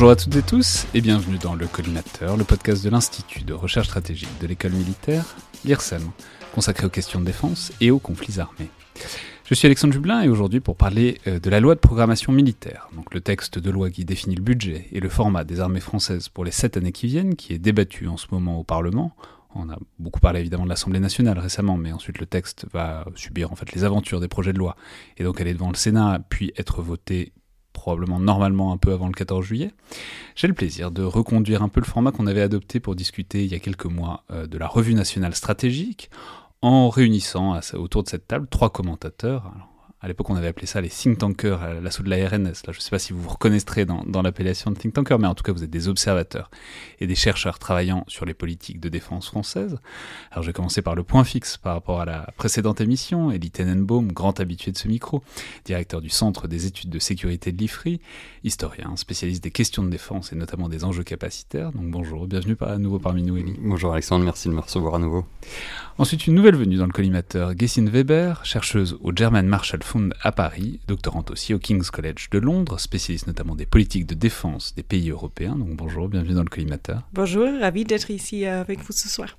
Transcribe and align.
Bonjour 0.00 0.12
à 0.12 0.16
toutes 0.16 0.36
et 0.36 0.42
tous 0.42 0.86
et 0.94 1.02
bienvenue 1.02 1.36
dans 1.36 1.54
Le 1.54 1.66
Collimateur, 1.66 2.38
le 2.38 2.44
podcast 2.44 2.82
de 2.82 2.88
l'Institut 2.88 3.44
de 3.44 3.52
recherche 3.52 3.88
stratégique 3.88 4.30
de 4.40 4.46
l'école 4.46 4.72
militaire, 4.72 5.36
l'IRSEM, 5.62 6.00
consacré 6.54 6.86
aux 6.86 6.88
questions 6.88 7.20
de 7.20 7.26
défense 7.26 7.70
et 7.82 7.90
aux 7.90 7.98
conflits 7.98 8.40
armés. 8.40 8.70
Je 9.44 9.52
suis 9.52 9.66
Alexandre 9.66 9.92
Jublin 9.92 10.22
et 10.22 10.30
aujourd'hui 10.30 10.60
pour 10.60 10.76
parler 10.76 11.20
euh, 11.26 11.38
de 11.38 11.50
la 11.50 11.60
loi 11.60 11.74
de 11.74 11.80
programmation 11.80 12.32
militaire, 12.32 12.88
donc 12.96 13.12
le 13.12 13.20
texte 13.20 13.58
de 13.58 13.70
loi 13.70 13.90
qui 13.90 14.06
définit 14.06 14.36
le 14.36 14.42
budget 14.42 14.86
et 14.90 15.00
le 15.00 15.10
format 15.10 15.44
des 15.44 15.60
armées 15.60 15.80
françaises 15.80 16.30
pour 16.30 16.46
les 16.46 16.50
sept 16.50 16.78
années 16.78 16.92
qui 16.92 17.06
viennent, 17.06 17.34
qui 17.36 17.52
est 17.52 17.58
débattu 17.58 18.08
en 18.08 18.16
ce 18.16 18.28
moment 18.30 18.58
au 18.58 18.64
Parlement. 18.64 19.14
On 19.54 19.68
a 19.68 19.76
beaucoup 19.98 20.20
parlé 20.20 20.40
évidemment 20.40 20.64
de 20.64 20.70
l'Assemblée 20.70 21.00
nationale 21.00 21.38
récemment, 21.38 21.76
mais 21.76 21.92
ensuite 21.92 22.20
le 22.20 22.26
texte 22.26 22.64
va 22.72 23.04
subir 23.16 23.52
en 23.52 23.54
fait 23.54 23.70
les 23.72 23.84
aventures 23.84 24.20
des 24.20 24.28
projets 24.28 24.54
de 24.54 24.58
loi 24.58 24.76
et 25.18 25.24
donc 25.24 25.42
aller 25.42 25.52
devant 25.52 25.68
le 25.68 25.76
Sénat 25.76 26.20
puis 26.30 26.54
être 26.56 26.80
voté 26.80 27.34
probablement 27.80 28.20
normalement 28.20 28.72
un 28.72 28.76
peu 28.76 28.92
avant 28.92 29.06
le 29.06 29.14
14 29.14 29.42
juillet, 29.42 29.70
j'ai 30.36 30.48
le 30.48 30.54
plaisir 30.54 30.90
de 30.90 31.02
reconduire 31.02 31.62
un 31.62 31.68
peu 31.68 31.80
le 31.80 31.86
format 31.86 32.12
qu'on 32.12 32.26
avait 32.26 32.42
adopté 32.42 32.78
pour 32.78 32.94
discuter 32.94 33.42
il 33.44 33.50
y 33.50 33.54
a 33.54 33.58
quelques 33.58 33.86
mois 33.86 34.24
euh, 34.30 34.46
de 34.46 34.58
la 34.58 34.66
revue 34.66 34.94
nationale 34.94 35.34
stratégique, 35.34 36.10
en 36.62 36.90
réunissant 36.90 37.58
autour 37.72 38.02
de 38.02 38.08
cette 38.10 38.28
table 38.28 38.46
trois 38.50 38.68
commentateurs. 38.68 39.50
À 40.02 40.08
l'époque, 40.08 40.30
on 40.30 40.34
avait 40.34 40.46
appelé 40.46 40.66
ça 40.66 40.80
les 40.80 40.88
think 40.88 41.18
tankers 41.18 41.62
à 41.62 41.74
l'assaut 41.74 42.02
de 42.02 42.08
la 42.08 42.26
RNS. 42.26 42.44
Là, 42.44 42.72
je 42.72 42.78
ne 42.78 42.80
sais 42.80 42.88
pas 42.88 42.98
si 42.98 43.12
vous 43.12 43.20
vous 43.20 43.28
reconnaîtrez 43.28 43.84
dans, 43.84 44.02
dans 44.06 44.22
l'appellation 44.22 44.70
de 44.70 44.76
think 44.78 44.94
tanker, 44.94 45.18
mais 45.18 45.26
en 45.26 45.34
tout 45.34 45.44
cas, 45.44 45.52
vous 45.52 45.62
êtes 45.62 45.70
des 45.70 45.88
observateurs 45.88 46.50
et 47.00 47.06
des 47.06 47.14
chercheurs 47.14 47.58
travaillant 47.58 48.04
sur 48.08 48.24
les 48.24 48.32
politiques 48.32 48.80
de 48.80 48.88
défense 48.88 49.26
françaises. 49.26 49.78
Alors, 50.30 50.42
je 50.42 50.48
vais 50.48 50.54
commencer 50.54 50.80
par 50.80 50.94
le 50.94 51.02
point 51.02 51.22
fixe 51.24 51.58
par 51.58 51.74
rapport 51.74 52.00
à 52.00 52.06
la 52.06 52.32
précédente 52.38 52.80
émission. 52.80 53.30
Elie 53.30 53.50
Tenenbaum, 53.50 54.10
grand 54.10 54.40
habitué 54.40 54.72
de 54.72 54.78
ce 54.78 54.88
micro, 54.88 55.22
directeur 55.66 56.00
du 56.00 56.08
Centre 56.08 56.48
des 56.48 56.64
études 56.64 56.88
de 56.88 56.98
sécurité 56.98 57.52
de 57.52 57.58
l'IFRI, 57.58 58.00
historien, 58.42 58.96
spécialiste 58.96 59.44
des 59.44 59.50
questions 59.50 59.82
de 59.82 59.90
défense 59.90 60.32
et 60.32 60.36
notamment 60.36 60.70
des 60.70 60.84
enjeux 60.84 61.04
capacitaires. 61.04 61.72
Donc, 61.72 61.90
bonjour, 61.90 62.26
bienvenue 62.26 62.56
à 62.62 62.78
nouveau 62.78 62.98
parmi 62.98 63.22
nous, 63.22 63.36
Elie. 63.36 63.58
Bonjour 63.60 63.92
Alexandre, 63.92 64.24
merci 64.24 64.48
de 64.48 64.54
me 64.54 64.60
recevoir 64.60 64.94
à 64.94 64.98
nouveau. 64.98 65.26
Ensuite, 65.98 66.26
une 66.26 66.34
nouvelle 66.34 66.56
venue 66.56 66.76
dans 66.76 66.86
le 66.86 66.92
collimateur, 66.92 67.52
Gessin 67.58 67.84
Weber, 67.84 68.46
chercheuse 68.46 68.96
au 69.02 69.12
German 69.14 69.46
Marshall 69.46 69.82
Fund 69.90 70.14
à 70.22 70.30
Paris, 70.30 70.78
doctorante 70.86 71.32
aussi 71.32 71.52
au 71.52 71.58
King's 71.58 71.90
College 71.90 72.30
de 72.30 72.38
Londres, 72.38 72.78
spécialiste 72.78 73.26
notamment 73.26 73.56
des 73.56 73.66
politiques 73.66 74.06
de 74.06 74.14
défense 74.14 74.72
des 74.76 74.84
pays 74.84 75.10
européens. 75.10 75.56
Donc 75.56 75.70
bonjour, 75.74 76.08
bienvenue 76.08 76.34
dans 76.34 76.44
le 76.44 76.48
collimateur. 76.48 77.02
Bonjour, 77.12 77.48
ravi 77.60 77.82
d'être 77.82 78.08
ici 78.12 78.46
euh, 78.46 78.60
avec 78.60 78.78
vous 78.84 78.92
ce 78.92 79.08
soir. 79.08 79.36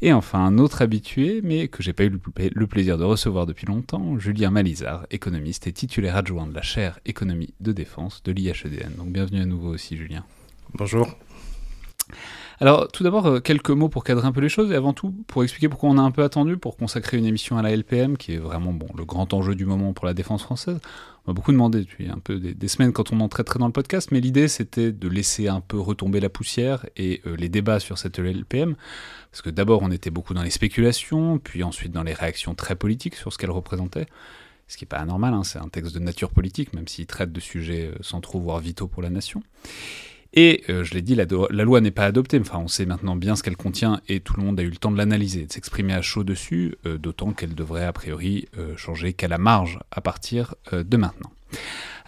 Et 0.00 0.14
enfin, 0.14 0.38
un 0.38 0.56
autre 0.56 0.80
habitué, 0.80 1.42
mais 1.44 1.68
que 1.68 1.82
j'ai 1.82 1.92
pas 1.92 2.04
eu 2.04 2.20
le 2.54 2.66
plaisir 2.66 2.96
de 2.96 3.04
recevoir 3.04 3.44
depuis 3.44 3.66
longtemps, 3.66 4.18
Julien 4.18 4.50
Malizard, 4.50 5.06
économiste 5.10 5.66
et 5.66 5.72
titulaire 5.72 6.16
adjoint 6.16 6.46
de 6.46 6.54
la 6.54 6.62
chaire 6.62 6.98
économie 7.04 7.52
de 7.60 7.72
défense 7.72 8.22
de 8.22 8.32
l'IHEDN. 8.32 8.94
Donc 8.96 9.08
bienvenue 9.08 9.42
à 9.42 9.46
nouveau 9.46 9.68
aussi, 9.68 9.98
Julien. 9.98 10.24
Bonjour. 10.72 11.06
Alors, 12.58 12.88
tout 12.88 13.02
d'abord, 13.02 13.26
euh, 13.26 13.40
quelques 13.40 13.70
mots 13.70 13.90
pour 13.90 14.02
cadrer 14.02 14.26
un 14.26 14.32
peu 14.32 14.40
les 14.40 14.48
choses, 14.48 14.72
et 14.72 14.74
avant 14.74 14.94
tout, 14.94 15.12
pour 15.26 15.42
expliquer 15.42 15.68
pourquoi 15.68 15.90
on 15.90 15.98
a 15.98 16.00
un 16.00 16.10
peu 16.10 16.22
attendu 16.22 16.56
pour 16.56 16.76
consacrer 16.76 17.18
une 17.18 17.26
émission 17.26 17.58
à 17.58 17.62
la 17.62 17.70
LPM, 17.76 18.16
qui 18.16 18.32
est 18.32 18.38
vraiment 18.38 18.72
bon, 18.72 18.88
le 18.96 19.04
grand 19.04 19.34
enjeu 19.34 19.54
du 19.54 19.66
moment 19.66 19.92
pour 19.92 20.06
la 20.06 20.14
défense 20.14 20.42
française. 20.42 20.78
On 21.26 21.30
m'a 21.30 21.34
beaucoup 21.34 21.52
demandé 21.52 21.80
depuis 21.80 22.08
un 22.08 22.18
peu 22.18 22.38
des, 22.38 22.68
semaines 22.68 22.92
quand 22.92 23.12
on 23.12 23.20
en 23.20 23.28
traiterait 23.28 23.58
dans 23.58 23.66
le 23.66 23.72
podcast, 23.72 24.10
mais 24.10 24.20
l'idée 24.20 24.48
c'était 24.48 24.92
de 24.92 25.08
laisser 25.08 25.48
un 25.48 25.60
peu 25.60 25.78
retomber 25.78 26.20
la 26.20 26.28
poussière 26.28 26.86
et 26.96 27.20
euh, 27.26 27.36
les 27.36 27.48
débats 27.48 27.80
sur 27.80 27.98
cette 27.98 28.18
LPM, 28.18 28.76
parce 29.30 29.42
que 29.42 29.50
d'abord 29.50 29.82
on 29.82 29.90
était 29.90 30.10
beaucoup 30.10 30.34
dans 30.34 30.42
les 30.42 30.50
spéculations, 30.50 31.38
puis 31.38 31.62
ensuite 31.62 31.92
dans 31.92 32.04
les 32.04 32.14
réactions 32.14 32.54
très 32.54 32.76
politiques 32.76 33.16
sur 33.16 33.32
ce 33.32 33.38
qu'elle 33.38 33.50
représentait 33.50 34.06
ce 34.68 34.76
qui 34.76 34.84
n'est 34.84 34.88
pas 34.88 34.98
anormal, 34.98 35.32
hein, 35.32 35.44
c'est 35.44 35.58
un 35.58 35.68
texte 35.68 35.94
de 35.94 36.00
nature 36.00 36.30
politique, 36.30 36.72
même 36.72 36.88
s'il 36.88 37.06
traite 37.06 37.32
de 37.32 37.40
sujets 37.40 37.86
euh, 37.86 38.02
centraux, 38.02 38.40
voire 38.40 38.58
vitaux 38.58 38.88
pour 38.88 39.02
la 39.02 39.10
nation. 39.10 39.42
Et 40.32 40.64
euh, 40.68 40.84
je 40.84 40.94
l'ai 40.94 41.02
dit, 41.02 41.14
la, 41.14 41.24
loi 41.64 41.80
n'est 41.80 41.90
pas 41.90 42.04
adoptée, 42.04 42.38
enfin 42.40 42.58
on 42.58 42.68
sait 42.68 42.86
maintenant 42.86 43.16
bien 43.16 43.36
ce 43.36 43.42
qu'elle 43.42 43.56
contient 43.56 44.00
et 44.08 44.20
tout 44.20 44.34
le 44.36 44.42
monde 44.42 44.58
a 44.60 44.62
eu 44.62 44.70
le 44.70 44.76
temps 44.76 44.90
de 44.90 44.98
l'analyser, 44.98 45.46
de 45.46 45.52
s'exprimer 45.52 45.94
à 45.94 46.02
chaud 46.02 46.24
dessus, 46.24 46.76
euh, 46.86 46.98
d'autant 46.98 47.32
qu'elle 47.32 47.54
devrait 47.54 47.84
a 47.84 47.92
priori 47.92 48.48
euh, 48.58 48.76
changer 48.76 49.12
qu'à 49.12 49.28
la 49.28 49.38
marge 49.38 49.78
à 49.90 50.00
partir 50.00 50.54
de 50.72 50.96
maintenant. 50.96 51.30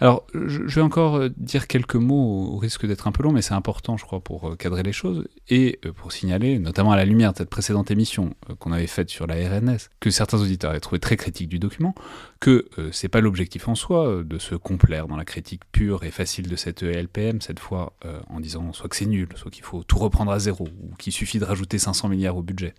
Alors, 0.01 0.25
je 0.33 0.75
vais 0.75 0.81
encore 0.81 1.17
euh, 1.17 1.29
dire 1.35 1.67
quelques 1.67 1.95
mots 1.95 2.53
au 2.53 2.57
risque 2.57 2.85
d'être 2.85 3.07
un 3.07 3.11
peu 3.11 3.21
long, 3.21 3.33
mais 3.33 3.41
c'est 3.41 3.53
important, 3.53 3.97
je 3.97 4.05
crois, 4.05 4.21
pour 4.21 4.49
euh, 4.49 4.55
cadrer 4.55 4.81
les 4.81 4.93
choses 4.93 5.27
et 5.49 5.79
euh, 5.85 5.91
pour 5.91 6.13
signaler, 6.13 6.57
notamment 6.57 6.93
à 6.93 6.95
la 6.95 7.03
lumière 7.03 7.33
de 7.33 7.37
cette 7.37 7.49
précédente 7.49 7.91
émission 7.91 8.33
qu'on 8.59 8.71
avait 8.71 8.87
faite 8.87 9.09
sur 9.09 9.27
la 9.27 9.35
RNS, 9.35 9.89
que 9.99 10.09
certains 10.09 10.39
auditeurs 10.39 10.71
avaient 10.71 10.79
trouvé 10.79 10.99
très 10.99 11.17
critique 11.17 11.49
du 11.49 11.59
document, 11.59 11.93
que 12.39 12.67
c'est 12.91 13.09
pas 13.09 13.19
l'objectif 13.19 13.67
en 13.67 13.75
soi 13.75 14.23
de 14.23 14.37
se 14.37 14.55
complaire 14.55 15.07
dans 15.07 15.17
la 15.17 15.25
critique 15.25 15.61
pure 15.71 16.03
et 16.03 16.11
facile 16.11 16.47
de 16.47 16.55
cette 16.55 16.83
LPM, 16.83 17.41
cette 17.41 17.59
fois 17.59 17.93
en 18.29 18.39
disant 18.39 18.71
soit 18.73 18.89
que 18.89 18.95
c'est 18.95 19.05
nul, 19.05 19.27
soit 19.35 19.51
qu'il 19.51 19.63
faut 19.63 19.83
tout 19.83 19.97
reprendre 19.97 20.31
à 20.31 20.39
zéro, 20.39 20.67
ou 20.83 20.95
qu'il 20.95 21.13
suffit 21.13 21.39
de 21.39 21.45
rajouter 21.45 21.77
500 21.77 22.09
milliards 22.09 22.37
au 22.37 22.43
budget, 22.43 22.73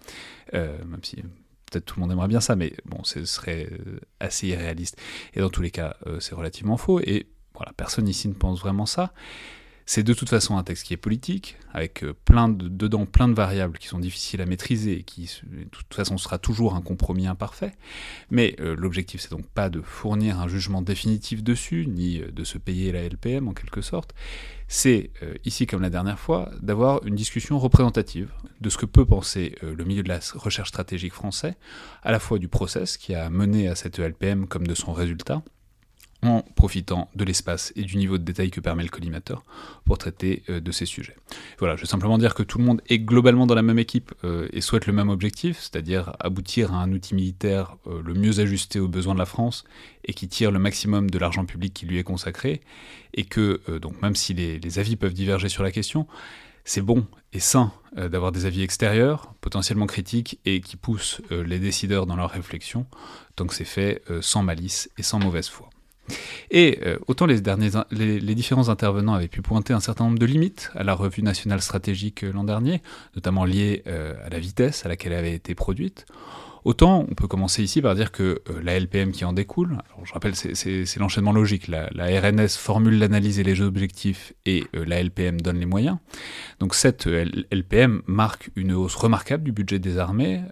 même 0.52 1.02
si 1.02 1.22
peut-être 1.70 1.86
tout 1.86 1.96
le 1.96 2.02
monde 2.02 2.12
aimerait 2.12 2.28
bien 2.28 2.40
ça, 2.40 2.56
mais 2.56 2.72
bon, 2.84 3.02
ce 3.04 3.24
serait 3.24 3.68
euh, 3.70 4.00
assez 4.18 4.48
irréaliste. 4.48 5.00
Et 5.34 5.40
dans 5.40 5.50
tous 5.50 5.62
les 5.62 5.70
cas, 5.70 5.96
euh, 6.06 6.20
c'est 6.20 6.34
relativement 6.34 6.76
faux. 6.76 7.00
Et 7.00 7.28
voilà, 7.54 7.72
personne 7.76 8.08
ici 8.08 8.28
ne 8.28 8.34
pense 8.34 8.60
vraiment 8.60 8.86
ça. 8.86 9.12
C'est 9.92 10.04
de 10.04 10.14
toute 10.14 10.28
façon 10.28 10.56
un 10.56 10.62
texte 10.62 10.86
qui 10.86 10.94
est 10.94 10.96
politique, 10.96 11.56
avec 11.72 12.04
euh, 12.04 12.14
dedans 12.60 13.06
plein 13.06 13.26
de 13.26 13.34
variables 13.34 13.76
qui 13.76 13.88
sont 13.88 13.98
difficiles 13.98 14.40
à 14.40 14.46
maîtriser 14.46 15.00
et 15.00 15.02
qui, 15.02 15.28
de 15.42 15.64
toute 15.64 15.92
façon, 15.92 16.16
sera 16.16 16.38
toujours 16.38 16.76
un 16.76 16.80
compromis 16.80 17.26
imparfait. 17.26 17.72
Mais 18.30 18.54
l'objectif, 18.60 19.20
c'est 19.20 19.32
donc 19.32 19.48
pas 19.48 19.68
de 19.68 19.80
fournir 19.80 20.38
un 20.38 20.46
jugement 20.46 20.80
définitif 20.80 21.42
dessus, 21.42 21.88
ni 21.88 22.20
de 22.20 22.44
se 22.44 22.56
payer 22.56 22.92
la 22.92 23.02
LPM 23.02 23.48
en 23.48 23.52
quelque 23.52 23.80
sorte. 23.80 24.14
C'est, 24.68 25.10
ici 25.44 25.66
comme 25.66 25.82
la 25.82 25.90
dernière 25.90 26.20
fois, 26.20 26.52
d'avoir 26.62 27.04
une 27.04 27.16
discussion 27.16 27.58
représentative 27.58 28.30
de 28.60 28.70
ce 28.70 28.78
que 28.78 28.86
peut 28.86 29.04
penser 29.04 29.56
le 29.60 29.84
milieu 29.84 30.04
de 30.04 30.08
la 30.08 30.20
recherche 30.36 30.68
stratégique 30.68 31.14
français, 31.14 31.56
à 32.04 32.12
la 32.12 32.20
fois 32.20 32.38
du 32.38 32.46
process 32.46 32.96
qui 32.96 33.16
a 33.16 33.28
mené 33.28 33.66
à 33.66 33.74
cette 33.74 33.98
LPM 33.98 34.46
comme 34.46 34.68
de 34.68 34.74
son 34.76 34.92
résultat, 34.92 35.42
en 36.22 36.42
profitant 36.54 37.08
de 37.14 37.24
l'espace 37.24 37.72
et 37.76 37.82
du 37.82 37.96
niveau 37.96 38.18
de 38.18 38.22
détail 38.22 38.50
que 38.50 38.60
permet 38.60 38.82
le 38.82 38.88
collimateur 38.88 39.42
pour 39.84 39.98
traiter 39.98 40.42
euh, 40.50 40.60
de 40.60 40.72
ces 40.72 40.86
sujets. 40.86 41.16
Voilà, 41.58 41.76
je 41.76 41.82
veux 41.82 41.86
simplement 41.86 42.18
dire 42.18 42.34
que 42.34 42.42
tout 42.42 42.58
le 42.58 42.64
monde 42.64 42.82
est 42.88 42.98
globalement 42.98 43.46
dans 43.46 43.54
la 43.54 43.62
même 43.62 43.78
équipe 43.78 44.12
euh, 44.24 44.48
et 44.52 44.60
souhaite 44.60 44.86
le 44.86 44.92
même 44.92 45.08
objectif, 45.08 45.58
c'est-à-dire 45.58 46.14
aboutir 46.20 46.74
à 46.74 46.82
un 46.82 46.92
outil 46.92 47.14
militaire 47.14 47.76
euh, 47.86 48.02
le 48.04 48.14
mieux 48.14 48.40
ajusté 48.40 48.80
aux 48.80 48.88
besoins 48.88 49.14
de 49.14 49.18
la 49.18 49.26
France 49.26 49.64
et 50.04 50.12
qui 50.12 50.28
tire 50.28 50.50
le 50.50 50.58
maximum 50.58 51.10
de 51.10 51.18
l'argent 51.18 51.44
public 51.44 51.72
qui 51.72 51.86
lui 51.86 51.98
est 51.98 52.04
consacré, 52.04 52.60
et 53.14 53.24
que, 53.24 53.60
donc 53.78 54.00
même 54.02 54.16
si 54.16 54.32
les, 54.34 54.58
les, 54.58 54.78
avis 54.78 54.96
peuvent 54.96 55.12
diverger 55.12 55.48
sur 55.48 55.62
la 55.62 55.70
question, 55.70 56.06
c'est 56.64 56.80
bon 56.80 57.06
et 57.32 57.40
sain 57.40 57.72
d'avoir 57.94 58.32
des 58.32 58.46
avis 58.46 58.62
extérieurs, 58.62 59.34
potentiellement 59.42 59.86
critiques, 59.86 60.38
et 60.46 60.62
qui 60.62 60.76
poussent 60.76 61.20
les 61.30 61.58
décideurs 61.58 62.06
dans 62.06 62.16
leur 62.16 62.30
réflexion, 62.30 62.86
tant 63.36 63.46
que 63.46 63.54
c'est 63.54 63.64
fait 63.64 64.02
sans 64.22 64.42
malice 64.42 64.88
et 64.96 65.02
sans 65.02 65.18
mauvaise 65.18 65.48
foi. 65.48 65.68
Et 66.50 66.80
euh, 66.84 66.98
autant 67.06 67.26
les, 67.26 67.40
différents 68.34 68.68
intervenants 68.68 69.14
avaient 69.14 69.28
pu 69.28 69.42
pointer 69.42 69.72
un 69.72 69.80
certain 69.80 70.04
nombre 70.04 70.18
de 70.18 70.26
limites 70.26 70.70
à 70.74 70.82
la 70.82 70.94
revue 70.94 71.22
nationale 71.22 71.60
stratégique 71.60 72.22
l'an 72.22 72.44
dernier, 72.44 72.82
notamment 73.14 73.44
liées 73.44 73.82
euh, 73.86 74.14
à 74.24 74.30
la 74.30 74.38
vitesse 74.38 74.84
à 74.84 74.88
laquelle 74.88 75.12
elle 75.12 75.20
avait 75.20 75.34
été 75.34 75.54
produite, 75.54 76.06
Autant, 76.64 77.06
on 77.08 77.14
peut 77.14 77.26
commencer 77.26 77.62
ici 77.62 77.80
par 77.80 77.94
dire 77.94 78.12
que 78.12 78.42
euh, 78.50 78.60
la 78.62 78.78
LPM 78.78 79.12
qui 79.12 79.24
en 79.24 79.32
découle, 79.32 79.78
je 80.04 80.12
rappelle, 80.12 80.34
c'est 80.36 80.96
l'enchaînement 80.98 81.32
logique, 81.32 81.68
la, 81.68 81.88
RNS 82.20 82.50
formule 82.50 82.98
l'analyse 82.98 83.38
et 83.38 83.42
les 83.42 83.60
objectifs 83.62 84.34
et 84.44 84.64
euh, 84.74 84.84
la 84.84 85.02
LPM 85.02 85.40
donne 85.40 85.58
les 85.58 85.66
moyens. 85.66 85.96
Donc 86.58 86.74
cette 86.74 87.06
euh, 87.06 87.24
LPM 87.50 88.02
marque 88.06 88.50
une 88.56 88.72
hausse 88.72 88.94
remarquable 88.94 89.44
du 89.44 89.52
budget 89.52 89.78
des 89.78 89.98
armées, 89.98 90.42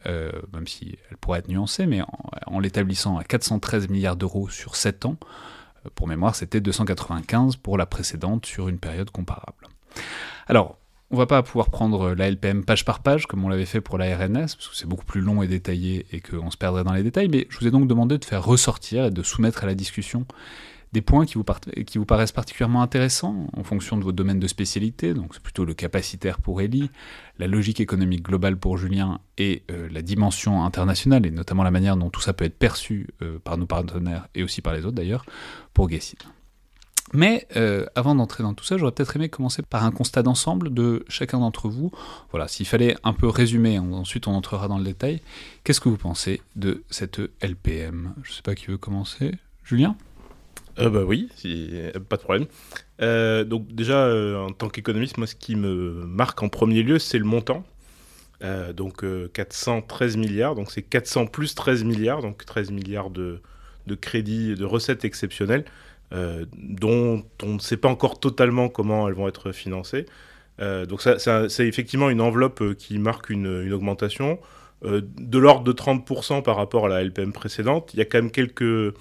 même 0.52 0.66
si 0.66 0.96
elle 1.10 1.16
pourrait 1.19 1.40
être 1.40 1.49
nuancée, 1.49 1.87
mais 1.87 2.00
en, 2.02 2.08
en 2.46 2.61
l'établissant 2.61 3.19
à 3.19 3.25
413 3.25 3.88
milliards 3.88 4.16
d'euros 4.16 4.49
sur 4.49 4.76
7 4.76 5.04
ans. 5.06 5.16
Pour 5.94 6.08
mémoire, 6.08 6.34
c'était 6.34 6.61
295 6.61 7.56
pour 7.56 7.78
la 7.78 7.87
précédente 7.87 8.46
sur 8.46 8.69
une 8.69 8.78
période 8.78 9.11
comparable. 9.11 9.69
Alors, 10.46 10.77
on 11.10 11.16
va 11.16 11.26
pas 11.26 11.43
pouvoir 11.43 11.70
prendre 11.70 12.14
la 12.14 12.31
LPM 12.31 12.64
page 12.64 12.84
par 12.84 13.00
page 13.00 13.26
comme 13.26 13.44
on 13.44 13.49
l'avait 13.49 13.66
fait 13.66 13.81
pour 13.81 13.99
la 13.99 14.16
RNS, 14.16 14.32
parce 14.32 14.69
que 14.69 14.76
c'est 14.76 14.88
beaucoup 14.88 15.06
plus 15.06 15.20
long 15.20 15.43
et 15.43 15.49
détaillé 15.49 16.06
et 16.12 16.20
qu'on 16.20 16.50
se 16.50 16.56
perdrait 16.56 16.84
dans 16.84 16.93
les 16.93 17.02
détails, 17.02 17.28
mais 17.28 17.46
je 17.49 17.58
vous 17.58 17.66
ai 17.66 17.70
donc 17.70 17.88
demandé 17.88 18.19
de 18.19 18.25
faire 18.25 18.44
ressortir 18.44 19.06
et 19.06 19.10
de 19.10 19.22
soumettre 19.22 19.64
à 19.64 19.66
la 19.66 19.75
discussion 19.75 20.26
des 20.93 21.02
points 21.02 21.26
qui 21.26 21.34
vous, 21.34 22.05
paraissent 22.05 22.32
particulièrement 22.32 22.82
intéressants 22.82 23.46
en 23.52 23.62
fonction 23.62 23.96
de 23.96 24.05
vos 24.05 24.12
domaines 24.12 24.40
de 24.40 24.46
spécialité, 24.46 25.12
donc 25.12 25.34
c'est 25.34 25.43
plutôt 25.43 25.64
le 25.64 25.75
capacitaire 25.75 26.38
pour 26.38 26.60
Elie, 26.60 26.90
la 27.38 27.46
logique 27.46 27.81
économique 27.81 28.22
globale 28.22 28.56
pour 28.56 28.78
Julien 28.78 29.20
et 29.37 29.64
euh, 29.70 29.88
la 29.90 30.02
dimension 30.02 30.64
internationale, 30.64 31.26
et 31.26 31.31
notamment 31.31 31.62
la 31.62 31.70
manière 31.70 31.96
dont 31.96 32.11
tout 32.11 32.20
ça 32.20 32.32
peut 32.32 32.46
être 32.46 32.58
perçu 32.58 33.08
euh, 33.22 33.38
par 33.38 33.58
nos 33.58 33.66
partenaires 33.66 34.28
et 34.34 34.43
aussi 34.43 34.62
par 34.62 34.72
les 34.72 34.87
autres 34.87 34.96
d'ailleurs, 34.96 35.25
pour 35.75 35.88
Guessine. 35.88 36.19
Mais 37.12 37.46
euh, 37.56 37.87
avant 37.94 38.14
d'entrer 38.14 38.43
dans 38.43 38.55
tout 38.55 38.64
ça, 38.64 38.76
j'aurais 38.76 38.93
peut-être 38.93 39.16
aimé 39.16 39.28
commencer 39.28 39.62
par 39.62 39.84
un 39.84 39.90
constat 39.90 40.22
d'ensemble 40.22 40.72
de 40.72 41.05
chacun 41.08 41.38
d'entre 41.38 41.69
vous. 41.69 41.90
Voilà, 42.31 42.49
s'il 42.49 42.66
fallait 42.66 42.96
un 43.05 43.12
peu 43.12 43.28
résumer, 43.28 43.78
ensuite 43.78 44.26
on 44.26 44.32
entrera 44.32 44.69
dans 44.69 44.78
le 44.78 44.84
détail. 44.84 45.22
Qu'est-ce 45.64 45.81
que 45.81 45.88
vous 45.88 45.96
pensez 45.96 46.43
de 46.56 46.82
cette 46.90 47.20
LPM 47.40 48.14
Je 48.22 48.31
ne 48.31 48.34
sais 48.34 48.43
pas 48.43 48.55
qui 48.55 48.66
veut 48.66 48.78
commencer. 48.78 49.32
Julien? 49.64 49.96
Euh, 50.78 50.90
bah 50.90 51.02
oui, 51.05 51.28
pas 52.08 52.16
de 52.16 52.22
problème. 52.22 52.46
Euh, 53.00 53.44
donc 53.44 53.66
déjà, 53.69 54.04
euh, 54.04 54.38
en 54.38 54.50
tant 54.50 54.69
qu'économiste, 54.69 55.19
moi 55.19 55.26
ce 55.26 55.34
qui 55.34 55.56
me 55.56 56.04
marque 56.06 56.43
en 56.43 56.49
premier 56.49 56.82
lieu, 56.82 56.99
c'est 56.99 57.19
le 57.19 57.25
montant. 57.25 57.64
donc 58.75 59.04
413 59.32 60.16
milliards, 60.16 60.54
donc 60.54 60.70
c'est 60.70 60.82
400 60.82 61.26
plus 61.26 61.54
13 61.54 61.84
milliards, 61.84 62.22
donc 62.22 62.44
13 62.44 62.70
milliards 62.70 63.11
de 63.11 63.40
crédits, 64.00 64.54
de 64.54 64.64
recettes 64.64 65.04
exceptionnelles. 65.04 65.64
Euh, 66.14 66.46
dont 66.56 67.22
on 67.43 67.55
ne 67.55 67.58
sait 67.58 67.76
pas 67.76 67.88
encore 67.88 68.19
totalement 68.19 68.70
comment 68.70 69.08
elles 69.08 69.14
vont 69.14 69.28
être 69.28 69.52
financées. 69.52 70.06
Euh, 70.60 70.87
donc 70.87 71.02
c'est 71.02 71.69
effectivement 71.69 72.08
une 72.08 72.22
enveloppe 72.22 72.62
euh, 72.62 72.75
qui 72.75 72.99
marque 72.99 73.28
une, 73.31 73.72
augmentation 73.72 74.38
de 74.82 75.38
l'ordre 75.38 75.64
de 75.64 75.72
30% 75.72 76.43
par 76.43 76.55
rapport 76.55 76.87
à 76.87 76.88
la 76.88 77.02
LPM 77.02 77.32
précédente. 77.32 77.90
Il 77.94 77.99
y 77.99 78.00
a 78.00 78.05
quand 78.05 78.19
même 78.19 78.31
quelques, 78.31 78.94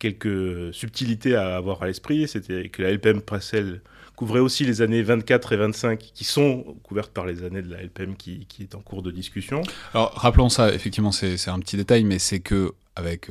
quelques 0.00 0.74
subtilités 0.74 1.36
à 1.36 1.56
avoir 1.56 1.80
à 1.84 1.86
l'esprit. 1.86 2.26
C'était 2.26 2.68
que 2.68 2.82
la 2.82 2.90
LPM 2.90 3.22
précédente 3.22 3.80
couvrait 4.16 4.40
aussi 4.40 4.64
les 4.64 4.82
années 4.82 5.02
24 5.02 5.52
et 5.52 5.56
25 5.56 5.98
qui 5.98 6.24
sont 6.24 6.76
couvertes 6.82 7.12
par 7.12 7.26
les 7.26 7.44
années 7.44 7.62
de 7.62 7.70
la 7.70 7.80
LPM 7.80 8.16
qui, 8.16 8.44
qui 8.46 8.62
est 8.62 8.74
en 8.74 8.80
cours 8.80 9.02
de 9.02 9.12
discussion. 9.12 9.62
Alors 9.94 10.12
rappelons 10.14 10.48
ça, 10.48 10.74
effectivement 10.74 11.12
c'est 11.12 11.48
un 11.48 11.60
petit 11.60 11.76
détail, 11.76 12.02
mais 12.02 12.18
c'est 12.18 12.40
que 12.40 12.72
avec 12.96 13.28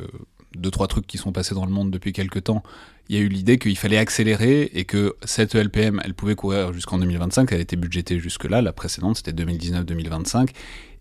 deux 0.55 0.71
trois 0.71 0.87
trucs 0.87 1.07
qui 1.07 1.17
sont 1.17 1.31
passés 1.31 1.55
dans 1.55 1.65
le 1.65 1.71
monde 1.71 1.91
depuis 1.91 2.13
quelques 2.13 2.43
temps, 2.45 2.63
il 3.07 3.17
y 3.17 3.19
a 3.19 3.21
eu 3.21 3.27
l'idée 3.27 3.57
qu'il 3.57 3.77
fallait 3.77 3.97
accélérer 3.97 4.69
et 4.73 4.85
que 4.85 5.15
cette 5.23 5.55
LPM, 5.55 6.01
elle 6.03 6.13
pouvait 6.13 6.35
courir 6.35 6.73
jusqu'en 6.73 6.97
2025, 6.99 7.51
elle 7.51 7.61
était 7.61 7.75
budgétée 7.75 8.19
jusque-là, 8.19 8.61
la 8.61 8.73
précédente 8.73 9.17
c'était 9.17 9.31
2019-2025, 9.31 10.49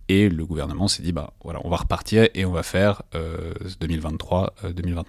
et 0.08 0.28
le 0.28 0.46
gouvernement 0.46 0.88
s'est 0.88 1.02
dit, 1.02 1.12
bah 1.12 1.34
voilà, 1.44 1.60
on 1.64 1.68
va 1.68 1.76
repartir 1.76 2.28
et 2.34 2.44
on 2.44 2.52
va 2.52 2.62
faire 2.62 3.02
2023-2029. 3.14 5.04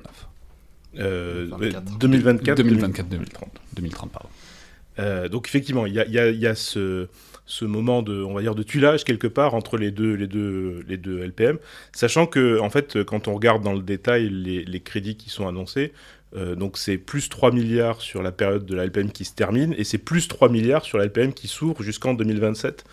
Euh, 0.98 1.48
2024, 2.00 2.58
2024, 2.58 3.10
2030. 3.10 3.50
2030, 3.76 4.12
pardon. 4.12 4.30
Euh, 4.98 5.30
donc 5.30 5.48
effectivement, 5.48 5.86
il 5.86 5.94
y 5.94 6.00
a, 6.00 6.06
y 6.06 6.48
a 6.48 6.56
ce, 6.56 7.08
ce, 7.50 7.66
moment 7.66 8.02
de, 8.02 8.22
on 8.24 8.40
de 8.40 8.64
tuilage 8.64 9.04
quelque 9.04 9.28
part 9.28 9.56
entre 9.56 9.78
les 9.78 9.92
deux, 9.92 10.16
LPM, 10.16 11.58
sachant 11.94 12.28
que 12.28 12.60
en 12.60 12.70
fait, 12.70 13.04
quand 13.04 13.28
on 13.28 13.34
regarde 13.34 13.64
dans 13.64 13.74
le 13.74 13.82
détail 13.82 14.30
les, 14.30 14.80
crédits 14.80 15.18
qui 15.18 15.30
sont 15.30 15.48
annoncés, 15.48 15.92
euh, 16.36 16.56
c'est 16.78 16.98
plus 16.98 17.28
3 17.28 17.52
milliards 17.52 18.02
sur 18.02 18.22
la 18.22 18.32
période 18.32 18.66
de 18.66 18.76
la 18.76 18.86
LPM 18.86 19.12
qui 19.12 19.26
se 19.26 19.34
termine 19.34 19.74
et 19.78 19.84
c'est 19.84 19.98
plus 19.98 20.28
3 20.28 20.50
milliards 20.50 20.86
sur 20.86 21.00
la 21.00 21.06
LPM 21.06 21.34
qui 21.34 21.48
s'ouvre 21.48 21.82
jusqu'en 21.82 22.14
2027. 22.14 22.86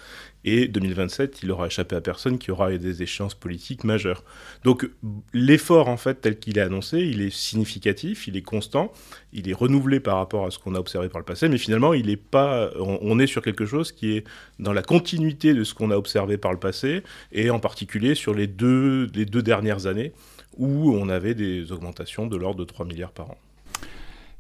Et 0.48 0.68
2027, 0.68 1.42
il 1.42 1.50
aura 1.50 1.66
échappé 1.66 1.96
à 1.96 2.00
personne 2.00 2.38
qui 2.38 2.52
aura 2.52 2.70
des 2.70 3.02
échéances 3.02 3.34
politiques 3.34 3.82
majeures. 3.82 4.22
Donc 4.62 4.88
l'effort, 5.34 5.88
en 5.88 5.96
fait, 5.96 6.20
tel 6.20 6.38
qu'il 6.38 6.56
est 6.56 6.60
annoncé, 6.60 7.00
il 7.00 7.20
est 7.20 7.34
significatif, 7.34 8.28
il 8.28 8.36
est 8.36 8.42
constant, 8.42 8.92
il 9.32 9.50
est 9.50 9.52
renouvelé 9.52 9.98
par 9.98 10.18
rapport 10.18 10.46
à 10.46 10.52
ce 10.52 10.60
qu'on 10.60 10.76
a 10.76 10.78
observé 10.78 11.08
par 11.08 11.18
le 11.18 11.24
passé, 11.24 11.48
mais 11.48 11.58
finalement, 11.58 11.92
il 11.94 12.16
pas, 12.16 12.70
on, 12.78 13.18
est 13.18 13.26
sur 13.26 13.42
quelque 13.42 13.66
chose 13.66 13.90
qui 13.90 14.12
est 14.12 14.24
dans 14.60 14.72
la 14.72 14.82
continuité 14.82 15.52
de 15.52 15.64
ce 15.64 15.74
qu'on 15.74 15.90
a 15.90 15.96
observé 15.96 16.38
par 16.38 16.52
le 16.52 16.58
passé, 16.58 17.02
et 17.32 17.50
en 17.50 17.58
particulier 17.58 18.14
sur 18.14 18.32
les 18.32 18.46
deux, 18.46 19.10
les 19.14 19.26
deux 19.26 19.42
dernières 19.42 19.86
années 19.86 20.12
où 20.56 20.94
on 20.94 21.08
avait 21.08 21.34
des 21.34 21.72
augmentations 21.72 22.26
de 22.26 22.36
l'ordre 22.36 22.60
de 22.60 22.64
3 22.64 22.86
milliards 22.86 23.12
par 23.12 23.30
an. 23.30 23.38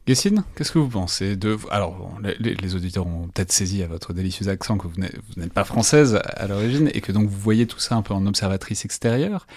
Gessine, 0.06 0.44
qu'est-ce 0.54 0.70
que 0.70 0.78
vous 0.78 0.88
pensez 0.88 1.34
de... 1.34 1.58
Alors, 1.68 2.16
les, 2.38 2.74
auditeurs 2.76 3.08
ont 3.08 3.26
peut-être 3.26 3.50
saisi 3.50 3.82
à 3.82 3.88
votre 3.88 4.12
délicieux 4.12 4.46
accent 4.48 4.78
que 4.78 4.86
vous 4.86 5.00
n'êtes 5.36 5.52
pas 5.52 5.64
française 5.64 6.20
à 6.24 6.46
l'origine 6.46 6.88
et 6.94 7.00
que 7.00 7.10
donc 7.10 7.28
vous 7.28 7.38
voyez 7.38 7.66
tout 7.66 7.80
ça 7.80 7.96
un 7.96 8.02
peu 8.02 8.14
en 8.14 8.24
observatrice 8.24 8.84
extérieure. 8.84 9.48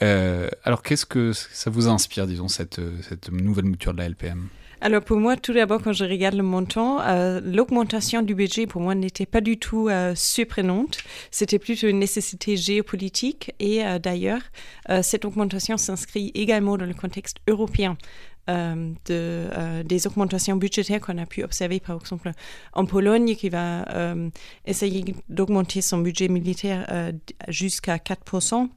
Euh, 0.00 0.48
alors, 0.64 0.82
qu'est-ce 0.82 1.04
que 1.04 1.32
ça 1.34 1.68
vous 1.68 1.86
inspire, 1.88 2.26
disons, 2.26 2.48
cette, 2.48 2.80
nouvelle 3.30 3.66
mouture 3.66 3.92
de 3.92 3.98
la 3.98 4.08
LPM 4.08 4.48
alors 4.82 5.02
pour 5.02 5.18
moi, 5.18 5.36
tout 5.36 5.52
d'abord, 5.52 5.82
quand 5.82 5.92
je 5.92 6.06
regarde 6.06 6.36
le 6.36 6.42
montant, 6.42 7.02
euh, 7.02 7.42
l'augmentation 7.44 8.22
du 8.22 8.34
budget 8.34 8.66
pour 8.66 8.80
moi 8.80 8.94
n'était 8.94 9.26
pas 9.26 9.42
du 9.42 9.58
tout 9.58 9.90
euh, 9.90 10.14
surprenante. 10.14 10.96
C'était 11.30 11.58
plutôt 11.58 11.86
une 11.86 11.98
nécessité 11.98 12.56
géopolitique 12.56 13.52
et 13.60 13.84
euh, 13.84 13.98
d'ailleurs, 13.98 14.40
cette 15.02 15.26
augmentation 15.26 15.76
s'inscrit 15.76 16.32
également 16.34 16.78
dans 16.78 16.86
le 16.86 16.94
contexte 16.94 17.36
européen. 17.46 17.98
Euh, 18.48 18.92
de, 19.06 19.82
des 19.84 20.06
augmentations 20.06 20.56
budgétaires 20.56 21.00
qu'on 21.00 21.18
a 21.18 21.26
pu 21.26 21.44
observer, 21.44 21.78
par 21.78 22.00
exemple, 22.00 22.32
en 22.72 22.84
Pologne, 22.84 23.36
qui 23.36 23.48
va 23.48 23.84
essayer 24.66 25.14
d'augmenter 25.28 25.82
son 25.82 25.98
budget 25.98 26.28
militaire 26.28 27.12
jusqu'à 27.48 27.96
4%. 27.96 28.68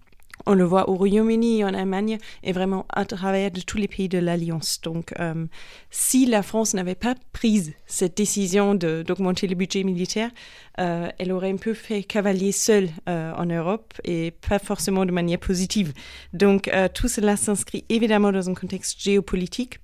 On 0.45 0.53
le 0.53 0.63
voit 0.63 0.89
au 0.89 0.95
Royaume-Uni, 0.95 1.63
en 1.63 1.73
Allemagne, 1.73 2.17
et 2.43 2.51
vraiment 2.51 2.85
à 2.89 3.05
travers 3.05 3.49
tous 3.65 3.77
les 3.77 3.87
pays 3.87 4.09
de 4.09 4.17
l'Alliance. 4.17 4.81
Donc, 4.81 5.13
euh, 5.19 5.45
si 5.89 6.25
la 6.25 6.43
France 6.43 6.73
n'avait 6.73 6.95
pas 6.95 7.15
pris 7.31 7.73
cette 7.85 8.17
décision 8.17 8.75
d'augmenter 8.75 9.47
le 9.47 9.55
budget 9.55 9.83
militaire, 9.83 10.31
euh, 10.79 11.09
elle 11.17 11.31
aurait 11.31 11.51
un 11.51 11.57
peu 11.57 11.73
fait 11.73 12.03
cavalier 12.03 12.51
seule 12.51 12.89
euh, 13.07 13.33
en 13.35 13.45
Europe 13.45 13.93
et 14.03 14.31
pas 14.31 14.59
forcément 14.59 15.05
de 15.05 15.11
manière 15.11 15.39
positive. 15.39 15.93
Donc, 16.33 16.69
tout 16.93 17.07
cela 17.07 17.37
s'inscrit 17.37 17.85
évidemment 17.89 18.31
dans 18.31 18.49
un 18.49 18.53
contexte 18.53 19.01
géopolitique 19.01 19.79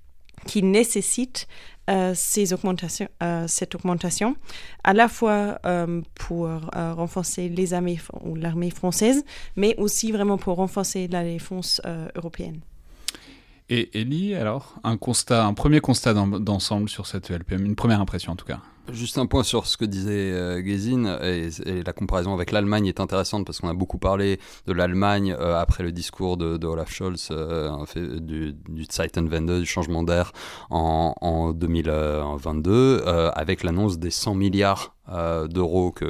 qui 0.46 0.62
nécessite 0.62 1.46
euh, 1.90 2.14
euh, 3.22 3.44
cette 3.46 3.74
augmentation, 3.74 4.36
à 4.84 4.92
la 4.92 5.08
fois 5.08 5.58
euh, 5.66 6.00
pour 6.14 6.48
renforcer 6.74 7.48
les 7.48 7.74
armées 7.74 7.98
ou 8.22 8.36
l'armée 8.36 8.70
française, 8.70 9.24
mais 9.56 9.74
aussi 9.76 10.12
vraiment 10.12 10.38
pour 10.38 10.56
renforcer 10.56 11.08
la 11.08 11.24
défense 11.24 11.80
européenne. 12.14 12.60
Et 13.68 14.00
Ellie, 14.00 14.34
alors, 14.34 14.74
un 14.82 14.98
un 15.30 15.54
premier 15.54 15.80
constat 15.80 16.14
d'ensemble 16.14 16.88
sur 16.88 17.06
cette 17.06 17.30
LPM, 17.30 17.64
une 17.64 17.76
première 17.76 18.00
impression 18.00 18.32
en 18.32 18.36
tout 18.36 18.46
cas. 18.46 18.60
Juste 18.92 19.18
un 19.18 19.26
point 19.26 19.42
sur 19.42 19.66
ce 19.66 19.76
que 19.76 19.84
disait 19.84 20.32
euh, 20.32 20.60
et, 20.62 21.82
la 21.82 21.92
comparaison 21.92 22.34
avec 22.34 22.52
l'Allemagne 22.52 22.86
est 22.86 23.00
intéressante 23.00 23.46
parce 23.46 23.60
qu'on 23.60 23.68
a 23.68 23.74
beaucoup 23.74 23.98
parlé 23.98 24.38
de 24.66 24.72
l'Allemagne 24.72 25.34
euh, 25.38 25.60
après 25.60 25.82
le 25.82 25.92
discours 25.92 26.36
de, 26.36 26.64
Olaf 26.66 26.92
Scholz 26.92 27.28
euh, 27.30 27.84
du, 27.94 28.54
du 28.68 28.84
Zeitenwende, 28.90 29.60
du 29.60 29.66
changement 29.66 30.02
d'air 30.02 30.32
en, 30.70 31.14
en, 31.20 31.52
2022, 31.52 32.70
euh, 33.06 33.30
avec 33.34 33.62
l'annonce 33.62 33.98
des 33.98 34.10
100 34.10 34.34
milliards 34.34 34.94
d'euros 35.48 35.90
que 35.90 36.06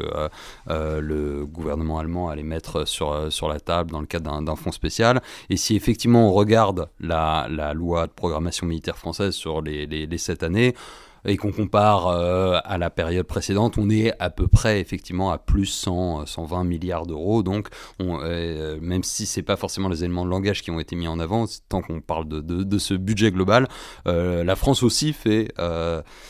le 0.68 1.46
gouvernement 1.46 1.98
allemand 1.98 2.28
allait 2.28 2.42
mettre 2.42 2.86
sur, 2.86 3.32
sur 3.32 3.48
la 3.48 3.58
table 3.58 3.90
dans 3.92 4.00
le 4.00 4.06
cadre 4.06 4.42
d'un 4.42 4.56
fonds 4.56 4.72
spécial. 4.72 5.22
Et 5.48 5.56
si 5.56 5.74
effectivement 5.74 6.28
on 6.28 6.32
regarde 6.32 6.90
la, 7.00 7.48
loi 7.72 8.06
de 8.08 8.12
programmation 8.12 8.66
militaire 8.66 8.98
française 8.98 9.32
sur 9.32 9.62
les, 9.62 9.86
les, 9.86 10.18
7 10.18 10.42
années, 10.42 10.74
et 11.24 11.36
qu'on 11.36 11.52
compare 11.52 12.08
euh, 12.08 12.58
à 12.64 12.78
la 12.78 12.90
période 12.90 13.26
précédente, 13.26 13.78
on 13.78 13.90
est 13.90 14.12
à 14.18 14.30
peu 14.30 14.48
près 14.48 14.80
effectivement 14.80 15.30
à 15.30 15.38
plus 15.38 15.66
100, 15.66 16.26
120 16.26 16.64
milliards 16.64 17.06
d'euros. 17.06 17.42
Donc, 17.42 17.68
on, 17.98 18.20
euh, 18.22 18.78
même 18.80 19.02
si 19.02 19.26
c'est 19.26 19.42
pas 19.42 19.56
forcément 19.56 19.88
les 19.88 20.04
éléments 20.04 20.24
de 20.24 20.30
langage 20.30 20.62
qui 20.62 20.70
ont 20.70 20.80
été 20.80 20.96
mis 20.96 21.08
en 21.08 21.20
avant, 21.20 21.46
tant 21.68 21.82
qu'on 21.82 22.00
parle 22.00 22.28
de, 22.28 22.78
ce 22.78 22.94
budget 22.94 23.30
global, 23.30 23.68
euh, 24.06 24.42
la 24.44 24.56
France 24.56 24.82
aussi 24.82 25.12
fait, 25.12 25.52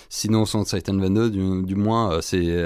sinon 0.09 0.45
sans 0.45 0.65
22, 0.71 1.31
du, 1.31 1.63
du 1.63 1.75
moins, 1.75 2.21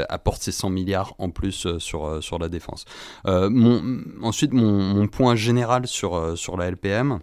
apporte 0.09 0.43
ses 0.43 0.53
100 0.53 0.71
milliards 0.71 1.15
en 1.19 1.31
plus 1.31 1.79
sur, 1.79 2.23
sur 2.23 2.39
la 2.39 2.49
défense. 2.49 2.85
Ensuite, 3.25 4.53
mon, 4.53 4.83
mon, 4.83 5.07
point 5.07 5.37
général 5.37 5.87
sur, 5.87 6.37
sur 6.37 6.57
la 6.57 6.71
LPM, 6.71 7.21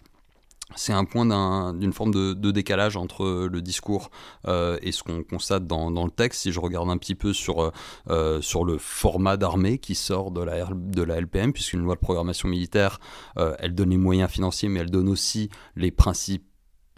c'est 0.75 0.94
un 0.94 1.06
point 1.06 1.25
d'une 1.74 1.94
forme 1.94 2.13
de, 2.13 2.51
décalage 2.51 2.98
entre 2.98 3.48
le 3.51 3.62
discours 3.62 4.12
euh, 4.48 4.78
et 4.82 4.92
ce 4.92 5.04
qu'on 5.04 5.24
constate 5.24 5.68
dans, 5.68 5.90
le 5.90 6.12
texte. 6.12 6.42
Si 6.42 6.51
je 6.51 6.60
regarde 6.60 6.90
un 6.90 6.98
petit 6.98 7.16
peu 7.16 7.34
sur, 7.34 7.63
euh, 7.63 7.72
euh, 8.10 8.42
le 8.66 8.78
format 8.78 9.38
d'armée 9.38 9.78
qui 9.78 9.96
sort 9.96 10.32
de 10.32 10.42
la, 10.42 11.20
LPM, 11.20 11.54
puisqu'une 11.54 11.82
loi 11.82 11.96
de 11.96 12.00
programmation 12.00 12.48
militaire, 12.48 13.00
elle 13.36 13.74
donne 13.74 13.90
les 13.90 13.98
moyens 13.98 14.30
financiers, 14.30 14.70
mais 14.70 14.82
elle 14.82 14.92
donne 14.92 15.10
aussi 15.10 15.50
les 15.75 15.92
principes 15.92 16.46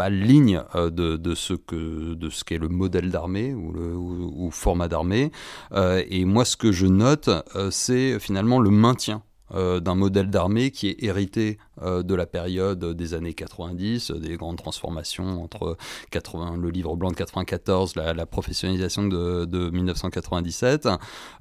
lignes 0.10 0.62
de, 0.76 1.36
ce 1.36 1.54
de 1.72 2.30
ce 2.30 2.44
qu'est 2.44 2.58
le 2.58 2.68
modèle 2.68 3.10
d'armée 3.10 3.54
ou 3.54 4.50
format 4.52 4.90
d'armée 4.90 5.32
et 5.74 6.26
moi 6.26 6.44
ce 6.44 6.58
que 6.58 6.74
je 6.74 6.88
note 6.88 7.30
c'est 7.70 8.20
finalement 8.20 8.60
le 8.60 8.70
maintien 8.70 9.24
euh, 9.56 9.80
d'un 9.80 9.94
modèle 9.94 10.32
d'armée 10.32 10.72
qui 10.72 10.88
est 10.88 11.04
hérité 11.04 11.60
euh, 11.73 11.73
de 11.84 12.16
la 12.16 12.26
période 12.26 12.94
des 12.94 13.14
années 13.14 13.34
90, 13.34 14.12
des 14.12 14.38
grandes 14.38 14.58
transformations 14.58 15.44
entre 15.44 15.78
80, 16.12 16.58
le 16.58 16.70
livre 16.70 16.96
blanc 16.96 17.12
de 17.12 17.16
94, 17.16 17.96
la, 17.96 18.26
professionnalisation 18.26 19.08
de, 19.08 19.46
de 19.46 19.70
1997, 19.70 20.88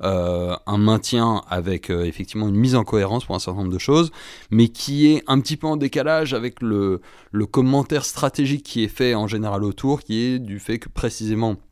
euh, 0.03 0.57
un 0.67 0.79
maintien 0.79 1.43
avec 1.49 1.91
effectivement 1.91 2.49
une 2.49 2.57
mise 2.57 2.75
en 2.75 2.85
cohérence 2.85 3.25
pour 3.25 3.35
un 3.35 3.39
certain 3.39 3.61
nombre 3.61 3.73
de 3.73 3.79
choses, 3.79 4.11
mais 4.51 4.69
qui 4.69 5.09
est 5.09 5.23
un 5.27 5.41
petit 5.41 5.57
peu 5.57 5.67
en 5.67 5.77
décalage 5.77 6.35
avec 6.35 6.61
le, 6.63 7.01
commentaire 7.51 8.05
stratégique 8.05 8.65
qui 8.65 8.85
est 8.85 8.89
fait 8.89 9.15
en 9.15 9.27
général 9.27 9.65
autour, 9.65 10.03
qui 10.03 10.21
est 10.23 10.39
du 10.39 10.59
fait 10.59 10.79
que 10.79 10.89
précisément 10.89 11.53
euh, 11.53 11.72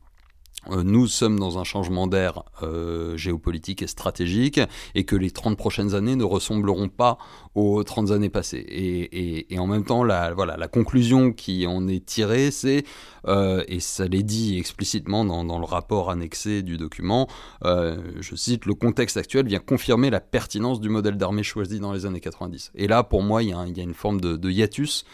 nous 0.69 1.07
sommes 1.07 1.39
dans 1.39 1.57
un 1.57 1.63
changement 1.63 2.05
d'air 2.05 2.43
euh, 2.61 3.17
géopolitique 3.17 3.81
et 3.81 3.87
stratégique 3.87 4.59
et 4.93 5.05
que 5.05 5.15
les 5.15 5.31
30 5.31 5.57
prochaines 5.57 5.95
années 5.95 6.15
ne 6.15 6.23
ressembleront 6.23 6.87
pas 6.87 7.17
aux 7.55 7.83
30 7.83 8.11
années 8.11 8.29
passées. 8.29 8.65
Et, 8.69 9.57
en 9.57 9.67
même 9.67 9.83
temps, 9.83 10.03
la, 10.03 10.33
voilà, 10.33 10.57
la 10.57 10.67
conclusion 10.67 11.33
qui 11.33 11.65
en 11.67 11.87
est 11.87 12.05
tirée, 12.05 12.51
c'est, 12.51 12.83
euh, 13.27 13.63
et 13.67 13.79
ça 13.79 14.05
l'est 14.05 14.23
dit 14.23 14.57
explicitement 14.57 15.25
dans, 15.25 15.59
le 15.59 15.65
rapport 15.65 16.09
annexé 16.09 16.61
du 16.61 16.77
document, 16.77 17.27
je 17.63 18.35
cite, 18.35 18.65
le 18.65 18.73
contexte 18.73 19.17
actuel 19.17 19.47
vient 19.47 19.59
confirmer 19.59 20.09
la 20.09 20.19
pertinence 20.19 20.79
du 20.79 20.89
modèle 20.89 21.17
d'armée 21.17 21.43
choisi 21.43 21.79
dans 21.79 21.91
les 21.91 22.05
années 22.05 22.21
90. 22.21 22.71
Et 22.75 22.87
là, 22.87 23.03
pour 23.03 23.23
moi, 23.23 23.43
il 23.43 23.49
y 23.49 23.53
a, 23.53 23.83
une 23.83 23.93
forme 23.93 24.21
de, 24.21 24.49
hiatus 24.49 25.05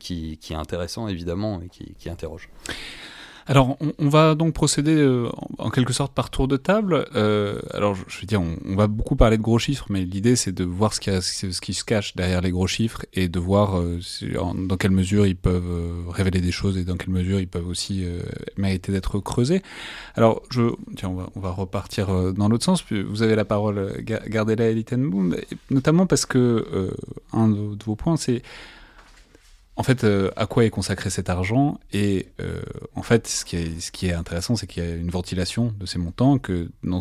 qui, 0.00 0.38
est 0.50 0.54
intéressant, 0.54 1.08
évidemment, 1.08 1.60
et 1.62 1.68
qui 1.68 2.10
interroge. 2.10 2.48
Alors, 3.48 3.76
on, 3.98 4.08
va 4.08 4.34
donc 4.34 4.54
procéder 4.54 4.96
euh, 4.96 5.28
en, 5.58 5.70
quelque 5.70 5.92
sorte 5.92 6.12
par 6.12 6.30
tour 6.30 6.48
de 6.48 6.56
table. 6.56 7.06
Euh, 7.14 7.60
alors, 7.72 7.94
je, 7.94 8.20
veux 8.20 8.26
dire, 8.26 8.42
on, 8.42 8.74
va 8.74 8.88
beaucoup 8.88 9.14
parler 9.14 9.36
de 9.36 9.42
gros 9.42 9.60
chiffres, 9.60 9.86
mais 9.88 10.00
l'idée 10.04 10.34
c'est 10.34 10.50
de 10.50 10.64
voir 10.64 10.92
ce 10.92 11.00
qui, 11.60 11.74
se 11.74 11.84
cache 11.84 12.16
derrière 12.16 12.40
les 12.40 12.50
gros 12.50 12.66
chiffres 12.66 13.06
et 13.14 13.28
de 13.28 13.38
voir 13.38 13.78
euh, 13.78 14.00
dans 14.54 14.76
quelle 14.76 14.90
mesure 14.90 15.26
ils 15.26 15.36
peuvent 15.36 16.08
révéler 16.08 16.40
des 16.40 16.50
choses 16.50 16.76
et 16.76 16.84
dans 16.84 16.96
quelle 16.96 17.14
mesure 17.14 17.38
ils 17.38 17.46
peuvent 17.46 17.68
aussi 17.68 18.04
mériter 18.56 18.90
d'être 18.90 19.20
creusés. 19.20 19.62
Alors, 20.16 20.42
je, 20.50 20.62
tiens, 20.96 21.10
on 21.10 21.14
va, 21.14 21.30
on 21.36 21.40
va 21.40 21.50
repartir 21.50 22.32
dans 22.32 22.48
l'autre 22.48 22.64
sens. 22.64 22.84
Vous 22.90 23.22
avez 23.22 23.36
la 23.36 23.44
parole, 23.44 24.02
gardez-la, 24.02 24.70
Elitenboom, 24.70 25.36
notamment 25.70 26.06
parce 26.06 26.26
que 26.26 26.90
un 27.32 27.48
de 27.48 27.84
vos 27.84 27.94
points, 27.94 28.16
c'est 28.16 28.42
en 29.78 29.82
fait, 29.82 30.04
euh, 30.04 30.30
à 30.36 30.46
quoi 30.46 30.64
est 30.64 30.70
consacré 30.70 31.10
cet 31.10 31.28
argent 31.28 31.78
Et 31.92 32.28
euh, 32.40 32.62
en 32.94 33.02
fait, 33.02 33.26
ce 33.28 33.44
qui 33.44 34.06
est, 34.06 34.12
intéressant, 34.12 34.56
c'est 34.56 34.66
qu'il 34.66 34.82
y 34.82 34.86
a 34.86 34.94
une 34.94 35.10
ventilation 35.10 35.74
de 35.78 35.84
ces 35.84 35.98
montants, 35.98 36.38
que 36.38 36.70
dans 36.82 37.00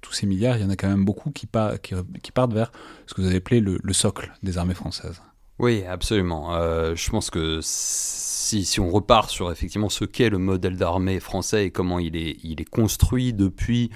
tous 0.00 0.12
ces 0.12 0.26
milliards, 0.26 0.56
il 0.56 0.62
y 0.62 0.64
en 0.64 0.70
a 0.70 0.76
quand 0.76 0.88
même 0.88 1.04
beaucoup 1.04 1.30
qui, 1.30 1.46
partent 1.46 2.52
vers 2.52 2.72
ce 3.06 3.12
que 3.12 3.20
vous 3.20 3.26
avez 3.26 3.36
appelé 3.36 3.60
le, 3.60 3.92
socle 3.92 4.32
des 4.42 4.56
armées 4.56 4.74
françaises. 4.74 5.20
Oui, 5.58 5.84
absolument. 5.84 6.54
Euh, 6.54 6.94
je 6.96 7.10
pense 7.10 7.28
que 7.28 7.60
si, 7.62 8.80
on 8.80 8.88
repart 8.88 9.28
sur 9.28 9.52
effectivement 9.52 9.90
ce 9.90 10.06
qu'est 10.06 10.30
le 10.30 10.38
modèle 10.38 10.78
d'armée 10.78 11.20
français 11.20 11.66
et 11.66 11.70
comment 11.70 11.98
il 11.98 12.16
est 12.16 12.70
construit 12.70 13.34
depuis 13.34 13.90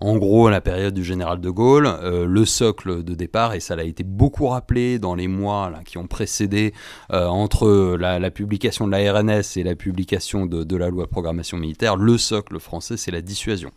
en 0.00 0.16
gros 0.16 0.46
à 0.46 0.50
la 0.50 0.60
période 0.60 0.94
du 0.94 1.04
général 1.04 1.40
de 1.40 1.50
Gaulle, 1.50 1.86
euh, 1.86 2.26
le 2.26 2.44
socle 2.44 3.02
de 3.02 3.14
départ, 3.14 3.54
et 3.54 3.60
ça 3.60 3.76
l'a 3.76 3.84
été 3.84 4.04
beaucoup 4.04 4.46
rappelé 4.46 4.98
dans 4.98 5.14
les 5.14 5.28
mois 5.28 5.72
qui 5.84 5.98
ont 5.98 6.06
précédé 6.06 6.72
euh, 7.12 7.26
entre 7.26 7.96
la, 7.96 8.30
publication 8.30 8.86
de 8.86 8.92
la 8.92 9.12
RNS 9.12 9.56
et 9.56 9.62
la 9.62 9.74
publication 9.74 10.46
de, 10.46 10.64
de 10.64 10.76
la 10.76 10.88
loi 10.88 11.04
de 11.04 11.10
programmation 11.10 11.56
militaire, 11.56 11.96
le 11.96 12.18
socle 12.18 12.58
français, 12.60 12.96
c'est 12.96 13.10
la 13.10 13.22
dissuasion. 13.22 13.70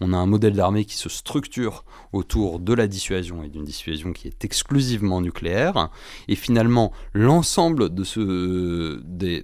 On 0.00 0.12
a 0.12 0.16
un 0.16 0.26
modèle 0.26 0.54
d'armée 0.54 0.84
qui 0.84 0.96
se 0.96 1.08
structure 1.08 1.84
autour 2.12 2.58
de 2.58 2.74
la 2.74 2.86
dissuasion 2.86 3.42
et 3.42 3.48
d'une 3.48 3.64
dissuasion 3.64 4.12
qui 4.12 4.28
est 4.28 4.44
exclusivement 4.44 5.20
nucléaire, 5.20 5.90
et 6.28 6.36
finalement 6.36 6.92
l'ensemble 7.14 7.88
des 7.94 9.42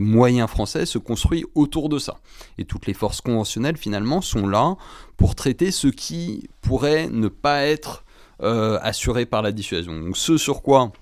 moyens 0.00 0.48
français 0.48 0.86
se 0.86 0.98
construit 0.98 1.44
autour 1.54 1.88
de 1.88 1.98
ça. 1.98 2.20
Et 2.58 2.64
toutes 2.64 2.86
les 2.86 2.94
forces 2.94 3.20
conventionnelles 3.20 3.76
finalement 3.76 4.20
sont 4.20 4.46
là 4.46 4.76
pour 5.16 5.34
traiter 5.34 5.70
ce 5.70 5.88
qui 5.88 6.48
pourrait 6.60 7.08
ne 7.08 7.28
pas 7.28 7.64
être 7.64 8.04
euh, 8.42 8.78
assuré 8.82 9.26
par 9.26 9.42
la 9.42 9.52
dissuasion. 9.52 10.00
Donc 10.00 10.16
ce 10.16 10.38
sur 10.38 10.62
quoi 10.62 10.92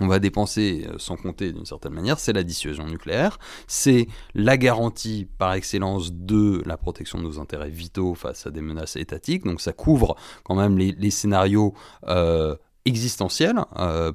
on 0.00 0.06
va 0.06 0.18
dépenser 0.18 0.86
euh, 0.88 0.98
sans 0.98 1.16
compter 1.16 1.52
d'une 1.52 1.66
certaine 1.66 1.92
manière, 1.92 2.18
c'est 2.18 2.32
la 2.32 2.42
dissuasion 2.42 2.86
nucléaire, 2.86 3.38
c'est 3.66 4.06
la 4.34 4.56
garantie 4.56 5.28
par 5.38 5.54
excellence 5.54 6.12
de 6.12 6.62
la 6.66 6.76
protection 6.76 7.18
de 7.18 7.24
nos 7.24 7.38
intérêts 7.38 7.70
vitaux 7.70 8.14
face 8.14 8.46
à 8.46 8.50
des 8.50 8.60
menaces 8.60 8.96
étatiques, 8.96 9.44
donc 9.44 9.60
ça 9.60 9.72
couvre 9.72 10.16
quand 10.44 10.54
même 10.54 10.78
les, 10.78 11.10
scénarios 11.10 11.74
euh, 12.08 12.56
existentiels 12.84 13.60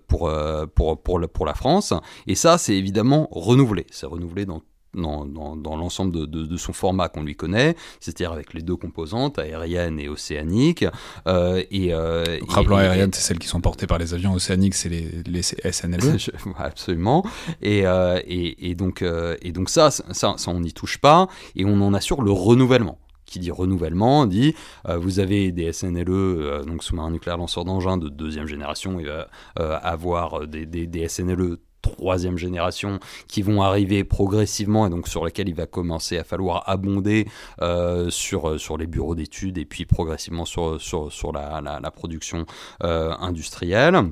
pour, 0.08 0.32
pour, 0.76 1.02
pour, 1.02 1.30
pour 1.30 1.46
la 1.46 1.54
France, 1.54 1.94
et 2.28 2.36
ça 2.36 2.58
c'est 2.58 2.76
évidemment 2.76 3.28
renouvelé, 3.32 3.86
c'est 3.92 4.06
renouvelé 4.06 4.46
dans 4.46 4.62
dans, 4.94 5.26
dans, 5.26 5.78
l'ensemble 5.78 6.12
de, 6.12 6.26
de, 6.26 6.58
son 6.58 6.74
format 6.74 7.10
qu'on 7.10 7.24
lui 7.24 7.36
connaît, 7.36 7.76
c'est-à-dire 8.00 8.32
avec 8.32 8.54
les 8.54 8.62
deux 8.62 8.76
composantes, 8.76 9.40
aérienne 9.40 10.00
et 10.00 10.10
océanique. 10.10 10.86
Euh, 11.28 11.64
et, 11.72 11.94
euh, 11.94 12.40
Rappelons 12.48 12.78
aérienne, 12.78 13.12
c'est 13.14 13.22
celles 13.22 13.40
qui 13.40 13.48
sont 13.48 13.62
portées 13.62 13.88
par 13.88 13.98
les 13.98 14.14
avions 14.14 14.34
océaniques, 14.34 14.76
c'est 14.76 14.90
les, 14.90 15.24
les 15.26 15.42
SNLE. 15.42 16.18
Absolument. 16.58 17.26
Et, 17.62 17.86
euh, 17.86 18.20
et, 18.26 18.70
et, 18.70 18.76
donc, 18.76 19.02
euh, 19.02 19.38
et 19.42 19.52
donc 19.52 19.70
ça, 19.70 19.92
ça, 19.92 20.04
ça 20.12 20.52
on 20.52 20.60
n'y 20.60 20.74
touche 20.74 20.98
pas, 20.98 21.28
et 21.56 21.66
on 21.66 21.82
en 21.82 21.94
assure 21.94 22.22
le 22.22 22.32
renouvellement 22.32 22.98
qui 23.32 23.40
dit 23.40 23.52
renouvellement 23.52 24.26
dit 24.26 24.54
euh, 24.88 24.98
vous 24.98 25.20
avez 25.20 25.52
des 25.52 25.72
SNLE, 25.72 26.10
euh, 26.10 26.64
donc 26.64 26.84
sous-marins 26.84 27.12
nucléaires 27.12 27.38
lanceurs 27.38 27.66
d'engins 27.66 27.98
de 27.98 28.10
deuxième 28.10 28.46
génération, 28.46 29.00
il 29.00 29.08
va 29.08 29.28
euh, 29.60 29.78
avoir 29.82 30.48
des, 30.48 30.66
des, 30.66 30.86
des 30.86 31.08
SNLE 31.08 31.58
troisième 31.82 32.38
génération 32.38 33.00
qui 33.28 33.42
vont 33.42 33.62
arriver 33.62 34.04
progressivement 34.04 34.88
et 34.88 34.90
donc 34.90 35.08
sur 35.08 35.26
lesquels 35.26 35.50
il 35.50 35.56
va 35.56 35.66
commencer 35.66 36.18
à 36.18 36.24
falloir 36.24 36.64
abonder 36.70 37.28
euh, 37.62 38.10
sur, 38.10 38.60
sur 38.60 38.78
les 38.78 38.88
bureaux 38.88 39.16
d'études 39.16 39.58
et 39.58 39.66
puis 39.66 39.86
progressivement 39.86 40.46
sur, 40.46 40.80
sur, 40.82 41.32
la, 41.34 41.92
production 41.92 42.46
euh, 42.84 43.14
industrielle. 43.20 44.12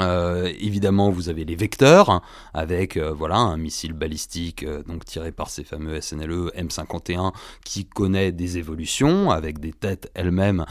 Euh, 0.00 0.52
évidemment, 0.58 1.10
vous 1.10 1.28
avez 1.28 1.44
les 1.44 1.54
vecteurs 1.54 2.22
avec 2.52 2.96
euh, 2.96 3.12
voilà 3.12 3.36
un 3.36 3.56
missile 3.56 3.92
balistique 3.92 4.64
euh, 4.64 4.82
donc 4.82 5.04
tiré 5.04 5.30
par 5.30 5.50
ces 5.50 5.62
fameux 5.62 6.00
SNLE 6.00 6.50
M51 6.56 7.32
qui 7.64 7.84
connaît 7.84 8.32
des 8.32 8.58
évolutions 8.58 9.30
avec 9.30 9.60
des 9.60 9.72
têtes 9.72 10.10
elles-mêmes 10.14 10.64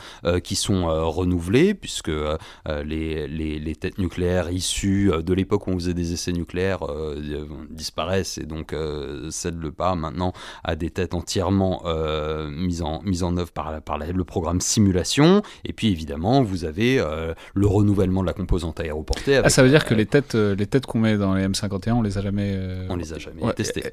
qui 0.44 0.56
sont 0.56 0.86
renouvelées 1.10 1.74
puisque 1.74 2.12
les, 2.68 3.28
les, 3.28 3.76
têtes 3.76 3.98
nucléaires 3.98 4.50
issues 4.52 5.12
de 5.24 5.34
l'époque 5.34 5.68
où 5.68 5.72
on 5.72 5.76
faisait 5.76 5.94
des 5.94 6.14
essais 6.14 6.32
nucléaires 6.32 6.82
disparaissent 7.70 8.38
et 8.38 8.46
donc 8.46 8.76
cèdent 9.30 9.62
le 9.62 9.72
pas 9.72 9.96
maintenant 9.96 10.34
à 10.64 10.76
des 10.76 10.90
têtes 10.90 11.14
entièrement 11.14 11.84
mises 12.50 12.82
en 12.82 13.02
mises 13.04 13.24
en 13.24 13.38
œuvre 13.38 13.52
par, 13.52 13.72
le 13.98 14.24
programme 14.24 14.62
simulation. 14.62 15.42
Et 15.66 15.74
puis 15.74 15.88
évidemment 15.88 16.42
vous 16.44 16.66
avez 16.66 17.04
le 17.54 17.68
renouvellement 17.68 18.22
de 18.22 18.28
la 18.28 18.34
composante 18.34 18.80
ah, 19.44 19.50
ça 19.50 19.64
veut 19.64 19.70
dire 19.70 19.86
que 19.86 19.94
les 19.94 20.06
têtes, 20.06 20.36
les 20.36 20.68
têtes 20.68 20.86
qu'on 20.86 21.00
met 21.00 21.18
dans 21.18 21.34
les 21.34 21.48
M51, 21.48 21.94
on 21.94 22.02
les 22.02 22.18
a 22.18 22.22
jamais. 22.22 22.60
On 22.90 22.96
les 22.96 23.14
a 23.14 23.20
jamais 23.20 23.42
testées. 23.54 23.84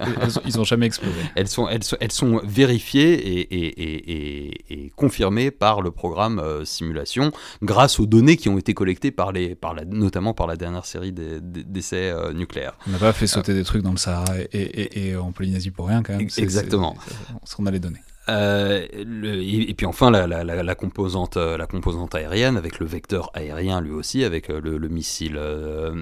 ils 0.47 0.57
n'ont 0.57 0.65
jamais 0.65 0.87
explosé. 0.87 1.15
elles, 1.35 1.49
sont, 1.49 1.69
elles, 1.69 1.85
sont, 1.85 1.97
elles 2.01 2.13
sont 2.13 2.41
vérifiées 2.45 3.13
et, 3.13 3.41
et, 3.41 3.83
et, 3.83 4.85
et, 4.85 4.91
confirmées 4.97 5.51
par 5.51 5.81
le 5.83 5.91
programme 5.91 6.43
simulation 6.65 7.33
grâce 7.63 8.01
aux 8.01 8.07
données 8.07 8.37
qui 8.37 8.49
ont 8.49 8.59
été 8.59 8.75
collectées 8.75 9.11
par 9.11 9.33
les, 9.33 9.55
par 9.55 9.75
la, 9.75 9.85
notamment 9.85 10.35
par 10.35 10.47
la 10.47 10.57
dernière 10.57 10.87
série 10.87 11.13
d'essais 11.13 12.13
nucléaires. 12.35 12.77
On 12.87 12.91
n'a 12.91 12.99
pas 12.99 13.13
fait 13.13 13.27
sauter 13.27 13.55
des 13.55 13.65
trucs 13.65 13.83
dans 13.83 13.93
le 13.93 13.99
Sahara 13.99 14.35
et, 14.53 15.17
en 15.17 15.33
Polynésie 15.33 15.71
pour 15.71 15.89
rien 15.89 16.03
quand 16.03 16.17
même. 16.17 16.29
Exactement. 16.39 16.97
ce 17.45 17.57
qu'on 17.57 17.67
a 17.67 17.71
les 17.71 17.81
données. 17.81 18.01
Euh, 18.31 18.87
et, 18.93 19.75
puis 19.75 19.87
enfin 19.87 20.13
euh, 20.15 20.27
la 20.27 20.75
composante 20.75 22.15
aérienne 22.15 22.57
avec 22.57 22.79
le 22.79 22.87
vecteur 22.87 23.31
aérien 23.35 23.81
lui 23.81 23.91
aussi, 23.91 24.25
avec 24.25 24.51
euh, 24.51 24.61
le, 24.61 24.89
missile 24.89 25.41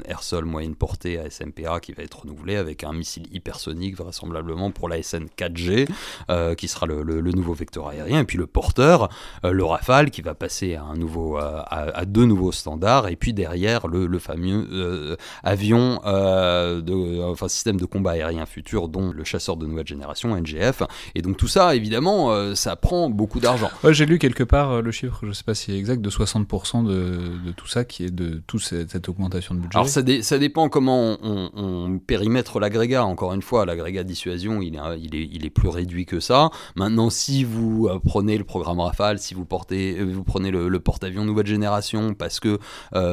air-sol 0.07 0.45
moyenne 0.45 0.75
portée 0.75 1.19
ASMPA 1.19 1.81
qui 1.81 1.93
va 1.93 2.03
être 2.03 2.21
renouvelé 2.21 2.57
avec 2.57 2.85
un 2.85 2.93
missile 2.93 3.25
hypersonique 3.33 3.97
vraisemblablement 3.97 4.71
pour 4.71 4.89
la 4.89 5.03
SN 5.03 5.27
4G 5.37 5.87
qui 6.57 6.69
sera 6.69 6.87
le, 6.87 7.21
nouveau 7.33 7.53
vecteur 7.53 7.89
aérien. 7.89 8.21
Et 8.21 8.25
puis 8.25 8.39
le 8.39 8.47
porteur, 8.47 9.09
le 9.45 9.65
Rafale 9.65 10.11
qui 10.11 10.23
va 10.23 10.35
passer 10.35 10.77
à, 10.77 12.05
deux 12.07 12.25
nouveaux 12.25 12.53
standards. 12.53 13.09
Et 13.09 13.17
puis 13.17 13.35
derrière 13.35 13.89
le, 13.89 14.19
fameux 14.19 15.17
avion, 15.43 16.01
de, 16.05 17.23
enfin 17.25 17.49
système 17.49 17.79
de 17.79 17.85
combat 17.85 18.13
aérien 18.13 18.47
futur 18.47 18.89
dont 18.89 19.13
le 19.13 19.25
chasseur 19.25 19.57
de 19.57 19.67
nouvelle 19.67 19.87
génération 19.87 20.35
NGF 20.35 20.83
et 21.15 21.23
donc 21.23 21.37
tout 21.37 21.49
ça 21.49 21.75
évidemment 21.75 22.18
euh, 22.27 22.55
ça 22.55 22.77
prend 22.77 23.11
beaucoup 23.11 23.41
d'argent. 23.41 23.71
j'ai 23.91 24.07
lu 24.07 24.19
quelque 24.19 24.45
part 24.45 24.71
euh, 24.71 24.83
le 24.83 24.91
chiffre, 24.91 25.21
je 25.27 25.33
sais 25.33 25.45
pas 25.45 25.55
si 25.55 25.73
est 25.73 25.79
exact, 25.79 26.01
de 26.01 26.11
60% 26.11 26.87
de, 26.87 27.53
tout 27.53 27.67
ça, 27.67 27.85
qui 27.85 28.05
est 28.05 28.11
de 28.11 28.43
toute 28.47 28.63
cette, 28.63 29.09
augmentation 29.09 29.55
de 29.55 29.61
budget. 29.61 29.77
Alors 29.77 29.89
ça, 29.89 30.03
ça 30.23 30.39
dépend 30.39 30.69
comment 30.69 31.17
on, 31.23 31.99
périmètre 32.07 32.61
l'agrégat. 32.61 33.05
Encore 33.05 33.33
une 33.33 33.43
fois, 33.43 33.67
l'agrégat 33.67 34.05
dissuasion, 34.05 34.61
il 34.63 34.77
est, 34.77 34.81
il, 35.01 35.15
est, 35.15 35.29
il 35.33 35.45
est 35.45 35.51
plus 35.51 35.69
réduit 35.69 36.07
que 36.07 36.21
ça. 36.21 36.51
Maintenant, 36.77 37.11
si 37.11 37.45
vous 37.45 37.89
euh, 37.89 37.99
prenez 38.05 38.39
le 38.39 38.45
programme 38.45 38.81
Rafale, 38.81 39.19
si 39.19 39.35
vous, 39.35 39.45
portez, 39.45 40.03
vous 40.03 40.25
prenez 40.25 40.51
le, 40.51 40.81
porte-avions 40.81 41.25
nouvelle 41.25 41.47
génération, 41.47 42.15
parce 42.15 42.41
que 42.41 42.59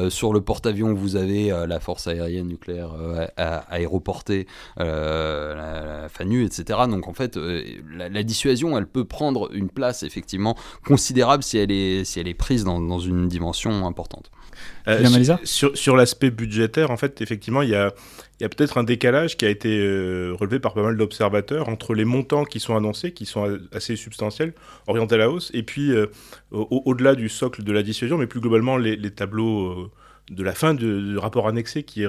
sur 0.08 0.32
le 0.32 0.40
porte-avions, 0.40 0.94
vous 0.94 1.16
avez 1.16 1.48
la 1.66 1.80
force 1.80 2.06
aérienne 2.06 2.48
nucléaire 2.48 2.90
aéroportée, 3.36 4.46
la, 4.76 6.08
FANU, 6.08 6.44
etc. 6.44 6.80
Donc 6.88 7.08
en 7.08 7.14
fait, 7.14 7.36
la, 7.36 8.08
la 8.08 8.22
dissuasion, 8.22 8.76
elle 8.78 8.86
peut 8.96 9.04
prendre 9.04 9.50
une 9.52 9.68
place 9.68 10.02
effectivement 10.02 10.56
considérable 10.86 11.42
si 11.42 11.58
elle 11.58 11.70
est, 11.70 12.04
si 12.04 12.18
elle 12.18 12.28
est 12.28 12.34
prise 12.34 12.64
dans, 12.64 12.80
dans 12.80 12.98
une 12.98 13.28
dimension 13.28 13.86
importante. 13.86 14.30
Euh, 14.88 15.04
sur, 15.44 15.76
sur 15.76 15.96
l'aspect 15.96 16.30
budgétaire, 16.30 16.90
en 16.90 16.96
fait, 16.96 17.20
effectivement, 17.20 17.60
il 17.60 17.68
y 17.68 17.74
a, 17.74 17.92
il 18.40 18.44
y 18.44 18.46
a 18.46 18.48
peut-être 18.48 18.78
un 18.78 18.84
décalage 18.84 19.36
qui 19.36 19.44
a 19.44 19.50
été 19.50 19.68
euh, 19.68 20.34
relevé 20.40 20.60
par 20.60 20.72
pas 20.72 20.82
mal 20.82 20.96
d'observateurs 20.96 21.68
entre 21.68 21.92
les 21.92 22.06
montants 22.06 22.44
qui 22.44 22.58
sont 22.58 22.74
annoncés, 22.74 23.12
qui 23.12 23.26
sont 23.26 23.58
assez 23.70 23.96
substantiels, 23.96 24.54
orientés 24.86 25.16
à 25.16 25.18
la 25.18 25.30
hausse, 25.30 25.50
et 25.52 25.62
puis 25.62 25.92
euh, 25.92 26.06
au-delà 26.52 27.14
du 27.16 27.28
socle 27.28 27.64
de 27.64 27.72
la 27.72 27.82
dissuasion, 27.82 28.16
mais 28.16 28.26
plus 28.26 28.40
globalement 28.40 28.78
les, 28.78 28.96
les 28.96 29.10
tableaux 29.10 29.90
de 30.30 30.42
la 30.42 30.54
fin 30.54 30.74
du, 30.74 31.16
rapport 31.18 31.46
annexé 31.46 31.84
qui, 31.84 32.04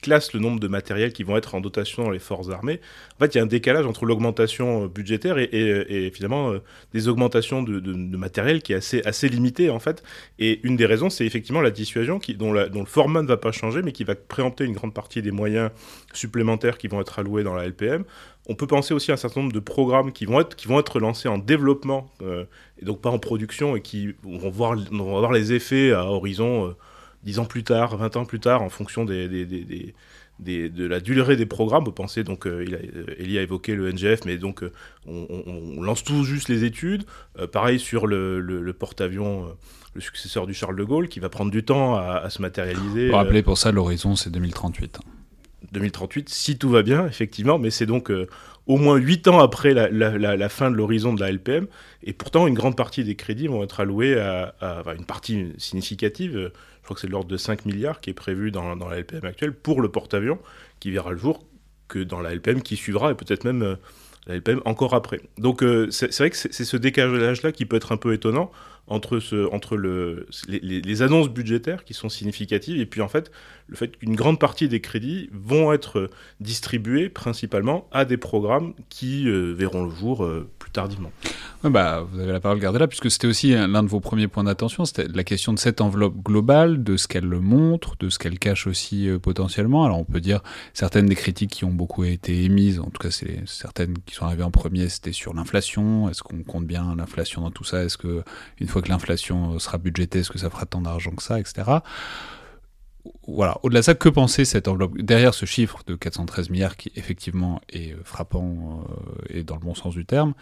classe 0.00 0.32
le 0.32 0.40
nombre 0.40 0.58
de 0.58 0.68
matériels 0.68 1.12
qui 1.12 1.22
vont 1.22 1.36
être 1.36 1.54
en 1.54 1.60
dotation 1.60 2.04
dans 2.04 2.10
les 2.10 2.18
forces 2.18 2.48
armées. 2.48 2.80
En 3.16 3.18
fait, 3.18 3.34
il 3.34 3.38
y 3.38 3.40
a 3.40 3.44
un 3.44 3.46
décalage 3.46 3.84
entre 3.84 4.06
l'augmentation 4.06 4.84
euh, 4.84 4.88
budgétaire 4.88 5.36
et, 5.38 6.10
finalement 6.14 6.52
euh, 6.52 6.62
des 6.94 7.08
augmentations 7.08 7.62
de, 7.62 8.16
matériel 8.16 8.62
qui 8.62 8.72
est 8.72 8.76
assez, 8.76 9.02
assez 9.04 9.28
limité 9.28 9.68
en 9.68 9.78
fait. 9.78 10.02
Et 10.38 10.60
une 10.62 10.76
des 10.76 10.86
raisons, 10.86 11.10
c'est 11.10 11.26
effectivement 11.26 11.60
la 11.60 11.70
dissuasion 11.70 12.20
dont, 12.36 12.52
le 12.52 12.84
format 12.86 13.22
ne 13.22 13.28
va 13.28 13.36
pas 13.36 13.52
changer, 13.52 13.82
mais 13.82 13.92
qui 13.92 14.04
va 14.04 14.14
préempter 14.14 14.64
une 14.64 14.72
grande 14.72 14.94
partie 14.94 15.20
des 15.20 15.30
moyens 15.30 15.70
supplémentaires 16.14 16.78
qui 16.78 16.88
vont 16.88 17.00
être 17.00 17.18
alloués 17.18 17.42
dans 17.42 17.54
la 17.54 17.66
LPM. 17.66 18.04
On 18.48 18.54
peut 18.54 18.66
penser 18.66 18.94
aussi 18.94 19.10
à 19.10 19.14
un 19.14 19.18
certain 19.18 19.40
nombre 19.40 19.52
de 19.52 19.60
programmes 19.60 20.12
qui 20.12 20.24
vont 20.24 20.40
être, 20.40 20.54
qui 20.56 20.68
vont 20.68 20.78
être 20.78 21.00
lancés 21.00 21.28
en 21.28 21.36
développement, 21.36 22.10
euh, 22.22 22.44
et 22.80 22.84
donc 22.84 23.00
pas 23.00 23.10
en 23.10 23.18
production, 23.18 23.76
et 23.76 23.82
qui 23.82 24.14
vont 24.22 24.50
voir, 24.50 24.76
vont 24.76 25.18
voir 25.18 25.32
les 25.32 25.52
effets 25.52 25.92
à 25.92 26.06
horizon 26.06 26.74
10 27.26 27.40
ans 27.40 27.44
plus 27.44 27.64
tard, 27.64 27.96
20 27.96 28.16
ans 28.16 28.24
plus 28.24 28.38
tard, 28.38 28.62
en 28.62 28.70
fonction 28.70 29.04
des, 29.04 29.28
de 30.38 30.86
la 30.86 31.00
durée 31.00 31.36
des 31.36 31.44
programmes. 31.44 31.84
Vous 31.84 31.92
pensez, 31.92 32.22
donc, 32.22 32.46
euh, 32.46 32.64
il 32.64 32.74
a, 32.74 32.78
euh, 32.78 33.14
Elie 33.18 33.38
a 33.38 33.42
évoqué 33.42 33.74
le 33.74 33.92
NGF, 33.92 34.24
mais 34.24 34.38
donc 34.38 34.62
euh, 34.62 34.72
on, 35.06 35.82
lance 35.82 36.04
tout 36.04 36.24
juste 36.24 36.48
les 36.48 36.64
études. 36.64 37.04
pareil 37.52 37.78
sur 37.78 38.06
le, 38.06 38.72
porte-avions, 38.78 39.54
le 39.94 40.00
successeur 40.00 40.46
du 40.46 40.54
Charles 40.54 40.76
de 40.76 40.84
Gaulle, 40.84 41.08
qui 41.08 41.20
va 41.20 41.28
prendre 41.28 41.50
du 41.50 41.64
temps 41.64 41.96
à, 41.96 42.30
se 42.30 42.40
matérialiser. 42.40 43.08
Pour 43.08 43.18
rappeler, 43.18 43.42
pour 43.42 43.58
ça, 43.58 43.72
l'horizon, 43.72 44.14
c'est 44.14 44.30
2038. 44.30 45.00
2038, 45.72 46.28
si 46.28 46.58
tout 46.58 46.70
va 46.70 46.82
bien, 46.82 47.06
effectivement, 47.06 47.58
mais 47.58 47.70
c'est 47.70 47.86
donc 47.86 48.10
au 48.66 48.76
moins 48.76 48.96
8 48.96 49.28
ans 49.28 49.38
après 49.38 49.74
la, 49.74 50.48
fin 50.48 50.70
de 50.70 50.76
l'horizon 50.76 51.12
de 51.12 51.20
la 51.20 51.30
LPM, 51.30 51.66
et 52.02 52.12
pourtant 52.12 52.46
une 52.46 52.54
grande 52.54 52.76
partie 52.76 53.04
des 53.04 53.14
crédits 53.14 53.46
vont 53.46 53.62
être 53.62 53.80
alloués 53.80 54.18
à, 54.18 54.54
une 54.96 55.04
partie 55.04 55.52
significative, 55.56 56.50
crois 56.86 56.94
que 56.94 57.00
c'est 57.00 57.06
de 57.06 57.12
l'ordre 57.12 57.28
de 57.28 57.36
5 57.36 57.66
milliards 57.66 58.00
qui 58.00 58.10
est 58.10 58.14
prévu 58.14 58.50
dans, 58.50 58.74
la 58.74 58.98
LPM 58.98 59.24
actuelle 59.24 59.52
pour 59.52 59.80
le 59.80 59.90
porte-avions, 59.90 60.38
qui 60.80 60.90
verra 60.90 61.10
le 61.10 61.18
jour 61.18 61.44
que 61.88 61.98
dans 61.98 62.20
la 62.20 62.34
LPM 62.34 62.62
qui 62.62 62.76
suivra, 62.76 63.12
et 63.12 63.14
peut-être 63.14 63.44
même 63.44 63.62
euh, 63.62 63.76
la 64.26 64.36
LPM 64.36 64.60
encore 64.64 64.94
après. 64.94 65.20
Donc 65.38 65.62
euh, 65.62 65.90
c'est 65.90 66.16
vrai 66.16 66.30
que 66.30 66.36
c'est 66.36 66.64
ce 66.64 66.76
décalage-là 66.76 67.52
qui 67.52 67.64
peut 67.66 67.76
être 67.76 67.92
un 67.92 67.96
peu 67.96 68.12
étonnant 68.12 68.50
entre, 68.88 69.18
les, 70.48 71.02
annonces 71.02 71.28
budgétaires 71.28 71.84
qui 71.84 71.94
sont 71.94 72.08
significatives 72.08 72.80
et 72.80 72.86
puis 72.86 73.00
en 73.00 73.08
fait 73.08 73.32
le 73.66 73.76
fait 73.76 73.96
qu'une 73.96 74.14
grande 74.14 74.38
partie 74.38 74.68
des 74.68 74.80
crédits 74.80 75.28
vont 75.32 75.72
être 75.72 76.08
distribués 76.40 77.08
principalement 77.08 77.88
à 77.90 78.04
des 78.04 78.16
programmes 78.16 78.74
qui 78.88 79.28
euh, 79.28 79.52
verront 79.52 79.84
le 79.84 79.90
jour 79.90 80.24
euh, 80.24 80.48
plus 80.66 80.72
tardivement. 80.72 81.12
bah, 81.62 82.04
vous 82.10 82.18
avez 82.18 82.32
la 82.32 82.40
parole, 82.40 82.58
gardez 82.58 82.80
là, 82.80 82.88
puisque 82.88 83.08
c'était 83.08 83.28
aussi 83.28 83.52
l'un 83.52 83.84
de 83.84 83.88
vos 83.88 84.00
premiers 84.00 84.26
points 84.26 84.42
d'attention, 84.42 84.84
c'était 84.84 85.06
la 85.06 85.22
question 85.22 85.52
de 85.52 85.60
cette 85.60 85.80
enveloppe 85.80 86.16
globale, 86.24 86.82
de 86.82 86.96
ce 86.96 87.06
qu'elle 87.06 87.28
montre, 87.28 87.94
de 88.00 88.10
ce 88.10 88.18
qu'elle 88.18 88.40
cache 88.40 88.66
aussi 88.66 89.08
euh, 89.08 89.20
potentiellement. 89.20 89.84
Alors 89.84 90.00
on 90.00 90.04
peut 90.04 90.20
dire 90.20 90.40
certaines 90.74 91.06
des 91.06 91.14
critiques 91.14 91.52
qui 91.52 91.64
ont 91.64 91.70
beaucoup 91.70 92.02
été 92.02 92.42
émises, 92.42 92.80
en 92.80 92.90
tout 92.90 93.00
cas 93.00 93.12
c'est 93.12 93.42
certaines 93.46 93.94
qui 94.06 94.16
sont 94.16 94.26
arrivées 94.26 94.42
en 94.42 94.50
premier, 94.50 94.88
c'était 94.88 95.12
sur 95.12 95.34
l'inflation. 95.34 96.08
Est-ce 96.08 96.24
qu'on 96.24 96.42
compte 96.42 96.66
bien 96.66 96.96
l'inflation 96.96 97.42
dans 97.42 97.52
tout 97.52 97.64
ça? 97.64 97.84
Est-ce 97.84 97.96
que 97.96 98.24
une 98.58 98.66
fois 98.66 98.82
que 98.82 98.88
l'inflation 98.88 99.60
sera 99.60 99.78
budgétée, 99.78 100.20
est-ce 100.20 100.30
que 100.30 100.38
ça 100.38 100.50
fera 100.50 100.66
tant 100.66 100.80
d'argent 100.80 101.12
que 101.12 101.22
ça, 101.22 101.38
etc. 101.38 101.62
Voilà, 103.26 103.58
au-delà 103.62 103.80
de 103.80 103.84
ça, 103.84 103.94
que 103.94 104.08
penser 104.08 104.44
cette 104.44 104.68
enveloppe? 104.68 104.98
Derrière 104.98 105.34
ce 105.34 105.46
chiffre 105.46 105.82
de 105.86 105.94
413 105.94 106.50
milliards 106.50 106.76
qui 106.76 106.92
effectivement 106.96 107.60
est 107.70 107.94
frappant 108.04 108.86
euh, 108.88 109.38
et 109.38 109.42
dans 109.42 109.54
le 109.54 109.60
bon 109.60 109.74
sens 109.74 109.94
du 109.94 110.04
terme, 110.04 110.34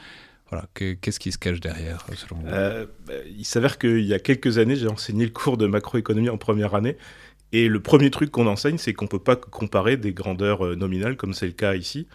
voilà, 0.51 0.67
qu'est-ce 0.75 1.19
qui 1.19 1.33
se 1.33 1.39
cache 1.39 1.61
derrière 1.61 2.07
euh, 2.47 2.87
bah, 3.07 3.15
Il 3.37 3.45
s'avère 3.45 3.79
qu'il 3.79 4.05
y 4.05 4.15
a 4.15 4.19
quelques 4.19 4.59
années, 4.59 4.77
j'ai 4.77 4.89
enseigné 4.89 5.25
le 5.25 5.33
cours 5.33 5.57
de 5.57 5.67
macroéconomie 5.67 6.29
en 6.29 6.39
première 6.39 6.75
année. 6.75 6.97
Et 7.53 7.69
le 7.69 7.81
premier 7.81 8.11
truc 8.11 8.31
qu'on 8.31 8.47
enseigne, 8.47 8.79
c'est 8.79 8.93
qu'on 8.93 9.05
ne 9.05 9.11
peut 9.11 9.19
pas 9.19 9.37
comparer 9.37 9.97
des 9.97 10.13
grandeurs 10.13 10.67
euh, 10.67 10.75
nominales, 10.75 11.17
comme 11.17 11.35
c'est 11.35 11.47
le 11.47 11.53
cas 11.53 11.75
ici. 11.75 12.07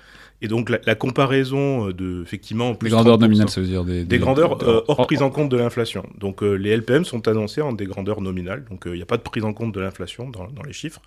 Et 0.41 0.47
donc 0.47 0.69
la, 0.69 0.95
comparaison 0.95 1.89
euh, 1.89 1.93
de 1.93 2.21
effectivement 2.21 2.73
plus 2.73 2.89
des 2.89 2.95
grandeurs 2.95 3.17
nominales, 3.17 3.49
ça 3.49 3.60
veut 3.60 3.67
dire 3.67 3.84
des, 3.84 4.06
des, 4.06 4.19
grandeurs 4.19 4.63
euh, 4.63 4.84
hors 4.88 5.06
prise 5.06 5.21
en 5.21 5.30
compte 5.30 5.49
de 5.49 5.58
l'inflation. 5.58 6.06
Donc 6.17 6.43
euh, 6.43 6.54
les 6.54 6.75
LPM 6.75 7.04
sont 7.04 7.28
annoncés 7.28 7.62
en 7.62 7.73
des 7.73 7.86
grandeurs 7.86 8.21
nominales, 8.21 8.63
donc 8.69 8.84
il 8.86 8.93
n'y 8.93 9.02
a 9.02 9.06
pas 9.06 9.17
de 9.17 9.21
prise 9.21 9.43
en 9.43 9.52
compte 9.52 9.73
de 9.73 9.82
l'inflation 9.82 10.30
dans, 10.30 10.47
dans, 10.47 10.63
les 10.63 10.71
chiffres. 10.71 11.02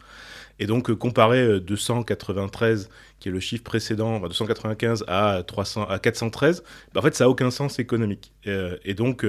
Et 0.59 0.67
donc 0.67 0.93
comparer 0.93 1.61
293, 1.61 2.91
qui 3.21 3.31
est 3.31 3.33
le 3.33 3.41
chiffre 3.41 3.65
précédent, 3.65 4.21
295 4.21 5.05
à 5.09 5.43
300 5.47 5.87
à 5.89 5.99
413, 5.99 6.63
bah, 6.93 7.01
en 7.01 7.03
fait 7.03 7.15
ça 7.15 7.25
a 7.25 7.29
aucun 7.29 7.51
sens 7.51 7.79
économique. 7.79 8.33
et 8.45 8.93
donc 8.93 9.27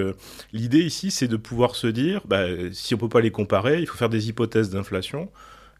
l'idée 0.52 0.84
ici, 0.84 1.12
c'est 1.12 1.30
de 1.30 1.38
pouvoir 1.38 1.76
se 1.76 1.88
dire, 1.88 2.22
bah, 2.28 2.44
si 2.74 2.94
on 2.94 2.98
peut 2.98 3.10
pas 3.10 3.22
les 3.22 3.32
comparer, 3.32 3.80
il 3.80 3.88
faut 3.88 3.98
faire 3.98 4.10
des 4.10 4.28
hypothèses 4.28 4.70
d'inflation 4.70 5.30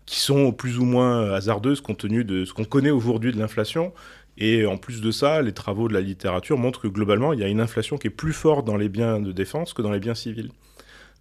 qui 0.06 0.20
sont 0.20 0.52
plus 0.52 0.78
ou 0.80 0.86
moins 0.86 1.32
hasardeuses 1.32 1.82
compte 1.82 2.00
tenu 2.00 2.24
de 2.24 2.46
ce 2.46 2.54
qu'on 2.54 2.66
connaît 2.66 2.92
aujourd'hui 2.92 3.32
de 3.32 3.40
l'inflation. 3.40 3.94
Et 4.38 4.66
en 4.66 4.78
plus 4.78 5.02
de 5.02 5.12
ça, 5.12 5.42
les 5.42 5.54
travaux 5.54 5.88
de 5.88 5.94
la 5.94 6.02
littérature 6.02 6.58
montrent 6.58 6.82
que 6.82 6.88
globalement, 6.88 7.34
il 7.34 7.40
y 7.40 7.44
a 7.44 7.48
une 7.48 7.62
inflation 7.62 7.98
qui 7.98 8.08
est 8.08 8.12
plus 8.12 8.34
forte 8.34 8.66
dans 8.66 8.78
les 8.78 8.90
biens 8.90 9.20
de 9.20 9.32
défense 9.32 9.74
que 9.74 9.82
dans 9.82 9.92
les 9.92 10.00
biens 10.00 10.16
civils. 10.16 10.50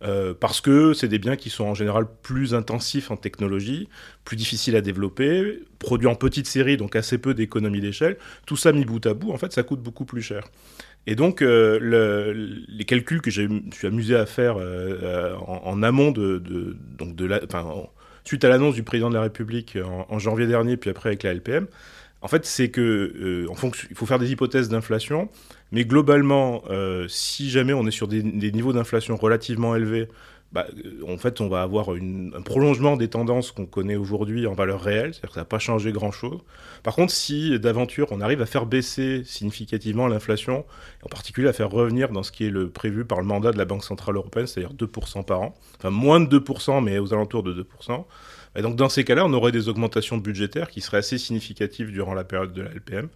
Euh, 0.02 0.34
parce 0.34 0.60
que 0.60 0.94
c'est 0.94 1.06
des 1.06 1.20
biens 1.20 1.36
qui 1.36 1.48
sont 1.48 1.64
en 1.64 1.74
général 1.74 2.06
plus 2.22 2.54
intensifs 2.54 3.12
en 3.12 3.16
technologie, 3.16 3.88
plus 4.24 4.36
difficiles 4.36 4.74
à 4.74 4.80
développer, 4.80 5.60
produits 5.78 6.08
en 6.08 6.16
petite 6.16 6.46
série, 6.46 6.76
donc 6.76 6.96
assez 6.96 7.18
peu 7.18 7.34
d'économie 7.34 7.80
d'échelle. 7.80 8.16
Tout 8.46 8.56
ça 8.56 8.72
mis 8.72 8.84
bout 8.84 9.04
à 9.06 9.14
bout, 9.14 9.30
en 9.30 9.38
fait, 9.38 9.52
ça 9.52 9.62
coûte 9.62 9.80
beaucoup 9.80 10.04
plus 10.04 10.22
cher. 10.22 10.48
Et 11.06 11.14
donc, 11.14 11.42
euh, 11.42 11.78
le, 11.80 12.32
les 12.68 12.84
calculs 12.84 13.20
que 13.20 13.30
je 13.30 13.48
suis 13.72 13.86
amusé 13.86 14.16
à 14.16 14.26
faire 14.26 14.56
euh, 14.58 15.36
en, 15.36 15.82
amont 15.82 16.10
de, 16.10 16.38
de, 16.38 16.76
donc 16.98 17.14
de 17.14 17.26
la, 17.26 17.40
suite 18.24 18.44
à 18.44 18.48
l'annonce 18.48 18.74
du 18.74 18.82
président 18.82 19.08
de 19.10 19.14
la 19.14 19.22
République 19.22 19.78
en, 20.08 20.18
janvier 20.18 20.46
dernier, 20.46 20.76
puis 20.76 20.90
après 20.90 21.10
avec 21.10 21.22
la 21.22 21.34
LPM, 21.34 21.66
en 22.22 22.28
fait, 22.28 22.46
c'est 22.46 22.70
que 22.70 22.80
euh, 22.80 23.46
il 23.90 23.96
faut 23.96 24.06
faire 24.06 24.20
des 24.20 24.30
hypothèses 24.30 24.68
d'inflation 24.68 25.28
Mais 25.72 25.84
globalement, 25.84 26.62
euh, 26.70 27.06
si 27.08 27.50
jamais 27.50 27.72
on 27.72 27.84
est 27.86 27.90
sur 27.90 28.06
des, 28.06 28.22
niveaux 28.22 28.72
d'inflation 28.72 29.16
relativement 29.16 29.74
élevés, 29.74 30.08
bah, 30.52 30.66
en 31.08 31.16
fait, 31.16 31.40
on 31.40 31.48
va 31.48 31.62
avoir 31.62 31.88
un 31.90 32.42
prolongement 32.42 32.96
des 32.96 33.08
tendances 33.08 33.52
qu'on 33.52 33.64
connaît 33.64 33.96
aujourd'hui 33.96 34.46
en 34.46 34.52
valeur 34.52 34.82
réelle, 34.82 35.14
c'est-à-dire 35.14 35.30
que 35.30 35.34
ça 35.34 35.40
n'a 35.40 35.46
pas 35.46 35.58
changé 35.58 35.92
grand-chose. 35.92 36.40
Par 36.82 36.94
contre, 36.94 37.12
si 37.12 37.58
d'aventure 37.58 38.08
on 38.10 38.20
arrive 38.20 38.42
à 38.42 38.46
faire 38.46 38.66
baisser 38.66 39.22
significativement 39.24 40.08
l'inflation, 40.08 40.66
en 41.02 41.08
particulier 41.08 41.48
à 41.48 41.54
faire 41.54 41.70
revenir 41.70 42.10
dans 42.10 42.22
ce 42.22 42.32
qui 42.32 42.44
est 42.44 42.50
le 42.50 42.68
prévu 42.68 43.06
par 43.06 43.20
le 43.20 43.26
mandat 43.26 43.52
de 43.52 43.58
la 43.58 43.64
Banque 43.64 43.84
Centrale 43.84 44.16
Européenne, 44.16 44.46
c'est-à-dire 44.46 44.74
2% 44.74 45.24
par 45.24 45.40
an, 45.40 45.54
enfin 45.78 45.90
moins 45.90 46.20
de 46.20 46.38
2%, 46.38 46.84
mais 46.84 46.98
aux 46.98 47.14
alentours 47.14 47.42
de 47.42 47.54
2%, 47.54 48.04
et 48.54 48.62
donc 48.62 48.76
dans 48.76 48.88
ces 48.88 49.04
cas-là, 49.04 49.24
on 49.24 49.32
aurait 49.32 49.52
des 49.52 49.68
augmentations 49.68 50.16
budgétaires 50.18 50.68
qui 50.68 50.80
seraient 50.80 50.98
assez 50.98 51.18
significatives 51.18 51.90
durant 51.90 52.14
la 52.14 52.24
période 52.24 52.52
de 52.52 52.62
la 52.62 52.70
LPM, 52.70 53.08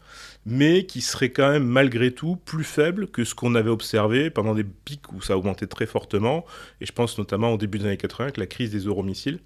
mais 0.47 0.87
qui 0.87 1.01
seraient 1.01 1.31
quand 1.31 1.51
même 1.51 1.65
malgré 1.65 2.11
tout 2.13 2.37
plus 2.37 2.65
faibles 2.65 3.09
que 3.09 3.25
ce 3.25 3.35
qu'on 3.35 3.55
avait 3.55 3.71
observé 3.71 4.31
pendant 4.31 4.55
des 4.55 4.65
pics 4.65 5.13
où 5.13 5.21
ça 5.21 5.37
augmentait 5.37 5.67
très 5.67 5.87
fortement, 5.87 6.45
et 6.81 6.87
je 6.87 6.93
pense 6.93 7.19
notamment 7.19 7.53
au 7.53 7.59
début 7.59 7.79
des 7.79 7.87
années 7.87 7.97
80 7.97 8.25
avec 8.25 8.37
la 8.39 8.47
crise 8.47 8.71
des 8.71 8.81
euromissiles, 8.81 9.41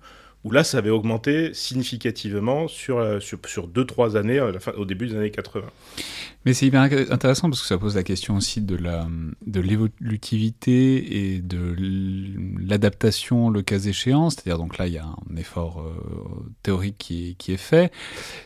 où 0.44 0.50
là, 0.50 0.64
ça 0.64 0.78
avait 0.78 0.90
augmenté 0.90 1.52
significativement 1.52 2.66
sur 2.66 2.98
2-3 2.98 3.02
euh, 3.02 3.20
sur, 3.20 4.16
années 4.16 4.40
fin, 4.58 4.72
au 4.72 4.86
début 4.86 5.06
des 5.06 5.16
années 5.16 5.30
80. 5.30 5.66
Mais 6.46 6.54
c'est 6.54 6.66
hyper 6.66 6.80
intéressant 6.80 7.50
parce 7.50 7.60
que 7.60 7.66
ça 7.66 7.76
pose 7.76 7.96
la 7.96 8.02
question 8.02 8.36
aussi 8.36 8.62
de 8.62 8.74
la 8.74 9.06
de 9.46 9.60
l'évolutivité 9.60 11.34
et 11.34 11.38
de 11.40 11.76
l'adaptation 12.58 13.50
le 13.50 13.60
cas 13.60 13.78
échéant. 13.78 14.30
C'est-à-dire 14.30 14.56
donc 14.56 14.78
là 14.78 14.86
il 14.86 14.94
y 14.94 14.98
a 14.98 15.04
un 15.04 15.36
effort 15.36 15.82
euh, 15.82 16.50
théorique 16.62 16.96
qui 16.96 17.30
est, 17.30 17.34
qui 17.34 17.52
est 17.52 17.58
fait. 17.58 17.92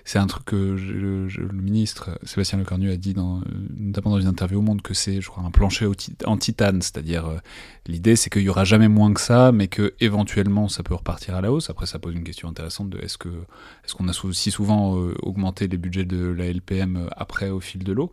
C'est 0.04 0.18
un 0.18 0.26
truc 0.26 0.44
que 0.44 0.56
le, 0.56 1.28
ministre 1.52 2.18
Sébastien 2.24 2.58
Lecornu 2.58 2.90
a 2.90 2.96
dit 2.96 3.14
dans, 3.14 3.42
notamment 3.76 4.10
dans 4.10 4.20
une 4.20 4.26
interview 4.26 4.58
au 4.58 4.62
Monde 4.62 4.82
que 4.82 4.92
c'est 4.92 5.20
je 5.20 5.28
crois 5.28 5.44
un 5.44 5.52
plancher 5.52 5.88
en 6.24 6.36
titane. 6.36 6.82
C'est-à-dire 6.82 7.26
euh, 7.26 7.36
l'idée 7.86 8.16
c'est 8.16 8.28
qu'il 8.28 8.42
y 8.42 8.48
aura 8.48 8.64
jamais 8.64 8.88
moins 8.88 9.14
que 9.14 9.20
ça, 9.20 9.52
mais 9.52 9.68
que 9.68 9.94
éventuellement 10.00 10.68
ça 10.68 10.82
peut 10.82 10.94
repartir 10.94 11.36
à 11.36 11.40
la 11.40 11.52
hausse. 11.52 11.70
Après 11.70 11.86
ça 11.86 12.00
pose 12.00 12.16
une 12.16 12.24
question 12.24 12.48
intéressante 12.48 12.90
de 12.90 12.98
est-ce 12.98 13.18
que 13.18 13.28
est-ce 13.84 13.94
qu'on 13.94 14.08
a 14.08 14.12
si 14.32 14.50
souvent 14.50 14.98
euh, 14.98 15.14
augmenté 15.22 15.68
les 15.68 15.76
budgets 15.76 16.04
de 16.04 16.26
la 16.26 16.46
LPM 16.46 17.08
après 17.16 17.50
au 17.50 17.60
fil 17.60 17.83
de 17.84 17.92
l'eau. 17.92 18.12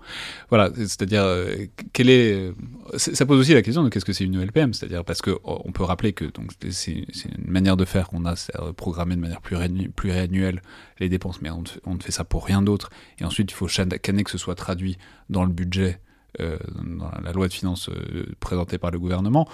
Voilà, 0.49 0.69
c'est-à-dire, 0.75 1.23
euh, 1.23 1.65
quelle 1.93 2.09
est. 2.09 2.51
Ça 2.97 3.25
pose 3.25 3.39
aussi 3.39 3.53
la 3.53 3.61
question 3.61 3.83
de 3.83 3.89
qu'est-ce 3.89 4.05
que 4.05 4.13
c'est 4.13 4.25
une 4.25 4.39
LPM, 4.41 4.73
c'est-à-dire 4.73 5.03
parce 5.03 5.21
que 5.21 5.31
oh, 5.43 5.61
on 5.65 5.71
peut 5.71 5.83
rappeler 5.83 6.13
que 6.13 6.25
c'est 6.69 6.91
une 6.91 7.51
manière 7.51 7.77
de 7.77 7.85
faire 7.85 8.07
qu'on 8.07 8.25
a, 8.25 8.35
c'est 8.35 8.53
programmer 8.77 9.15
de 9.15 9.21
manière 9.21 9.41
pluriannuelle 9.41 10.61
les 10.99 11.09
dépenses, 11.09 11.41
mais 11.41 11.49
on, 11.49 11.63
ne 11.93 11.99
fait 11.99 12.11
ça 12.11 12.23
pour 12.23 12.45
rien 12.45 12.61
d'autre. 12.61 12.89
Et 13.19 13.25
ensuite, 13.25 13.51
il 13.51 13.55
faut 13.55 13.67
chaque 13.67 13.89
que 13.89 14.31
ce 14.31 14.37
soit 14.37 14.55
traduit 14.55 14.97
dans 15.29 15.43
le 15.43 15.51
budget. 15.51 15.99
Euh, 16.39 16.57
dans 16.97 17.11
la 17.21 17.33
loi 17.33 17.49
de 17.49 17.53
finances 17.53 17.89
euh, 17.89 18.25
présentée 18.39 18.77
par 18.77 18.89
le 18.89 18.97
gouvernement. 18.97 19.49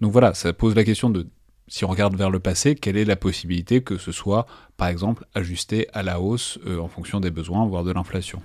Donc 0.00 0.12
voilà, 0.12 0.32
ça 0.32 0.52
pose 0.52 0.76
la 0.76 0.84
question 0.84 1.10
de 1.10 1.26
si 1.66 1.84
on 1.84 1.88
regarde 1.88 2.14
vers 2.14 2.30
le 2.30 2.38
passé, 2.38 2.76
quelle 2.76 2.96
est 2.96 3.04
la 3.04 3.16
possibilité 3.16 3.82
que 3.82 3.98
ce 3.98 4.12
soit, 4.12 4.46
par 4.76 4.86
exemple, 4.86 5.26
ajusté 5.34 5.88
à 5.92 6.04
la 6.04 6.20
hausse 6.20 6.60
en 6.66 6.86
fonction 6.86 7.18
des 7.18 7.32
besoins, 7.32 7.66
voire 7.66 7.82
de 7.82 7.90
l'inflation 7.90 8.40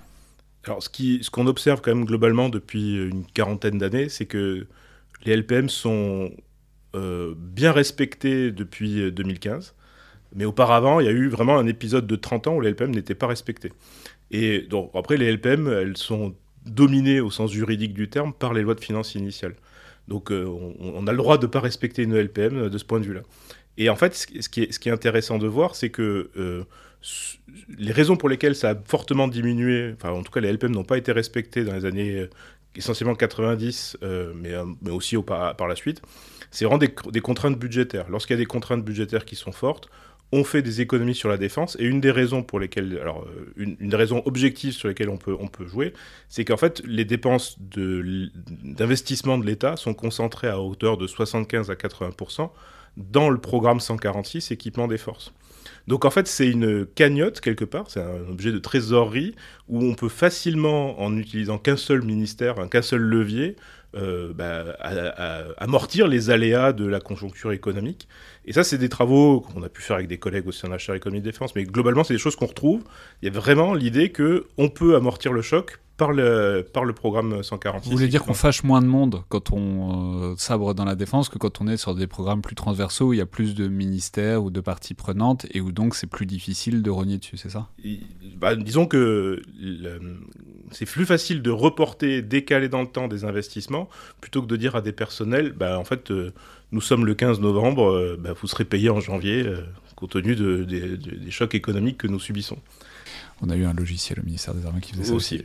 alors, 0.66 0.82
ce 0.82 1.30
qu'on 1.30 1.48
observe 1.48 1.82
quand 1.82 1.94
même 1.94 2.06
globalement 2.06 2.50
depuis 2.50 2.98
une 2.98 3.26
quarantaine 3.26 3.78
d'années, 3.78 4.10
c'est 4.10 4.26
que 4.26 4.68
les 5.24 5.36
LPM 5.36 5.70
sont 5.70 6.32
euh, 6.96 7.34
bien 7.38 7.72
respectés 7.72 8.52
depuis 8.52 9.12
2015. 9.12 9.76
Mais 10.34 10.46
auparavant, 10.46 11.00
il 11.00 11.06
y 11.06 11.10
a 11.10 11.12
eu 11.12 11.30
vraiment 11.30 11.58
un 11.58 11.68
épisode 11.68 12.08
de 12.08 12.16
30 12.16 12.48
ans 12.48 12.56
où 12.56 12.62
les 12.62 12.70
LPM 12.70 12.92
n'étaient 12.92 13.16
pas 13.16 13.28
respectés. 13.28 13.72
Et 14.32 14.62
donc, 14.62 14.92
après, 14.94 15.18
les 15.18 15.32
LPM, 15.32 15.68
elles 15.68 15.98
sont 15.98 16.36
dominées 16.66 17.20
au 17.22 17.30
sens 17.30 17.52
juridique 17.52 17.94
du 17.94 18.10
terme 18.10 18.34
par 18.34 18.54
les 18.54 18.62
lois 18.62 18.76
de 18.76 18.82
finances 18.82 19.16
initiales. 19.16 19.56
Donc, 20.08 20.32
euh, 20.32 20.46
on, 20.80 21.08
a 21.08 21.12
le 21.12 21.18
droit 21.18 21.38
de 21.38 21.46
ne 21.46 21.52
pas 21.52 21.60
respecter 21.60 22.04
une 22.04 22.16
LPM 22.16 22.70
de 22.70 22.78
ce 22.78 22.86
point 22.86 23.00
de 23.00 23.06
vue-là. 23.06 23.22
Et 23.78 23.90
en 23.90 23.96
fait, 23.96 24.16
ce 24.16 24.50
qui 24.50 24.62
est, 24.62 24.88
intéressant 24.88 25.38
de 25.38 25.48
voir, 25.48 25.76
c'est 25.76 25.90
que 25.90 26.30
euh, 26.38 26.64
les 27.78 27.92
raisons 27.92 28.16
pour 28.16 28.30
lesquelles 28.30 28.56
ça 28.56 28.72
a 28.72 28.76
fortement 28.76 29.28
diminué, 29.28 29.94
enfin 29.94 30.12
en 30.12 30.24
tout 30.24 30.32
cas 30.32 30.40
les 30.40 30.52
LPM 30.52 30.72
n'ont 30.72 30.84
pas 30.84 30.98
été 30.98 31.12
respectées 31.12 31.64
dans 31.64 31.74
les 31.74 31.86
années 31.86 32.20
euh, 32.20 32.30
essentiellement 32.76 33.16
90, 33.16 33.98
euh, 34.04 34.34
mais, 34.36 34.54
euh, 34.54 34.66
mais, 34.82 34.92
aussi 34.92 35.16
au, 35.16 35.24
par, 35.24 35.68
la 35.68 35.76
suite, 35.76 36.02
c'est 36.52 36.66
vraiment 36.66 36.80
des, 36.80 37.22
contraintes 37.22 37.58
budgétaires. 37.58 38.10
Lorsqu'il 38.10 38.34
y 38.34 38.40
a 38.40 38.42
des 38.42 38.46
contraintes 38.46 38.84
budgétaires 38.84 39.26
qui 39.26 39.36
sont 39.36 39.52
fortes, 39.52 39.90
on 40.32 40.44
fait 40.44 40.62
des 40.62 40.82
économies 40.82 41.16
sur 41.16 41.30
la 41.30 41.38
défense. 41.38 41.78
Et 41.80 41.86
une 41.86 42.02
des 42.02 42.12
raisons 42.12 42.44
pour 42.44 42.60
lesquelles, 42.60 42.98
alors 43.00 43.26
une, 43.56 43.78
une 43.80 43.90
des 43.90 43.96
raisons 43.96 44.24
objectives 44.26 44.74
sur 44.74 44.88
lesquelles 44.88 45.10
on 45.10 45.18
peut, 45.18 45.36
on 45.40 45.48
peut 45.48 45.68
jouer, 45.68 45.94
c'est 46.28 46.44
qu'en 46.44 46.58
fait 46.58 46.82
les 46.86 47.06
dépenses 47.06 47.58
d'investissement 47.60 49.38
de 49.38 49.46
l'État 49.46 49.78
sont 49.78 49.94
concentrées 49.94 50.48
à 50.48 50.60
hauteur 50.60 50.98
de 50.98 51.08
75 51.08 51.70
à 51.70 51.76
80 51.76 52.50
dans 52.98 53.30
le 53.30 53.38
programme 53.38 53.80
146 53.80 54.52
équipement 54.52 54.88
des 54.88 54.98
forces. 54.98 55.34
Donc 55.88 56.06
en 56.06 56.10
fait, 56.10 56.28
c'est 56.28 56.50
une 56.50 56.86
cagnotte 56.86 57.42
quelque 57.42 57.66
part, 57.66 57.90
c'est 57.90 58.02
un 58.02 58.28
objet 58.30 58.52
de 58.52 58.60
trésorerie 58.60 59.36
où 59.68 59.84
on 59.84 59.94
peut 59.94 60.10
facilement, 60.10 61.00
en 61.00 61.16
utilisant 61.18 61.58
qu'un 61.58 61.78
seul 61.78 62.02
ministère, 62.02 62.56
qu'un 62.70 62.82
seul 62.82 63.02
levier, 63.02 63.56
euh, 63.96 64.34
bah, 64.34 64.76
amortir 65.58 66.08
les 66.08 66.30
aléas 66.30 66.74
de 66.74 66.86
la 66.86 67.00
conjoncture 67.00 67.54
économique. 67.54 68.08
Et 68.46 68.52
ça, 68.52 68.64
c'est 68.64 68.78
des 68.78 68.90
travaux 68.90 69.40
qu'on 69.40 69.64
a 69.64 69.70
pu 69.70 69.82
faire 69.82 69.96
avec 69.96 70.08
des 70.08 70.18
collègues 70.18 70.48
aussi 70.48 70.66
en 70.66 70.72
achat 70.72 70.98
économie 70.98 71.22
de 71.22 71.30
défense, 71.30 71.56
mais 71.56 71.64
globalement, 71.64 72.04
c'est 72.04 72.14
des 72.14 72.20
choses 72.20 72.36
qu'on 72.36 72.48
retrouve. 72.48 72.84
Il 73.22 73.26
y 73.26 73.30
a 73.30 73.40
vraiment 73.40 73.74
l'idée 73.74 74.12
qu'on 74.12 74.70
peut 74.70 74.96
amortir 74.96 75.32
le 75.32 75.42
choc 75.42 75.80
par 75.98 76.12
le, 76.12 76.68
par 76.74 76.84
le 76.84 76.94
programme 76.94 77.42
146. 77.42 77.90
Vous 77.90 77.96
voulez 77.96 78.10
dire 78.10 78.24
qu'on 78.24 78.34
fâche 78.34 78.64
moins 78.64 78.82
de 78.82 78.88
monde 78.88 79.24
quand 79.30 79.52
on 79.52 80.32
euh, 80.32 80.36
sabre 80.38 80.74
dans 80.74 80.84
la 80.84 80.96
défense 80.96 81.30
que 81.30 81.38
quand 81.38 81.62
on 81.62 81.68
est 81.68 81.78
sur 81.78 81.96
des 81.96 82.08
programmes 82.08 82.42
plus 82.42 82.56
transversaux 82.56 83.08
où 83.08 83.14
il 83.14 83.18
y 83.18 83.22
a 83.22 83.26
plus 83.26 83.56
de 83.56 83.68
ministères 83.68 84.44
ou 84.44 84.50
de 84.50 84.60
parties 84.60 84.94
prenantes 84.94 85.46
et 85.52 85.62
où 85.62 85.72
donc 85.72 85.96
c'est 85.96 86.08
plus 86.08 86.26
difficile 86.26 86.82
de 86.82 86.90
rogner 86.90 87.18
dessus, 87.18 87.38
c'est 87.38 87.50
ça? 87.50 87.70
Bah, 88.38 88.56
Disons 88.56 88.88
que 88.88 89.42
c'est 90.72 90.86
plus 90.86 91.06
facile 91.06 91.42
de 91.42 91.52
reporter, 91.52 92.22
décaler 92.22 92.68
dans 92.68 92.82
le 92.82 92.88
temps 92.88 93.08
des 93.08 93.24
investissements 93.24 93.88
plutôt 94.20 94.42
que 94.42 94.48
de 94.48 94.58
dire 94.58 94.76
à 94.76 94.82
des 94.82 94.92
personnels, 94.92 95.54
bah, 95.54 95.80
en 95.80 95.86
fait, 95.86 96.12
euh, 96.12 96.34
nous 96.72 96.82
sommes 96.82 97.06
le 97.06 97.14
15 97.14 97.40
novembre, 97.40 97.90
euh, 97.90 98.20
bah, 98.20 98.34
vous 98.34 98.48
serez 98.48 98.66
payé 98.66 98.90
en 98.90 99.00
janvier 99.00 99.46
compte 99.96 100.12
tenu 100.12 100.36
des 100.36 101.32
chocs 101.32 101.56
économiques 101.56 102.00
que 102.00 102.08
nous 102.08 102.20
subissons. 102.20 102.58
On 103.46 103.50
a 103.50 103.56
eu 103.56 103.66
un 103.66 103.74
logiciel 103.74 104.20
au 104.20 104.24
ministère 104.24 104.54
des 104.56 104.66
Armées 104.66 104.82
qui 104.82 104.94
faisait 104.94 105.04
ça 105.04 105.14
aussi. 105.14 105.44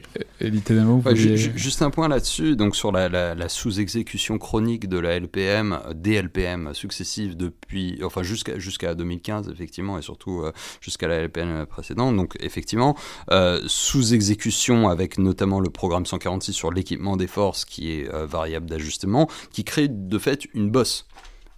Juste 1.14 1.82
un 1.82 1.90
point 1.90 2.08
là-dessus, 2.08 2.56
donc 2.56 2.74
sur 2.74 2.92
la, 2.92 3.48
sous-exécution 3.48 4.38
chronique 4.38 4.88
de 4.88 4.98
la 4.98 5.18
LPM, 5.18 5.78
des 5.94 6.14
LPM 6.14 6.72
successives 6.72 7.36
depuis, 7.36 8.00
enfin 8.02 8.22
jusqu'à 8.22 8.58
jusqu'à 8.58 8.94
2015 8.94 9.50
effectivement, 9.50 9.98
et 9.98 10.02
surtout 10.02 10.40
euh, 10.40 10.52
jusqu'à 10.80 11.08
la 11.08 11.20
LPM 11.20 11.66
précédente. 11.66 12.16
Donc 12.16 12.36
effectivement, 12.40 12.96
euh, 13.30 13.60
sous-exécution 13.66 14.88
avec 14.88 15.18
notamment 15.18 15.60
le 15.60 15.68
programme 15.68 16.06
146 16.06 16.52
sur 16.52 16.72
l'équipement 16.72 17.16
des 17.16 17.26
forces 17.26 17.64
qui 17.64 17.92
est 17.92 18.12
euh, 18.12 18.24
variable 18.24 18.66
d'ajustement, 18.66 19.28
qui 19.52 19.64
crée 19.64 19.88
de 19.88 20.18
fait 20.18 20.48
une 20.54 20.70
bosse 20.70 21.06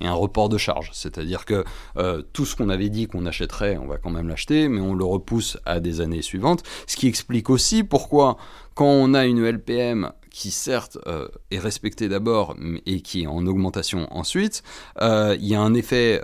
un 0.06 0.14
report 0.14 0.48
de 0.48 0.58
charge. 0.58 0.90
C'est-à-dire 0.92 1.44
que 1.44 1.64
euh, 1.96 2.22
tout 2.32 2.44
ce 2.44 2.56
qu'on 2.56 2.68
avait 2.68 2.88
dit 2.88 3.06
qu'on 3.06 3.26
achèterait, 3.26 3.78
on 3.78 3.86
va 3.86 3.98
quand 3.98 4.10
même 4.10 4.28
l'acheter, 4.28 4.68
mais 4.68 4.80
on 4.80 4.94
le 4.94 5.04
repousse 5.04 5.58
à 5.64 5.80
des 5.80 6.00
années 6.00 6.22
suivantes. 6.22 6.62
Ce 6.86 6.96
qui 6.96 7.08
explique 7.08 7.50
aussi 7.50 7.84
pourquoi, 7.84 8.36
quand 8.74 8.86
on 8.86 9.14
a 9.14 9.24
une 9.26 9.44
LPM 9.44 10.12
qui 10.30 10.50
certes 10.50 10.96
euh, 11.06 11.28
est 11.50 11.58
respectée 11.58 12.08
d'abord 12.08 12.56
et 12.86 13.02
qui 13.02 13.24
est 13.24 13.26
en 13.26 13.46
augmentation 13.46 14.08
ensuite, 14.10 14.62
euh, 15.02 15.36
il 15.38 15.46
y 15.46 15.54
a 15.54 15.60
un 15.60 15.74
effet 15.74 16.22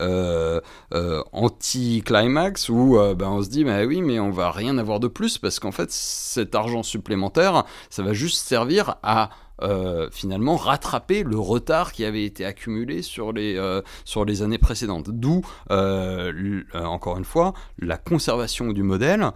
anti-climax 1.33 2.71
où 2.71 2.99
ben, 3.17 3.29
on 3.29 3.43
se 3.43 3.51
dit 3.51 3.65
bah 3.65 3.85
oui 3.85 4.01
mais 4.01 4.19
on 4.19 4.31
va 4.31 4.51
rien 4.51 4.79
avoir 4.79 4.99
de 4.99 5.09
plus 5.09 5.37
parce 5.37 5.61
qu'en 5.61 5.73
fait 5.73 5.91
cet 5.91 6.55
argent 6.55 6.83
supplémentaire 6.83 7.65
ça 7.91 8.03
va 8.03 8.15
juste 8.15 8.47
servir 8.47 8.97
à 9.03 9.29
euh, 9.63 10.09
finalement 10.13 10.57
rattraper 10.57 11.25
le 11.25 11.39
retard 11.39 11.93
qui 11.93 12.05
avait 12.05 12.25
été 12.25 12.45
accumulé 12.45 13.03
sur 13.03 13.33
les, 13.33 13.57
euh, 13.57 13.83
sur 14.05 14.25
les 14.25 14.43
années 14.43 14.59
précédentes. 14.59 15.11
D'où, 15.11 15.43
euh, 15.71 16.63
encore 16.75 17.19
une 17.19 17.25
fois, 17.25 17.55
la 17.79 17.97
conservation 17.97 18.73
du 18.73 18.83
modèle, 18.83 19.31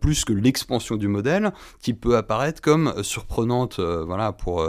plus 0.00 0.24
que 0.24 0.32
l'expansion 0.32 0.96
du 0.96 1.08
modèle, 1.08 1.52
qui 1.80 1.94
peut 1.94 2.16
apparaître 2.16 2.60
comme 2.60 3.02
surprenante 3.02 3.80
voilà, 3.80 4.32
pour 4.32 4.64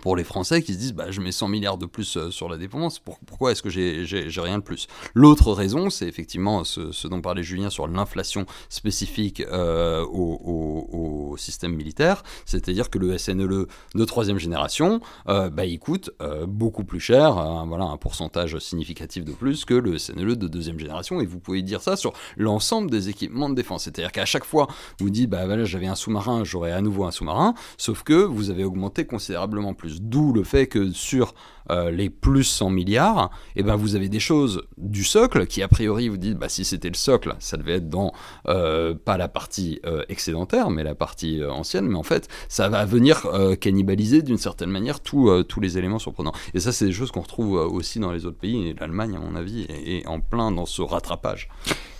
pour 0.00 0.16
les 0.16 0.24
Français 0.24 0.62
qui 0.62 0.74
se 0.74 0.78
disent 0.78 0.92
bah, 0.92 1.10
je 1.10 1.20
mets 1.20 1.32
100 1.32 1.48
milliards 1.48 1.78
de 1.78 1.86
plus 1.86 2.16
euh, 2.16 2.30
sur 2.30 2.48
la 2.48 2.56
dépense, 2.56 2.98
pourquoi 2.98 3.52
est-ce 3.52 3.62
que 3.62 3.70
j'ai 3.70 4.04
rien 4.36 4.58
de 4.58 4.62
plus? 4.62 4.86
L'autre 5.14 5.52
raison, 5.52 5.90
c'est 5.90 6.06
effectivement 6.06 6.64
ce, 6.64 7.08
dont 7.08 7.20
parlait 7.20 7.42
Julien 7.42 7.70
sur 7.70 7.86
l'inflation 7.86 8.46
spécifique 8.68 9.40
euh, 9.40 10.04
au, 10.04 11.36
système 11.36 11.74
militaire, 11.74 12.22
c'est-à-dire 12.46 12.90
que 12.90 12.98
le 12.98 13.18
SNLE 13.18 13.66
de 13.94 14.04
troisième 14.04 14.38
génération, 14.38 15.00
euh, 15.28 15.50
bah, 15.50 15.64
il 15.64 15.80
coûte 15.80 16.10
beaucoup 16.46 16.84
plus 16.84 17.00
cher, 17.00 17.34
voilà, 17.66 17.84
un 17.84 17.96
pourcentage 17.96 18.56
significatif 18.58 19.24
de 19.24 19.32
plus 19.32 19.64
que 19.64 19.74
le 19.74 19.98
SNLE 19.98 20.36
de 20.36 20.46
deuxième 20.46 20.78
génération, 20.78 21.20
et 21.20 21.26
vous 21.26 21.40
pouvez 21.40 21.62
dire 21.62 21.82
ça 21.82 21.96
sur 21.96 22.12
l'ensemble 22.36 22.88
des 22.88 23.08
équipements 23.08 23.48
de 23.48 23.56
défense, 23.56 23.84
c'est-à-dire 23.84 24.12
qu'à 24.12 24.24
chaque 24.24 24.44
fois, 24.44 24.68
vous 25.00 25.10
dites 25.10 25.28
bah 25.28 25.44
voilà, 25.46 25.64
j'avais 25.64 25.88
un 25.88 25.96
sous-marin, 25.96 26.44
j'aurai 26.44 26.70
à 26.70 26.80
nouveau 26.80 27.04
un 27.04 27.10
sous-marin, 27.10 27.54
sauf 27.78 28.04
que 28.04 28.14
vous 28.14 28.50
avez 28.50 28.62
augmenté 28.62 29.04
considérablement 29.04 29.74
plus 29.74 29.83
D'où 30.00 30.32
le 30.32 30.44
fait 30.44 30.66
que 30.66 30.92
sur 30.92 31.34
euh, 31.70 31.90
les 31.90 32.10
plus 32.10 32.44
100 32.44 32.70
milliards, 32.70 33.30
et 33.56 33.60
eh 33.60 33.62
ben 33.62 33.76
vous 33.76 33.96
avez 33.96 34.08
des 34.08 34.20
choses 34.20 34.62
du 34.76 35.04
socle 35.04 35.46
qui 35.46 35.62
a 35.62 35.68
priori 35.68 36.08
vous 36.08 36.16
dites 36.16 36.36
bah 36.36 36.48
si 36.48 36.64
c'était 36.64 36.88
le 36.88 36.94
socle, 36.94 37.34
ça 37.38 37.56
devait 37.56 37.74
être 37.74 37.88
dans 37.88 38.12
euh, 38.48 38.94
pas 38.94 39.16
la 39.16 39.28
partie 39.28 39.80
euh, 39.86 40.02
excédentaire 40.08 40.70
mais 40.70 40.82
la 40.84 40.94
partie 40.94 41.42
ancienne, 41.44 41.86
mais 41.86 41.96
en 41.96 42.02
fait 42.02 42.28
ça 42.48 42.68
va 42.68 42.84
venir 42.84 43.26
cannibaliser 43.60 44.22
d'une 44.22 44.38
certaine 44.38 44.70
manière 44.70 45.00
tous 45.00 45.60
les 45.60 45.78
éléments 45.78 45.98
surprenants. 45.98 46.32
Et 46.52 46.60
ça 46.60 46.72
c'est 46.72 46.86
des 46.86 46.92
choses 46.92 47.10
qu'on 47.10 47.22
retrouve 47.22 47.52
aussi 47.52 47.98
dans 47.98 48.12
les 48.12 48.26
autres 48.26 48.38
pays 48.38 48.68
et 48.68 48.74
l'Allemagne 48.74 49.16
à 49.16 49.18
mon 49.18 49.34
avis 49.34 49.66
est, 49.68 50.06
en 50.06 50.20
plein 50.20 50.50
dans 50.50 50.66
ce 50.66 50.82
rattrapage. 50.82 51.48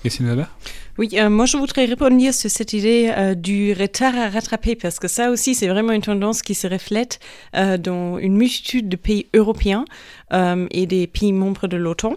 Et 0.04 0.10
oui, 0.96 1.08
euh, 1.14 1.28
moi 1.28 1.46
je 1.46 1.56
voudrais 1.56 1.86
répondre 1.86 2.20
sur 2.32 2.50
cette 2.50 2.72
idée 2.72 3.12
euh, 3.16 3.34
du 3.34 3.72
retard 3.72 4.14
à 4.16 4.28
rattraper 4.28 4.76
parce 4.76 5.00
que 5.00 5.08
ça 5.08 5.30
aussi 5.30 5.56
c'est 5.56 5.66
vraiment 5.66 5.92
une 5.92 6.02
tendance 6.02 6.40
qui 6.40 6.54
se 6.54 6.68
reflète 6.68 7.18
euh, 7.56 7.78
dans 7.78 8.18
une 8.18 8.36
multitude 8.36 8.88
de 8.88 8.94
pays 8.96 9.26
européens 9.34 9.53
et 10.32 10.86
des 10.86 11.06
pays 11.06 11.32
membres 11.32 11.66
de 11.66 11.76
l'OTAN. 11.76 12.16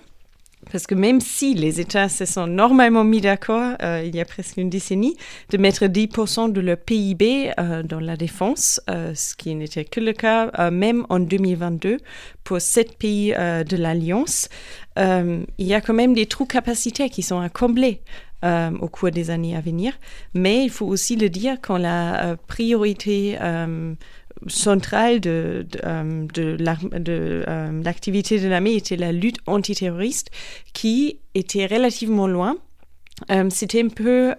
Parce 0.71 0.88
que 0.88 0.95
même 0.95 1.21
si 1.21 1.54
les 1.54 1.80
États 1.80 2.10
se 2.10 2.26
sont 2.26 2.47
normalement 2.47 3.04
mis 3.04 3.21
d'accord, 3.21 3.76
euh, 3.82 4.04
il 4.06 4.15
y 4.15 4.19
a 4.19 4.26
presque 4.26 4.58
une 4.58 4.69
décennie, 4.69 5.15
de 5.50 5.58
mettre 5.58 5.86
10% 5.86 6.52
de 6.52 6.62
leur 6.62 6.78
PIB 6.78 7.52
euh, 7.60 7.84
dans 7.84 8.00
la 8.00 8.17
défense, 8.17 8.82
euh, 8.89 9.13
ce 9.15 9.36
qui 9.36 9.54
n'était 9.56 9.86
que 9.86 10.00
le 10.00 10.13
cas 10.13 10.52
même 10.71 11.06
en 11.10 11.19
2022 11.19 11.97
pour 12.43 12.62
sept 12.62 12.97
pays 12.97 13.32
de 13.32 13.78
l'Alliance, 13.78 14.50
il 14.97 15.45
y 15.60 15.73
a 15.73 15.82
quand 15.82 15.93
même 15.93 16.13
des 16.13 16.26
trous 16.26 16.45
capacitaires 16.45 17.10
qui 17.10 17.21
sont 17.21 17.39
à 17.39 17.50
combler. 17.50 18.02
au 18.43 18.88
cours 18.88 19.12
des 19.12 19.30
années 19.30 19.56
à 19.56 19.62
venir. 19.62 19.93
Mais 20.34 20.63
il 20.63 20.69
faut 20.69 20.86
aussi 20.86 21.15
le 21.15 21.30
dire 21.30 21.58
quand 21.62 21.78
la 21.78 22.38
priorité 22.47 23.38
centrale 24.47 25.19
de, 25.19 25.65
de, 25.71 25.80
euh, 25.86 26.28
euh, 27.08 27.84
l'activité 27.84 28.39
de 28.39 28.47
l'armée 28.47 28.76
était 28.76 28.95
la 28.95 29.12
lutte 29.12 29.38
antiterroriste 29.45 30.30
qui 30.73 31.19
était 31.36 31.65
relativement 31.65 32.28
loin. 32.28 32.58
Euh, 33.32 33.50
c'était 33.50 33.82
un 33.82 33.88
peu, 33.88 34.36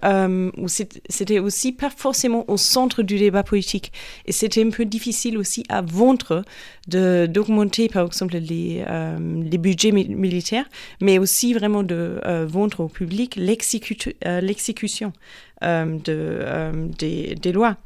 ou 0.56 0.68
c'était 0.68 1.40
aussi 1.40 1.72
pas 1.72 1.90
forcément 1.90 2.48
au 2.48 2.56
centre 2.56 3.02
du 3.02 3.18
débat 3.18 3.42
politique. 3.42 3.92
Et 4.26 4.30
c'était 4.30 4.64
un 4.64 4.70
peu 4.70 4.84
difficile 4.84 5.36
aussi 5.36 5.64
à 5.68 5.82
vendre 5.82 6.44
d'augmenter, 6.86 7.88
par 7.88 8.06
exemple, 8.06 8.36
les, 8.36 8.84
les 9.18 9.58
budgets 9.58 9.90
militaires, 9.90 10.66
mais 11.00 11.18
aussi 11.18 11.54
vraiment 11.54 11.82
de 11.82 12.20
vendre 12.46 12.78
au 12.84 12.88
public 12.88 13.34
l'exécution 13.34 15.12
de, 15.60 17.34
des, 17.34 17.52
lois. 17.52 17.78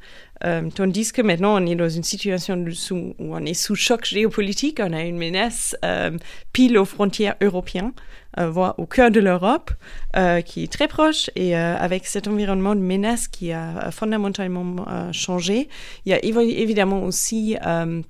Euh, 0.44 0.68
tandis 0.74 1.12
que 1.12 1.22
maintenant, 1.22 1.61
on 1.61 1.66
est 1.66 1.74
dans 1.74 1.88
une 1.88 2.02
situation 2.02 2.64
où 2.90 3.14
on 3.18 3.44
est 3.44 3.55
sous 3.55 3.74
choc 3.74 4.05
géopolitique, 4.05 4.81
on 4.81 4.92
a 4.92 5.02
une 5.02 5.18
menace 5.18 5.76
euh, 5.85 6.16
pile 6.52 6.78
aux 6.78 6.85
frontières 6.85 7.37
européennes, 7.40 7.92
euh, 8.38 8.50
voire 8.50 8.74
au 8.78 8.87
cœur 8.87 9.11
de 9.11 9.20
l'Europe, 9.20 9.70
qui 10.44 10.64
est 10.64 10.72
très 10.72 10.88
proche, 10.88 11.31
et 11.37 11.55
avec 11.55 12.07
cet 12.07 12.28
environnement 12.28 12.74
de 12.74 12.81
menace 12.81 13.28
qui 13.28 13.52
a 13.52 13.90
fondamentalement 13.90 15.12
changé, 15.12 15.68
il 16.05 16.11
y 16.11 16.14
a 16.14 16.22
évidemment 16.22 17.05
aussi 17.05 17.57
un 17.62 18.02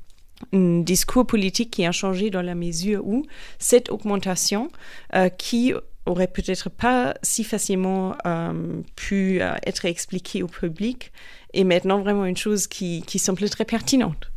discours 0.52 1.26
politique 1.26 1.70
qui 1.70 1.86
a 1.86 1.92
changé 1.92 2.30
dans 2.30 2.42
la 2.42 2.54
mesure 2.54 3.06
où 3.06 3.24
cette 3.58 3.90
augmentation 3.90 4.70
qui 5.38 5.74
aurait 6.06 6.26
peut-être 6.26 6.68
pas 6.70 7.14
si 7.22 7.44
facilement 7.44 8.16
pu 8.96 9.40
être 9.40 9.84
expliquée 9.84 10.42
au 10.42 10.48
public 10.48 11.12
est 11.52 11.64
maintenant 11.64 12.00
vraiment 12.00 12.24
une 12.24 12.36
chose 12.36 12.66
qui, 12.66 13.02
qui 13.06 13.18
semble 13.18 13.48
très 13.48 13.64
pertinente. 13.64 14.30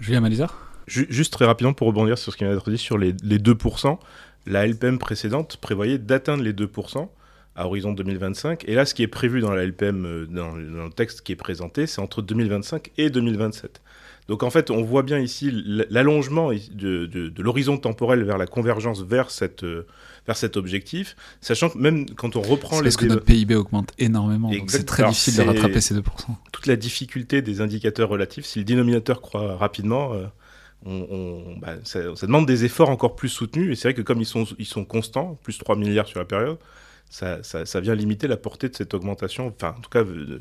Julien 0.00 0.20
Malizard 0.20 0.58
Juste 0.86 1.32
très 1.32 1.46
rapidement 1.46 1.72
pour 1.72 1.86
rebondir 1.86 2.18
sur 2.18 2.30
ce 2.32 2.36
qui 2.36 2.44
vient 2.44 2.52
d'être 2.52 2.70
dit 2.70 2.76
sur 2.76 2.98
les, 2.98 3.14
les 3.22 3.38
2%, 3.38 3.98
la 4.46 4.66
LPM 4.66 4.98
précédente 4.98 5.56
prévoyait 5.56 5.96
d'atteindre 5.96 6.42
les 6.42 6.52
2% 6.52 7.08
à 7.56 7.66
horizon 7.66 7.92
2025. 7.92 8.64
Et 8.68 8.74
là, 8.74 8.84
ce 8.84 8.94
qui 8.94 9.02
est 9.02 9.08
prévu 9.08 9.40
dans 9.40 9.52
la 9.52 9.64
LPM, 9.64 10.04
euh, 10.04 10.26
dans, 10.26 10.52
dans 10.52 10.84
le 10.84 10.90
texte 10.90 11.22
qui 11.22 11.32
est 11.32 11.36
présenté, 11.36 11.86
c'est 11.86 12.00
entre 12.00 12.20
2025 12.20 12.90
et 12.98 13.08
2027. 13.08 13.80
Donc 14.28 14.42
en 14.42 14.50
fait, 14.50 14.70
on 14.70 14.82
voit 14.82 15.02
bien 15.02 15.18
ici 15.18 15.50
l'allongement 15.90 16.50
de, 16.50 17.06
de, 17.06 17.42
l'horizon 17.42 17.76
temporel 17.76 18.22
vers 18.22 18.38
la 18.38 18.46
convergence 18.46 19.02
vers, 19.02 19.30
cette, 19.30 19.64
euh, 19.64 19.86
vers 20.26 20.36
cet 20.36 20.56
objectif, 20.56 21.14
sachant 21.42 21.68
que 21.68 21.76
même 21.76 22.06
quand 22.08 22.36
on 22.36 22.40
reprend 22.40 22.78
les... 22.78 22.84
Parce 22.84 22.96
que 22.96 23.06
notre 23.06 23.24
PIB 23.24 23.54
augmente 23.54 23.92
énormément, 23.98 24.50
donc 24.50 24.70
c'est 24.70 24.84
très 24.84 25.06
difficile 25.06 25.36
de 25.36 25.42
rattraper 25.42 25.80
ces 25.80 25.94
2%. 25.94 26.02
Toute 26.52 26.66
la 26.66 26.76
difficulté 26.76 27.42
des 27.42 27.60
indicateurs 27.60 28.08
relatifs, 28.08 28.46
si 28.46 28.60
le 28.60 28.64
dénominateur 28.64 29.20
croît 29.20 29.56
rapidement... 29.56 30.14
Euh, 30.14 30.24
on, 30.86 31.56
bah, 31.62 31.76
ça, 31.84 32.00
demande 32.00 32.44
des 32.44 32.66
efforts 32.66 32.90
encore 32.90 33.16
plus 33.16 33.30
soutenus, 33.30 33.72
et 33.72 33.74
c'est 33.74 33.88
vrai 33.88 33.94
que 33.94 34.02
comme 34.02 34.20
ils 34.20 34.26
sont, 34.26 34.44
ils 34.58 34.66
sont 34.66 34.84
constants, 34.84 35.38
plus 35.42 35.56
3 35.56 35.76
milliards 35.76 36.06
sur 36.06 36.18
la 36.18 36.26
période, 36.26 36.58
ça, 37.10 37.80
vient 37.80 37.94
limiter 37.94 38.26
la 38.26 38.36
portée 38.36 38.68
de 38.68 38.74
cette 38.74 38.92
augmentation, 38.92 39.46
enfin 39.46 39.74
en 39.78 39.80
tout 39.80 39.90
cas 39.90 40.02
de, 40.02 40.40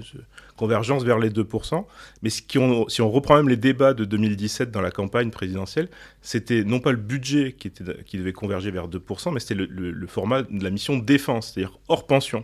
convergence 0.57 1.03
vers 1.03 1.19
les 1.19 1.29
2%. 1.29 1.85
Mais 2.23 2.29
si 2.29 2.57
on 2.57 3.11
reprend 3.11 3.35
même 3.37 3.49
les 3.49 3.57
débats 3.57 3.93
de 3.93 4.05
2017 4.05 4.71
dans 4.71 4.81
la 4.81 4.89
campagne 4.89 5.29
présidentielle, 5.29 5.89
c'était 6.21 6.63
non 6.63 6.79
pas 6.79 6.91
le 6.91 6.97
budget 6.97 7.53
qui, 7.53 7.67
était, 7.67 7.83
qui 8.05 8.17
devait 8.17 8.33
converger 8.33 8.71
vers 8.71 8.87
2%, 8.87 9.33
mais 9.33 9.39
c'était 9.39 9.55
le, 9.55 10.07
format 10.07 10.41
de 10.41 10.63
la 10.63 10.69
mission 10.71 10.97
défense, 10.97 11.53
c'est-à-dire 11.53 11.77
hors 11.89 12.07
pension. 12.07 12.43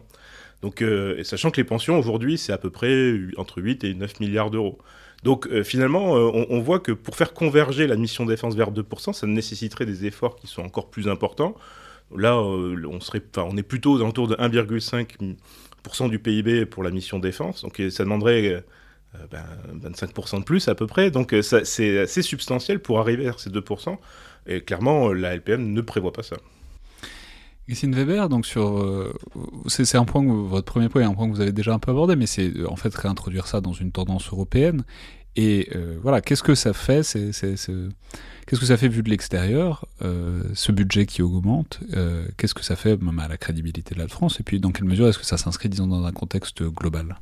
Donc, 0.61 0.81
euh, 0.81 1.23
sachant 1.23 1.51
que 1.51 1.57
les 1.57 1.63
pensions 1.63 1.97
aujourd'hui, 1.97 2.37
c'est 2.37 2.51
à 2.51 2.57
peu 2.57 2.69
près 2.69 3.13
entre 3.37 3.61
8 3.61 3.83
et 3.85 3.93
9 3.93 4.19
milliards 4.19 4.51
d'euros. 4.51 4.77
Donc 5.23 5.47
euh, 5.47 5.63
finalement, 5.63 6.15
euh, 6.15 6.31
on, 6.33 6.45
on, 6.49 6.59
voit 6.61 6.79
que 6.79 6.91
pour 6.91 7.15
faire 7.15 7.33
converger 7.33 7.87
la 7.87 7.97
mission 7.97 8.25
défense 8.25 8.55
vers 8.55 8.71
2%, 8.71 9.13
ça 9.13 9.27
nécessiterait 9.27 9.85
des 9.85 10.05
efforts 10.05 10.35
qui 10.35 10.47
sont 10.47 10.61
encore 10.61 10.89
plus 10.89 11.09
importants. 11.09 11.55
Là, 12.15 12.33
euh, 12.35 12.81
on, 12.87 12.99
serait, 12.99 13.21
on 13.37 13.55
est 13.57 13.63
plutôt 13.63 13.93
aux 13.93 14.01
alentours 14.01 14.27
de 14.27 14.35
1,5% 14.35 16.09
du 16.09 16.19
PIB 16.19 16.65
pour 16.65 16.83
la 16.83 16.91
mission 16.91 17.19
défense. 17.19 17.61
Donc 17.61 17.81
ça 17.89 18.03
demanderait 18.03 18.63
25% 19.15 19.15
euh, 19.15 19.77
ben, 19.81 20.39
de 20.39 20.43
plus 20.43 20.67
à 20.67 20.75
peu 20.75 20.87
près. 20.87 21.11
Donc 21.11 21.35
c'est 21.41 21.99
assez 21.99 22.21
substantiel 22.21 22.79
pour 22.79 22.99
arriver 22.99 23.27
à 23.27 23.33
ces 23.37 23.49
2%. 23.49 23.97
Et 24.47 24.61
clairement, 24.61 25.13
la 25.13 25.35
LPM 25.35 25.73
ne 25.73 25.81
prévoit 25.81 26.13
pas 26.13 26.23
ça. 26.23 26.37
Christine 27.69 27.93
Weber, 27.93 28.29
donc 28.29 28.47
sur, 28.47 28.79
euh, 28.79 29.13
c'est 29.67 29.95
un 29.95 30.03
point, 30.03 30.23
votre 30.25 30.65
premier 30.65 30.89
point 30.89 31.07
un 31.07 31.13
point 31.13 31.29
que 31.29 31.35
vous 31.35 31.41
avez 31.41 31.51
déjà 31.51 31.71
un 31.71 31.77
peu 31.77 31.91
abordé, 31.91 32.15
mais 32.15 32.25
c'est 32.25 32.51
en 32.65 32.75
fait 32.75 32.91
réintroduire 32.95 33.45
ça 33.45 33.61
dans 33.61 33.73
une 33.73 33.91
tendance 33.91 34.33
européenne. 34.33 34.85
Et 35.41 35.69
voilà, 36.01 36.21
qu'est-ce 36.21 36.43
que 36.43 36.55
ça 36.55 36.73
fait 36.73 37.03
c'est, 37.03 37.31
Qu'est-ce 38.49 38.61
que 38.61 38.65
ça 38.65 38.77
fait 38.77 38.87
vu 38.87 39.03
de 39.03 39.11
l'extérieur, 39.11 39.85
euh, 40.01 40.41
ce 40.55 40.71
budget 40.71 41.05
qui 41.05 41.21
augmente 41.21 41.81
euh, 41.93 42.25
Qu'est-ce 42.35 42.55
que 42.55 42.63
ça 42.63 42.75
fait 42.75 42.99
même 42.99 43.19
à 43.19 43.27
la 43.27 43.37
crédibilité 43.37 43.93
de 43.93 43.99
la 43.99 44.07
France 44.07 44.39
Et 44.39 44.43
puis 44.43 44.59
dans 44.59 44.71
quelle 44.71 44.85
mesure 44.85 45.07
est-ce 45.07 45.19
que 45.19 45.25
ça 45.25 45.37
s'inscrit, 45.37 45.69
disons, 45.69 45.85
dans 45.85 46.03
un 46.03 46.11
contexte 46.11 46.63
global? 46.63 47.19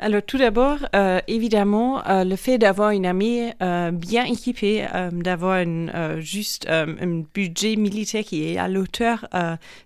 Alors 0.00 0.22
tout 0.24 0.38
d'abord, 0.38 0.78
euh, 0.94 1.20
évidemment, 1.26 2.06
euh, 2.06 2.22
le 2.22 2.36
fait 2.36 2.56
d'avoir 2.56 2.90
une 2.90 3.04
armée 3.04 3.52
euh, 3.60 3.90
bien 3.90 4.24
équipée, 4.24 4.86
d'avoir 5.12 5.54
un, 5.54 6.20
juste 6.20 6.68
un 6.68 7.24
budget 7.34 7.74
militaire 7.74 8.22
qui 8.22 8.44
est 8.44 8.58
à 8.58 8.68
l'auteur 8.68 9.26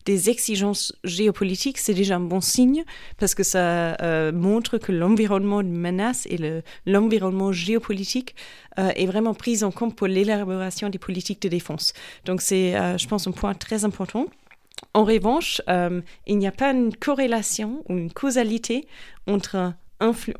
des 0.05 0.29
exigences 0.29 0.95
géopolitiques, 1.05 1.79
c'est 1.79 1.95
déjà 1.95 2.17
un 2.17 2.21
bon 2.21 2.41
signe 2.41 2.85
parce 3.19 3.35
que 3.35 3.43
ça 3.43 3.97
montre 4.33 4.79
que 4.79 4.93
l'environnement 4.93 5.63
de 5.63 5.69
menace 5.69 6.27
et 6.27 6.63
l'environnement 6.87 7.53
géopolitique 7.53 8.35
est 8.77 9.07
vraiment 9.07 9.35
pris 9.35 9.65
en 9.65 9.71
compte 9.71 9.97
pour 9.97 10.07
l'élaboration 10.07 10.89
des 10.89 10.99
politiques 10.99 11.43
de 11.43 11.49
défense. 11.49 11.93
Donc 12.25 12.43
c'est, 12.43 12.73
je 12.99 13.07
pense, 13.07 13.27
un 13.27 13.33
point 13.33 13.55
très 13.55 13.85
important. 13.85 14.27
En 14.95 15.05
revanche, 15.05 15.61
il 16.27 16.39
n'y 16.39 16.47
a 16.47 16.53
pas 16.53 16.73
une 16.73 16.95
corrélation 16.95 17.83
ou 17.89 17.97
une 17.97 18.13
causalité 18.13 18.87
entre 19.27 19.75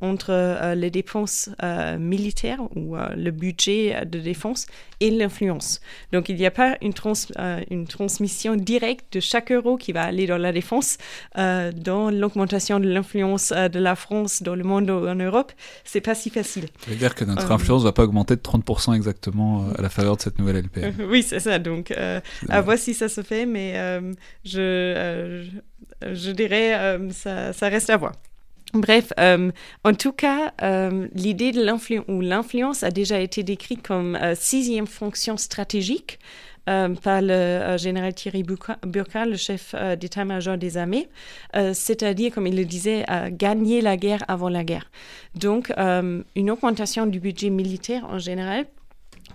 entre 0.01 0.75
les 0.75 0.91
dépenses 0.91 1.51
militaires 1.99 2.61
ou 2.77 2.97
le 2.97 3.31
budget 3.31 4.05
de 4.07 4.19
défense 4.19 4.67
et 5.01 5.11
l'influence. 5.11 5.81
Donc 6.13 6.29
il 6.29 6.37
n'y 6.37 6.47
a 6.47 6.51
pas 6.51 6.77
une, 6.81 6.93
une 7.71 7.87
transmission 7.87 8.57
directe 8.57 9.13
de 9.15 9.21
chaque 9.21 9.53
euro 9.53 9.77
qui 9.77 9.93
va 9.93 10.03
aller 10.03 10.27
dans 10.27 10.39
la 10.39 10.53
défense 10.53 10.99
dans 11.37 12.11
l'augmentation 12.11 12.81
de 12.81 12.89
l'influence 12.89 13.53
de 13.53 13.79
la 13.79 13.97
France 13.97 14.43
dans 14.43 14.55
le 14.55 14.65
monde 14.65 14.91
ou 14.91 15.07
en 15.07 15.15
Europe. 15.15 15.53
C'est 15.85 16.01
pas 16.01 16.15
si 16.15 16.31
facile. 16.31 16.69
Ça 16.85 16.91
veut 16.91 16.97
dire 16.97 17.15
que 17.15 17.25
notre 17.25 17.51
influence 17.51 17.83
ne 17.83 17.89
va 17.89 17.93
pas 17.93 18.05
augmenter 18.05 18.37
de 18.37 18.43
30% 18.43 18.95
exactement 18.95 19.67
à 19.77 19.83
la 19.83 19.89
faveur 19.89 20.17
de 20.17 20.23
cette 20.23 20.39
nouvelle 20.39 20.57
LPM. 20.57 20.95
oui, 21.11 21.23
c'est 21.23 21.41
ça. 21.41 21.59
Donc 21.59 21.93
à 22.49 22.61
voir 22.61 22.79
si 22.79 22.95
ça 22.95 23.09
se 23.09 23.23
fait, 23.23 23.47
mais 23.47 23.75
je, 24.45 25.45
je 26.11 26.31
dirais 26.31 26.75
euh, 26.75 27.11
ça, 27.11 27.53
ça 27.53 27.69
reste 27.69 27.91
à 27.91 27.97
voir. 27.97 28.13
Bref, 28.75 29.13
euh, 29.21 29.51
en 29.85 29.93
tout 29.93 30.13
cas, 30.13 30.55
euh, 30.63 31.07
l'idée 31.15 31.53
de 31.53 31.63
l'influence 31.63 32.07
ou 32.09 32.23
l'influence 32.23 32.83
a 32.83 32.91
déjà 32.91 33.21
été 33.21 33.43
décrite 33.43 33.87
comme 33.87 34.19
sixième 34.35 34.87
fonction 34.87 35.37
stratégique 35.37 36.19
par 36.65 37.21
le 37.21 37.77
général 37.77 38.15
Thierry 38.15 38.45
Burkhardt, 38.45 39.29
le 39.29 39.37
chef 39.37 39.75
d'état-major 39.99 40.57
des 40.57 40.77
armées, 40.77 41.09
c'est-à-dire, 41.73 42.33
comme 42.33 42.47
il 42.47 42.57
le 42.57 42.65
disait, 42.65 43.05
gagner 43.33 43.81
la 43.81 43.97
guerre 43.97 44.23
avant 44.29 44.49
la 44.49 44.63
guerre. 44.63 44.89
Donc, 45.35 45.73
une 45.77 46.51
augmentation 46.53 47.07
du 47.07 47.19
budget 47.19 47.51
militaire 47.51 48.07
en 48.09 48.21
général 48.21 48.67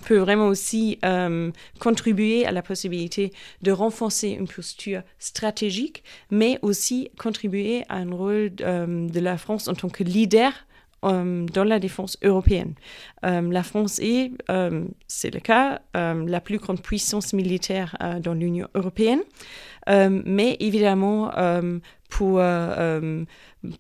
peut 0.07 0.17
vraiment 0.17 0.47
aussi 0.47 0.99
euh, 1.03 1.51
contribuer 1.79 2.45
à 2.45 2.51
la 2.51 2.61
possibilité 2.61 3.33
de 3.61 3.71
renforcer 3.73 4.29
une 4.29 4.47
posture 4.47 5.01
stratégique, 5.19 6.03
mais 6.31 6.59
aussi 6.61 7.09
contribuer 7.19 7.83
à 7.89 7.97
un 7.97 8.09
rôle 8.09 8.51
euh, 8.61 9.09
de 9.09 9.19
la 9.19 9.37
France 9.37 9.67
en 9.67 9.73
tant 9.73 9.89
que 9.89 10.05
leader 10.05 10.53
euh, 11.03 11.45
dans 11.47 11.65
la 11.65 11.79
défense 11.79 12.17
européenne. 12.23 12.73
la 13.21 13.63
France 13.63 13.99
est, 13.99 14.31
c'est 15.07 15.33
le 15.33 15.39
cas, 15.41 15.81
la 15.93 16.41
plus 16.41 16.57
grande 16.57 16.81
puissance 16.81 17.33
militaire 17.33 17.95
dans 18.23 18.33
l'Union 18.33 18.67
européenne, 18.73 19.21
mais 19.87 20.57
évidemment, 20.59 21.31
pour 22.09 22.39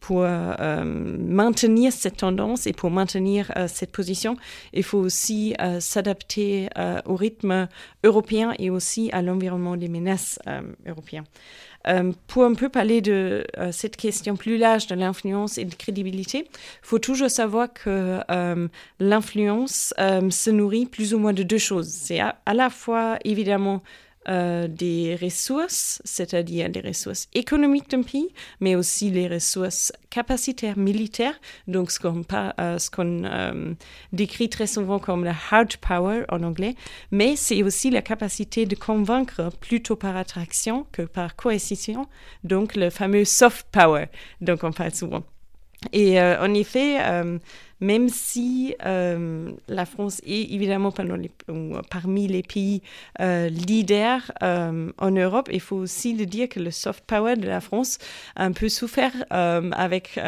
pour 0.01 0.23
euh, 0.23 0.83
maintenir 0.83 1.91
cette 1.91 2.17
tendance 2.17 2.67
et 2.67 2.73
pour 2.73 2.91
maintenir 2.91 3.51
euh, 3.55 3.67
cette 3.67 3.91
position, 3.91 4.37
il 4.73 4.83
faut 4.83 4.97
aussi 4.97 5.55
euh, 5.61 5.79
s'adapter 5.79 6.69
au 7.05 7.15
rythme 7.15 7.67
européen 8.03 8.53
et 8.59 8.69
aussi 8.69 9.09
à 9.11 9.21
l'environnement 9.21 9.77
des 9.77 9.87
menaces 9.87 10.39
européens. 10.85 11.23
pour 12.27 12.43
un 12.43 12.53
peu 12.53 12.69
parler 12.69 13.01
de 13.01 13.45
cette 13.71 13.95
question 13.95 14.35
plus 14.35 14.57
large 14.57 14.87
de 14.87 14.95
l'influence 14.95 15.57
et 15.57 15.65
de 15.65 15.75
crédibilité, 15.75 16.39
il 16.49 16.81
faut 16.81 16.99
toujours 16.99 17.29
savoir 17.29 17.71
que 17.71 18.19
l'influence 18.99 19.93
se 19.97 20.49
nourrit 20.49 20.85
plus 20.85 21.13
ou 21.13 21.19
moins 21.19 21.33
de 21.33 21.43
deux 21.43 21.57
choses. 21.57 21.87
C'est 21.87 22.19
à, 22.19 22.35
la 22.53 22.69
fois 22.69 23.17
évidemment 23.23 23.81
euh, 24.29 24.67
des 24.67 25.17
ressources, 25.21 26.01
c'est-à-dire 26.03 26.69
des 26.69 26.81
ressources 26.81 27.27
économiques 27.33 27.89
d'un 27.89 28.03
pays, 28.03 28.27
mais 28.59 28.75
aussi 28.75 29.09
les 29.09 29.27
ressources 29.27 29.93
capacitaires 30.09 30.77
militaires, 30.77 31.39
donc 31.67 31.91
ce 31.91 31.99
qu'on, 31.99 32.23
euh, 32.59 32.77
euh, 33.25 33.73
décrit 34.11 34.49
très 34.49 34.67
souvent 34.67 34.99
comme 34.99 35.23
la 35.23 35.35
hard 35.51 35.77
power 35.77 36.25
en 36.29 36.43
anglais, 36.43 36.75
mais 37.11 37.35
c'est 37.35 37.63
aussi 37.63 37.89
la 37.89 38.01
capacité 38.01 38.65
de 38.65 38.75
convaincre 38.75 39.49
plutôt 39.61 39.95
par 39.95 40.17
attraction 40.17 40.85
que 40.91 41.03
par 41.03 41.35
coercition, 41.35 42.07
donc 42.43 42.75
le 42.75 42.89
fameux 42.89 43.25
soft 43.25 43.67
power 43.71 44.07
dont 44.41 44.57
on 44.63 44.71
parle 44.71 44.93
souvent. 44.93 45.23
Et 45.93 46.19
en 46.19 46.53
effet, 46.53 46.97
même 47.79 48.09
si 48.09 48.75
euh, 48.85 49.51
la 49.67 49.85
France 49.85 50.19
est 50.25 50.51
évidemment 50.51 50.91
parmi 50.91 52.27
les 52.27 52.41
pays 52.41 52.81
euh, 53.19 53.49
leaders 53.49 54.31
euh, 54.41 54.91
en 54.97 55.11
Europe, 55.11 55.49
il 55.51 55.61
faut 55.61 55.75
aussi 55.75 56.13
le 56.13 56.25
dire 56.25 56.49
que 56.49 56.59
le 56.59 56.71
soft 56.71 57.03
power 57.05 57.35
de 57.35 57.47
la 57.47 57.61
France 57.61 57.99
a 58.35 58.45
un 58.45 58.51
peu 58.51 58.69
souffert 58.69 59.11
avec 59.29 60.19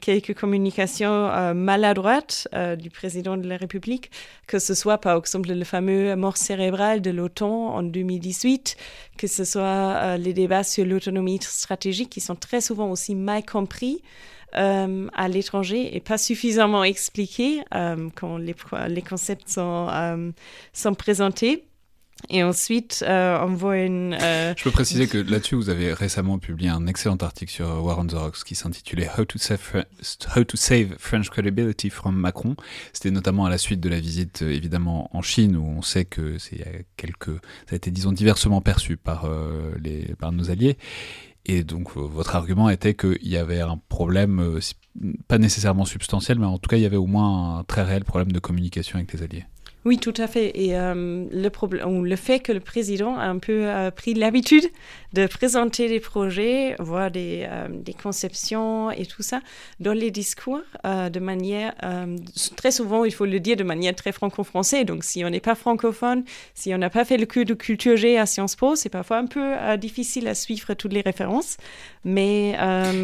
quelques 0.00 0.34
communications 0.34 1.54
maladroites 1.54 2.48
du 2.78 2.90
président 2.90 3.36
de 3.36 3.48
la 3.48 3.56
République, 3.56 4.10
que 4.46 4.58
ce 4.58 4.74
soit 4.74 4.98
par 4.98 5.16
exemple 5.16 5.50
le 5.50 5.64
fameux 5.64 6.14
mort 6.16 6.36
cérébrale 6.36 7.00
de 7.00 7.10
l'OTAN 7.10 7.74
en 7.74 7.82
2018, 7.82 8.76
que 9.16 9.26
ce 9.26 9.44
soit 9.44 10.16
les 10.18 10.32
débats 10.32 10.64
sur 10.64 10.84
l'autonomie 10.84 11.40
stratégique 11.42 12.10
qui 12.10 12.20
sont 12.20 12.36
très 12.36 12.60
souvent 12.60 12.90
aussi 12.90 13.14
mal 13.14 13.44
compris. 13.44 14.02
Euh, 14.56 15.06
à 15.14 15.28
l'étranger 15.28 15.94
et 15.94 16.00
pas 16.00 16.18
suffisamment 16.18 16.82
expliqué 16.82 17.60
euh, 17.72 18.08
quand 18.16 18.36
les, 18.36 19.02
concepts 19.02 19.48
sont, 19.48 19.86
euh, 19.88 20.32
sont 20.72 20.94
présentés. 20.94 21.66
Et 22.28 22.42
ensuite, 22.42 23.02
on 23.08 23.54
voit 23.54 23.78
une. 23.78 24.14
Je 24.20 24.62
peux 24.62 24.70
préciser 24.70 25.06
que 25.06 25.16
là-dessus, 25.16 25.54
vous 25.54 25.70
avez 25.70 25.94
récemment 25.94 26.38
publié 26.38 26.68
un 26.68 26.86
excellent 26.86 27.16
article 27.16 27.50
sur 27.50 27.82
War 27.82 27.98
on 27.98 28.30
qui 28.44 28.54
s'intitulait 28.54 29.08
How, 29.16 29.22
How 29.22 30.44
to 30.44 30.56
Save 30.58 30.96
French 30.98 31.30
Credibility 31.30 31.88
from 31.88 32.14
Macron. 32.14 32.56
C'était 32.92 33.10
notamment 33.10 33.46
à 33.46 33.50
la 33.50 33.56
suite 33.56 33.80
de 33.80 33.88
la 33.88 34.00
visite, 34.00 34.42
évidemment, 34.42 35.08
en 35.16 35.22
Chine, 35.22 35.56
où 35.56 35.64
on 35.64 35.80
sait 35.80 36.04
que 36.04 36.36
c'est 36.36 36.84
quelques, 36.98 37.32
ça 37.66 37.72
a 37.72 37.76
été, 37.76 37.90
disons, 37.90 38.12
diversement 38.12 38.60
perçu 38.60 38.98
par, 38.98 39.26
les, 39.82 40.14
par 40.18 40.30
nos 40.32 40.50
alliés. 40.50 40.76
Et 41.46 41.64
donc 41.64 41.96
euh, 41.96 42.00
votre 42.00 42.36
argument 42.36 42.68
était 42.68 42.94
qu'il 42.94 43.26
y 43.26 43.36
avait 43.36 43.60
un 43.60 43.80
problème, 43.88 44.40
euh, 44.40 44.60
pas 45.28 45.38
nécessairement 45.38 45.84
substantiel, 45.84 46.38
mais 46.38 46.46
en 46.46 46.58
tout 46.58 46.68
cas 46.68 46.76
il 46.76 46.82
y 46.82 46.86
avait 46.86 46.96
au 46.96 47.06
moins 47.06 47.58
un 47.58 47.64
très 47.64 47.82
réel 47.82 48.04
problème 48.04 48.32
de 48.32 48.38
communication 48.38 48.98
avec 48.98 49.12
les 49.12 49.22
alliés. 49.22 49.44
Oui, 49.86 49.98
tout 49.98 50.12
à 50.18 50.26
fait. 50.26 50.52
Et 50.54 50.76
euh, 50.76 51.24
le, 51.32 51.48
problème, 51.48 52.04
le 52.04 52.16
fait 52.16 52.40
que 52.40 52.52
le 52.52 52.60
président 52.60 53.16
a 53.16 53.24
un 53.24 53.38
peu 53.38 53.66
euh, 53.66 53.90
pris 53.90 54.12
l'habitude 54.12 54.64
de 55.14 55.26
présenter 55.26 55.88
des 55.88 56.00
projets, 56.00 56.76
voire 56.78 57.10
des, 57.10 57.46
euh, 57.48 57.66
des, 57.70 57.94
conceptions 57.94 58.90
et 58.90 59.06
tout 59.06 59.22
ça 59.22 59.40
dans 59.80 59.94
les 59.94 60.10
discours 60.10 60.60
de 60.84 61.18
manière, 61.18 61.74
très 62.56 62.70
souvent, 62.70 63.04
il 63.04 63.12
faut 63.12 63.26
le 63.26 63.40
dire, 63.40 63.56
de 63.56 63.64
manière 63.64 63.94
très 63.94 64.12
franco-française. 64.12 64.84
Donc, 64.84 65.04
si 65.04 65.24
on 65.24 65.30
n'est 65.30 65.40
pas 65.40 65.54
francophone, 65.54 66.24
si 66.54 66.74
on 66.74 66.78
n'a 66.78 66.90
pas 66.90 67.04
fait 67.04 67.16
le 67.16 67.26
cours 67.26 67.44
de 67.44 67.54
culture 67.54 67.96
G 67.96 68.18
à 68.18 68.26
Sciences 68.26 68.56
Po, 68.56 68.76
c'est 68.76 68.88
parfois 68.88 69.18
un 69.18 69.26
peu 69.26 69.54
difficile 69.78 70.28
à 70.28 70.34
suivre 70.34 70.74
toutes 70.74 70.92
les 70.92 71.00
références. 71.00 71.56
Mais 72.04 72.56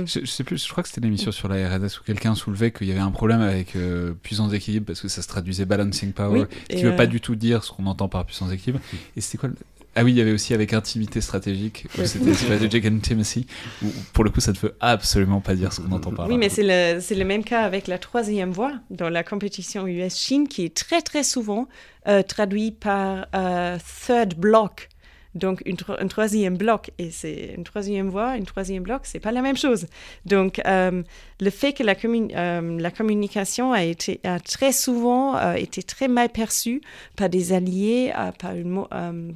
je, 0.06 0.24
sais 0.24 0.44
plus, 0.44 0.64
je 0.64 0.70
crois 0.70 0.82
que 0.82 0.88
c'était 0.88 1.00
l'émission 1.00 1.32
sur 1.32 1.48
la 1.48 1.68
RDS 1.68 1.98
où 2.00 2.04
quelqu'un 2.04 2.34
soulevait 2.34 2.70
qu'il 2.70 2.86
y 2.86 2.92
avait 2.92 3.00
un 3.00 3.10
problème 3.10 3.40
avec 3.40 3.76
puissance 4.22 4.50
d'équilibre 4.50 4.86
parce 4.86 5.00
que 5.00 5.08
ça 5.08 5.22
se 5.22 5.28
traduisait 5.28 5.64
balancing 5.64 6.12
power 6.12 6.46
qui 6.68 6.82
ne 6.82 6.90
veut 6.90 6.96
pas 6.96 7.04
euh, 7.04 7.06
du 7.06 7.20
tout 7.20 7.34
dire 7.34 7.64
ce 7.64 7.72
qu'on 7.72 7.86
entend 7.86 8.08
par 8.08 8.24
puissance 8.24 8.50
d'équilibre. 8.50 8.80
Et 9.16 9.20
c'était 9.20 9.38
quoi 9.38 9.50
Ah 9.94 10.04
oui, 10.04 10.12
il 10.12 10.18
y 10.18 10.20
avait 10.20 10.32
aussi 10.32 10.54
avec 10.54 10.72
intimité 10.72 11.20
stratégique, 11.20 11.86
c'était 12.04 12.34
Strategic 12.34 12.84
Intimacy, 12.84 13.46
où 13.82 13.86
pour 14.12 14.24
le 14.24 14.30
coup, 14.30 14.40
ça 14.40 14.52
ne 14.52 14.58
veut 14.58 14.76
absolument 14.80 15.40
pas 15.40 15.54
dire 15.54 15.72
ce 15.72 15.80
qu'on 15.80 15.92
entend 15.92 16.12
par 16.12 16.28
Oui, 16.28 16.38
mais 16.38 16.48
c'est 16.48 16.62
le, 16.62 17.14
le, 17.14 17.24
même 17.24 17.44
cas 17.44 17.62
avec 17.62 17.86
la 17.86 17.98
troisième 17.98 18.50
voie 18.50 18.72
dans 18.90 19.08
la 19.08 19.22
compétition 19.22 19.86
US-Chine, 19.86 20.48
qui 20.48 20.64
est 20.64 20.74
très 20.74 21.02
très 21.02 21.22
souvent 21.22 21.68
euh, 22.08 22.22
traduit 22.22 22.70
par 22.70 23.26
euh, 23.34 23.78
third 24.06 24.34
block. 24.34 24.88
Donc, 25.36 25.62
une 25.66 25.76
un 25.98 26.08
troisième 26.08 26.56
bloc, 26.56 26.90
et 26.98 27.10
c'est 27.10 27.54
une 27.56 27.64
troisième 27.64 28.08
voie, 28.08 28.36
une 28.36 28.46
troisième 28.46 28.82
bloc, 28.82 29.02
c'est 29.04 29.20
pas 29.20 29.32
la 29.32 29.42
même 29.42 29.56
chose. 29.56 29.86
Donc, 30.24 30.60
euh, 30.66 31.02
le 31.40 31.50
fait 31.50 31.72
que 31.72 31.82
la, 31.82 31.94
euh, 31.94 32.90
communication 32.90 33.72
a, 33.72 33.84
été, 33.84 34.20
très 34.44 34.72
souvent 34.72 35.36
euh, 35.36 35.54
été 35.54 35.82
très 35.82 36.08
mal 36.08 36.30
perçue 36.30 36.80
par 37.16 37.28
des 37.28 37.52
alliés, 37.52 38.12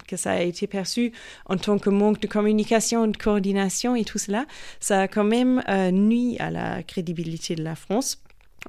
que 0.08 0.16
ça 0.16 0.32
a 0.32 0.40
été 0.40 0.66
perçu 0.66 1.12
en 1.46 1.56
tant 1.56 1.78
que 1.78 1.90
manque 1.90 2.20
de 2.20 2.26
communication, 2.26 3.06
de 3.06 3.16
coordination 3.16 3.94
et 3.94 4.04
tout 4.04 4.18
cela, 4.18 4.46
ça 4.80 5.02
a 5.02 5.08
quand 5.08 5.24
même 5.24 5.62
nuit 5.92 6.36
à 6.38 6.50
la 6.50 6.82
crédibilité 6.82 7.54
de 7.54 7.62
la 7.62 7.74
France 7.74 8.22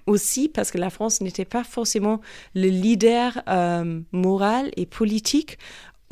aussi 0.06 0.48
parce 0.48 0.72
que 0.72 0.78
la 0.78 0.89
France 0.89 1.22
n'était 1.22 1.46
pas 1.46 1.63
forcément 1.63 2.22
le 2.56 2.67
leader 2.67 3.44
moral 4.12 4.72
et 4.76 4.86
politique 4.86 5.58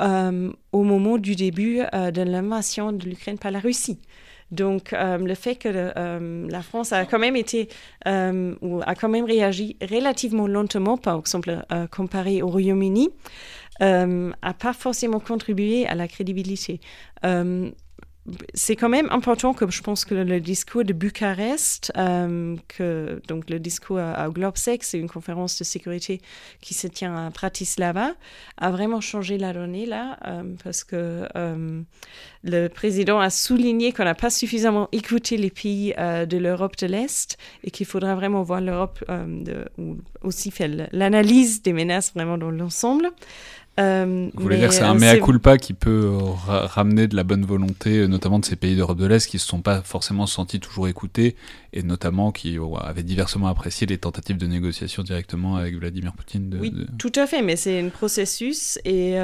euh, 0.00 0.50
au 0.72 0.82
moment 0.82 1.18
du 1.18 1.36
début 1.36 1.80
euh, 1.94 2.10
de 2.10 2.22
l'invasion 2.22 2.92
de 2.92 3.04
l'Ukraine 3.04 3.38
par 3.38 3.50
la 3.50 3.58
Russie. 3.60 3.98
Donc, 4.50 4.92
euh, 4.92 5.18
le 5.18 5.34
fait 5.34 5.54
que 5.54 5.68
la 5.68 6.62
France 6.62 6.92
a 6.92 7.04
quand 7.04 7.20
même 7.20 7.36
été, 7.36 7.68
ou 8.06 8.80
a 8.84 8.94
quand 8.96 9.08
même 9.08 9.24
réagi 9.24 9.76
relativement 9.80 10.48
lentement, 10.48 10.96
par 10.96 11.18
exemple, 11.18 11.64
comparé 11.92 12.42
au 12.42 12.48
Royaume-Uni, 12.48 13.10
n'a 13.80 14.54
pas 14.58 14.72
forcément 14.72 15.20
contribué 15.20 15.86
à 15.86 15.94
la 15.94 16.08
crédibilité. 16.08 16.80
C'est 18.54 18.76
quand 18.76 18.90
même 18.90 19.08
important 19.10 19.54
que 19.54 19.70
je 19.70 19.82
pense 19.82 20.04
que 20.04 20.14
le 20.14 20.40
discours 20.40 20.84
de 20.84 20.92
Bucarest, 20.92 21.90
euh, 21.96 22.56
donc 23.28 23.48
le 23.48 23.58
discours 23.58 23.98
à, 23.98 24.28
GlobSec, 24.28 24.84
c'est 24.84 24.98
une 24.98 25.08
conférence 25.08 25.58
de 25.58 25.64
sécurité 25.64 26.20
qui 26.60 26.74
se 26.74 26.86
tient 26.86 27.16
à 27.16 27.30
Bratislava, 27.30 28.12
a 28.58 28.70
vraiment 28.70 29.00
changé 29.00 29.38
la 29.38 29.52
donnée 29.52 29.86
là, 29.86 30.18
euh, 30.26 30.42
parce 30.62 30.84
que 30.84 31.26
euh, 31.34 31.82
le 32.44 32.68
président 32.68 33.20
a 33.20 33.30
souligné 33.30 33.92
qu'on 33.92 34.04
n'a 34.04 34.14
pas 34.14 34.30
suffisamment 34.30 34.88
écouté 34.92 35.36
les 35.36 35.50
pays 35.50 35.94
de 35.96 36.36
l'Europe 36.36 36.76
de 36.76 36.86
l'Est 36.86 37.38
et 37.64 37.70
qu'il 37.70 37.86
faudra 37.86 38.14
vraiment 38.14 38.42
voir 38.42 38.60
l'Europe 38.60 39.02
aussi 40.22 40.50
faire 40.50 40.88
l'analyse 40.92 41.62
des 41.62 41.72
menaces 41.72 42.12
vraiment 42.14 42.38
dans 42.38 42.50
l'ensemble. 42.50 43.10
Euh, 43.78 44.28
Vous 44.34 44.42
voulez 44.42 44.58
dire 44.58 44.68
que 44.68 44.74
c'est 44.74 44.82
un 44.82 44.96
euh, 44.96 44.98
mea 44.98 45.18
culpa 45.20 45.56
qui 45.56 45.74
peut 45.74 46.10
ramener 46.46 47.06
de 47.06 47.16
la 47.16 47.22
bonne 47.22 47.44
volonté, 47.44 47.98
euh, 47.98 48.06
notamment 48.06 48.38
de 48.38 48.44
ces 48.44 48.56
pays 48.56 48.76
d'Europe 48.76 48.98
de 48.98 49.06
l'Est 49.06 49.26
qui 49.26 49.36
ne 49.36 49.40
se 49.40 49.46
sont 49.46 49.62
pas 49.62 49.80
forcément 49.82 50.26
sentis 50.26 50.60
toujours 50.60 50.88
écoutés, 50.88 51.36
et 51.72 51.82
notamment 51.82 52.32
qui 52.32 52.58
avaient 52.82 53.02
diversement 53.02 53.46
apprécié 53.46 53.86
les 53.86 53.98
tentatives 53.98 54.36
de 54.36 54.46
négociation 54.46 55.02
directement 55.02 55.56
avec 55.56 55.76
Vladimir 55.76 56.12
Poutine. 56.12 56.56
oui, 56.60 56.74
tout 56.98 57.12
à 57.14 57.26
fait, 57.26 57.42
mais 57.42 57.56
c'est 57.56 57.80
un 57.80 57.88
processus, 57.88 58.78
et 58.84 59.16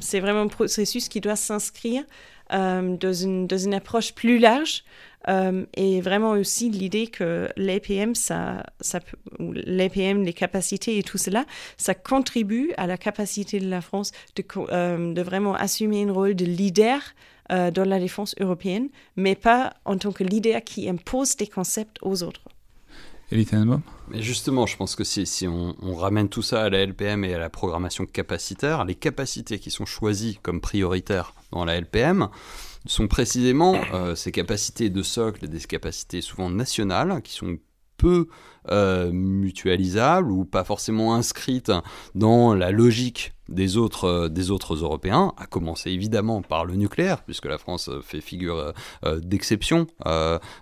c'est 0.00 0.20
vraiment 0.20 0.42
un 0.42 0.48
processus 0.48 1.08
qui 1.08 1.20
doit 1.20 1.36
s'inscrire 1.36 2.02
dans, 2.50 3.12
une, 3.12 3.46
dans 3.46 3.58
une 3.58 3.74
approche 3.74 4.12
plus 4.12 4.38
large 4.38 4.82
euh, 5.28 5.66
et 5.74 6.00
vraiment 6.00 6.30
aussi 6.30 6.70
l'idée 6.70 7.06
que 7.06 7.48
l'APM, 7.56 8.14
ça, 8.14 8.64
ça, 8.80 9.00
l'APM, 9.38 10.22
les 10.22 10.32
capacités 10.32 10.98
et 10.98 11.02
tout 11.02 11.18
cela, 11.18 11.44
ça 11.76 11.94
contribue 11.94 12.72
à 12.76 12.86
la 12.86 12.96
capacité 12.96 13.60
de 13.60 13.68
la 13.68 13.80
France 13.80 14.12
de, 14.36 14.44
euh, 14.72 15.12
de 15.12 15.22
vraiment 15.22 15.54
assumer 15.54 16.04
un 16.04 16.12
rôle 16.12 16.34
de 16.34 16.44
leader 16.44 17.00
euh, 17.52 17.70
dans 17.70 17.84
la 17.84 17.98
défense 17.98 18.34
européenne, 18.40 18.88
mais 19.16 19.34
pas 19.34 19.74
en 19.84 19.98
tant 19.98 20.12
que 20.12 20.24
leader 20.24 20.62
qui 20.64 20.88
impose 20.88 21.36
des 21.36 21.48
concepts 21.48 21.98
aux 22.02 22.22
autres. 22.22 22.42
Mais 23.32 24.22
justement, 24.22 24.66
je 24.66 24.76
pense 24.76 24.96
que 24.96 25.04
si, 25.04 25.24
si 25.24 25.46
on, 25.46 25.76
on, 25.80 25.94
ramène 25.94 26.28
tout 26.28 26.42
ça 26.42 26.64
à 26.64 26.68
la 26.68 26.84
LPM 26.84 27.24
et 27.24 27.34
à 27.34 27.38
la 27.38 27.48
programmation 27.48 28.04
capacitaire, 28.04 28.84
les 28.84 28.96
capacités 28.96 29.60
qui 29.60 29.70
sont 29.70 29.86
choisies 29.86 30.40
comme 30.42 30.60
prioritaires 30.60 31.32
dans 31.52 31.64
la 31.64 31.76
LPM, 31.80 32.28
sont 32.86 33.08
précisément 33.08 33.76
euh, 33.92 34.14
ces 34.14 34.32
capacités 34.32 34.90
de 34.90 35.02
socle, 35.02 35.48
des 35.48 35.60
capacités 35.60 36.20
souvent 36.20 36.50
nationales, 36.50 37.20
qui 37.22 37.32
sont 37.32 37.58
peu 38.00 38.28
euh, 38.70 39.10
mutualisables 39.12 40.30
ou 40.30 40.44
pas 40.44 40.64
forcément 40.64 41.14
inscrites 41.14 41.72
dans 42.14 42.54
la 42.54 42.70
logique 42.70 43.32
des 43.48 43.76
autres, 43.76 44.04
euh, 44.04 44.28
des 44.28 44.50
autres 44.50 44.76
Européens, 44.76 45.34
à 45.36 45.46
commencer 45.46 45.90
évidemment 45.90 46.40
par 46.40 46.64
le 46.64 46.76
nucléaire, 46.76 47.22
puisque 47.24 47.46
la 47.46 47.58
France 47.58 47.90
fait 48.02 48.20
figure 48.20 48.72
d'exception 49.22 49.86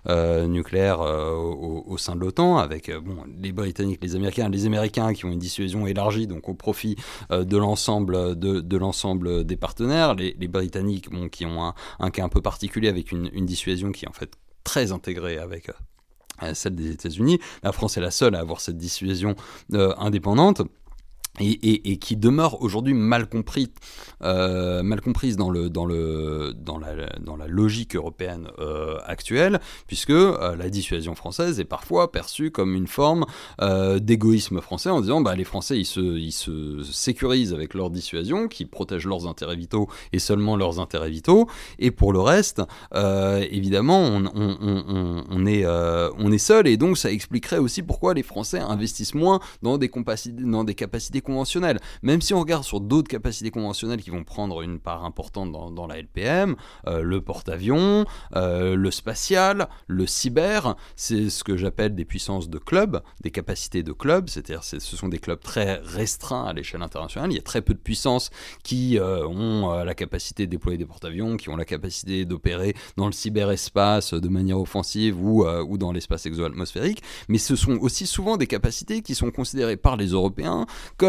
nucléaire 0.05 0.99
au, 1.01 1.97
sein 1.97 2.15
de 2.15 2.21
l'OTAN, 2.21 2.57
avec 2.57 2.91
bon, 2.91 3.17
les 3.41 3.51
Britanniques, 3.51 3.99
les 4.01 4.15
Américains, 4.15 4.49
les 4.49 4.65
Américains 4.65 5.13
qui 5.13 5.25
ont 5.25 5.31
une 5.31 5.39
dissuasion 5.39 5.87
élargie, 5.87 6.27
donc 6.27 6.49
au 6.49 6.55
profit 6.55 6.95
de 7.29 7.57
l'ensemble 7.57 8.37
de, 8.37 9.41
des 9.41 9.57
partenaires, 9.57 10.15
les, 10.15 10.47
Britanniques 10.47 11.09
qui 11.31 11.45
ont 11.45 11.73
un, 11.99 12.09
cas 12.09 12.23
un 12.23 12.29
peu 12.29 12.41
particulier 12.41 12.89
avec 12.89 13.11
une 13.11 13.45
dissuasion 13.45 13.91
qui 13.91 14.05
est 14.05 14.09
en 14.09 14.13
fait 14.13 14.31
très 14.63 14.91
intégrée 14.91 15.37
avec 15.37 15.69
celle 16.53 16.75
des 16.75 16.91
États-Unis. 16.91 17.39
La 17.63 17.71
France 17.71 17.97
est 17.97 18.01
la 18.01 18.11
seule 18.11 18.35
à 18.35 18.39
avoir 18.39 18.61
cette 18.61 18.77
dissuasion 18.77 19.35
euh, 19.73 19.93
indépendante 19.97 20.61
et, 21.39 21.97
qui 21.97 22.17
demeure 22.17 22.61
aujourd'hui 22.61 22.93
mal 22.93 23.27
compris, 23.27 23.71
euh, 24.23 24.83
mal 24.83 25.01
comprise 25.01 25.37
dans 25.37 25.49
le 25.49 25.69
dans 25.69 25.85
le 25.85 26.53
dans 26.57 26.77
la 26.77 27.07
dans 27.19 27.37
la 27.37 27.47
logique 27.47 27.95
européenne 27.95 28.49
euh, 28.59 28.97
actuelle, 29.05 29.59
puisque 29.87 30.09
euh, 30.09 30.55
la 30.55 30.69
dissuasion 30.69 31.15
française 31.15 31.59
est 31.59 31.65
parfois 31.65 32.11
perçue 32.11 32.51
comme 32.51 32.75
une 32.75 32.87
forme 32.87 33.25
d'égoïsme 33.99 34.61
français 34.61 34.89
en 34.89 35.01
disant 35.01 35.21
bah 35.21 35.35
les 35.35 35.43
Français 35.43 35.77
ils 35.79 35.85
se 35.85 35.99
ils 35.99 36.31
se 36.31 36.81
sécurisent 36.83 37.53
avec 37.53 37.73
leur 37.73 37.89
dissuasion 37.89 38.47
qui 38.47 38.65
protège 38.65 39.05
leurs 39.05 39.27
intérêts 39.27 39.55
vitaux 39.55 39.87
et 40.13 40.19
seulement 40.19 40.55
leurs 40.55 40.79
intérêts 40.79 41.09
vitaux. 41.09 41.47
Et 41.77 41.91
pour 41.91 42.13
le 42.13 42.19
reste 42.19 42.61
évidemment 42.93 43.99
on, 44.01 44.25
on, 44.25 44.57
on, 44.61 45.23
on 45.29 45.45
est 45.45 45.65
on 45.65 46.31
est 46.31 46.37
seul. 46.37 46.67
Et 46.67 46.77
donc 46.77 46.97
ça 46.97 47.11
expliquerait 47.11 47.57
aussi 47.57 47.83
pourquoi 47.83 48.13
les 48.13 48.23
Français 48.23 48.59
investissent 48.59 49.15
moins 49.15 49.39
dans 49.61 49.77
des 49.77 49.89
capacités 50.75 51.18
conventionnelles. 51.21 51.79
Même 52.01 52.21
si 52.21 52.33
on 52.33 52.39
regarde 52.39 52.63
sur 52.63 52.81
d'autres 52.81 53.07
capacités 53.07 53.51
conventionnelles 53.51 54.01
qui 54.01 54.09
vont 54.09 54.23
prendre 54.23 54.61
une 54.61 54.79
part 54.79 55.05
importante 55.05 55.51
dans, 55.51 55.87
la 55.87 55.97
LPM, 55.97 56.55
euh, 56.87 57.01
le 57.01 57.21
porte-avions, 57.21 58.05
euh, 58.35 58.75
le 58.75 58.91
spatial, 58.91 59.69
le 59.87 60.05
cyber, 60.05 60.75
c'est 60.95 61.29
ce 61.29 61.43
que 61.43 61.57
j'appelle 61.57 61.95
des 61.95 62.05
puissances 62.05 62.49
de 62.49 62.57
club, 62.57 63.01
des 63.21 63.31
capacités 63.31 63.83
de 63.83 63.91
club, 63.91 64.29
c'est-à-dire 64.29 64.63
ce 64.63 64.79
sont 64.79 65.09
des 65.09 65.19
clubs 65.19 65.39
très 65.39 65.75
restreints 65.83 66.45
à 66.45 66.53
l'échelle 66.53 66.81
internationale. 66.81 67.31
Il 67.31 67.35
y 67.35 67.39
a 67.39 67.43
très 67.43 67.61
peu 67.61 67.73
de 67.73 67.79
puissances 67.79 68.29
qui 68.63 68.99
euh, 68.99 69.27
ont 69.27 69.83
la 69.83 69.95
capacité 69.95 70.45
de 70.45 70.51
déployer 70.51 70.77
des 70.77 70.85
porte-avions, 70.85 71.37
qui 71.37 71.49
ont 71.49 71.55
la 71.55 71.65
capacité 71.65 72.25
d'opérer 72.25 72.75
dans 72.97 73.07
le 73.07 73.11
cyberespace 73.11 74.13
de 74.13 74.29
manière 74.29 74.59
offensive 74.59 75.21
ou, 75.21 75.45
ou 75.45 75.77
dans 75.77 75.91
l'espace 75.91 76.25
exo-atmosphérique, 76.25 77.01
mais 77.27 77.37
ce 77.37 77.55
sont 77.55 77.77
aussi 77.81 78.05
souvent 78.05 78.37
des 78.37 78.47
capacités 78.47 79.01
qui 79.01 79.15
sont 79.15 79.31
considérées 79.31 79.77
par 79.77 79.97
les 79.97 80.07
Européens 80.07 80.65
comme 80.97 81.08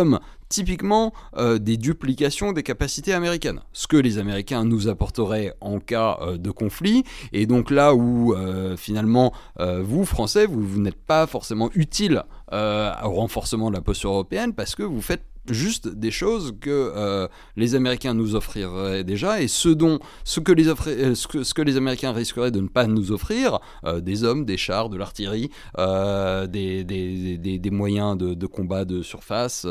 typiquement 0.50 1.14
euh, 1.36 1.58
des 1.58 1.78
duplications 1.78 2.52
des 2.52 2.62
capacités 2.62 3.14
américaines. 3.14 3.60
Ce 3.72 3.86
que 3.86 3.96
les 3.96 4.18
Américains 4.18 4.64
nous 4.64 4.88
apporteraient 4.88 5.54
en 5.60 5.78
cas 5.78 6.18
euh, 6.20 6.36
de 6.36 6.50
conflit. 6.50 7.04
Et 7.32 7.46
donc 7.46 7.70
là 7.70 7.94
où 7.94 8.34
euh, 8.34 8.76
finalement 8.76 9.32
vous, 9.58 10.04
Français, 10.04 10.46
vous, 10.46 10.66
vous 10.66 10.80
n'êtes 10.80 11.00
pas 11.00 11.26
forcément 11.26 11.70
utile 11.74 12.24
au 12.52 13.10
renforcement 13.12 13.70
de 13.70 13.76
la 13.76 13.80
posture 13.80 14.10
européenne 14.10 14.54
parce 14.54 14.74
que 14.74 14.82
vous 14.82 15.00
faites 15.00 15.22
juste 15.48 15.88
des 15.88 16.10
choses 16.10 16.54
que 16.60 16.70
euh, 16.70 17.28
les 17.56 17.74
Américains 17.74 18.14
nous 18.14 18.34
offriraient 18.34 19.04
déjà 19.04 19.40
et 19.40 19.48
ce 19.48 19.68
dont 19.68 19.98
ce 20.24 20.40
que 20.40 20.52
les 20.52 20.68
euh, 20.68 21.14
ce, 21.14 21.26
que, 21.26 21.42
ce 21.42 21.54
que 21.54 21.62
les 21.62 21.76
Américains 21.76 22.12
risqueraient 22.12 22.50
de 22.50 22.60
ne 22.60 22.68
pas 22.68 22.86
nous 22.86 23.12
offrir 23.12 23.58
euh, 23.84 24.00
des 24.00 24.24
hommes 24.24 24.44
des 24.44 24.56
chars 24.56 24.88
de 24.88 24.96
l'artillerie 24.96 25.50
des, 25.78 26.84
des, 26.84 27.38
des, 27.38 27.58
des, 27.58 27.70
moyens 27.70 28.16
de, 28.16 28.34
de, 28.34 28.46
combat 28.46 28.84
de 28.84 29.02
surface 29.02 29.66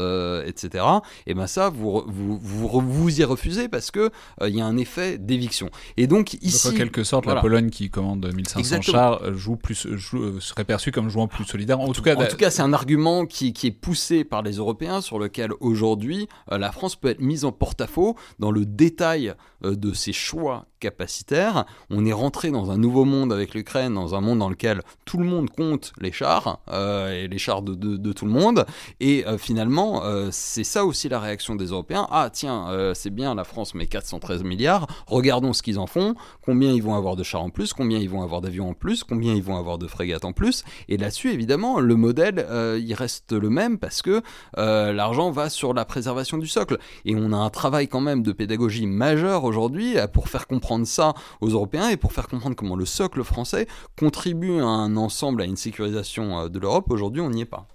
etc 0.46 0.84
et 1.28 1.34
ben 1.34 1.48
ça 1.48 1.70
vous 1.70 2.04
vous, 2.08 2.40
vous, 2.42 2.82
vous 2.82 3.22
y 3.22 3.24
refusez 3.24 3.68
parce 3.70 3.92
que 3.92 4.10
il 4.46 4.56
y 4.56 4.62
a 4.62 4.66
un 4.66 4.78
effet 4.78 5.18
d'éviction. 5.18 5.70
Et 5.98 6.08
donc 6.08 6.34
ici 6.42 6.70
en 6.70 6.72
quelque 6.72 7.04
sorte 7.04 7.26
la 7.26 7.36
Pologne 7.36 7.70
qui 7.70 7.90
commande 7.90 8.26
1500 8.34 8.82
chars 8.82 9.34
joue 9.36 9.56
plus 9.56 9.88
joue, 9.96 10.40
serait 10.40 10.64
perçue 10.64 10.92
comme 10.92 11.10
jouant 11.10 11.28
plus 11.28 11.46
solidaire. 11.46 11.80
En, 11.80 11.92
tout 11.92 12.02
cas 12.02 12.16
en 12.16 12.26
tout 12.26 12.38
cas 12.38 12.50
c'est 12.50 12.62
un 12.62 12.74
argument 12.74 13.26
qui, 13.26 13.54
qui 13.54 13.68
est 13.68 13.72
poussé 13.72 14.24
par 14.24 14.42
les 14.42 14.54
Européens 14.54 15.02
sur 15.02 15.20
lequel 15.20 15.52
aujourd'hui, 15.60 16.28
euh, 16.52 16.58
la 16.58 16.72
France 16.72 16.96
peut 16.96 17.10
être 17.10 17.22
mise 17.22 17.46
en 17.46 17.52
porte-à-faux 17.52 18.16
dans 18.40 18.52
le 18.52 18.66
détail 18.66 19.34
euh, 19.64 19.76
de 19.76 19.94
ses 19.94 20.14
choix 20.14 20.66
capacitaires. 20.80 21.66
On 21.90 22.06
est 22.06 22.14
rentré 22.14 22.52
dans 22.52 22.72
un 22.72 22.78
nouveau 22.78 23.06
monde 23.06 23.34
avec 23.34 23.54
l'Ukraine, 23.54 23.94
dans 23.94 24.16
un 24.16 24.22
monde 24.22 24.40
dans 24.40 24.50
lequel 24.50 24.82
tout 25.06 25.18
le 25.18 25.26
monde 25.26 25.50
compte 25.50 25.94
les 26.00 26.12
chars, 26.12 26.60
euh, 26.72 27.24
et 27.24 27.28
les 27.28 27.38
chars 27.38 27.62
de, 27.62 28.14
tout 28.14 28.26
le 28.26 28.32
monde. 28.32 28.66
Et 29.00 29.26
finalement, 29.38 30.02
c'est 30.32 30.64
ça 30.64 30.86
aussi 30.86 31.10
la 31.10 31.20
réaction 31.20 31.56
des 31.56 31.68
Européens. 31.68 32.08
Ah 32.12 32.30
tiens, 32.32 32.68
c'est 32.94 33.10
bien, 33.10 33.36
la 33.36 33.44
France 33.44 33.76
met 33.76 33.86
413 33.86 34.44
milliards, 34.44 34.88
regardons 35.08 35.54
ce 35.54 35.62
qu'ils 35.62 35.80
en 35.80 35.88
font, 35.88 36.16
combien 36.42 36.72
ils 36.72 36.82
vont 36.82 36.96
avoir 36.96 37.16
de 37.16 37.24
chars 37.24 37.44
en 37.44 37.50
plus, 37.50 37.74
combien 37.74 38.00
ils 38.00 38.10
vont 38.10 38.24
avoir 38.24 38.42
d'avions 38.42 38.70
en 38.70 38.74
plus, 38.74 39.04
combien 39.04 39.34
ils 39.34 39.44
vont 39.44 39.58
avoir 39.58 39.78
de 39.78 39.88
frégates 39.88 40.26
en 40.26 40.34
plus. 40.34 40.64
Et 40.88 40.98
là-dessus, 40.98 41.32
évidemment, 41.32 41.80
le 41.80 41.96
modèle, 41.96 42.46
il 42.80 42.94
reste 42.94 43.34
le 43.34 43.50
même 43.50 43.78
parce 43.78 44.02
que 44.02 44.22
l'argent 44.56 45.32
va 45.32 45.50
sur 45.50 45.74
la 45.74 45.86
préservation 45.86 46.38
du 46.38 46.48
socle. 46.48 46.78
Et 47.06 47.16
on 47.16 47.32
a 47.32 47.38
un 47.38 47.50
travail 47.50 47.88
quand 47.88 48.02
même 48.02 48.24
de 48.24 48.32
pédagogie 48.32 48.88
majeur 48.88 49.44
aujourd'hui 49.44 49.98
euh, 49.98 50.08
pour 50.08 50.30
faire 50.30 50.48
comprendre 50.48 50.69
ça 50.86 51.14
aux 51.42 51.50
Européens 51.50 51.90
et 51.90 51.98
pour 51.98 52.14
faire 52.14 52.28
comprendre 52.28 52.56
comment 52.56 52.76
le 52.76 52.86
socle 52.86 53.24
français 53.24 53.68
contribue 53.98 54.60
à 54.60 54.66
un 54.66 54.96
ensemble, 54.98 55.42
à 55.42 55.46
une 55.46 55.58
sécurisation 55.58 56.40
euh, 56.40 56.50
de 56.50 56.60
l'Europe. 56.60 56.90
Aujourd'hui, 56.90 57.22
on 57.22 57.30
n'y 57.30 57.42
est 57.42 57.46
pas. 57.46 57.68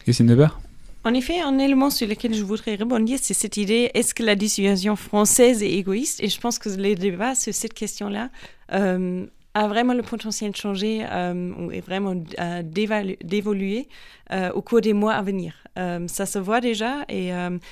Christine 0.00 0.26
Debert 0.26 0.58
en 1.04 1.14
effet, 1.14 1.40
un 1.40 1.60
élément 1.60 1.88
sur 1.88 2.08
lequel 2.08 2.34
je 2.34 2.42
voudrais 2.42 2.74
rebondir, 2.74 3.20
c'est 3.22 3.32
cette 3.32 3.56
idée 3.58 3.92
est-ce 3.94 4.12
que 4.12 4.24
la 4.24 4.34
dissuasion 4.34 4.96
française 4.96 5.62
est 5.62 5.70
égoïste? 5.70 6.20
Et 6.20 6.28
je 6.28 6.40
pense 6.40 6.58
que 6.58 6.68
les 6.68 6.96
débats 6.96 7.36
sur 7.36 7.54
cette 7.54 7.74
question-là 7.74 8.28
euh, 8.72 9.24
a 9.54 9.68
vraiment 9.68 9.94
le 9.94 10.02
potentiel 10.02 10.50
de 10.50 10.56
changer 10.56 11.06
euh, 11.08 11.70
et 11.70 11.80
vraiment 11.80 12.16
d'évoluer 12.64 13.86
euh, 14.32 14.50
au 14.52 14.62
cours 14.62 14.80
des 14.80 14.92
mois 14.92 15.14
à 15.14 15.22
venir. 15.22 15.54
Euh, 15.78 16.08
ça 16.08 16.26
se 16.26 16.38
voit 16.38 16.60
déjà 16.60 17.04
et 17.08 17.30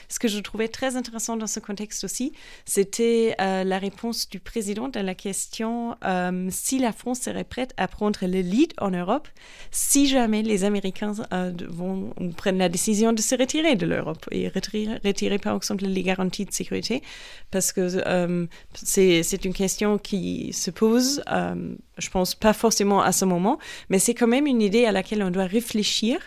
ce 0.08 0.18
que 0.18 0.28
je 0.28 0.38
trouvais 0.40 0.68
très 0.68 0.94
intéressant 0.96 1.36
dans 1.36 1.46
ce 1.46 1.58
contexte 1.58 2.04
aussi, 2.04 2.32
c'était 2.66 3.34
la 3.38 3.78
réponse 3.78 4.28
du 4.28 4.40
président 4.40 4.90
à 4.90 5.02
la 5.02 5.14
question 5.14 5.96
si 6.50 6.78
la 6.78 6.92
France 6.92 7.20
serait 7.20 7.44
prête 7.44 7.72
à 7.78 7.88
prendre 7.88 8.18
le 8.22 8.40
lead 8.40 8.74
en 8.78 8.90
Europe 8.90 9.28
si 9.70 10.06
jamais 10.06 10.42
les 10.42 10.64
Américains 10.64 11.14
vont 11.70 12.12
prendre 12.36 12.58
la 12.58 12.68
décision 12.68 13.12
de 13.12 13.20
se 13.20 13.34
retirer 13.36 13.76
de 13.76 13.86
l'Europe 13.86 14.26
et 14.30 14.48
retirer, 14.48 14.98
retirer, 15.04 15.38
par 15.38 15.56
exemple 15.56 15.84
les 15.84 16.02
garanties 16.02 16.44
de 16.44 16.52
sécurité 16.52 17.02
parce 17.50 17.72
que 17.72 18.46
c'est 18.74 19.44
une 19.44 19.54
question 19.54 19.96
qui 19.96 20.52
se 20.52 20.70
pose, 20.70 21.22
je 21.98 22.10
pense 22.10 22.34
pas 22.34 22.52
forcément 22.52 23.02
à 23.02 23.12
ce 23.12 23.24
moment, 23.24 23.58
mais 23.88 23.98
c'est 23.98 24.14
quand 24.14 24.26
même 24.26 24.46
une 24.46 24.62
idée 24.62 24.84
à 24.84 24.92
laquelle 24.92 25.22
on 25.22 25.30
doit 25.30 25.44
réfléchir, 25.44 26.18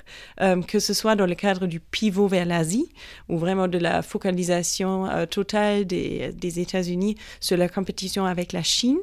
euh, 0.41 0.61
que 0.61 0.80
ce 0.80 0.93
soit 0.93 1.15
dans 1.15 1.26
le 1.26 1.36
cadre 1.36 1.68
du 1.68 1.80
pivot 1.80 2.28
vers 2.28 2.45
l'Asie, 2.45 2.89
ou 3.30 3.38
vraiment 3.38 3.68
de 3.68 3.78
la 3.78 4.01
focalisation 4.01 5.09
euh, 5.09 5.26
totale 5.26 5.86
des, 5.86 6.59
États-Unis 6.59 7.15
sur 7.39 7.57
la 7.57 7.68
compétition 7.70 8.26
avec 8.26 8.53
la 8.53 8.63
Chine, 8.63 8.99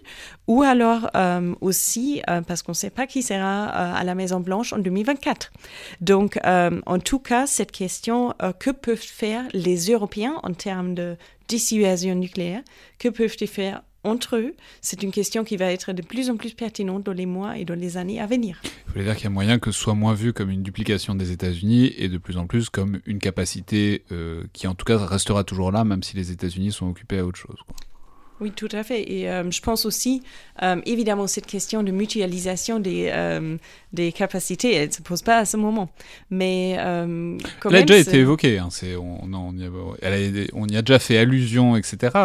ou 0.46 0.62
alors 0.62 1.10
euh, 1.14 1.54
aussi 1.60 2.22
parce 2.46 2.62
qu'on 2.62 2.72
ne 2.72 2.76
sait 2.76 2.90
pas 2.90 3.06
qui 3.06 3.22
sera 3.22 3.66
à 3.66 4.02
la 4.02 4.14
Maison 4.14 4.40
Blanche 4.40 4.72
en 4.72 4.78
2024. 4.78 5.52
Donc, 6.00 6.38
en 6.44 6.98
tout 6.98 7.18
cas, 7.18 7.46
cette 7.46 7.70
question, 7.70 8.34
que 8.58 8.70
peuvent 8.70 8.96
faire 8.96 9.44
les 9.52 9.90
Européens 9.90 10.34
en 10.42 10.52
termes 10.52 10.94
de 10.94 11.16
dissuasion 11.48 12.14
nucléaire, 12.14 12.62
que 12.98 13.08
peuvent-ils 13.08 13.48
faire 13.48 13.82
entre 14.04 14.36
eux, 14.36 14.54
c'est 14.80 15.02
une 15.02 15.10
question 15.10 15.44
qui 15.44 15.56
va 15.56 15.72
être 15.72 15.92
de 15.92 16.02
plus 16.02 16.30
en 16.30 16.36
plus 16.36 16.54
pertinente 16.54 17.02
dans 17.02 17.12
les 17.12 17.26
mois 17.26 17.58
et 17.58 17.64
dans 17.64 17.78
les 17.78 17.96
années 17.96 18.20
à 18.20 18.26
venir. 18.26 18.60
Vous 18.86 18.92
voulez 18.92 19.04
dire 19.04 19.16
qu'il 19.16 19.24
y 19.24 19.26
a 19.26 19.30
moyen 19.30 19.58
que 19.58 19.72
ce 19.72 19.80
soit 19.80 19.94
moins 19.94 20.14
vu 20.14 20.32
comme 20.32 20.50
une 20.50 20.62
duplication 20.62 21.14
des 21.14 21.32
États-Unis 21.32 21.92
et 21.96 22.08
de 22.08 22.18
plus 22.18 22.36
en 22.36 22.46
plus 22.46 22.68
comme 22.68 23.00
une 23.06 23.18
capacité 23.18 24.04
euh, 24.12 24.44
qui 24.52 24.66
en 24.66 24.74
tout 24.74 24.84
cas 24.84 24.98
restera 24.98 25.44
toujours 25.44 25.72
là, 25.72 25.84
même 25.84 26.02
si 26.02 26.16
les 26.16 26.30
États-Unis 26.30 26.72
sont 26.72 26.88
occupés 26.88 27.18
à 27.18 27.26
autre 27.26 27.38
chose. 27.38 27.58
Oui, 28.40 28.50
tout 28.50 28.68
à 28.72 28.82
fait. 28.82 29.10
Et 29.12 29.30
euh, 29.30 29.48
je 29.50 29.60
pense 29.60 29.86
aussi, 29.86 30.22
euh, 30.62 30.80
évidemment, 30.86 31.28
cette 31.28 31.46
question 31.46 31.84
de 31.84 31.92
mutualisation 31.92 32.80
des, 32.80 33.10
euh, 33.12 33.56
des 33.92 34.10
capacités, 34.10 34.74
elle 34.74 34.88
ne 34.88 34.92
se 34.92 35.02
pose 35.02 35.22
pas 35.22 35.38
à 35.38 35.44
ce 35.44 35.56
moment. 35.56 35.88
Mais 36.30 36.74
quand 37.60 37.70
elle 37.70 37.76
a 37.76 37.82
déjà 37.82 37.98
été 37.98 38.18
évoquée. 38.18 38.58
Hein, 38.58 38.68
on, 38.98 39.32
on, 39.32 39.56
y 39.56 39.64
a, 39.64 40.46
on, 40.52 40.66
y 40.66 40.76
a, 40.76 40.82
déjà 40.82 40.98
fait 40.98 41.16
allusion, 41.16 41.76
etc. 41.76 42.16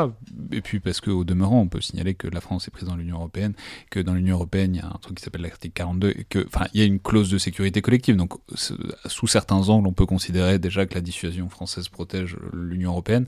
Et 0.51 0.61
puis 0.61 0.79
parce 0.79 0.99
qu'au 0.99 1.23
demeurant, 1.23 1.61
on 1.61 1.67
peut 1.67 1.81
signaler 1.81 2.15
que 2.15 2.27
la 2.27 2.41
France 2.41 2.67
est 2.67 2.71
prise 2.71 2.87
dans 2.87 2.95
l'Union 2.95 3.17
européenne, 3.17 3.53
que 3.91 3.99
dans 3.99 4.15
l'Union 4.15 4.35
européenne, 4.35 4.73
il 4.75 4.79
y 4.79 4.81
a 4.81 4.87
un 4.87 4.99
truc 4.99 5.17
qui 5.17 5.23
s'appelle 5.23 5.43
l'article 5.43 5.73
42, 5.73 6.09
et 6.09 6.25
que, 6.27 6.43
enfin, 6.47 6.65
il 6.73 6.79
y 6.79 6.83
a 6.83 6.87
une 6.87 6.99
clause 6.99 7.29
de 7.29 7.37
sécurité 7.37 7.83
collective. 7.83 8.15
Donc, 8.15 8.33
sous 8.55 9.27
certains 9.27 9.69
angles, 9.69 9.87
on 9.87 9.93
peut 9.93 10.07
considérer 10.07 10.57
déjà 10.57 10.87
que 10.87 10.95
la 10.95 11.01
dissuasion 11.01 11.49
française 11.49 11.87
protège 11.87 12.35
l'Union 12.51 12.91
européenne. 12.91 13.27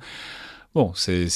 Bon, 0.73 0.93
c'est. 0.95 1.27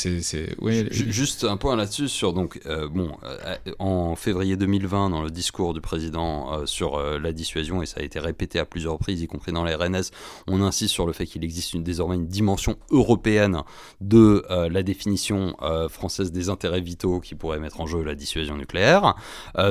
Juste 0.91 1.43
un 1.43 1.57
point 1.57 1.75
là-dessus 1.75 2.07
sur. 2.07 2.31
Donc, 2.31 2.61
euh, 2.67 2.87
bon, 2.87 3.17
euh, 3.25 3.55
en 3.79 4.15
février 4.15 4.55
2020, 4.55 5.09
dans 5.09 5.21
le 5.21 5.29
discours 5.29 5.73
du 5.73 5.81
président 5.81 6.53
euh, 6.53 6.65
sur 6.65 7.01
la 7.01 7.33
dissuasion, 7.33 7.81
et 7.81 7.85
ça 7.85 7.99
a 7.99 8.03
été 8.03 8.17
répété 8.17 8.59
à 8.59 8.65
plusieurs 8.65 8.93
reprises, 8.93 9.21
y 9.21 9.27
compris 9.27 9.51
dans 9.51 9.65
la 9.65 9.75
RNS, 9.75 10.11
on 10.47 10.61
insiste 10.61 10.93
sur 10.93 11.05
le 11.05 11.11
fait 11.11 11.25
qu'il 11.25 11.43
existe 11.43 11.73
une, 11.73 11.83
désormais 11.83 12.15
une 12.15 12.27
dimension 12.27 12.77
européenne 12.91 13.63
de 13.99 14.45
la 14.49 14.83
définition 14.83 15.55
française 15.89 16.31
des 16.31 16.49
intérêts 16.49 16.81
vitaux 16.81 17.19
qui 17.19 17.35
pourrait 17.35 17.59
mettre 17.59 17.81
en 17.81 17.87
jeu 17.87 18.03
la 18.03 18.15
dissuasion 18.15 18.55
nucléaire. 18.55 19.15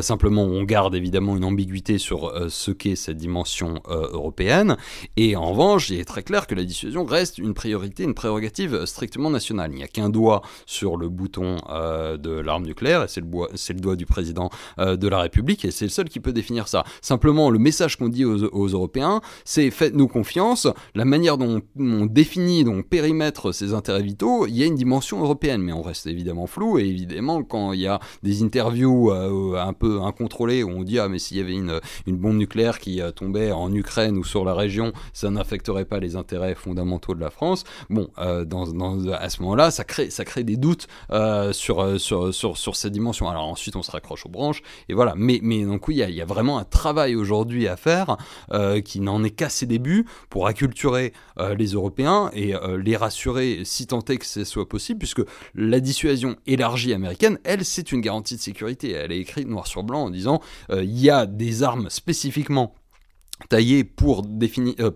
simplement, 0.00 0.42
on 0.42 0.62
garde 0.64 0.94
évidemment 0.94 1.36
une 1.36 1.44
ambiguïté 1.44 1.98
sur 1.98 2.32
ce 2.50 2.70
qu'est 2.70 2.96
cette 2.96 3.16
dimension 3.16 3.80
européenne. 3.88 4.76
Et 5.16 5.36
en 5.36 5.50
revanche, 5.50 5.90
il 5.90 6.00
est 6.00 6.04
très 6.04 6.22
clair 6.22 6.46
que 6.46 6.54
la 6.54 6.64
dissuasion 6.64 7.04
reste 7.04 7.38
une 7.38 7.54
priorité, 7.54 8.04
une 8.04 8.14
prérogative 8.14 8.84
strictement 8.84 9.30
nationale. 9.30 9.53
Il 9.68 9.76
n'y 9.76 9.82
a 9.82 9.88
qu'un 9.88 10.08
doigt 10.08 10.42
sur 10.66 10.96
le 10.96 11.08
bouton 11.08 11.56
euh, 11.70 12.16
de 12.16 12.30
l'arme 12.30 12.64
nucléaire, 12.64 13.04
et 13.04 13.08
c'est 13.08 13.20
le, 13.20 13.26
le, 13.26 13.80
doigt 13.80 13.96
du 13.96 14.06
président 14.06 14.50
euh, 14.78 14.96
de 14.96 15.08
la 15.08 15.20
République, 15.20 15.64
et 15.64 15.70
c'est 15.70 15.84
le 15.84 15.90
seul 15.90 16.08
qui 16.08 16.20
peut 16.20 16.32
définir 16.32 16.68
ça. 16.68 16.84
Simplement, 17.00 17.50
le 17.50 17.58
message 17.58 17.96
qu'on 17.96 18.08
dit 18.08 18.24
aux, 18.24 18.66
Européens, 18.66 19.20
c'est 19.44 19.70
faites-nous 19.70 20.08
confiance, 20.08 20.66
la 20.94 21.04
manière 21.04 21.38
dont 21.38 21.62
on 21.78 22.06
définit, 22.06 22.64
dont 22.64 22.78
on 22.78 22.82
périmètre 22.82 23.52
ces 23.52 23.74
intérêts 23.74 24.02
vitaux, 24.02 24.46
il 24.46 24.56
y 24.56 24.62
a 24.62 24.66
une 24.66 24.74
dimension 24.74 25.22
européenne, 25.22 25.62
mais 25.62 25.72
on 25.72 25.82
reste 25.82 26.06
évidemment 26.06 26.46
flou, 26.46 26.78
et 26.78 26.84
évidemment, 26.84 27.42
quand 27.42 27.72
il 27.72 27.80
y 27.80 27.86
a 27.86 28.00
des 28.22 28.42
interviews 28.42 29.10
euh, 29.10 29.56
un 29.60 29.72
peu 29.72 30.02
incontrôlées, 30.02 30.62
où 30.62 30.70
on 30.70 30.82
dit, 30.82 30.98
ah 30.98 31.08
mais 31.08 31.18
s'il 31.18 31.36
y 31.36 31.40
avait 31.40 31.54
une, 31.54 31.80
une 32.06 32.16
bombe 32.16 32.36
nucléaire 32.36 32.78
qui 32.78 33.00
tombait 33.14 33.52
en 33.52 33.72
Ukraine 33.72 34.16
ou 34.16 34.24
sur 34.24 34.44
la 34.44 34.54
région, 34.54 34.92
ça 35.12 35.30
n'affecterait 35.30 35.84
pas 35.84 36.00
les 36.00 36.16
intérêts 36.16 36.54
fondamentaux 36.54 37.14
de 37.14 37.20
la 37.20 37.30
France. 37.30 37.64
Bon, 37.90 38.08
dans, 38.16 38.66
dans, 38.66 39.08
à 39.12 39.28
ce 39.28 39.42
là 39.52 39.70
ça 39.70 39.84
crée, 39.84 40.10
ça 40.10 40.24
crée 40.24 40.44
des 40.44 40.56
doutes 40.56 40.86
euh, 41.10 41.52
sur, 41.52 41.82
euh, 41.82 41.98
sur, 41.98 42.32
sur, 42.32 42.56
sur, 42.56 42.76
cette 42.76 42.92
dimension. 42.92 43.28
Alors 43.28 43.44
ensuite, 43.44 43.76
on 43.76 43.82
se 43.82 43.90
raccroche 43.90 44.24
aux 44.26 44.30
branches, 44.30 44.62
et 44.88 44.94
voilà. 44.94 45.14
Mais, 45.16 45.40
mais 45.42 45.64
donc 45.64 45.88
oui, 45.88 46.02
il 46.06 46.14
y, 46.14 46.22
a 46.22 46.24
vraiment 46.24 46.58
un 46.58 46.64
travail 46.64 47.14
aujourd'hui 47.16 47.68
à 47.68 47.76
faire 47.76 48.16
euh, 48.52 48.80
qui 48.80 49.00
n'en 49.00 49.22
est 49.22 49.30
qu'à 49.30 49.48
ses 49.48 49.66
débuts 49.66 50.06
pour 50.30 50.46
acculturer 50.46 51.12
les 51.56 51.72
Européens 51.72 52.30
et 52.32 52.54
les 52.78 52.96
rassurer 52.96 53.62
si 53.64 53.86
tant 53.86 54.04
est 54.04 54.16
que 54.16 54.26
ce 54.26 54.44
soit 54.44 54.68
possible, 54.68 54.98
puisque 54.98 55.22
la 55.54 55.80
dissuasion 55.80 56.36
élargie 56.46 56.92
américaine, 56.92 57.38
elle, 57.44 57.64
c'est 57.64 57.92
une 57.92 58.00
garantie 58.00 58.36
de 58.36 58.40
sécurité. 58.40 58.92
Elle 58.92 59.12
est 59.12 59.18
écrite 59.18 59.48
noir 59.48 59.66
sur 59.66 59.82
blanc 59.82 60.04
en 60.04 60.10
disant 60.10 60.40
il 60.70 60.98
y 60.98 61.10
a 61.10 61.26
des 61.26 61.62
armes 61.62 61.90
spécifiquement 61.90 62.74
taillées 63.48 63.84
pour, 63.84 64.24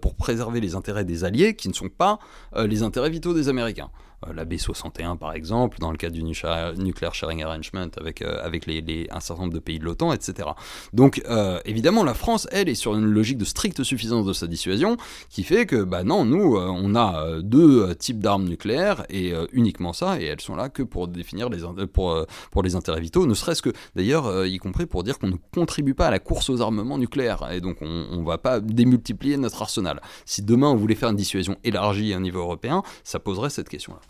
pour 0.00 0.14
préserver 0.14 0.60
les 0.60 0.74
intérêts 0.74 1.04
des 1.04 1.24
alliés 1.24 1.54
qui 1.54 1.68
ne 1.68 1.74
sont 1.74 1.88
pas 1.88 2.18
les 2.56 2.82
intérêts 2.82 3.10
vitaux 3.10 3.34
des 3.34 3.48
Américains. 3.48 3.90
Euh, 4.26 4.32
la 4.32 4.44
B61 4.44 5.16
par 5.16 5.32
exemple, 5.32 5.78
dans 5.78 5.90
le 5.92 5.96
cadre 5.96 6.14
du 6.14 6.22
Nuclear 6.22 7.14
Sharing 7.14 7.42
Arrangement 7.42 7.86
avec, 7.96 8.22
euh, 8.22 8.38
avec 8.42 8.66
les, 8.66 9.06
un 9.10 9.20
certain 9.20 9.42
nombre 9.42 9.54
de 9.54 9.60
pays 9.60 9.78
de 9.78 9.84
l'OTAN, 9.84 10.12
etc. 10.12 10.48
Donc 10.92 11.22
euh, 11.28 11.60
évidemment 11.64 12.02
la 12.02 12.14
France, 12.14 12.48
elle, 12.50 12.68
est 12.68 12.74
sur 12.74 12.94
une 12.94 13.04
logique 13.04 13.38
de 13.38 13.44
stricte 13.44 13.82
suffisance 13.84 14.26
de 14.26 14.32
sa 14.32 14.46
dissuasion 14.46 14.96
qui 15.30 15.44
fait 15.44 15.66
que, 15.66 15.84
bah 15.84 16.02
non, 16.02 16.24
nous, 16.24 16.56
on 16.56 16.94
a 16.96 17.40
deux 17.42 17.94
types 17.94 18.18
d'armes 18.18 18.48
nucléaires 18.48 19.04
et 19.08 19.32
uniquement 19.52 19.92
ça, 19.92 20.20
et 20.20 20.24
elles 20.24 20.40
sont 20.40 20.56
là 20.56 20.68
que 20.68 20.82
pour 20.82 21.08
définir 21.08 21.48
les, 21.48 21.58
pour, 21.86 22.26
pour 22.50 22.62
les 22.62 22.74
intérêts 22.74 23.00
vitaux, 23.00 23.26
ne 23.26 23.34
serait-ce 23.34 23.62
que 23.62 23.70
d'ailleurs, 23.94 24.46
y 24.46 24.58
compris 24.58 24.86
pour 24.86 25.04
dire 25.04 25.18
qu'on 25.18 25.28
ne 25.28 25.36
contribue 25.52 25.94
pas 25.94 26.08
à 26.08 26.10
la 26.10 26.18
course 26.18 26.50
aux 26.50 26.60
armements 26.60 26.98
nucléaires, 26.98 27.48
et 27.50 27.60
donc 27.60 27.78
on 27.80 28.18
ne 28.18 28.24
va 28.24 28.38
pas 28.38 28.60
démultiplier 28.60 29.36
notre 29.36 29.62
arsenal. 29.62 30.00
Si 30.24 30.42
demain 30.42 30.68
on 30.68 30.76
voulait 30.76 30.94
faire 30.94 31.10
une 31.10 31.16
dissuasion 31.16 31.56
élargie 31.64 32.12
à 32.12 32.16
un 32.16 32.20
niveau 32.20 32.40
européen, 32.40 32.82
ça 33.04 33.18
poserait 33.18 33.50
cette 33.50 33.68
question-là 33.68 34.00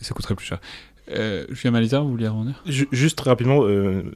ça 0.00 0.14
coûterait 0.14 0.34
plus 0.34 0.46
cher. 0.46 0.60
Euh, 1.10 1.46
Julien 1.50 1.72
Malisa, 1.72 2.00
vous 2.00 2.10
vouliez 2.10 2.28
rebondir 2.28 2.62
Juste 2.66 3.20
rapidement, 3.20 3.64
euh, 3.64 4.02
de 4.02 4.14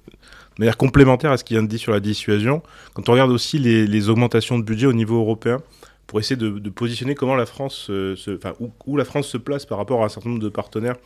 manière 0.59 0.77
complémentaire 0.77 1.31
à 1.31 1.37
ce 1.37 1.45
qu'il 1.45 1.57
vient 1.57 1.63
de 1.63 1.69
dire 1.69 1.79
sur 1.79 1.93
la 1.93 2.01
dissuasion, 2.01 2.63
quand 2.95 3.09
on 3.09 3.13
regarde 3.13 3.31
aussi 3.31 3.59
les, 3.59 4.09
augmentations 4.09 4.59
de 4.59 4.65
budget 4.65 4.87
au 4.87 4.93
niveau 4.93 5.21
européen, 5.21 5.59
pour 6.07 6.19
essayer 6.19 6.35
de, 6.35 6.71
positionner 6.71 7.15
comment 7.15 7.37
la 7.37 7.47
France, 7.47 7.87
euh, 7.89 8.17
se, 8.17 8.33
enfin, 8.33 8.55
où, 8.59 8.97
la 8.97 9.05
France 9.05 9.29
se 9.29 9.37
place 9.37 9.65
par 9.65 9.79
rapport 9.79 10.03
à 10.03 10.07
un 10.07 10.09
certain 10.09 10.31
nombre 10.31 10.43
de 10.43 10.49
partenaires, 10.49 10.97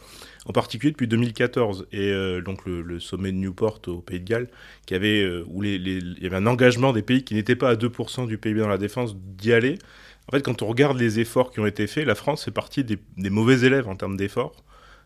en 0.46 0.52
particulier 0.52 0.92
depuis 0.92 1.06
2014 1.06 1.86
et 1.92 2.10
euh, 2.10 2.40
donc 2.40 2.64
le, 2.64 2.98
sommet 3.00 3.30
de 3.30 3.36
Newport 3.36 3.80
au 3.88 3.98
Pays 3.98 4.20
de 4.20 4.24
Galles, 4.24 4.48
qui 4.86 4.94
avait 4.94 5.28
où 5.48 5.62
il 5.62 6.18
y 6.22 6.26
avait 6.26 6.36
un 6.36 6.46
engagement 6.46 6.94
des 6.94 7.02
pays 7.02 7.22
qui 7.22 7.34
n'étaient 7.34 7.56
pas 7.56 7.68
à 7.68 7.74
2% 7.74 8.26
du 8.26 8.38
PIB 8.38 8.60
dans 8.60 8.68
la 8.68 8.78
défense 8.78 9.14
d'y 9.16 9.52
aller. 9.52 9.78
En 10.28 10.32
fait, 10.32 10.42
quand 10.42 10.62
on 10.62 10.66
regarde 10.66 10.98
les 10.98 11.20
efforts 11.20 11.50
qui 11.50 11.60
ont 11.60 11.66
été 11.66 11.86
faits, 11.86 12.06
la 12.06 12.14
France 12.14 12.44
fait 12.44 12.50
partie 12.50 12.84
des, 12.84 12.98
des 13.16 13.30
mauvais 13.30 13.60
élèves 13.66 13.88
en 13.88 13.96
termes 13.96 14.16
d'efforts. 14.16 14.64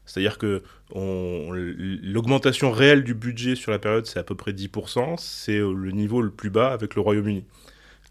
C'est-à-dire 0.09 0.39
que 0.39 0.63
l'augmentation 0.95 2.71
réelle 2.71 3.05
du 3.05 3.15
budget 3.15 3.55
sur 3.55 3.71
la 3.71 3.79
période, 3.79 4.07
c'est 4.07 4.19
à 4.19 4.25
peu 4.25 4.35
près 4.35 4.53
10%. 4.53 5.17
C'est 5.19 5.59
euh, 5.59 5.73
le 5.73 5.91
niveau 5.93 6.23
le 6.23 6.31
plus 6.31 6.51
bas 6.51 6.73
avec 6.73 6.95
le 6.95 7.03
Royaume-Uni. 7.03 7.45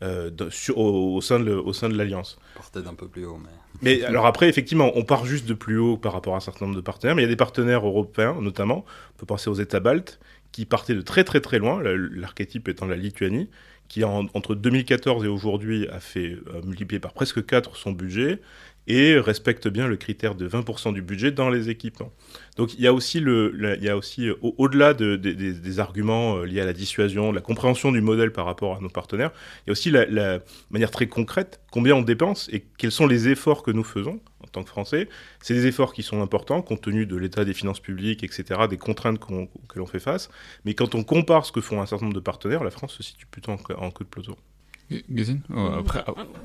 Euh, 0.04 0.30
au, 0.76 1.22
sein 1.22 1.40
de 1.40 1.98
l'Alliance. 1.98 2.38
Partait 2.56 2.84
d'un 2.84 2.94
peu 2.94 3.08
plus 3.08 3.26
haut, 3.26 3.40
mais... 3.42 3.50
Mais 3.82 4.04
alors 4.04 4.28
après, 4.28 4.48
effectivement, 4.48 4.92
on 4.94 5.04
part 5.04 5.26
juste 5.26 5.48
de 5.48 5.56
plus 5.56 5.80
haut 5.80 5.98
par 5.98 6.14
rapport 6.14 6.36
à 6.36 6.38
un 6.38 6.40
certain 6.40 6.66
nombre 6.66 6.76
de 6.76 6.82
partenaires, 6.82 7.16
mais 7.16 7.24
il 7.24 7.26
y 7.26 7.28
a 7.28 7.32
des 7.32 7.36
partenaires 7.36 7.86
européens, 7.86 8.38
notamment, 8.42 8.86
on 9.14 9.20
peut 9.20 9.26
penser 9.26 9.50
aux 9.50 9.56
États 9.56 9.80
baltes, 9.80 10.20
qui 10.52 10.66
partaient 10.66 10.96
de 10.96 11.02
très 11.02 11.24
très 11.24 11.42
très 11.42 11.60
loin, 11.60 11.82
l'archétype 11.84 12.68
étant 12.70 12.88
la 12.88 12.96
Lituanie, 12.96 13.50
qui 13.88 14.04
entre 14.04 14.56
2014 14.56 15.24
et 15.26 15.28
aujourd'hui 15.28 15.88
a 15.88 16.00
fait 16.00 16.38
multiplier 16.66 17.00
par 17.00 17.14
presque 17.14 17.46
4 17.46 17.76
son 17.76 17.92
budget, 17.92 18.42
et 18.88 19.20
respecte 19.20 19.68
bien 19.68 19.88
le 19.88 19.98
critère 19.98 20.36
de 20.36 20.48
20% 20.48 20.94
du 20.94 21.02
budget 21.02 21.32
dans 21.32 21.50
les 21.50 21.70
équipements. 21.70 22.12
Donc 22.56 22.74
il 22.74 22.82
y 22.82 22.88
a 22.88 22.94
aussi, 22.94 23.20
le, 23.20 23.78
il 23.78 23.84
y 23.84 23.90
a 23.90 23.98
aussi 23.98 24.30
au-delà 24.42 24.94
des 24.94 25.80
arguments 25.80 26.38
euh, 26.38 26.46
liés 26.46 26.62
à 26.62 26.66
la 26.66 26.74
dissuasion, 26.74 27.32
la 27.32 27.42
compréhension 27.42 27.92
du 27.92 28.02
modèle 28.02 28.32
par 28.32 28.46
rapport 28.46 28.78
à 28.78 28.80
nos 28.80 28.90
partenaires, 28.90 29.32
il 29.66 29.68
y 29.68 29.70
a 29.70 29.74
aussi 29.74 29.92
la, 29.92 30.40
manière 30.72 30.92
très 30.92 31.08
concrète, 31.08 31.62
combien 31.72 31.96
on 31.96 32.02
dépense 32.02 32.50
et 32.52 32.66
quels 32.78 32.92
sont 32.92 33.08
les 33.08 33.28
efforts 33.28 33.62
que 33.62 33.72
nous 33.72 33.84
faisons 33.84 34.22
en 34.44 34.48
tant 34.48 34.64
que 34.64 34.70
Français. 34.70 35.10
C'est 35.42 35.54
des 35.54 35.68
efforts 35.68 35.94
qui 35.94 36.04
sont 36.04 36.22
importants 36.22 36.62
compte 36.62 36.82
tenu 36.82 37.06
de 37.06 37.18
l'état 37.18 37.44
des 37.44 37.54
finances 37.54 37.80
publiques, 37.80 38.24
etc., 38.24 38.62
des 38.70 38.78
contraintes 38.78 39.20
que 39.20 39.80
l'on 39.80 39.86
fait 39.86 40.00
face. 40.00 40.30
Mais 40.64 40.74
quand 40.74 40.96
on 40.96 41.04
compare 41.04 41.46
ce 41.46 41.52
que 41.52 41.62
font 41.62 41.82
un 41.82 41.86
certain 41.86 42.06
nombre 42.06 42.16
de 42.16 42.22
partenaires, 42.22 42.64
la 42.64 42.72
France 42.72 42.96
se 42.96 43.04
situe 43.04 43.26
plutôt 43.26 43.52
en, 43.52 43.58
en 43.78 43.92
queue 43.92 44.06
de 44.06 44.10
peloton. 44.10 44.36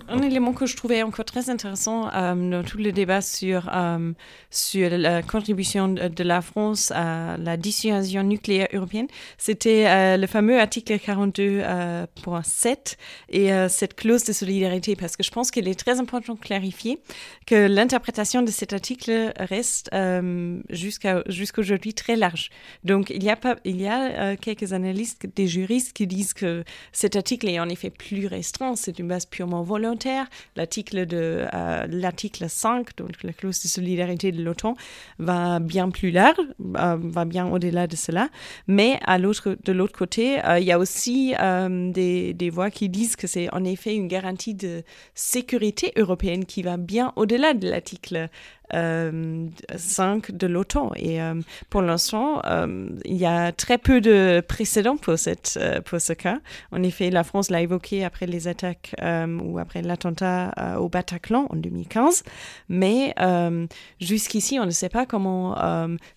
Un, 0.09 0.23
élément 0.23 0.53
que 0.53 0.67
je 0.67 0.77
trouvais 0.77 1.05
encore 1.05 1.25
très 1.25 1.49
intéressant 1.49 2.11
euh, 2.13 2.51
dans 2.51 2.65
tout 2.65 2.79
le 2.79 2.91
débat 2.91 3.21
sur, 3.21 3.71
euh, 3.73 4.13
sur 4.51 4.91
la 4.91 5.23
contribution 5.23 5.87
de 5.89 6.25
la 6.25 6.41
France 6.41 6.91
à 6.91 7.37
la 7.37 7.57
dissuasion 7.57 8.25
nucléaire 8.25 8.67
européenne, 8.73 9.07
c'était 9.39 9.87
euh, 9.87 10.17
le 10.17 10.27
fameux 10.27 10.59
article 10.59 10.95
42.7 10.95 12.97
et 13.29 13.51
cette 13.69 13.95
clause 13.95 14.25
de 14.25 14.33
solidarité, 14.33 14.97
parce 14.97 15.17
que 15.17 15.23
je 15.23 15.31
pense 15.31 15.53
qu'il 15.53 15.69
est 15.69 15.79
très 15.79 16.01
important 16.01 16.35
de 16.35 16.41
clarifier 16.41 16.99
que 17.47 17.67
l'interprétation 17.67 18.43
de 18.43 18.51
cet 18.51 18.73
article 18.73 19.33
reste 19.37 19.91
jusqu'à 20.69 21.23
jusqu'aujourd'hui 21.27 21.95
très 21.95 22.17
large. 22.17 22.51
Donc 22.85 23.11
il 23.11 23.23
y 23.23 23.31
a, 23.31 23.37
pas, 23.37 23.57
il 23.65 23.81
y 23.81 23.87
a 23.87 24.37
quelques 24.37 24.73
analystes, 24.73 25.27
des 25.37 25.47
juristes 25.47 25.93
qui 25.93 26.07
disent 26.07 26.35
que 26.35 26.65
cet 26.93 27.17
article 27.17 27.49
est 27.49 27.61
en 27.61 27.69
effet 27.69 27.91
plus 27.91 28.32
c'est 28.77 28.99
une 28.99 29.09
base 29.09 29.27
purement 29.27 29.63
volontaire. 29.63 30.27
L'article 30.57 31.07
de 31.07 31.47
euh, 31.53 31.87
l'article 31.89 32.49
5, 32.49 32.97
donc 32.97 33.23
la 33.23 33.33
clause 33.33 33.63
de 33.63 33.69
solidarité 33.69 34.33
de 34.33 34.43
l'OTAN, 34.43 34.75
va 35.19 35.59
bien 35.59 35.91
plus 35.91 36.11
large, 36.11 36.37
euh, 36.77 36.97
va 36.99 37.25
bien 37.25 37.49
au-delà 37.49 37.87
de 37.87 37.97
cela. 37.97 38.29
Mais 38.67 38.99
de 39.09 39.73
l'autre 39.73 39.97
côté, 39.97 40.45
euh, 40.45 40.59
il 40.59 40.65
y 40.65 40.73
a 40.73 40.79
aussi 40.79 41.35
des, 41.69 42.35
des 42.35 42.51
voix 42.51 42.71
qui 42.71 42.89
disent 42.89 43.17
que 43.17 43.27
c'est 43.27 43.53
en 43.53 43.65
effet 43.65 43.95
une 43.95 44.09
garantie 44.09 44.55
de 44.55 44.83
sécurité 45.15 45.93
européenne 45.97 46.45
qui 46.45 46.63
va 46.63 46.77
bien 46.77 47.13
au-delà 47.17 47.55
de 47.55 47.69
l'article 47.69 48.29
5 48.71 48.75
euh, 48.75 50.33
de 50.33 50.47
l'OTAN. 50.47 50.93
Et 50.97 51.21
euh, 51.21 51.35
pour 51.71 51.83
l'instant, 51.83 52.41
euh, 52.45 52.89
il 53.05 53.17
y 53.17 53.27
a 53.27 53.53
très 53.53 53.79
peu 53.79 54.01
de 54.01 54.43
précédents 54.47 54.97
pour, 54.97 55.19
cette, 55.19 55.59
pour 55.85 56.01
ce 56.01 56.13
cas. 56.13 56.39
En 56.71 56.83
effet, 56.83 57.11
la 57.11 57.25
France 57.25 57.51
l'a 57.51 57.61
évoqué 57.61 58.05
après 58.05 58.27
les 58.27 58.49
attaques 58.49 58.95
ou 59.03 59.59
après 59.59 59.83
l'attentat 59.83 60.79
au 60.81 60.89
Bataclan 60.89 61.47
en 61.51 61.57
2015. 61.57 62.25
Mais 62.69 63.15
jusqu'ici, 64.01 64.59
on 64.59 64.67
ne 64.67 64.71
sait 64.71 64.89
pas 64.89 65.07
comment 65.07 65.57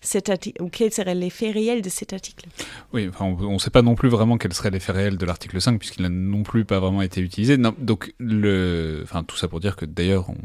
cet 0.00 0.26
ou 0.60 0.68
quel 0.68 0.92
serait 0.92 1.14
l'effet 1.14 1.50
réel 1.50 1.82
de 1.82 1.88
cet 1.88 2.12
article. 2.12 2.46
Oui, 2.92 3.10
on 3.20 3.52
ne 3.52 3.58
sait 3.58 3.70
pas 3.70 3.82
non 3.82 3.94
plus 3.94 4.08
vraiment 4.08 4.38
quel 4.38 4.52
serait 4.52 4.70
l'effet 4.70 4.92
réel 4.92 5.16
de 5.16 5.26
l'article 5.26 5.60
5 5.60 5.78
puisqu'il 5.78 6.02
n'a 6.02 6.08
non 6.08 6.42
plus 6.42 6.64
pas 6.64 6.80
vraiment 6.80 7.02
été 7.02 7.20
utilisé. 7.20 7.56
donc, 7.56 8.14
le, 8.18 9.00
enfin, 9.04 9.22
tout 9.22 9.36
ça 9.36 9.48
pour 9.48 9.60
dire 9.60 9.76
que 9.76 9.84
d'ailleurs, 9.84 10.30
on, 10.30 10.36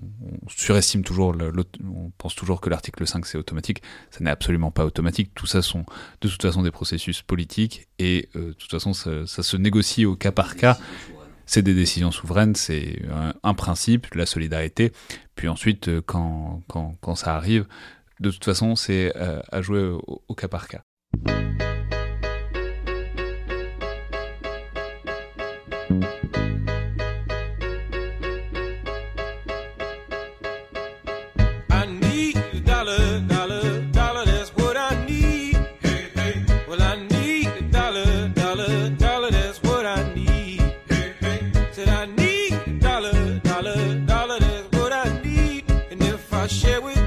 surestime 0.47 1.03
toujours 1.03 1.33
le, 1.33 1.51
on 1.95 2.11
pense 2.17 2.35
toujours 2.35 2.61
que 2.61 2.69
l'article 2.69 3.05
5 3.05 3.25
c'est 3.25 3.37
automatique. 3.37 3.81
Ça 4.09 4.23
n'est 4.23 4.29
absolument 4.29 4.71
pas 4.71 4.85
automatique. 4.85 5.31
Tout 5.35 5.45
ça 5.45 5.61
sont 5.61 5.85
de 6.21 6.27
toute 6.27 6.41
façon 6.41 6.61
des 6.61 6.71
processus 6.71 7.21
politiques 7.21 7.87
et 7.99 8.29
euh, 8.35 8.49
de 8.49 8.53
toute 8.53 8.71
façon 8.71 8.93
ça, 8.93 9.25
se 9.25 9.57
négocie 9.57 10.05
au 10.05 10.15
cas 10.15 10.31
par 10.31 10.55
cas. 10.55 10.77
C'est 11.45 11.63
des 11.63 11.73
décisions 11.73 12.11
souveraines, 12.11 12.55
c'est 12.55 13.01
un, 13.43 13.53
principe, 13.53 14.13
la 14.15 14.25
solidarité. 14.25 14.93
Puis 15.35 15.49
ensuite, 15.49 15.89
euh, 15.89 16.01
quand, 16.05 16.61
quand, 16.69 16.95
quand, 17.01 17.15
ça 17.15 17.35
arrive, 17.35 17.65
de 18.21 18.31
toute 18.31 18.45
façon, 18.45 18.75
c'est 18.75 19.11
euh, 19.17 19.41
à 19.51 19.61
jouer 19.61 19.83
au 20.27 20.35
cas 20.35 20.47
par 20.47 20.67
cas. 20.67 20.81
Deuxième 46.47 47.00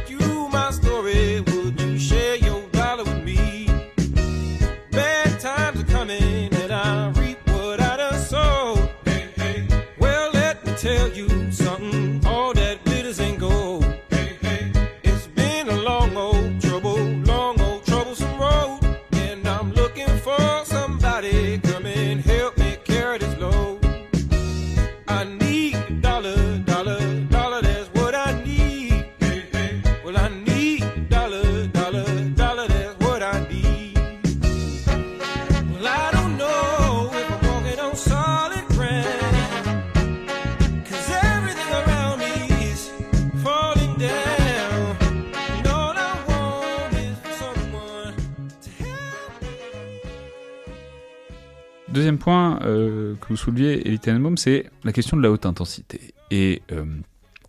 vous 53.34 53.42
souleviez, 53.42 53.86
Elite 53.88 54.08
c'est 54.36 54.70
la 54.84 54.92
question 54.92 55.16
de 55.16 55.22
la 55.22 55.30
haute 55.30 55.44
intensité. 55.44 56.14
Et 56.30 56.62
euh, 56.70 56.84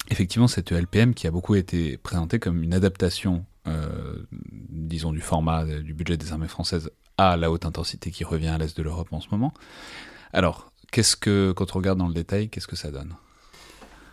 effectivement, 0.10 0.48
cette 0.48 0.72
LPM 0.72 1.14
qui 1.14 1.28
a 1.28 1.32
beaucoup 1.32 1.56
été 1.56 1.98
présentée 1.98 2.40
comme 2.40 2.64
une 2.64 2.74
adaptation, 2.74 3.46
euh, 3.68 4.26
disons, 4.70 5.12
du 5.12 5.22
format 5.22 5.66
du 5.66 5.94
budget 5.94 6.18
des 6.18 6.32
armées 6.32 6.48
françaises 6.48 6.90
à 7.18 7.38
la 7.38 7.52
haute 7.52 7.66
intensité 7.66 8.10
qui 8.10 8.24
revient 8.24 8.48
à 8.48 8.58
l'est 8.58 8.76
de 8.76 8.82
l'Europe 8.84 9.10
en 9.12 9.22
ce 9.22 9.28
moment. 9.30 9.54
Alors, 10.34 10.72
qu'est-ce 10.92 11.16
que, 11.16 11.54
quand 11.56 11.76
on 11.76 11.80
regarde 11.80 12.00
dans 12.00 12.08
le 12.08 12.14
détail, 12.14 12.50
qu'est-ce 12.50 12.68
que 12.68 12.76
ça 12.76 12.90
donne? 12.90 13.16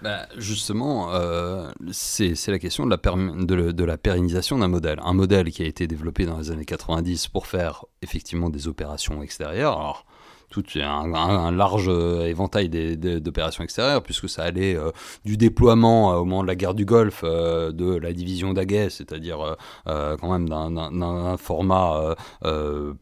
Bah, 0.03 0.27
justement, 0.37 1.14
euh, 1.14 1.70
c'est 1.91 2.49
la 2.49 2.59
question 2.59 2.87
de 2.87 2.91
la, 2.91 3.73
de 3.73 3.85
la 3.85 3.97
pérennisation 3.97 4.59
d'un 4.59 4.68
modèle. 4.68 5.01
Un 5.05 5.14
modèle 5.14 5.51
qui 5.51 5.62
a 5.62 5.66
été 5.66 5.87
développé 5.87 6.27
dans 6.27 6.39
les 6.39 6.51
années 6.51 6.64
90 6.64 7.29
pour 7.29 7.47
faire 7.47 7.87
effectivement 8.03 8.51
des 8.51 8.68
opérations 8.68 9.23
extérieures. 9.23 9.79
Alors, 9.79 10.07
tout 10.53 10.62
un, 10.78 11.50
large 11.50 11.86
euh, 11.88 12.26
éventail 12.26 12.68
d'opérations 12.68 13.64
extérieures, 13.64 14.03
puisque 14.03 14.28
ça 14.28 14.42
allait 14.42 14.76
euh, 14.76 14.90
du 15.24 15.38
déploiement 15.38 16.12
euh, 16.12 16.16
au 16.16 16.24
moment 16.26 16.42
de 16.42 16.46
la 16.46 16.55
guerre 16.55 16.74
du 16.74 16.84
Golfe 16.84 17.24
de 17.24 17.96
la 17.96 18.12
division 18.12 18.53
d'Aguet, 18.53 18.90
c'est-à-dire 18.90 19.57
quand 19.86 20.30
même 20.30 20.48
d'un 20.48 21.36
format 21.38 22.14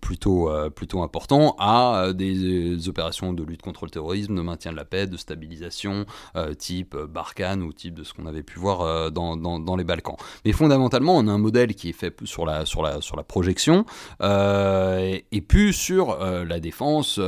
plutôt, 0.00 0.50
plutôt 0.74 1.02
important, 1.02 1.56
à 1.58 2.12
des, 2.14 2.88
opérations 2.88 3.32
de 3.32 3.42
lutte 3.42 3.62
contre 3.62 3.84
le 3.84 3.90
terrorisme, 3.90 4.36
de 4.36 4.40
maintien 4.40 4.70
de 4.70 4.76
la 4.76 4.84
paix, 4.84 5.08
de 5.08 5.16
stabilisation, 5.16 6.06
type 6.58 6.96
Barkhane 6.96 7.62
ou 7.62 7.72
type 7.72 7.94
de 7.94 8.04
ce 8.04 8.14
qu'on 8.14 8.26
avait 8.26 8.44
pu 8.44 8.60
voir 8.60 9.10
dans, 9.10 9.36
dans, 9.36 9.76
les 9.76 9.84
Balkans. 9.84 10.16
Mais 10.44 10.52
fondamentalement, 10.52 11.16
on 11.16 11.26
a 11.26 11.32
un 11.32 11.38
modèle 11.38 11.74
qui 11.74 11.88
est 11.88 11.94
fait 11.94 12.14
sur 12.24 12.46
la, 12.46 12.64
sur 12.64 12.82
la, 12.82 13.00
sur 13.00 13.16
la 13.16 13.24
projection 13.24 13.84
et, 14.22 15.24
et, 15.32 15.40
plus 15.40 15.72
sur 15.72 16.16
la 16.18 16.60
défense 16.60 17.18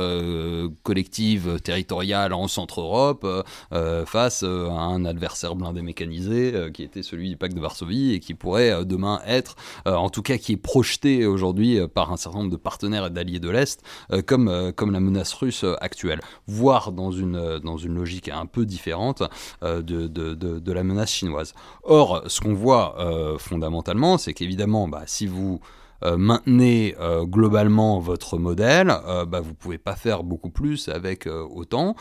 collective 0.83 1.59
territoriale 1.61 2.33
en 2.33 2.47
Centre-Europe 2.47 3.25
euh, 3.71 4.05
face 4.05 4.43
euh, 4.43 4.69
à 4.69 4.81
un 4.81 5.05
adversaire 5.05 5.55
blindé 5.55 5.81
mécanisé 5.81 6.53
qui 6.73 6.83
était 6.83 7.03
celui 7.03 7.29
du 7.29 7.37
pacte 7.37 7.55
de 7.55 7.61
Varsovie 7.61 8.13
et 8.13 8.19
qui 8.19 8.33
pourrait 8.33 8.85
demain 8.85 9.21
être, 9.25 9.55
en 9.85 10.09
tout 10.09 10.21
cas 10.21 10.37
qui 10.37 10.53
est 10.53 10.57
projeté 10.57 11.25
aujourd'hui 11.25 11.79
par 11.93 12.11
un 12.11 12.17
certain 12.17 12.39
nombre 12.39 12.51
de 12.51 12.57
partenaires 12.57 13.07
et 13.07 13.09
d'alliés 13.09 13.39
de 13.39 13.49
l'Est 13.49 13.81
comme, 14.25 14.71
comme 14.75 14.91
la 14.91 14.99
menace 14.99 15.33
russe 15.33 15.65
actuelle, 15.81 16.19
voire 16.47 16.91
dans 16.91 17.11
une, 17.11 17.59
dans 17.59 17.77
une 17.77 17.95
logique 17.95 18.29
un 18.29 18.45
peu 18.45 18.65
différente 18.65 19.23
de, 19.61 19.81
de, 19.81 20.33
de, 20.33 20.71
la 20.71 20.83
menace 20.83 21.11
chinoise. 21.11 21.53
Or, 21.83 22.23
ce 22.27 22.41
qu'on 22.41 22.53
voit 22.53 22.95
fondamentalement, 23.39 24.17
c'est 24.17 24.33
qu'évidemment, 24.33 24.87
bah, 24.87 25.03
si 25.05 25.27
vous 25.27 25.59
euh, 25.63 25.67
maintenez 26.17 26.95
euh, 26.99 27.25
globalement 27.25 27.99
votre 27.99 28.37
modèle, 28.37 28.93
euh, 29.07 29.25
bah, 29.25 29.41
vous 29.41 29.53
pouvez 29.53 29.77
pas 29.77 29.95
faire 29.95 30.23
beaucoup 30.23 30.49
plus 30.49 30.89
avec 30.89 31.27
autant. 31.27 31.95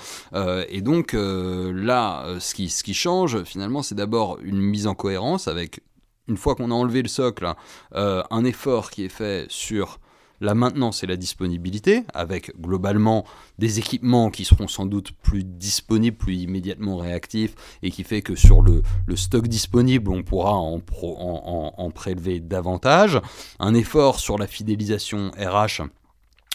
et 0.68 0.80
donc 0.80 1.14
là, 1.14 2.36
ce 2.38 2.54
qui, 2.54 2.68
ce 2.68 2.82
qui 2.82 2.94
change 2.94 3.42
finalement, 3.44 3.82
c'est 3.82 3.94
d'abord 3.94 4.38
une 4.42 4.60
mise 4.60 4.86
en 4.86 4.94
cohérence 4.94 5.48
avec, 5.48 5.80
une 6.28 6.36
fois 6.36 6.54
qu'on 6.54 6.70
a 6.70 6.74
enlevé 6.74 7.02
le 7.02 7.08
socle, 7.08 7.52
un 7.94 8.44
effort 8.44 8.90
qui 8.90 9.04
est 9.04 9.08
fait 9.08 9.46
sur 9.48 9.98
la 10.42 10.54
maintenance 10.54 11.04
et 11.04 11.06
la 11.06 11.16
disponibilité, 11.16 12.02
avec 12.12 12.52
globalement 12.60 13.24
des 13.58 13.78
équipements 13.78 14.30
qui 14.30 14.44
seront 14.44 14.66
sans 14.66 14.86
doute 14.86 15.12
plus 15.22 15.44
disponibles, 15.44 16.16
plus 16.16 16.36
immédiatement 16.36 16.96
réactifs, 16.96 17.54
et 17.82 17.90
qui 17.90 18.02
fait 18.02 18.22
que 18.22 18.34
sur 18.34 18.60
le, 18.60 18.82
stock 19.14 19.46
disponible, 19.46 20.10
on 20.10 20.22
pourra 20.22 20.54
en, 20.54 20.82
en, 20.82 21.90
prélever 21.90 22.40
davantage. 22.40 23.20
Un 23.60 23.74
effort 23.74 24.18
sur 24.18 24.36
la 24.36 24.48
fidélisation 24.48 25.30
RH 25.38 25.82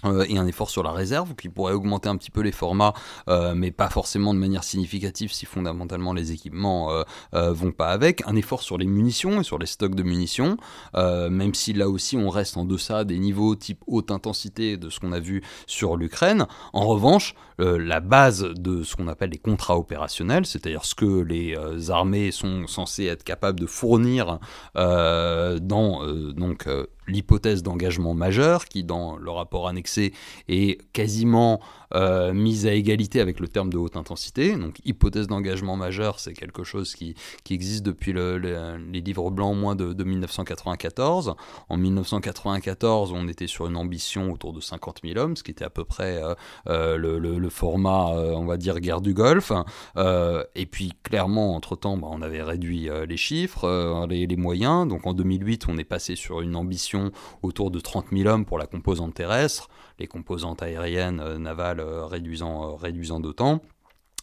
Euh, 0.05 0.25
et 0.29 0.37
un 0.37 0.45
effort 0.47 0.69
sur 0.69 0.83
la 0.83 0.91
réserve 0.91 1.35
qui 1.35 1.49
pourrait 1.49 1.73
augmenter 1.73 2.09
un 2.09 2.17
petit 2.17 2.29
peu 2.31 2.41
les 2.41 2.51
formats, 2.51 2.93
euh, 3.29 3.53
mais 3.55 3.71
pas 3.71 3.89
forcément 3.89 4.33
de 4.33 4.39
manière 4.39 4.63
significative 4.63 5.31
si 5.31 5.45
fondamentalement 5.45 6.13
les 6.13 6.31
équipements 6.31 6.91
euh, 6.91 7.51
vont 7.53 7.71
pas 7.71 7.89
avec. 7.89 8.23
Un 8.27 8.35
effort 8.35 8.61
sur 8.61 8.77
les 8.77 8.85
munitions 8.85 9.41
et 9.41 9.43
sur 9.43 9.57
les 9.57 9.65
stocks 9.65 9.95
de 9.95 10.03
munitions, 10.03 10.57
même 10.93 11.53
si 11.53 11.73
là 11.73 11.89
aussi 11.89 12.17
on 12.17 12.29
reste 12.29 12.57
en 12.57 12.65
deçà 12.65 13.03
des 13.03 13.17
niveaux 13.17 13.55
type 13.55 13.83
haute 13.87 14.11
intensité 14.11 14.77
de 14.77 14.89
ce 14.89 14.99
qu'on 14.99 15.11
a 15.11 15.19
vu 15.19 15.43
sur 15.65 15.97
l'Ukraine. 15.97 16.47
En 16.73 16.85
revanche, 16.85 17.35
la 17.59 17.99
base 17.99 18.43
de 18.43 18.83
ce 18.83 18.95
qu'on 18.95 19.07
appelle 19.07 19.31
les 19.31 19.37
contrats 19.37 19.77
opérationnels, 19.77 20.45
c'est-à-dire 20.45 20.85
ce 20.85 20.95
que 20.95 21.21
les 21.21 21.55
armées 21.89 22.31
sont 22.31 22.67
censées 22.67 23.05
être 23.05 23.23
capables 23.23 23.59
de 23.59 23.67
fournir 23.67 24.39
dans 24.75 26.01
donc 26.33 26.67
l'hypothèse 27.07 27.63
d'engagement 27.63 28.13
majeur 28.13 28.65
qui 28.65 28.83
dans 28.83 29.17
le 29.17 29.31
rapport 29.31 29.67
annexé 29.67 30.13
est 30.47 30.81
quasiment 30.91 31.61
euh, 31.95 32.33
mise 32.33 32.65
à 32.65 32.73
égalité 32.73 33.21
avec 33.21 33.39
le 33.39 33.47
terme 33.47 33.69
de 33.69 33.77
haute 33.77 33.97
intensité. 33.97 34.55
Donc 34.55 34.79
hypothèse 34.85 35.27
d'engagement 35.27 35.75
majeur, 35.75 36.19
c'est 36.19 36.33
quelque 36.33 36.63
chose 36.63 36.95
qui, 36.95 37.15
existe 37.49 37.83
depuis 37.83 38.13
le, 38.13 38.37
les 38.37 39.01
livres 39.01 39.31
blancs 39.31 39.53
au 39.53 39.55
moins 39.55 39.75
de, 39.75 40.03
1994. 40.03 41.35
En 41.69 41.77
1994, 41.77 43.13
on 43.13 43.27
était 43.27 43.47
sur 43.47 43.67
une 43.67 43.77
ambition 43.77 44.31
autour 44.31 44.53
de 44.53 44.61
50 44.61 44.99
000 45.03 45.17
hommes, 45.17 45.35
ce 45.35 45.43
qui 45.43 45.51
était 45.51 45.65
à 45.65 45.69
peu 45.69 45.85
près 45.85 46.21
euh, 46.21 46.35
euh, 46.67 46.97
le, 46.97 47.49
format, 47.49 48.07
on 48.11 48.45
va 48.45 48.57
dire, 48.57 48.79
guerre 48.79 49.01
du 49.01 49.13
Golfe. 49.13 49.51
et 49.95 50.65
puis 50.65 50.93
clairement, 51.03 51.55
entre-temps, 51.55 51.97
bah, 51.97 52.07
on 52.11 52.21
avait 52.21 52.43
réduit 52.43 52.89
les 53.07 53.17
chiffres, 53.17 54.05
les 54.07 54.27
moyens. 54.35 54.87
Donc 54.87 55.07
en 55.07 55.13
2008, 55.13 55.65
on 55.67 55.77
est 55.77 55.83
passé 55.83 56.15
sur 56.15 56.41
une 56.41 56.55
ambition 56.55 57.11
autour 57.41 57.71
de 57.71 57.79
30 57.79 58.07
000 58.11 58.29
hommes 58.29 58.45
pour 58.45 58.57
la 58.57 58.67
composante 58.67 59.13
terrestre, 59.13 59.69
les 59.99 60.07
composantes 60.07 60.61
aériennes, 60.61 61.37
navales, 61.37 61.79
euh, 61.79 62.05
réduisant, 62.05 62.63
euh, 62.63 62.75
réduisant 62.75 63.19
d'autant. 63.19 63.61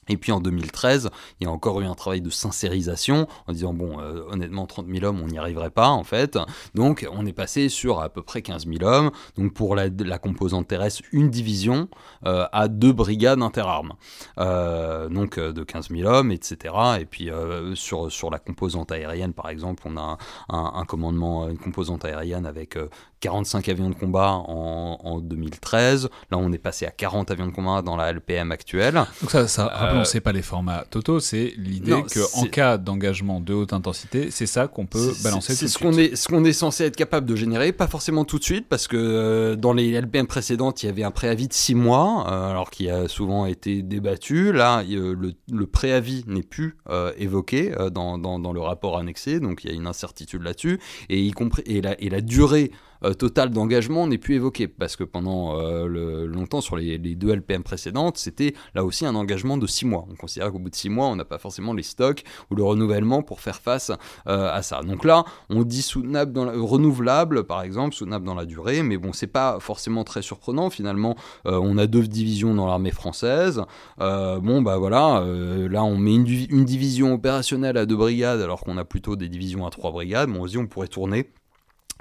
Et 0.08 0.16
puis 0.16 0.32
en 0.32 0.40
2013, 0.40 1.10
il 1.40 1.44
y 1.44 1.46
a 1.46 1.50
encore 1.50 1.80
eu 1.80 1.84
un 1.84 1.94
travail 1.94 2.20
de 2.20 2.30
sincérisation 2.30 3.26
en 3.46 3.52
disant 3.52 3.72
bon, 3.72 4.00
euh, 4.00 4.22
honnêtement, 4.30 4.66
30 4.66 4.86
000 4.88 5.04
hommes, 5.04 5.20
on 5.22 5.28
n'y 5.28 5.38
arriverait 5.38 5.70
pas 5.70 5.88
en 5.88 6.04
fait. 6.04 6.38
Donc 6.74 7.06
on 7.12 7.26
est 7.26 7.32
passé 7.32 7.68
sur 7.68 8.00
à 8.00 8.08
peu 8.08 8.22
près 8.22 8.42
15 8.42 8.66
000 8.66 8.82
hommes. 8.82 9.10
Donc 9.36 9.54
pour 9.54 9.74
la, 9.74 9.88
composante 10.18 10.68
terrestre, 10.68 11.02
une 11.12 11.30
division 11.30 11.88
euh, 12.26 12.46
à 12.52 12.68
deux 12.68 12.92
brigades 12.92 13.42
interarmes. 13.42 13.94
Euh, 14.38 15.08
donc 15.08 15.38
de 15.38 15.62
15 15.62 15.88
000 15.90 16.08
hommes, 16.08 16.32
etc. 16.32 16.74
Et 17.00 17.06
puis 17.06 17.30
sur, 17.74 18.10
sur 18.10 18.30
la 18.30 18.38
composante 18.38 18.92
aérienne, 18.92 19.32
par 19.32 19.48
exemple, 19.48 19.82
on 19.86 19.96
a 19.96 20.18
un, 20.48 20.84
commandement, 20.84 21.48
une 21.48 21.58
composante 21.58 22.04
aérienne 22.04 22.46
avec 22.46 22.78
45 23.24 23.70
avions 23.70 23.88
de 23.88 23.94
combat 23.94 24.32
en, 24.32 24.98
en, 25.02 25.18
2013. 25.18 26.10
Là, 26.30 26.36
on 26.36 26.52
est 26.52 26.58
passé 26.58 26.84
à 26.84 26.90
40 26.90 27.30
avions 27.30 27.46
de 27.46 27.52
combat 27.52 27.80
dans 27.80 27.96
la 27.96 28.12
LPM 28.12 28.52
actuelle. 28.52 29.02
Donc 29.22 29.30
ça, 29.30 29.48
ça 29.48 29.66
rappelons, 29.66 30.04
c'est 30.04 30.20
pas 30.20 30.32
les 30.32 30.42
formats 30.42 30.84
totaux, 30.90 31.20
c'est 31.20 31.54
l'idée 31.56 32.04
qu'en 32.12 32.44
cas 32.44 32.76
d'engagement 32.76 33.40
de 33.40 33.54
haute 33.54 33.72
intensité, 33.72 34.30
c'est 34.30 34.44
ça 34.44 34.68
qu'on 34.68 34.84
peut 34.84 35.14
balancer 35.22 35.54
C'est 35.54 35.68
ce 35.68 35.78
qu'on 35.78 35.94
est, 35.94 36.16
ce 36.16 36.28
qu'on 36.28 36.44
est 36.44 36.52
censé 36.52 36.84
être 36.84 36.96
capable 36.96 37.26
de 37.26 37.34
générer, 37.34 37.72
pas 37.72 37.86
forcément 37.86 38.26
tout 38.26 38.38
de 38.38 38.44
suite, 38.44 38.66
parce 38.68 38.88
que 38.88 38.96
euh, 38.98 39.56
dans 39.56 39.72
les 39.72 39.92
LPM 39.92 40.26
précédentes, 40.26 40.82
il 40.82 40.86
y 40.86 40.88
avait 40.90 41.04
un 41.04 41.10
préavis 41.10 41.48
de 41.48 41.54
6 41.54 41.74
mois, 41.74 42.26
euh, 42.28 42.50
alors 42.50 42.68
qu'il 42.68 42.90
a 42.90 43.08
souvent 43.08 43.46
été 43.46 43.80
débattu. 43.80 44.52
Là, 44.52 44.82
le, 44.86 45.14
le, 45.50 45.66
préavis 45.66 46.24
n'est 46.26 46.42
plus 46.42 46.76
euh, 46.90 47.12
évoqué 47.16 47.74
dans, 47.90 48.18
dans, 48.18 48.38
dans, 48.38 48.52
le 48.52 48.60
rapport 48.60 48.98
annexé, 48.98 49.40
donc 49.40 49.64
il 49.64 49.70
y 49.70 49.72
a 49.72 49.76
une 49.76 49.86
incertitude 49.86 50.42
là-dessus, 50.42 50.78
et 51.08 51.22
y 51.22 51.30
compris 51.30 51.62
et 51.64 51.80
la, 51.80 51.98
et 52.02 52.10
la 52.10 52.20
durée 52.20 52.70
euh, 53.04 53.14
total 53.14 53.50
d'engagement 53.50 54.06
n'est 54.06 54.18
plus 54.18 54.36
évoqué 54.36 54.68
parce 54.68 54.96
que 54.96 55.04
pendant 55.04 55.60
euh, 55.60 56.26
longtemps 56.26 56.60
sur 56.60 56.76
les, 56.76 56.98
deux 56.98 57.34
LPM 57.34 57.62
précédentes, 57.62 58.18
c'était 58.18 58.54
là 58.74 58.84
aussi 58.84 59.06
un 59.06 59.14
engagement 59.14 59.56
de 59.56 59.66
6 59.66 59.86
mois. 59.86 60.06
On 60.10 60.14
considère 60.14 60.50
qu'au 60.50 60.58
bout 60.58 60.70
de 60.70 60.74
6 60.74 60.88
mois, 60.88 61.06
on 61.06 61.16
n'a 61.16 61.24
pas 61.24 61.38
forcément 61.38 61.74
les 61.74 61.82
stocks 61.82 62.24
ou 62.50 62.54
le 62.54 62.62
renouvellement 62.62 63.22
pour 63.22 63.40
faire 63.40 63.60
face 63.60 63.90
euh, 64.26 64.50
à 64.50 64.62
ça. 64.62 64.80
Donc 64.82 65.04
là, 65.04 65.24
on 65.50 65.62
dit 65.62 65.82
soutenable 65.82 66.32
dans 66.32 66.50
renouvelable 66.64 67.44
par 67.44 67.62
exemple, 67.62 67.94
soutenable 67.94 68.24
dans 68.24 68.34
la 68.34 68.46
durée, 68.46 68.82
mais 68.82 68.96
bon, 68.96 69.12
c'est 69.12 69.26
pas 69.26 69.58
forcément 69.60 70.04
très 70.04 70.22
surprenant 70.22 70.70
finalement. 70.70 71.16
on 71.44 71.78
a 71.78 71.86
deux 71.86 72.06
divisions 72.06 72.54
dans 72.54 72.66
l'armée 72.66 72.90
française. 72.90 73.62
bon, 73.98 74.62
bah 74.62 74.78
voilà, 74.78 75.24
là 75.70 75.84
on 75.84 75.96
met 75.96 76.14
une, 76.14 76.64
division 76.64 77.14
opérationnelle 77.14 77.76
à 77.76 77.86
deux 77.86 77.96
brigades 77.96 78.40
alors 78.40 78.60
qu'on 78.60 78.78
a 78.78 78.84
plutôt 78.84 79.16
des 79.16 79.28
divisions 79.28 79.66
à 79.66 79.70
trois 79.70 79.90
brigades. 79.90 80.30
Bon, 80.30 80.46
dit 80.46 80.58
on 80.58 80.66
pourrait 80.66 80.88
tourner 80.88 81.30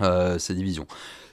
euh, 0.02 0.38
ces 0.40 0.54
divisions. 0.54 0.88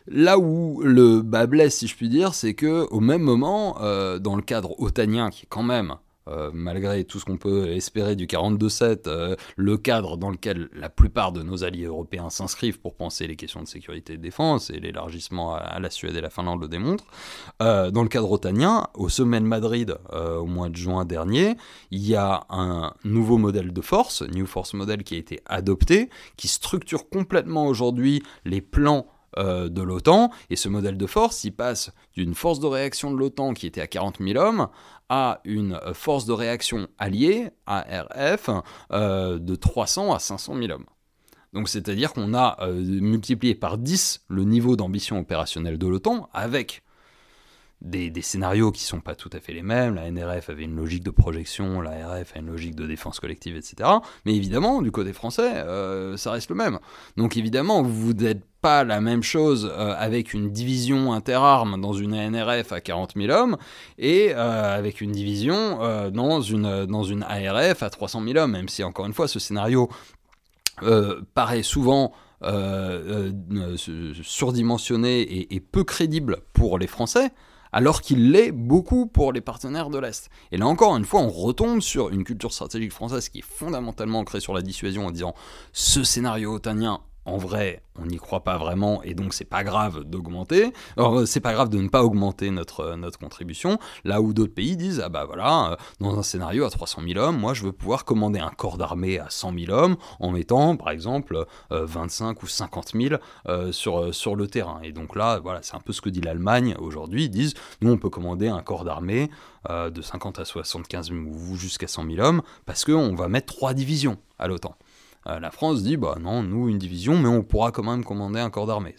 Là 0.06 0.38
où 0.38 0.80
le 0.82 1.22
bas 1.22 1.46
blesse, 1.46 1.76
si 1.78 1.86
je 1.86 1.96
puis 1.96 2.08
dire, 2.08 2.34
c'est 2.34 2.54
que 2.54 2.86
au 2.90 3.00
même 3.00 3.22
moment, 3.22 3.80
euh, 3.80 4.18
dans 4.18 4.36
le 4.36 4.42
cadre 4.42 4.80
otanien, 4.80 5.30
qui 5.30 5.44
est 5.44 5.48
quand 5.48 5.62
même 5.62 5.96
euh, 6.28 6.50
malgré 6.52 7.04
tout 7.04 7.18
ce 7.18 7.24
qu'on 7.24 7.38
peut 7.38 7.68
espérer 7.70 8.14
du 8.14 8.26
42-7, 8.26 9.02
euh, 9.06 9.36
le 9.56 9.78
cadre 9.78 10.18
dans 10.18 10.30
lequel 10.30 10.68
la 10.74 10.90
plupart 10.90 11.32
de 11.32 11.42
nos 11.42 11.64
alliés 11.64 11.86
européens 11.86 12.28
s'inscrivent 12.28 12.78
pour 12.78 12.94
penser 12.94 13.26
les 13.26 13.36
questions 13.36 13.62
de 13.62 13.66
sécurité 13.66 14.12
et 14.12 14.16
de 14.18 14.22
défense, 14.22 14.68
et 14.68 14.78
l'élargissement 14.80 15.54
à, 15.54 15.80
la 15.80 15.88
Suède 15.88 16.14
et 16.14 16.20
la 16.20 16.28
Finlande 16.28 16.60
le 16.60 16.68
démontrent. 16.68 17.06
Euh, 17.62 17.90
dans 17.90 18.02
le 18.02 18.08
cadre 18.08 18.30
otanien, 18.30 18.86
au 18.94 19.08
sommet 19.08 19.40
de 19.40 19.46
Madrid, 19.46 19.96
au 20.12 20.46
mois 20.46 20.68
de 20.68 20.76
juin 20.76 21.04
dernier, 21.04 21.56
il 21.90 22.06
y 22.06 22.14
a 22.14 22.44
un 22.50 22.92
nouveau 23.04 23.38
modèle 23.38 23.72
de 23.72 23.80
force, 23.80 24.22
New 24.22 24.46
Force 24.46 24.74
Model, 24.74 25.02
qui 25.04 25.14
a 25.14 25.18
été 25.18 25.40
adopté, 25.46 26.10
qui 26.36 26.48
structure 26.48 27.08
complètement 27.08 27.66
aujourd'hui 27.66 28.22
les 28.44 28.60
plans 28.60 29.06
de 29.38 29.82
l'OTAN, 29.82 30.30
et 30.50 30.56
ce 30.56 30.68
modèle 30.68 30.96
de 30.96 31.06
force, 31.06 31.44
il 31.44 31.52
passe 31.52 31.92
d'une 32.14 32.34
force 32.34 32.58
de 32.58 32.66
réaction 32.66 33.12
de 33.12 33.16
l'OTAN 33.16 33.54
qui 33.54 33.66
était 33.66 33.80
à 33.80 33.86
40 33.86 34.18
000 34.18 34.36
hommes 34.36 34.68
à 35.10 35.40
une 35.44 35.78
force 35.92 36.24
de 36.24 36.32
réaction 36.32 36.88
alliée, 36.96 37.50
ARF, 37.66 38.48
euh, 38.92 39.38
de 39.38 39.54
300 39.56 40.14
à 40.14 40.20
500 40.20 40.56
000 40.56 40.70
hommes. 40.72 40.86
Donc 41.52 41.68
c'est-à-dire 41.68 42.12
qu'on 42.12 42.32
a 42.32 42.56
euh, 42.62 42.80
multiplié 42.80 43.56
par 43.56 43.76
10 43.76 44.24
le 44.28 44.44
niveau 44.44 44.76
d'ambition 44.76 45.18
opérationnelle 45.18 45.78
de 45.78 45.86
l'OTAN 45.88 46.30
avec 46.32 46.82
des, 47.82 48.12
scénarios 48.22 48.72
qui 48.72 48.82
sont 48.82 49.00
pas 49.00 49.14
tout 49.14 49.30
à 49.32 49.40
fait 49.40 49.52
les 49.52 49.62
mêmes. 49.62 49.94
La 49.94 50.10
NRF 50.10 50.50
avait 50.50 50.64
une 50.64 50.76
logique 50.76 51.02
de 51.02 51.10
projection, 51.10 51.80
la 51.80 52.08
RF 52.08 52.36
a 52.36 52.38
une 52.40 52.48
logique 52.48 52.74
de 52.74 52.86
défense 52.86 53.20
collective, 53.20 53.56
etc. 53.56 53.88
Mais 54.26 54.34
évidemment, 54.34 54.82
du 54.82 54.90
côté 54.90 55.12
français, 55.12 55.50
euh, 55.54 56.16
ça 56.16 56.32
reste 56.32 56.50
le 56.50 56.56
même. 56.56 56.78
Donc 57.16 57.36
évidemment, 57.36 57.82
vous 57.82 58.12
n'êtes 58.12 58.44
pas 58.60 58.84
la 58.84 59.00
même 59.00 59.22
chose 59.22 59.72
euh, 59.72 59.94
avec 59.96 60.34
une 60.34 60.50
division 60.50 61.14
interarmes 61.14 61.80
dans 61.80 61.94
une 61.94 62.14
NRF 62.14 62.72
à 62.72 62.82
40 62.82 63.14
000 63.16 63.32
hommes 63.32 63.56
et 63.96 64.32
euh, 64.34 64.76
avec 64.76 65.00
une 65.00 65.12
division 65.12 65.78
dans, 66.10 66.42
une, 66.42 66.84
dans 66.84 67.04
ARF 67.22 67.82
à 67.82 67.88
300 67.88 68.22
000 68.24 68.36
hommes, 68.36 68.52
même 68.52 68.68
si 68.68 68.84
encore 68.84 69.06
une 69.06 69.14
fois 69.14 69.28
ce 69.28 69.38
scénario 69.38 69.88
paraît 71.34 71.62
souvent 71.62 72.12
surdimensionné 73.76 75.54
et, 75.54 75.60
peu 75.60 75.84
crédible 75.84 76.38
pour 76.52 76.78
les 76.78 76.86
Français, 76.86 77.30
alors 77.72 78.00
qu'il 78.00 78.30
l'est 78.32 78.52
beaucoup 78.52 79.06
pour 79.06 79.32
les 79.32 79.40
partenaires 79.40 79.90
de 79.90 79.98
l'Est. 79.98 80.30
Et 80.52 80.56
là 80.56 80.66
encore, 80.66 80.96
une 80.96 81.04
fois, 81.04 81.20
on 81.20 81.30
retombe 81.30 81.80
sur 81.80 82.10
une 82.10 82.24
culture 82.24 82.52
stratégique 82.52 82.92
française 82.92 83.28
qui 83.28 83.38
est 83.38 83.44
fondamentalement 83.44 84.20
ancrée 84.20 84.40
sur 84.40 84.54
la 84.54 84.62
dissuasion 84.62 85.06
en 85.06 85.10
disant 85.10 85.34
ce 85.72 86.04
scénario 86.04 86.54
otanien, 86.54 87.00
en 87.30 87.36
vrai, 87.36 87.82
on 87.96 88.06
n'y 88.06 88.16
croit 88.16 88.42
pas 88.42 88.58
vraiment 88.58 89.02
et 89.04 89.14
donc 89.14 89.34
c'est 89.34 89.44
pas 89.44 89.62
grave 89.62 90.02
d'augmenter. 90.02 90.72
Alors 90.96 91.26
c'est 91.28 91.40
pas 91.40 91.52
grave 91.52 91.68
de 91.68 91.78
ne 91.78 91.88
pas 91.88 92.02
augmenter 92.02 92.50
notre, 92.50 92.96
notre 92.96 93.18
contribution. 93.18 93.78
Là 94.04 94.20
où 94.20 94.32
d'autres 94.32 94.54
pays 94.54 94.76
disent 94.76 95.00
ah 95.04 95.08
bah 95.08 95.24
voilà, 95.26 95.72
euh, 95.72 95.76
dans 96.00 96.18
un 96.18 96.22
scénario 96.22 96.64
à 96.64 96.70
300 96.70 97.02
000 97.06 97.24
hommes, 97.24 97.38
moi 97.38 97.54
je 97.54 97.62
veux 97.62 97.72
pouvoir 97.72 98.04
commander 98.04 98.40
un 98.40 98.50
corps 98.50 98.78
d'armée 98.78 99.20
à 99.20 99.26
100 99.30 99.54
000 99.66 99.72
hommes 99.72 99.96
en 100.18 100.32
mettant 100.32 100.76
par 100.76 100.90
exemple 100.90 101.46
25 101.70 102.36
euh, 102.36 102.40
ou 102.42 102.46
50 102.48 102.92
000 102.94 103.14
euh, 103.46 103.70
sur, 103.70 104.12
sur 104.12 104.34
le 104.34 104.48
terrain. 104.48 104.80
Et 104.82 104.90
donc 104.90 105.14
là, 105.14 105.38
voilà, 105.38 105.60
c'est 105.62 105.76
un 105.76 105.80
peu 105.80 105.92
ce 105.92 106.00
que 106.00 106.10
dit 106.10 106.20
l'Allemagne 106.20 106.74
aujourd'hui. 106.80 107.24
Ils 107.24 107.30
disent 107.30 107.54
nous 107.80 107.92
on 107.92 107.98
peut 107.98 108.10
commander 108.10 108.48
un 108.48 108.62
corps 108.62 108.84
d'armée 108.84 109.30
de 109.68 110.00
50 110.00 110.38
à 110.38 110.46
75 110.46 111.10
000 111.10 111.20
ou 111.20 111.54
jusqu'à 111.54 111.86
100 111.86 112.06
000 112.06 112.26
hommes 112.26 112.40
parce 112.64 112.84
qu'on 112.84 113.14
va 113.14 113.28
mettre 113.28 113.54
trois 113.54 113.74
divisions 113.74 114.16
à 114.38 114.48
l'OTAN. 114.48 114.74
Euh, 115.26 115.38
la 115.38 115.50
France 115.50 115.82
dit 115.82 115.96
bah 115.96 116.16
non, 116.20 116.42
nous 116.42 116.68
une 116.68 116.78
division, 116.78 117.18
mais 117.18 117.28
on 117.28 117.42
pourra 117.42 117.72
quand 117.72 117.82
même 117.82 118.04
commander 118.04 118.40
un 118.40 118.50
corps 118.50 118.66
d'armée. 118.66 118.94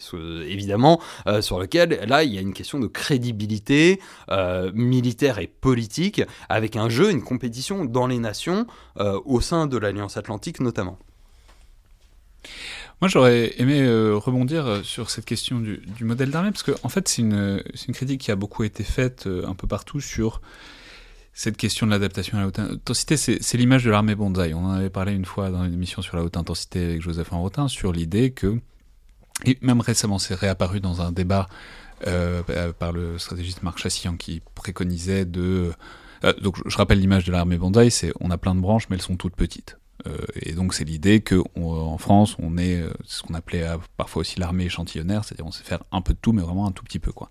Évidemment, 0.46 1.00
euh, 1.26 1.42
sur 1.42 1.58
lequel 1.58 2.00
là 2.06 2.22
il 2.22 2.32
y 2.32 2.38
a 2.38 2.40
une 2.40 2.52
question 2.52 2.78
de 2.78 2.86
crédibilité 2.86 4.00
euh, 4.30 4.70
militaire 4.72 5.38
et 5.38 5.48
politique 5.48 6.22
avec 6.48 6.76
un 6.76 6.88
jeu, 6.88 7.10
une 7.10 7.22
compétition 7.22 7.84
dans 7.84 8.06
les 8.06 8.18
nations 8.18 8.66
au 8.96 9.40
sein 9.40 9.66
de 9.66 9.76
l'Alliance 9.76 10.16
Atlantique 10.16 10.60
notamment. 10.60 10.98
Moi, 13.00 13.08
j'aurais 13.08 13.52
aimé 13.58 13.84
rebondir 14.14 14.82
sur 14.84 15.10
cette 15.10 15.24
question 15.24 15.58
du, 15.58 15.82
modèle 16.02 16.30
d'armée, 16.30 16.52
parce 16.52 16.62
qu'en 16.62 16.74
en 16.84 16.88
fait, 16.88 17.08
c'est 17.08 17.22
une, 17.22 17.62
critique 17.92 18.20
qui 18.20 18.30
a 18.30 18.36
beaucoup 18.36 18.62
été 18.62 18.84
faite 18.84 19.26
un 19.26 19.54
peu 19.54 19.66
partout 19.66 20.00
sur 20.00 20.40
cette 21.32 21.56
question 21.56 21.86
de 21.86 21.92
l'adaptation 21.92 22.38
à 22.38 22.42
la 22.42 22.46
haute 22.46 22.58
intensité, 22.58 23.16
c'est 23.16 23.56
l'image 23.56 23.84
de 23.84 23.90
l'armée 23.90 24.14
bonsaï. 24.14 24.54
On 24.54 24.66
en 24.66 24.70
avait 24.72 24.90
parlé 24.90 25.12
une 25.12 25.24
fois 25.24 25.50
dans 25.50 25.64
une 25.64 25.72
émission 25.72 26.02
sur 26.02 26.16
la 26.16 26.22
haute 26.22 26.36
intensité 26.36 26.84
avec 26.84 27.02
Joseph 27.02 27.32
Enrotin, 27.32 27.68
sur 27.68 27.92
l'idée 27.92 28.32
que, 28.32 28.58
et 29.44 29.58
même 29.62 29.80
récemment 29.80 30.18
c'est 30.18 30.34
réapparu 30.34 30.80
dans 30.80 31.00
un 31.00 31.12
débat 31.12 31.48
par 32.78 32.92
le 32.92 33.18
stratégiste 33.18 33.62
Marc 33.62 33.78
Chassian 33.78 34.16
qui 34.16 34.42
préconisait 34.54 35.24
de... 35.24 35.72
donc 36.42 36.56
je 36.66 36.76
rappelle 36.76 37.00
l'image 37.00 37.24
de 37.24 37.32
l'armée 37.32 37.56
bonsaï, 37.56 37.90
c'est 37.90 38.12
on 38.20 38.30
a 38.30 38.38
plein 38.38 38.54
de 38.54 38.60
branches 38.60 38.88
mais 38.90 38.96
elles 38.96 39.02
sont 39.02 39.16
toutes 39.16 39.36
petites. 39.36 39.78
Euh, 40.06 40.16
et 40.40 40.52
donc 40.52 40.74
c'est 40.74 40.84
l'idée 40.84 41.20
qu'en 41.20 41.98
France, 41.98 42.36
on 42.38 42.58
est 42.58 42.80
euh, 42.80 42.90
ce 43.04 43.22
qu'on 43.22 43.34
appelait 43.34 43.62
euh, 43.62 43.76
parfois 43.96 44.20
aussi 44.20 44.38
l'armée 44.40 44.64
échantillonnaire, 44.64 45.24
c'est-à-dire 45.24 45.46
on 45.46 45.52
sait 45.52 45.64
faire 45.64 45.84
un 45.92 46.00
peu 46.00 46.14
de 46.14 46.18
tout, 46.20 46.32
mais 46.32 46.42
vraiment 46.42 46.66
un 46.66 46.72
tout 46.72 46.84
petit 46.84 46.98
peu. 46.98 47.12
quoi. 47.12 47.28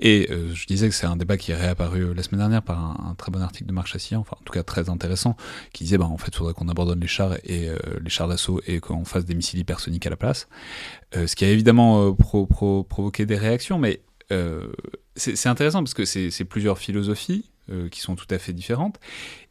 Et 0.00 0.28
je 0.30 0.66
disais 0.66 0.88
que 0.88 0.94
c'est 0.94 1.06
un 1.06 1.16
débat 1.16 1.36
qui 1.36 1.52
est 1.52 1.56
réapparu 1.56 2.14
la 2.14 2.22
semaine 2.22 2.40
dernière 2.40 2.62
par 2.62 2.78
un, 2.78 3.14
très 3.16 3.30
bon 3.30 3.42
article 3.42 3.66
de 3.66 3.72
Marc 3.72 3.88
Chassian, 3.88 4.20
enfin 4.20 4.36
en 4.40 4.44
tout 4.44 4.52
cas 4.52 4.62
très 4.62 4.88
intéressant, 4.88 5.36
qui 5.72 5.84
disait 5.84 5.98
bah, 5.98 6.06
en 6.06 6.18
fait 6.18 6.28
il 6.28 6.36
faudrait 6.36 6.54
qu'on 6.54 6.68
abandonne 6.68 7.00
les 7.00 7.06
chars 7.06 7.36
et 7.44 7.68
les 8.02 8.10
chars 8.10 8.28
d'assaut 8.28 8.60
et 8.66 8.80
qu'on 8.80 9.04
fasse 9.04 9.24
des 9.24 9.34
missiles 9.34 9.58
hypersoniques 9.58 10.06
à 10.06 10.10
la 10.10 10.16
place. 10.16 10.48
ce 11.14 11.34
qui 11.34 11.44
a 11.44 11.50
évidemment 11.50 12.14
provoqué 12.14 13.26
des 13.26 13.36
réactions, 13.36 13.78
mais 13.78 14.02
c'est 15.16 15.48
intéressant 15.48 15.80
parce 15.80 15.94
que 15.94 16.04
c'est 16.04 16.44
plusieurs 16.44 16.78
philosophies 16.78 17.50
qui 17.90 18.00
sont 18.00 18.16
tout 18.16 18.26
à 18.30 18.38
fait 18.38 18.52
différentes. 18.52 18.98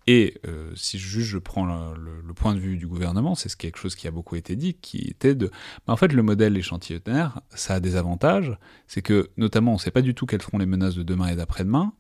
Et 0.08 0.36
euh, 0.48 0.72
si 0.74 0.98
juste 0.98 1.28
je 1.28 1.38
prends 1.38 1.66
le, 1.66 2.34
point 2.34 2.56
de 2.56 2.60
vue 2.60 2.78
du 2.78 2.88
gouvernement, 2.88 3.36
c'est 3.36 3.54
quelque 3.56 3.78
chose 3.78 3.96
qui 3.96 4.08
a 4.08 4.12
beaucoup 4.12 4.38
été 4.38 4.56
dit, 4.56 4.74
qui 4.74 5.00
était 5.00 5.36
de... 5.36 5.48
Bah, 5.86 5.94
en 5.94 5.98
fait, 5.98 6.14
le 6.14 6.24
modèle 6.24 6.56
échantillonnaire, 6.56 7.42
ça 7.54 7.76
a 7.76 7.80
des 7.82 7.98
avantages, 7.98 8.58
c'est 8.88 9.02
que 9.02 9.30
notamment 9.36 9.72
on 9.72 9.76
ne 9.76 9.80
sait 9.80 9.92
pas 9.92 10.02
du 10.02 10.16
tout 10.16 10.26
quelles 10.26 10.42
seront 10.42 10.60
les 10.60 10.66
menaces 10.66 10.96
de 10.96 11.04
demain 11.04 11.28
et 11.28 11.36
d'après-demain, 11.36 11.92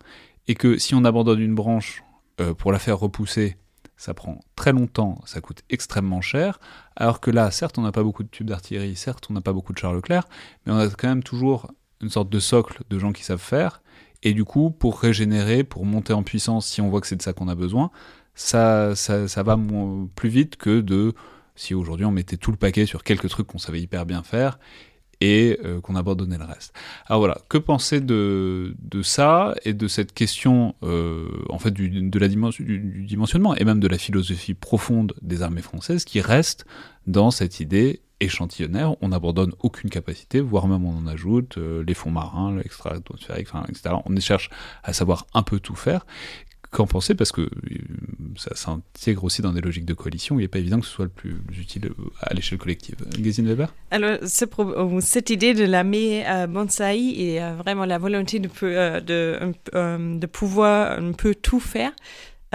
et 0.48 0.56
que 0.56 0.78
si 0.78 0.96
on 0.96 1.04
abandonne 1.04 1.42
une 1.42 1.56
branche 1.56 2.04
euh, 2.40 2.54
pour 2.54 2.72
la 2.72 2.80
faire 2.80 2.98
repousser, 2.98 3.58
ça 3.98 4.14
prend 4.14 4.40
très 4.56 4.72
longtemps, 4.72 5.22
ça 5.26 5.42
coûte 5.42 5.64
extrêmement 5.70 6.22
cher, 6.22 6.60
alors 6.96 7.20
que 7.20 7.30
là, 7.30 7.52
certes, 7.52 7.78
on 7.78 7.82
n'a 7.82 7.92
pas 7.92 8.04
beaucoup 8.04 8.24
de 8.24 8.30
tubes 8.30 8.48
d'artillerie, 8.48 8.96
certes, 8.96 9.28
on 9.30 9.34
n'a 9.34 9.42
pas 9.42 9.54
beaucoup 9.54 9.74
de 9.74 9.80
chars 9.80 9.94
Leclerc, 9.94 10.24
mais 10.66 10.72
on 10.72 10.78
a 10.78 10.88
quand 10.88 11.10
même 11.10 11.24
toujours 11.24 11.72
une 12.00 12.10
sorte 12.10 12.30
de 12.30 12.40
socle 12.40 12.84
de 12.90 13.00
gens 13.00 13.12
qui 13.12 13.24
savent 13.24 13.42
faire, 13.42 13.82
et 14.24 14.34
du 14.34 14.44
coup, 14.44 14.72
pour 14.72 15.00
régénérer, 15.00 15.64
pour 15.64 15.86
monter 15.86 16.14
en 16.14 16.24
puissance, 16.24 16.68
si 16.68 16.82
on 16.82 16.90
voit 16.90 17.02
que 17.02 17.08
c'est 17.08 17.16
de 17.16 17.22
ça 17.22 17.34
qu'on 17.34 17.48
a 17.48 17.56
besoin, 17.56 17.92
ça, 18.36 18.96
ça, 18.96 19.44
va 19.44 19.58
plus 20.16 20.30
vite 20.30 20.58
que 20.58 20.82
de 20.82 21.14
si 21.56 21.74
aujourd'hui 21.74 22.06
on 22.06 22.12
mettait 22.12 22.38
tout 22.38 22.52
le 22.52 22.58
paquet 22.58 22.86
sur 22.86 23.04
quelques 23.04 23.30
trucs 23.30 23.48
qu'on 23.48 23.58
savait 23.58 23.82
hyper 23.82 24.06
bien 24.06 24.22
faire 24.22 24.60
et 25.22 25.60
euh, 25.64 25.82
qu'on 25.82 25.96
abandonnait 25.96 26.38
le 26.38 26.46
reste. 26.46 26.74
Alors 27.08 27.20
voilà, 27.20 27.40
que 27.50 27.58
penser 27.58 28.02
de, 28.02 28.76
de 28.80 29.02
ça 29.02 29.56
et 29.66 29.74
de 29.74 29.88
cette 29.88 30.14
question 30.14 30.76
euh, 30.84 31.28
en 31.50 31.60
fait 31.60 31.72
du, 31.72 31.90
de 31.90 32.20
la 32.20 32.28
dimension, 32.28 32.64
du, 32.64 33.06
dimensionnement 33.06 33.56
et 33.56 33.64
même 33.64 33.80
de 33.80 33.88
la 33.88 33.98
philosophie 33.98 34.54
profonde 34.54 35.14
des 35.22 35.42
armées 35.42 35.62
françaises 35.62 36.06
qui 36.06 36.22
reste 36.22 36.66
dans 37.08 37.32
cette 37.32 37.60
idée 37.60 38.02
échantillonnaire, 38.20 38.96
on 39.02 39.10
n'abandonne 39.10 39.54
aucune 39.60 39.90
capacité, 39.90 40.42
voire 40.42 40.68
même 40.68 40.86
on 40.86 40.98
en 40.98 41.08
ajoute, 41.08 41.58
euh, 41.58 41.84
les 41.86 41.94
fonds 41.94 42.10
marins, 42.10 42.56
l'extra-atmosphérique, 42.56 43.48
etc. 43.70 43.96
On 44.06 44.20
cherche 44.20 44.50
à 44.84 44.94
savoir 44.94 45.28
un 45.34 45.44
peu 45.44 45.60
tout 45.60 45.76
faire. 45.76 46.06
Qu'en 46.78 46.86
penser 46.86 47.16
Parce 47.16 47.32
que 47.32 47.42
euh, 47.42 47.50
ça 48.36 48.56
s'intègre 48.56 49.24
aussi 49.24 49.42
dans 49.42 49.52
des 49.52 49.62
logiques 49.62 49.86
de 49.86 49.96
coalition, 49.96 50.38
il 50.38 50.44
n'est 50.44 50.48
pas 50.48 50.60
évident 50.60 50.80
que 50.80 50.86
ce 50.86 50.92
soit 50.92 51.06
le 51.06 51.10
plus, 51.10 51.36
utile 51.60 51.88
euh, 51.88 52.04
à 52.22 52.36
l'échelle 52.36 52.60
collective. 52.60 52.98
Gesine 53.20 53.48
Weber? 53.48 53.74
Alors, 53.90 54.20
cette 55.00 55.32
idée 55.32 55.56
de 55.56 55.64
la 55.64 55.82
euh, 55.82 56.46
bonsaï 56.46 57.20
et 57.20 57.40
vraiment 57.58 57.86
la 57.86 57.98
volonté 57.98 58.38
de, 58.38 58.48
de, 59.00 60.20
de 60.20 60.26
pouvoir 60.28 61.00
un 61.00 61.14
peu 61.14 61.34
tout 61.34 61.60
faire, 61.60 61.94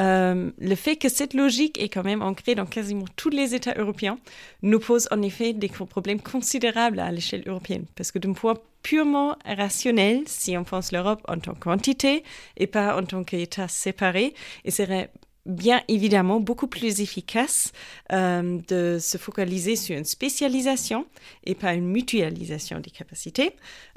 euh, 0.01 0.51
le 0.59 0.75
fait 0.75 0.97
que 0.97 1.09
cette 1.09 1.35
logique 1.35 1.81
est 1.81 1.89
quand 1.89 2.05
même 2.05 2.23
ancrée 2.23 2.55
dans 2.55 2.67
quasiment 2.67 3.05
tous 3.17 3.29
les 3.29 3.55
États 3.55 3.75
européens 3.77 4.19
nous 4.63 4.81
pose 4.81 5.07
en 5.11 5.21
effet 5.23 5.53
des 5.53 5.69
problèmes 5.69 6.21
considérables 6.21 7.01
à 7.01 7.11
l'échelle 7.13 7.43
européenne. 7.47 7.85
Parce 7.95 8.11
que 8.11 8.19
d'un 8.19 8.33
point 8.33 8.55
purement 8.83 9.37
rationnel, 9.45 10.23
si 10.27 10.57
on 10.57 10.65
pense 10.65 10.93
l'Europe 10.93 11.21
en 11.29 11.39
tant 11.39 11.55
qu'entité 11.55 12.25
et 12.57 12.67
pas 12.67 12.97
en 12.99 13.05
tant 13.05 13.23
qu'État 13.23 13.69
séparé, 13.69 14.35
il 14.65 14.73
serait 14.73 15.11
bien 15.45 15.83
évidemment 15.89 16.39
beaucoup 16.39 16.69
plus 16.69 17.01
efficace 17.01 17.73
euh, 18.13 18.61
de 18.69 18.99
se 19.01 19.19
focaliser 19.19 19.75
sur 19.75 19.99
une 19.99 20.05
spécialisation 20.05 21.05
et 21.43 21.57
pas 21.57 21.75
une 21.75 21.89
mutualisation 21.89 22.79
des 22.79 22.91
capacités. 22.91 23.51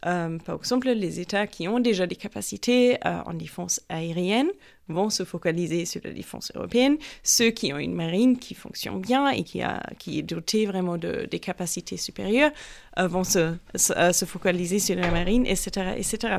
Euh, 0.08 0.40
par 0.40 0.56
exemple, 0.56 0.90
les 0.90 1.20
États 1.20 1.46
qui 1.46 1.68
ont 1.68 1.80
déjà 1.80 2.08
des 2.08 2.16
capacités 2.16 2.98
en 3.04 3.34
défense 3.36 3.80
aérienne 3.90 4.50
vont 4.88 5.10
se 5.10 5.24
focaliser 5.24 5.86
sur 5.86 6.02
la 6.04 6.12
défense 6.12 6.52
européenne. 6.56 6.98
Ceux 7.24 7.50
qui 7.50 7.74
ont 7.74 7.78
une 7.78 7.96
marine 7.96 8.38
qui 8.38 8.54
fonctionne 8.54 9.02
bien 9.02 9.30
et 9.30 9.44
qui, 9.44 9.62
a, 9.62 9.82
qui 9.98 10.20
est 10.20 10.24
dotée 10.24 10.66
vraiment 10.66 10.98
de, 10.98 11.28
des 11.30 11.40
capacités 11.40 11.98
supérieures 11.98 12.52
euh, 13.00 13.08
vont 13.08 13.24
se, 13.24 13.56
se, 13.76 14.26
focaliser 14.26 14.80
sur 14.80 14.96
la 14.96 15.12
marine, 15.12 15.46
etc., 15.46 15.94
etc. 15.98 16.38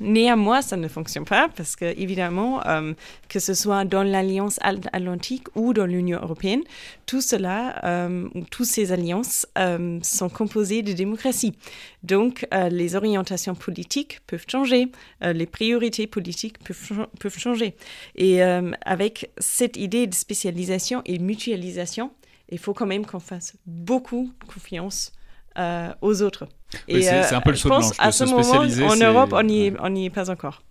Néanmoins, 0.00 0.62
ça 0.62 0.76
ne 0.76 0.88
fonctionne 0.88 1.24
pas 1.24 1.48
parce 1.54 1.76
que, 1.76 1.84
évidemment, 1.98 2.64
euh, 2.66 2.92
que 3.28 3.38
ce 3.38 3.54
soit 3.54 3.84
dans 3.84 4.02
l'Alliance 4.02 4.58
Atlantique 4.62 5.46
ou 5.54 5.72
dans 5.72 5.86
l'Union 5.86 6.20
européenne, 6.20 6.62
tout 7.06 7.20
cela, 7.20 7.84
euh, 7.84 8.28
toutes 8.50 8.66
ces 8.66 8.92
alliances 8.92 9.46
euh, 9.58 9.98
sont 10.02 10.28
composées 10.28 10.82
de 10.82 10.92
démocratie. 10.92 11.54
Donc, 12.02 12.46
les 12.52 12.96
orientations 12.96 13.54
politiques 13.54 14.20
peuvent 14.26 14.44
changer, 14.48 14.90
les 15.20 15.46
priorités 15.46 16.06
politiques 16.08 16.58
peuvent, 16.58 17.06
peuvent 17.20 17.38
changer. 17.38 17.76
Et 18.16 18.42
avec 18.42 19.30
cette 19.38 19.76
idée 19.76 20.08
de 20.08 20.14
spécialisation 20.14 21.02
et 21.04 21.20
mutualisation, 21.20 22.10
il 22.50 22.58
faut 22.58 22.74
quand 22.74 22.86
même 22.86 23.06
qu'on 23.06 23.20
fasse 23.20 23.54
beaucoup 23.66 24.32
confiance 24.52 25.12
euh, 25.58 25.92
aux 26.00 26.22
autres. 26.22 26.46
et 26.88 27.02
c'est 27.02 27.34
un 27.34 27.40
peu 27.40 27.50
le 27.50 27.56
saut 27.56 27.68
de 27.68 27.74
pense 27.74 27.94
à 27.98 28.12
ce 28.12 28.24
moment, 28.24 28.90
en 28.90 28.96
Europe, 28.96 29.32
on 29.32 29.42
n'y 29.90 30.06
est 30.06 30.10
pas 30.10 30.30
encore. 30.30 30.62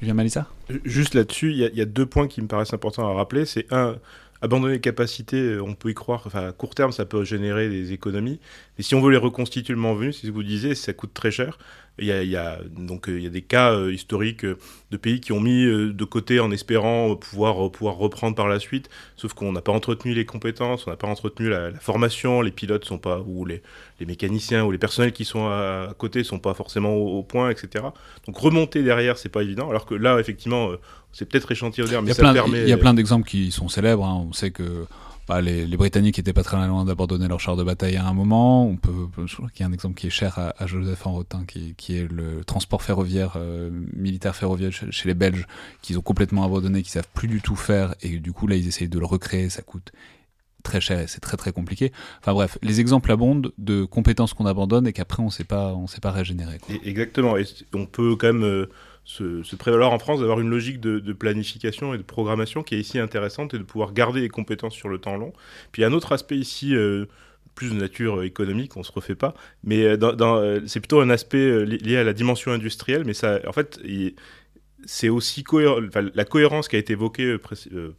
Julien 0.00 0.14
Malissa 0.14 0.46
Juste 0.84 1.14
là-dessus, 1.14 1.52
il 1.52 1.58
y, 1.58 1.80
a 1.80 1.84
deux 1.84 2.06
points 2.06 2.28
qui 2.28 2.40
me 2.40 2.46
paraissent 2.46 2.72
importants 2.72 3.08
à 3.08 3.12
rappeler. 3.14 3.46
C'est 3.46 3.72
un, 3.72 3.96
abandonner 4.42 4.74
les 4.74 4.80
capacités, 4.80 5.40
euh, 5.40 5.62
on 5.62 5.74
peut 5.74 5.90
y 5.90 5.94
croire, 5.94 6.22
enfin, 6.26 6.48
à 6.48 6.52
court 6.52 6.74
terme, 6.74 6.92
ça 6.92 7.04
peut 7.04 7.24
générer 7.24 7.68
des 7.68 7.92
économies. 7.92 8.38
Mais 8.76 8.84
si 8.84 8.94
on 8.94 9.00
veut 9.00 9.10
les 9.10 9.18
reconstituer 9.18 9.74
le 9.74 9.80
moment 9.80 9.94
venu, 9.94 10.12
c'est 10.12 10.22
ce 10.22 10.26
que 10.28 10.32
vous 10.32 10.42
disiez, 10.42 10.74
ça 10.74 10.92
coûte 10.92 11.12
très 11.14 11.30
cher. 11.30 11.58
Il 11.98 12.06
y 12.06 12.12
a, 12.12 12.22
il 12.22 12.30
y 12.30 12.36
a 12.36 12.58
donc, 12.76 13.08
euh, 13.08 13.18
il 13.18 13.24
y 13.24 13.26
a 13.26 13.30
des 13.30 13.42
cas 13.42 13.72
euh, 13.72 13.92
historiques 13.92 14.44
de 14.44 14.96
pays 14.96 15.20
qui 15.20 15.32
ont 15.32 15.40
mis 15.40 15.64
de 15.64 16.04
côté 16.04 16.40
en 16.40 16.50
espérant 16.50 17.14
pouvoir, 17.16 17.70
pouvoir 17.70 17.96
reprendre 17.96 18.34
par 18.34 18.48
la 18.48 18.58
suite, 18.58 18.88
sauf 19.16 19.34
qu'on 19.34 19.52
n'a 19.52 19.60
pas 19.60 19.72
entretenu 19.72 20.14
les 20.14 20.24
compétences, 20.24 20.86
on 20.86 20.90
n'a 20.90 20.96
pas 20.96 21.08
entretenu 21.08 21.48
la, 21.48 21.72
formation, 21.74 22.40
les 22.40 22.50
pilotes 22.50 22.84
sont 22.84 22.98
pas, 22.98 23.20
ou 23.26 23.44
les, 23.44 23.62
les, 24.00 24.06
mécaniciens 24.06 24.64
ou 24.64 24.70
les 24.70 24.78
personnels 24.78 25.12
qui 25.12 25.24
sont 25.24 25.46
à, 25.46 25.92
côté 25.98 26.24
sont 26.24 26.38
pas 26.38 26.54
forcément 26.54 26.94
au, 26.94 27.22
point, 27.22 27.50
etc. 27.50 27.84
Donc 28.26 28.38
remonter 28.38 28.82
derrière, 28.82 29.18
c'est 29.18 29.28
pas 29.28 29.42
évident, 29.42 29.68
alors 29.68 29.84
que 29.84 29.94
là, 29.94 30.18
effectivement, 30.18 30.70
c'est 31.12 31.28
peut-être 31.28 31.50
échantillonnaire, 31.52 32.02
mais 32.02 32.14
ça 32.14 32.32
permet. 32.32 32.62
Il 32.62 32.68
y 32.68 32.72
a 32.72 32.78
plein 32.78 32.94
d'exemples 32.94 33.28
qui 33.28 33.50
sont 33.50 33.68
célèbres. 33.68 34.04
Hein. 34.04 34.26
On 34.28 34.32
sait 34.32 34.50
que 34.50 34.86
bah, 35.28 35.42
les, 35.42 35.66
Britanniques 35.76 36.16
n'étaient 36.16 36.32
pas 36.32 36.42
très 36.42 36.56
loin 36.66 36.84
d'abandonner 36.86 37.28
leur 37.28 37.38
char 37.38 37.56
de 37.56 37.62
bataille 37.62 37.96
à 37.96 38.06
un 38.06 38.14
moment. 38.14 38.66
On 38.66 38.76
peut, 38.76 38.92
je 39.26 39.36
crois 39.36 39.50
qu'il 39.50 39.60
y 39.60 39.62
a 39.64 39.66
un 39.68 39.72
exemple 39.72 39.94
qui 39.94 40.06
est 40.06 40.10
cher 40.10 40.38
à, 40.38 40.66
Joseph 40.66 41.06
Enrotin, 41.06 41.44
qui, 41.46 41.74
qui, 41.76 41.98
est 41.98 42.10
le 42.10 42.44
transport 42.44 42.82
ferroviaire, 42.82 43.34
euh, 43.36 43.70
militaire 43.92 44.34
ferroviaire 44.34 44.72
chez, 44.72 45.08
les 45.08 45.14
Belges, 45.14 45.46
qu'ils 45.82 45.98
ont 45.98 46.02
complètement 46.02 46.44
abandonné, 46.44 46.82
qu'ils 46.82 46.92
savent 46.92 47.08
plus 47.12 47.28
du 47.28 47.42
tout 47.42 47.56
faire, 47.56 47.94
et 48.00 48.18
du 48.18 48.32
coup 48.32 48.46
là 48.46 48.56
ils 48.56 48.66
essayent 48.66 48.88
de 48.88 48.98
le 48.98 49.04
recréer, 49.04 49.50
ça 49.50 49.62
coûte 49.62 49.92
très 50.62 50.80
cher 50.80 51.00
et 51.00 51.06
c'est 51.06 51.20
très 51.20 51.36
très 51.36 51.52
compliqué. 51.52 51.92
Enfin 52.20 52.32
bref, 52.32 52.58
les 52.62 52.80
exemples 52.80 53.12
abondent 53.12 53.52
de 53.58 53.84
compétences 53.84 54.34
qu'on 54.34 54.46
abandonne 54.46 54.86
et 54.86 54.92
qu'après 54.92 55.22
on 55.22 55.26
on 55.26 55.86
sait 55.86 56.00
pas 56.00 56.10
régénérer. 56.10 56.58
Exactement, 56.84 57.36
et 57.36 57.44
on 57.74 57.86
peut 57.86 58.16
quand 58.16 58.28
même 58.28 58.44
euh, 58.44 58.66
se, 59.04 59.56
prévaloir 59.56 59.92
en 59.92 59.98
France 59.98 60.20
d'avoir 60.20 60.40
une 60.40 60.50
logique 60.50 60.80
de, 60.80 61.12
planification 61.12 61.94
et 61.94 61.98
de 61.98 62.02
programmation 62.02 62.62
qui 62.62 62.74
est 62.74 62.80
ici 62.80 62.98
intéressante 62.98 63.54
et 63.54 63.58
de 63.58 63.62
pouvoir 63.62 63.92
garder 63.92 64.20
les 64.20 64.28
compétences 64.28 64.74
sur 64.74 64.88
le 64.88 64.98
temps 64.98 65.16
long. 65.16 65.32
Puis 65.72 65.80
il 65.80 65.82
y 65.82 65.84
a 65.84 65.88
un 65.88 65.92
autre 65.92 66.12
aspect 66.12 66.36
ici, 66.36 66.74
euh, 66.74 67.06
plus 67.54 67.70
de 67.70 67.74
nature 67.74 68.22
économique, 68.22 68.76
on 68.76 68.82
se 68.82 68.92
refait 68.92 69.14
pas, 69.14 69.34
mais 69.64 69.82
euh, 69.84 69.96
euh, 70.02 70.60
c'est 70.66 70.80
plutôt 70.80 71.00
un 71.00 71.10
aspect 71.10 71.64
lié 71.64 71.96
à 71.96 72.04
la 72.04 72.12
dimension 72.12 72.52
industrielle, 72.52 73.04
mais 73.04 73.14
ça, 73.14 73.40
en 73.46 73.52
fait, 73.52 73.80
c'est 74.84 75.08
aussi 75.08 75.42
la 76.14 76.24
cohérence 76.24 76.68
qui 76.68 76.76
a 76.76 76.78
été 76.78 76.92
évoquée 76.92 77.36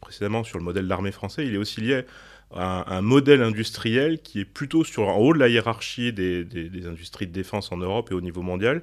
précédemment 0.00 0.44
sur 0.44 0.58
le 0.58 0.64
modèle 0.64 0.84
de 0.84 0.88
l'armée 0.88 1.12
française, 1.12 1.46
il 1.46 1.54
est 1.54 1.58
aussi 1.58 1.80
lié 1.80 2.04
à 2.52 2.96
un, 2.96 3.00
modèle 3.00 3.42
industriel 3.42 4.20
qui 4.20 4.40
est 4.40 4.44
plutôt 4.44 4.82
sur 4.84 5.08
en 5.08 5.16
haut 5.18 5.32
de 5.32 5.38
la 5.38 5.48
hiérarchie 5.48 6.12
des, 6.12 6.44
des, 6.44 6.86
industries 6.86 7.26
de 7.26 7.32
défense 7.32 7.70
en 7.70 7.76
Europe 7.76 8.08
et 8.10 8.14
au 8.14 8.20
niveau 8.20 8.42
mondial, 8.42 8.82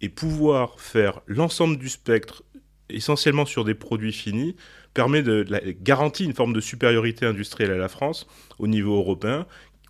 et 0.00 0.08
pouvoir 0.08 0.78
faire 0.80 1.20
l'ensemble 1.26 1.78
du 1.78 1.88
spectre 1.88 2.42
essentiellement 2.88 3.46
sur 3.46 3.64
des 3.64 3.74
produits 3.74 4.12
finis 4.12 4.54
permet 4.94 5.22
de, 5.22 5.44
garantir 5.82 6.26
une 6.26 6.34
forme 6.34 6.54
de 6.54 6.60
supériorité 6.60 7.26
industrielle 7.26 7.70
à 7.70 7.76
la 7.76 7.88
France 7.88 8.26
au 8.58 8.66
niveau 8.66 8.96
européen 8.96 9.46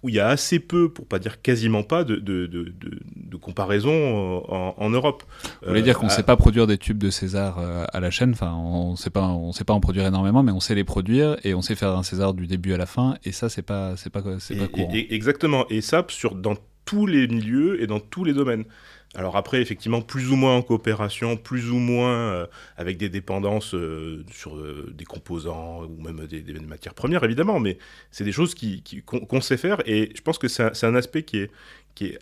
où 0.06 0.08
il 0.08 0.14
y 0.14 0.20
a 0.20 0.28
assez 0.28 0.60
peu, 0.60 0.88
pour 0.88 1.04
pas 1.04 1.18
dire 1.18 1.42
quasiment 1.42 1.82
pas, 1.82 2.04
de, 2.04 2.14
de, 2.14 2.46
de, 2.46 2.72
de 2.72 3.36
comparaison 3.36 4.44
en, 4.48 4.90
Europe. 4.90 5.24
Vous 5.62 5.68
voulez 5.68 5.82
dire 5.82 5.98
qu'on 5.98 6.06
ne 6.06 6.10
euh, 6.12 6.14
sait 6.14 6.22
pas 6.22 6.36
produire 6.36 6.68
des 6.68 6.78
tubes 6.78 6.98
de 6.98 7.10
César 7.10 7.58
euh, 7.58 7.84
à 7.92 7.98
la 7.98 8.12
chaîne? 8.12 8.30
Enfin, 8.30 8.52
on 8.54 8.92
ne 8.92 8.96
sait 8.96 9.10
pas, 9.10 9.26
on 9.26 9.50
sait 9.50 9.64
pas 9.64 9.74
en 9.74 9.80
produire 9.80 10.06
énormément, 10.06 10.44
mais 10.44 10.52
on 10.52 10.60
sait 10.60 10.76
les 10.76 10.84
produire 10.84 11.36
et 11.42 11.54
on 11.54 11.60
sait 11.60 11.74
faire 11.74 11.90
un 11.90 12.04
César 12.04 12.34
du 12.34 12.46
début 12.46 12.72
à 12.72 12.76
la 12.76 12.86
fin. 12.86 13.16
Et 13.24 13.32
ça, 13.32 13.48
c'est 13.48 13.62
pas, 13.62 13.96
c'est 13.96 14.10
pas, 14.10 14.22
c'est 14.38 14.54
pas 14.54 14.68
courant. 14.68 14.92
exactement. 14.92 15.66
Et 15.70 15.80
ça, 15.80 16.04
sur 16.08 16.36
dans 16.36 16.54
tous 16.84 17.06
les 17.06 17.26
milieux 17.26 17.82
et 17.82 17.88
dans 17.88 17.98
tous 17.98 18.22
les 18.22 18.32
domaines. 18.32 18.64
Alors 19.16 19.36
après, 19.36 19.62
effectivement, 19.62 20.02
plus 20.02 20.30
ou 20.30 20.36
moins 20.36 20.56
en 20.56 20.62
coopération, 20.62 21.38
plus 21.38 21.70
ou 21.70 21.76
moins 21.76 22.46
avec 22.76 22.98
des 22.98 23.08
dépendances 23.08 23.74
sur 24.30 24.62
des 24.92 25.04
composants 25.06 25.84
ou 25.84 26.02
même 26.02 26.26
des, 26.26 26.42
matières 26.60 26.92
premières, 26.92 27.24
évidemment, 27.24 27.58
mais 27.58 27.78
c'est 28.10 28.24
des 28.24 28.32
choses 28.32 28.54
qu'on 29.06 29.40
sait 29.40 29.56
faire 29.56 29.80
et 29.86 30.12
je 30.14 30.20
pense 30.20 30.36
que 30.36 30.48
c'est 30.48 30.84
un, 30.84 30.94
aspect 30.94 31.22
qui 31.22 31.38
est, 31.38 31.50
qui 31.94 32.14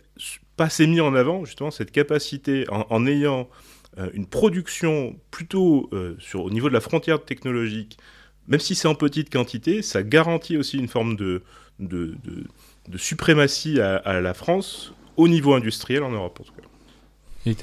pas 0.55 0.65
assez 0.65 0.87
mis 0.87 1.01
en 1.01 1.13
avant, 1.15 1.43
justement, 1.43 1.69
cette 1.69 1.91
capacité 1.91 2.65
en, 2.69 3.05
ayant 3.05 3.49
une 4.13 4.25
production 4.25 5.19
plutôt 5.31 5.89
sur, 6.17 6.45
au 6.45 6.49
niveau 6.49 6.69
de 6.69 6.73
la 6.73 6.81
frontière 6.81 7.23
technologique, 7.25 7.97
même 8.47 8.59
si 8.59 8.75
c'est 8.75 8.87
en 8.87 8.95
petite 8.95 9.31
quantité, 9.31 9.81
ça 9.81 10.03
garantit 10.03 10.57
aussi 10.57 10.77
une 10.77 10.87
forme 10.87 11.15
de, 11.15 11.41
suprématie 12.95 13.79
à, 13.79 14.21
la 14.21 14.33
France 14.33 14.93
au 15.17 15.27
niveau 15.27 15.53
industriel 15.53 16.03
en 16.03 16.11
Europe 16.11 16.39
en 16.41 16.43
tout 16.43 16.53
cas. 16.53 16.74
Et 17.45 17.55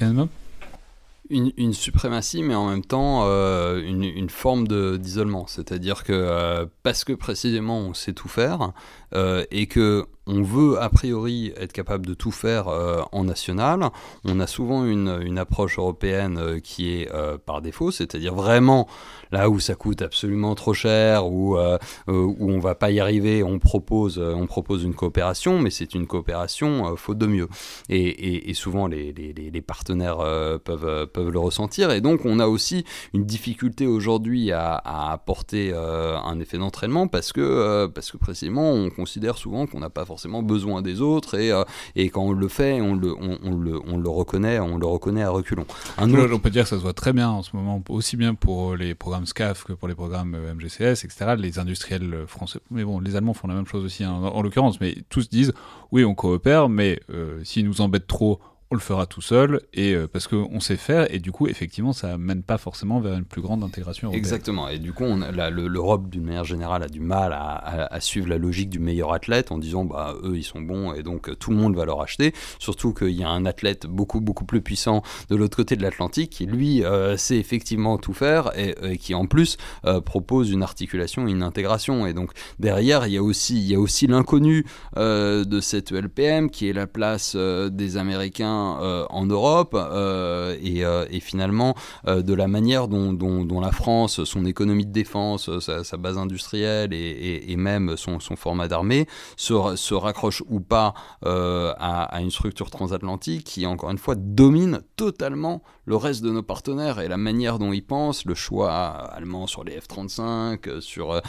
une, 1.29 1.51
une, 1.57 1.73
suprématie, 1.73 2.43
mais 2.43 2.55
en 2.55 2.69
même 2.69 2.83
temps 2.83 3.23
euh, 3.25 3.81
une, 3.81 4.29
forme 4.29 4.67
d'isolement. 4.67 5.47
C'est-à-dire 5.47 6.03
que 6.03 6.13
euh, 6.13 6.65
parce 6.83 7.03
que 7.03 7.13
précisément 7.13 7.79
on 7.79 7.93
sait 7.93 8.13
tout 8.13 8.27
faire 8.27 8.71
euh, 9.13 9.45
et 9.51 9.67
que 9.67 10.05
on 10.25 10.41
veut 10.41 10.81
a 10.81 10.89
priori 10.89 11.51
être 11.57 11.73
capable 11.73 12.05
de 12.05 12.13
tout 12.13 12.31
faire 12.31 12.67
euh, 12.67 13.01
en 13.11 13.25
national. 13.25 13.89
On 14.23 14.39
a 14.39 14.47
souvent 14.47 14.85
une, 14.85 15.37
approche 15.37 15.79
européenne 15.79 16.37
euh, 16.37 16.59
qui 16.59 16.93
est 16.93 17.11
euh, 17.11 17.37
par 17.43 17.61
défaut, 17.61 17.91
c'est-à-dire 17.91 18.33
vraiment 18.33 18.87
là 19.31 19.49
où 19.49 19.59
ça 19.59 19.75
coûte 19.75 20.01
absolument 20.01 20.53
trop 20.55 20.73
cher, 20.73 21.25
ou 21.25 21.57
où 21.57 22.51
on 22.51 22.59
va 22.59 22.75
pas 22.75 22.91
y 22.91 22.99
arriver, 22.99 23.41
on 23.41 23.57
propose, 23.57 24.19
on 24.19 24.45
propose 24.45 24.83
une 24.83 24.93
coopération, 24.93 25.57
mais 25.57 25.71
c'est 25.71 25.95
une 25.95 26.05
coopération 26.05 26.95
faute 26.95 27.17
de 27.17 27.25
mieux. 27.25 27.49
Et, 27.89 28.53
souvent 28.53 28.85
les, 28.85 29.63
partenaires 29.65 30.17
peuvent, 30.63 31.29
le 31.31 31.39
ressentir. 31.39 31.89
Et 31.89 31.99
donc 31.99 32.25
on 32.25 32.39
a 32.39 32.45
aussi 32.45 32.85
une 33.15 33.25
difficulté 33.25 33.87
aujourd'hui 33.87 34.51
à, 34.51 34.75
apporter 35.11 35.73
un 35.73 36.39
effet 36.39 36.59
d'entraînement 36.59 37.07
parce 37.07 37.33
que, 37.33 37.87
parce 37.87 38.11
que 38.11 38.17
précisément 38.17 38.71
on 38.71 38.91
considère 38.91 39.37
souvent 39.37 39.65
qu'on 39.65 39.79
n'a 39.79 39.89
pas 39.89 40.05
forcément 40.05 40.12
besoin 40.43 40.81
des 40.81 41.01
autres 41.01 41.37
et, 41.37 41.51
euh, 41.51 41.63
et 41.95 42.09
quand 42.09 42.23
on 42.23 42.31
le 42.31 42.47
fait, 42.47 42.81
on 42.81 42.95
le, 42.95 43.13
on, 43.15 43.55
le, 43.55 43.79
on 43.87 43.97
le 43.97 44.09
reconnaît, 44.09 44.59
on 44.59 44.77
le 44.77 44.85
reconnaît 44.85 45.23
à 45.23 45.29
reculons. 45.29 45.65
Un 45.97 46.13
autre... 46.13 46.33
On 46.33 46.39
peut 46.39 46.49
dire 46.49 46.63
que 46.63 46.69
ça 46.69 46.77
se 46.77 46.81
voit 46.81 46.93
très 46.93 47.13
bien 47.13 47.29
en 47.29 47.43
ce 47.43 47.55
moment, 47.55 47.83
aussi 47.89 48.17
bien 48.17 48.33
pour 48.33 48.75
les 48.75 48.95
programmes 48.95 49.25
SCAF 49.25 49.63
que 49.63 49.73
pour 49.73 49.87
les 49.87 49.95
programmes 49.95 50.35
euh, 50.35 50.53
MGCS, 50.53 51.05
etc. 51.05 51.35
Les 51.37 51.59
industriels 51.59 52.25
français, 52.27 52.59
mais 52.71 52.83
bon, 52.83 52.99
les 52.99 53.15
Allemands 53.15 53.33
font 53.33 53.47
la 53.47 53.55
même 53.55 53.67
chose 53.67 53.83
aussi 53.83 54.03
hein, 54.03 54.11
en, 54.11 54.41
l'occurrence, 54.41 54.79
mais 54.79 54.95
tous 55.09 55.29
disent 55.29 55.53
oui, 55.91 56.03
on 56.03 56.15
coopère, 56.15 56.69
mais 56.69 56.99
euh, 57.11 57.43
s'ils 57.43 57.65
nous 57.65 57.81
embêtent 57.81 58.07
trop, 58.07 58.39
on 58.73 58.75
le 58.75 58.81
fera 58.81 59.05
tout 59.05 59.21
seul 59.21 59.61
et 59.71 59.93
euh, 59.93 60.07
parce 60.07 60.27
qu'on 60.27 60.59
sait 60.59 60.77
faire 60.77 61.13
et 61.13 61.19
du 61.19 61.31
coup 61.31 61.47
effectivement 61.47 61.93
ça 61.93 62.17
mène 62.17 62.41
pas 62.41 62.57
forcément 62.57 62.99
vers 62.99 63.13
une 63.13 63.23
plus 63.23 63.41
grande 63.41 63.63
intégration 63.63 64.07
européenne. 64.07 64.19
Exactement. 64.19 64.67
Et 64.67 64.79
du 64.79 64.93
coup 64.93 65.05
l'Europe 65.05 66.09
d'une 66.09 66.23
manière 66.23 66.43
générale 66.43 66.81
a 66.81 66.87
du 66.87 66.99
mal 66.99 67.33
à, 67.33 67.99
suivre 67.99 68.27
la 68.27 68.39
logique 68.39 68.69
du 68.69 68.79
meilleur 68.79 69.13
athlète 69.13 69.51
en 69.51 69.59
disant 69.59 69.85
bah 69.85 70.15
eux 70.23 70.37
ils 70.37 70.43
sont 70.43 70.59
bons 70.59 70.93
et 70.93 71.03
donc 71.03 71.37
tout 71.37 71.51
le 71.51 71.57
monde 71.57 71.75
va 71.75 71.85
leur 71.85 72.01
acheter. 72.01 72.33
Surtout 72.57 72.93
qu'il 72.93 73.11
y 73.11 73.23
a 73.23 73.29
un 73.29 73.45
athlète 73.45 73.85
beaucoup 73.85 74.21
beaucoup 74.21 74.45
plus 74.45 74.61
puissant 74.61 75.03
de 75.29 75.35
l'autre 75.35 75.55
côté 75.55 75.75
de 75.75 75.83
l'Atlantique 75.83 76.31
qui 76.31 76.47
lui 76.47 76.83
euh, 76.83 77.15
sait 77.15 77.37
effectivement 77.37 77.99
tout 77.99 78.13
faire 78.13 78.51
et, 78.57 78.97
qui 78.97 79.13
en 79.13 79.27
plus 79.27 79.57
euh, 79.85 80.01
propose 80.01 80.49
une 80.49 80.63
articulation 80.63 81.27
une 81.27 81.43
intégration. 81.43 82.07
Et 82.07 82.13
donc 82.13 82.31
derrière 82.57 83.05
il 83.05 83.13
y 83.13 83.17
a 83.17 83.23
aussi 83.23 83.55
il 83.55 83.67
y 83.67 83.75
a 83.75 83.79
aussi 83.79 84.07
l'inconnu 84.07 84.65
de 84.95 85.59
cette 85.61 85.91
ELPM 85.91 86.49
qui 86.49 86.69
est 86.69 86.73
la 86.73 86.87
place 86.87 87.35
des 87.35 87.97
Américains 87.97 88.62
euh, 88.81 89.05
en 89.09 89.25
Europe 89.25 89.73
euh, 89.75 90.55
euh, 90.63 91.05
et, 91.09 91.19
finalement 91.19 91.75
de 92.05 92.33
la 92.33 92.47
manière 92.47 92.87
dont, 92.87 93.61
la 93.61 93.71
France, 93.71 94.23
son 94.23 94.45
économie 94.45 94.85
de 94.85 94.91
défense, 94.91 95.49
sa, 95.59 95.97
base 95.97 96.17
industrielle 96.17 96.93
et, 96.93 97.55
même 97.55 97.95
son, 97.97 98.19
format 98.35 98.67
d'armée 98.67 99.07
se, 99.37 99.93
raccroche 99.93 100.43
ou 100.49 100.59
pas 100.59 100.93
à, 101.23 102.19
une 102.21 102.31
structure 102.31 102.69
transatlantique 102.69 103.43
qui, 103.45 103.65
encore 103.65 103.91
une 103.91 103.97
fois, 103.97 104.15
domine 104.15 104.81
totalement 104.95 105.63
le 105.85 105.95
reste 105.95 106.23
de 106.23 106.31
nos 106.31 106.43
partenaires 106.43 106.99
et 106.99 107.07
la 107.07 107.17
manière 107.17 107.59
dont 107.59 107.73
ils 107.73 107.85
pensent, 107.85 108.25
le 108.25 108.35
choix 108.35 108.71
allemand 108.71 109.47
sur 109.47 109.63
les 109.63 109.79
F-35, 109.79 110.79
sur, 110.81 111.21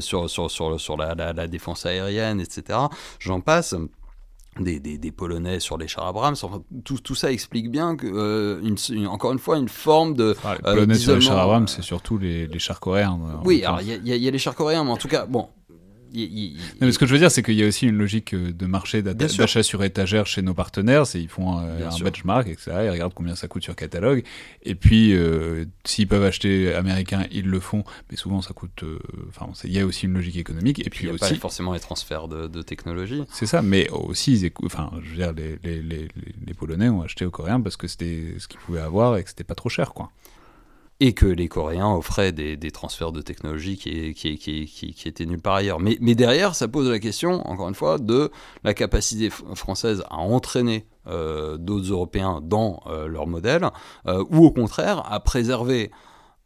sur, 0.00 0.96
la, 0.96 1.46
défense 1.48 1.86
aérienne, 1.86 2.40
etc. 2.40 2.78
J'en 3.18 3.40
passe 3.40 3.74
des, 4.64 4.80
des, 4.80 5.12
Polonais 5.12 5.60
sur 5.60 5.78
les 5.78 5.88
chars 5.88 6.06
Abrams. 6.06 6.36
Enfin, 6.42 6.62
tout, 6.84 6.98
tout 6.98 7.14
ça 7.14 7.32
explique 7.32 7.70
bien 7.70 7.96
que, 7.96 8.06
euh, 8.06 8.60
une, 8.62 9.06
encore 9.06 9.32
une 9.32 9.38
fois, 9.38 9.58
une 9.58 9.68
forme 9.68 10.14
de. 10.14 10.36
Ah, 10.44 10.54
les 10.54 10.62
Polonais 10.62 10.94
sur 10.94 11.14
les 11.14 11.20
chars 11.20 11.38
Abrams, 11.38 11.68
c'est 11.68 11.82
surtout 11.82 12.18
les, 12.18 12.46
les, 12.46 12.58
chars 12.58 12.80
coréens. 12.80 13.18
Oui, 13.44 13.64
alors 13.64 13.80
il 13.80 14.06
y, 14.06 14.18
y, 14.18 14.28
a 14.28 14.30
les 14.30 14.38
chars 14.38 14.54
coréens, 14.54 14.84
mais 14.84 14.90
en 14.90 14.96
tout 14.96 15.08
cas, 15.08 15.26
bon, 15.26 15.48
mais 16.80 16.92
ce 16.92 16.98
que 16.98 17.06
je 17.06 17.12
veux 17.12 17.18
dire, 17.18 17.30
c'est 17.30 17.42
qu'il 17.42 17.54
y 17.54 17.64
a 17.64 17.66
aussi 17.66 17.86
une 17.86 17.98
logique 17.98 18.34
euh, 18.34 18.52
de 18.52 18.66
marché 18.66 19.02
d'achat 19.02 19.62
sur 19.62 19.84
étagère 19.84 20.26
chez 20.26 20.42
nos 20.42 20.54
partenaires. 20.54 21.06
C'est 21.06 21.20
ils 21.20 21.28
font 21.28 21.58
un, 21.58 21.78
benchmark, 22.02 22.48
etc. 22.48 22.72
Ils 22.84 22.90
regardent 22.90 23.14
combien 23.14 23.34
ça 23.34 23.48
coûte 23.48 23.62
sur 23.62 23.76
catalogue. 23.76 24.24
Et 24.62 24.74
puis, 24.74 25.14
euh, 25.14 25.64
s'ils 25.84 26.08
peuvent 26.08 26.24
acheter 26.24 26.74
américain, 26.74 27.26
ils 27.30 27.46
le 27.46 27.60
font. 27.60 27.84
Mais 28.10 28.16
souvent, 28.16 28.42
ça 28.42 28.54
coûte. 28.54 28.82
Euh, 28.82 28.98
enfin, 29.28 29.50
il 29.64 29.72
y 29.72 29.80
a 29.80 29.86
aussi 29.86 30.06
une 30.06 30.14
logique 30.14 30.36
économique. 30.36 30.84
Et, 30.86 30.90
puis, 30.90 31.04
il 31.04 31.08
y 31.08 31.10
a 31.10 31.14
aussi 31.14 31.34
pas 31.34 31.40
forcément 31.40 31.72
les 31.72 31.80
transferts 31.80 32.28
de, 32.28 32.62
technologie. 32.62 33.22
C'est 33.32 33.46
ça. 33.46 33.62
Mais 33.62 33.88
aussi, 33.90 34.50
enfin, 34.64 34.90
je 35.02 35.10
veux 35.10 35.16
dire, 35.16 35.32
les, 35.32 35.58
les, 35.62 35.82
les, 35.82 36.08
les 36.46 36.54
Polonais 36.54 36.88
ont 36.88 37.02
acheté 37.02 37.24
aux 37.24 37.30
Coréens 37.30 37.60
parce 37.60 37.76
que 37.76 37.86
c'était 37.86 38.34
ce 38.38 38.48
qu'ils 38.48 38.60
pouvaient 38.60 38.80
avoir 38.80 39.16
et 39.16 39.22
que 39.22 39.28
c'était 39.28 39.44
pas 39.44 39.54
trop 39.54 39.68
cher, 39.68 39.92
quoi 39.94 40.10
et 41.00 41.12
que 41.12 41.26
les 41.26 41.48
Coréens 41.48 41.94
offraient 41.94 42.32
des, 42.32 42.70
transferts 42.70 43.12
de 43.12 43.22
technologie 43.22 43.76
qui, 43.76 45.06
étaient 45.06 45.26
nuls 45.26 45.40
par 45.40 45.54
ailleurs. 45.54 45.78
Mais, 45.78 45.96
mais, 46.00 46.14
derrière, 46.14 46.54
ça 46.54 46.66
pose 46.66 46.88
la 46.88 46.98
question, 46.98 47.46
encore 47.48 47.68
une 47.68 47.74
fois, 47.74 47.98
de 47.98 48.30
la 48.64 48.74
capacité 48.74 49.30
française 49.30 50.02
à 50.10 50.16
entraîner 50.16 50.86
euh, 51.06 51.56
d'autres 51.56 51.90
Européens 51.90 52.40
dans 52.42 52.82
euh, 52.86 53.06
leur 53.06 53.26
modèle, 53.26 53.70
euh, 54.06 54.24
ou 54.30 54.44
au 54.44 54.50
contraire 54.50 55.10
à 55.10 55.20
préserver 55.20 55.90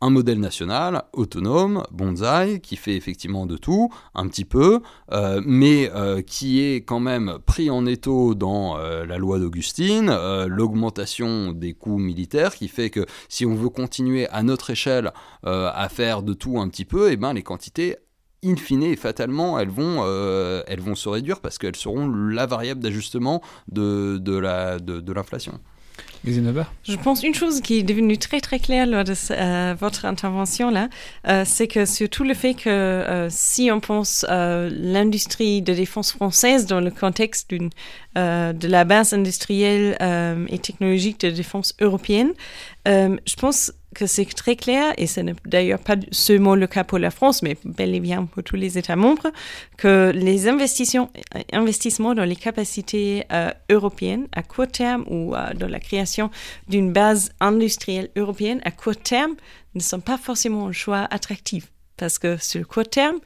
un 0.02 0.10
modèle 0.10 0.40
national 0.40 1.04
autonome, 1.12 1.84
bonsaï, 1.92 2.60
qui 2.60 2.74
fait 2.76 2.96
effectivement 2.96 3.46
de 3.46 3.56
tout, 3.56 3.88
un 4.16 4.26
petit 4.26 4.44
peu, 4.44 4.80
euh, 5.12 5.40
mais 5.46 5.90
euh, 5.94 6.22
qui 6.22 6.60
est 6.60 6.82
quand 6.82 6.98
même 6.98 7.38
pris 7.46 7.70
en 7.70 7.86
étau 7.86 8.34
dans 8.34 8.76
euh, 8.76 9.06
la 9.06 9.16
loi 9.16 9.38
d'Augustine, 9.38 10.12
l'augmentation 10.46 11.52
des 11.52 11.72
coûts 11.72 11.98
militaires, 11.98 12.56
qui 12.56 12.66
fait 12.66 12.90
que 12.90 13.06
si 13.28 13.46
on 13.46 13.54
veut 13.54 13.68
continuer 13.68 14.28
à 14.30 14.42
notre 14.42 14.70
échelle 14.70 15.12
à 15.44 15.88
faire 15.88 16.22
de 16.22 16.34
tout 16.34 16.58
un 16.58 16.68
petit 16.68 16.84
peu, 16.84 17.08
et 17.08 17.12
eh 17.12 17.16
ben 17.16 17.32
les 17.32 17.42
quantités 17.42 17.96
in 18.44 18.56
fine 18.56 18.82
et 18.82 18.96
fatalement, 18.96 19.58
elles 19.60 19.70
vont, 19.70 20.04
se 20.96 21.08
réduire 21.08 21.40
parce 21.40 21.58
qu'elles 21.58 21.76
seront 21.76 22.08
la 22.08 22.46
variable 22.46 22.80
d'ajustement 22.80 23.40
de 23.68 25.12
l'inflation. 25.12 25.60
Je 26.84 26.96
pense 26.96 27.22
une 27.24 27.34
chose 27.34 27.60
qui 27.60 27.78
est 27.78 27.82
devenue 27.82 28.16
très 28.16 28.40
très 28.40 28.60
claire 28.60 28.86
lors 28.86 29.02
de 29.02 29.14
euh, 29.32 29.74
votre 29.78 30.04
intervention 30.04 30.70
là, 30.70 30.88
euh, 31.28 31.42
c'est 31.44 31.66
que 31.66 31.84
surtout 31.84 32.22
le 32.22 32.34
fait 32.34 32.54
que 32.54 32.68
euh, 32.68 33.28
si 33.28 33.70
on 33.72 33.80
pense 33.80 34.24
l'industrie 34.28 35.62
de 35.62 35.74
défense 35.74 36.12
française 36.12 36.66
dans 36.66 36.80
le 36.80 36.90
contexte 36.90 37.50
de 37.50 38.68
la 38.68 38.84
base 38.84 39.12
industrielle 39.14 39.96
et 40.48 40.58
technologique 40.58 41.20
de 41.20 41.30
défense 41.30 41.74
européenne, 41.80 42.32
je 42.86 43.36
pense 43.36 43.72
que 43.94 44.06
c'est 44.06 44.24
très 44.24 44.56
clair, 44.56 44.92
et 44.96 45.06
ce 45.06 45.20
n'est 45.20 45.34
d'ailleurs 45.44 45.78
pas 45.78 45.96
seulement 46.10 46.54
le 46.54 46.66
cas 46.66 46.84
pour 46.84 46.98
la 46.98 47.10
France, 47.10 47.42
mais 47.42 47.56
bel 47.64 47.94
et 47.94 48.00
bien 48.00 48.24
pour 48.26 48.42
tous 48.42 48.56
les 48.56 48.78
États 48.78 48.96
membres, 48.96 49.30
que 49.76 50.12
les 50.14 50.48
investissements, 50.48 52.14
dans 52.14 52.24
les 52.24 52.36
capacités 52.36 53.24
euh, 53.32 53.50
européennes 53.70 54.26
à 54.32 54.42
court 54.42 54.68
terme 54.68 55.04
ou 55.08 55.34
euh, 55.34 55.52
dans 55.54 55.68
la 55.68 55.80
création 55.80 56.30
d'une 56.68 56.92
base 56.92 57.32
industrielle 57.40 58.10
européenne 58.16 58.60
à 58.64 58.70
court 58.70 58.96
terme 58.96 59.34
ne 59.74 59.80
sont 59.80 60.00
pas 60.00 60.18
forcément 60.18 60.68
un 60.68 60.72
choix 60.72 61.06
attractif. 61.10 61.68
Parce 61.96 62.18
que 62.18 62.36
sur 62.38 62.58
le 62.58 62.66
court 62.66 62.88
terme, 62.88 63.18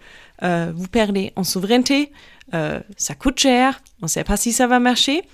euh, 0.43 0.73
vous 0.75 0.89
perdez 0.89 1.33
en 1.37 1.45
souveraineté, 1.45 2.12
ça 2.97 3.14
coûte 3.17 3.41
cher, 3.41 3.81
on 4.01 4.07
ne 4.07 4.11
sait 4.11 4.23
pas 4.23 4.37
si 4.37 4.53
ça 4.53 4.69
va 4.69 4.79
marcher. 4.79 5.25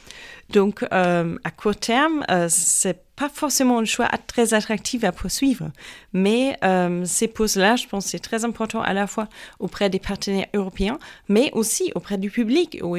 Donc, 0.52 0.84
à 0.90 1.50
court 1.56 1.76
terme, 1.76 2.24
c'est 2.48 3.02
pas 3.16 3.28
forcément 3.28 3.78
un 3.78 3.84
choix 3.84 4.08
très 4.26 4.54
attractif 4.54 5.04
à 5.04 5.12
poursuivre. 5.12 5.70
Mais 6.12 6.56
euh, 6.64 7.04
ces 7.04 7.28
pauses-là, 7.28 7.76
je 7.76 7.86
pense 7.86 8.06
c'est 8.06 8.18
très 8.18 8.44
important 8.44 8.80
à 8.80 8.94
la 8.94 9.06
fois 9.06 9.28
auprès 9.58 9.90
des 9.90 9.98
partenaires 9.98 10.46
européens, 10.54 10.98
mais 11.28 11.50
aussi 11.52 11.92
auprès 11.94 12.16
du 12.16 12.30
public, 12.30 12.78
ou 12.82 12.96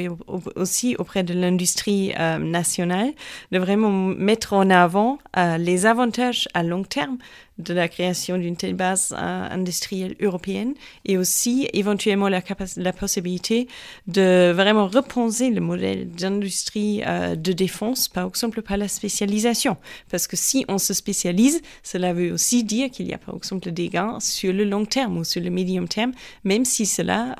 aussi 0.55 0.95
auprès 0.97 1.23
de 1.23 1.33
l'industrie 1.33 2.13
euh, 2.19 2.37
nationale, 2.37 3.11
de 3.51 3.57
vraiment 3.57 3.91
mettre 3.91 4.53
en 4.53 4.69
avant 4.69 5.17
euh, 5.37 5.57
les 5.57 5.85
avantages 5.85 6.47
à 6.53 6.63
long 6.63 6.83
terme 6.83 7.17
de 7.59 7.73
la 7.73 7.87
création 7.87 8.39
d'une 8.39 8.55
telle 8.55 8.73
base 8.73 9.13
industrielle 9.13 10.15
européenne 10.19 10.73
et 11.05 11.19
aussi 11.19 11.69
éventuellement 11.71 12.27
la, 12.27 12.41
la 12.77 12.93
possibilité 12.93 13.67
de 14.07 14.51
vraiment 14.51 14.87
repenser 14.87 15.51
le 15.51 15.61
modèle 15.61 16.09
d'industrie 16.09 17.03
de 17.43 17.53
défense, 17.53 18.07
par 18.07 18.27
exemple, 18.27 18.61
par 18.61 18.77
la 18.77 18.87
spécialisation. 18.87 19.77
Parce 20.09 20.27
que 20.27 20.35
si 20.35 20.65
on 20.67 20.77
se 20.77 20.93
spécialise, 20.93 21.61
cela 21.83 22.13
veut 22.13 22.31
aussi 22.31 22.63
dire 22.63 22.89
qu'il 22.89 23.07
y 23.07 23.13
a, 23.13 23.17
par 23.17 23.35
exemple, 23.35 23.71
des 23.71 23.89
gains 23.89 24.19
sur 24.19 24.53
le 24.53 24.63
long 24.63 24.85
terme 24.85 25.17
ou 25.17 25.23
sur 25.23 25.41
le 25.41 25.49
médium 25.49 25.87
terme, 25.87 26.13
même 26.43 26.65
si 26.65 26.85
cela 26.85 27.35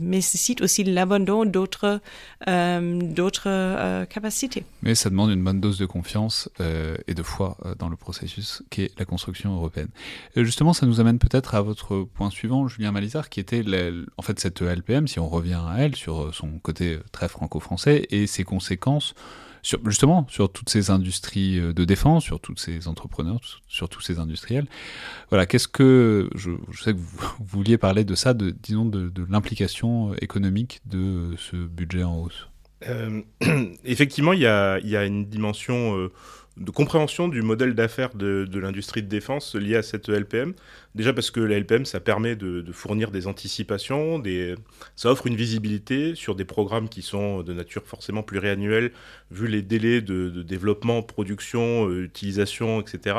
nécessite 0.00 0.60
aussi 0.60 0.84
l'abandon 0.84 1.44
d'autres 1.44 2.00
euh, 2.48 3.00
d'autres 3.02 3.48
euh, 3.48 4.04
capacités. 4.06 4.64
Mais 4.82 4.94
ça 4.94 5.10
demande 5.10 5.30
une 5.30 5.42
bonne 5.42 5.60
dose 5.60 5.78
de 5.78 5.86
confiance 5.86 6.48
euh, 6.60 6.96
et 7.06 7.14
de 7.14 7.22
foi 7.22 7.56
dans 7.78 7.88
le 7.88 7.96
processus 7.96 8.62
qui 8.70 8.82
est 8.82 8.98
la 8.98 9.04
construction 9.04 9.54
européenne. 9.54 9.88
justement, 10.36 10.72
ça 10.72 10.86
nous 10.86 11.00
amène 11.00 11.18
peut-être 11.18 11.54
à 11.54 11.62
votre 11.62 12.02
point 12.02 12.30
suivant, 12.30 12.68
Julien 12.68 12.92
Malizard, 12.92 13.28
qui 13.28 13.40
était 13.40 13.64
en 14.16 14.22
fait 14.22 14.38
cette 14.40 14.62
LPM, 14.62 15.06
si 15.08 15.18
on 15.18 15.28
revient 15.28 15.60
à 15.68 15.76
elle, 15.78 15.96
sur 15.96 16.34
son 16.34 16.58
côté 16.58 16.98
très 17.12 17.28
franco-français 17.28 18.06
et 18.10 18.26
ses 18.26 18.44
conséquences 18.44 19.14
justement 19.62 20.26
sur 20.28 20.50
toutes 20.50 20.68
ces 20.68 20.90
industries 20.90 21.58
euh, 21.58 21.72
de 21.72 21.84
défense, 21.84 22.24
sur 22.24 22.40
tous 22.40 22.56
ces 22.56 22.88
entrepreneurs, 22.88 23.40
sur 23.68 23.88
tous 23.88 24.00
ces 24.00 24.18
industriels. 24.18 24.66
Voilà, 25.30 25.46
qu'est-ce 25.46 25.68
que 25.68 26.28
je, 26.34 26.50
sais 26.82 26.92
que 26.92 26.98
vous, 26.98 27.34
vouliez 27.40 27.78
parler 27.78 28.04
de 28.04 28.14
ça, 28.14 28.34
disons 28.34 28.86
de, 28.86 29.10
l'implication 29.28 30.14
économique 30.16 30.80
de 30.86 31.34
ce 31.36 31.56
budget 31.56 32.02
en 32.02 32.18
hausse? 32.18 32.48
Euh, 32.88 33.22
effectivement, 33.84 34.32
il 34.32 34.40
y 34.40 34.46
a, 34.46 34.78
y 34.80 34.96
a, 34.96 35.04
une 35.04 35.26
dimension 35.26 35.96
euh, 35.96 36.12
de 36.58 36.70
compréhension 36.70 37.28
du 37.28 37.40
modèle 37.40 37.74
d'affaires 37.74 38.14
de, 38.14 38.46
l'industrie 38.58 39.02
de 39.02 39.08
défense 39.08 39.54
lié 39.54 39.76
à 39.76 39.82
cette 39.82 40.08
LPM. 40.08 40.54
Déjà 40.94 41.12
parce 41.12 41.30
que 41.30 41.40
la 41.40 41.58
LPM, 41.58 41.86
ça 41.86 42.00
permet 42.00 42.36
de, 42.36 42.64
fournir 42.72 43.10
des 43.10 43.26
anticipations, 43.26 44.18
des... 44.18 44.54
ça 44.94 45.10
offre 45.10 45.26
une 45.26 45.36
visibilité 45.36 46.14
sur 46.14 46.34
des 46.34 46.44
programmes 46.44 46.88
qui 46.88 47.02
sont 47.02 47.42
de 47.42 47.52
nature 47.52 47.82
forcément 47.86 48.22
pluriannuelle, 48.22 48.92
vu 49.30 49.46
les 49.46 49.62
délais 49.62 50.02
de, 50.02 50.42
développement, 50.42 51.02
production, 51.02 51.88
euh, 51.88 52.04
utilisation, 52.04 52.80
etc. 52.80 53.16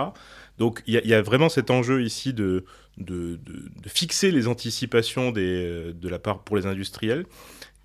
Donc 0.60 0.84
il 0.86 0.94
y, 0.94 1.14
a 1.14 1.22
vraiment 1.24 1.50
cet 1.50 1.72
enjeu 1.72 2.04
ici 2.04 2.34
de, 2.34 2.64
fixer 3.88 4.30
les 4.30 4.48
anticipations 4.48 5.32
des, 5.32 5.94
de 5.94 6.10
la 6.10 6.20
part 6.20 6.44
pour 6.44 6.56
les 6.56 6.68
industriels 6.68 7.26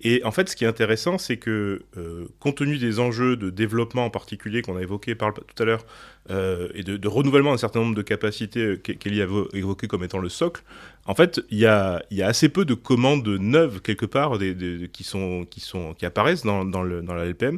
et 0.01 0.23
en 0.23 0.31
fait, 0.31 0.47
ce 0.47 0.55
qui 0.55 0.63
est 0.63 0.67
intéressant, 0.67 1.17
c'est 1.17 1.37
que, 1.37 1.81
euh, 1.97 2.25
compte 2.39 2.57
tenu 2.57 2.77
des 2.77 2.99
enjeux 2.99 3.35
de 3.35 3.49
développement 3.49 4.05
en 4.05 4.09
particulier 4.09 4.61
qu'on 4.61 4.77
a 4.77 4.81
évoqués 4.81 5.15
tout 5.15 5.61
à 5.61 5.65
l'heure, 5.65 5.85
euh, 6.29 6.69
et 6.73 6.83
de, 6.83 7.07
renouvellement 7.07 7.51
d'un 7.51 7.57
certain 7.57 7.81
nombre 7.81 7.95
de 7.95 8.01
capacités 8.01 8.61
euh, 8.61 8.77
qu'Elie 8.77 9.21
a 9.21 9.27
évoquées 9.53 9.87
comme 9.87 10.03
étant 10.05 10.19
le 10.19 10.29
socle, 10.29 10.63
en 11.05 11.15
fait, 11.15 11.41
il 11.49 11.57
y 11.57 11.65
a, 11.65 12.01
assez 12.21 12.47
peu 12.47 12.63
de 12.63 12.75
commandes 12.75 13.27
neuves, 13.27 13.81
quelque 13.81 14.05
part, 14.05 14.37
qui, 14.37 16.05
apparaissent 16.05 16.43
dans, 16.43 16.83
la 16.83 17.25
LPM. 17.25 17.57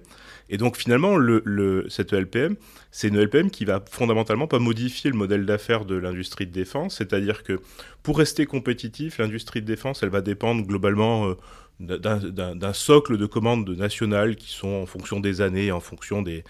Et 0.49 0.57
donc, 0.57 0.77
finalement, 0.77 1.17
le, 1.17 1.43
le, 1.45 1.85
cette 1.89 2.13
LPM, 2.13 2.55
c'est 2.91 3.09
une 3.09 3.19
LPM 3.19 3.51
qui 3.51 3.65
va 3.65 3.83
fondamentalement 3.89 4.47
pas 4.47 4.59
modifier 4.59 5.11
le 5.11 5.17
modèle 5.17 5.45
d'affaires 5.45 5.85
de 5.85 5.95
l'industrie 5.95 6.47
de 6.47 6.51
défense. 6.51 6.97
C'est-à-dire 6.97 7.43
que, 7.43 7.59
pour 8.03 8.17
rester 8.17 8.45
compétitif, 8.45 9.19
l'industrie 9.19 9.61
de 9.61 9.67
défense, 9.67 10.01
elle 10.01 10.09
va 10.09 10.21
dépendre 10.21 10.65
globalement 10.65 11.35
d'un 11.81 12.73
socle 12.73 13.17
de 13.17 13.25
commandes 13.25 13.69
nationales 13.69 14.35
qui 14.35 14.51
sont 14.51 14.69
en 14.69 14.85
fonction 14.85 15.19
des 15.19 15.41
années, 15.41 15.71
en 15.71 15.79
fonction 15.79 16.21
des, 16.21 16.43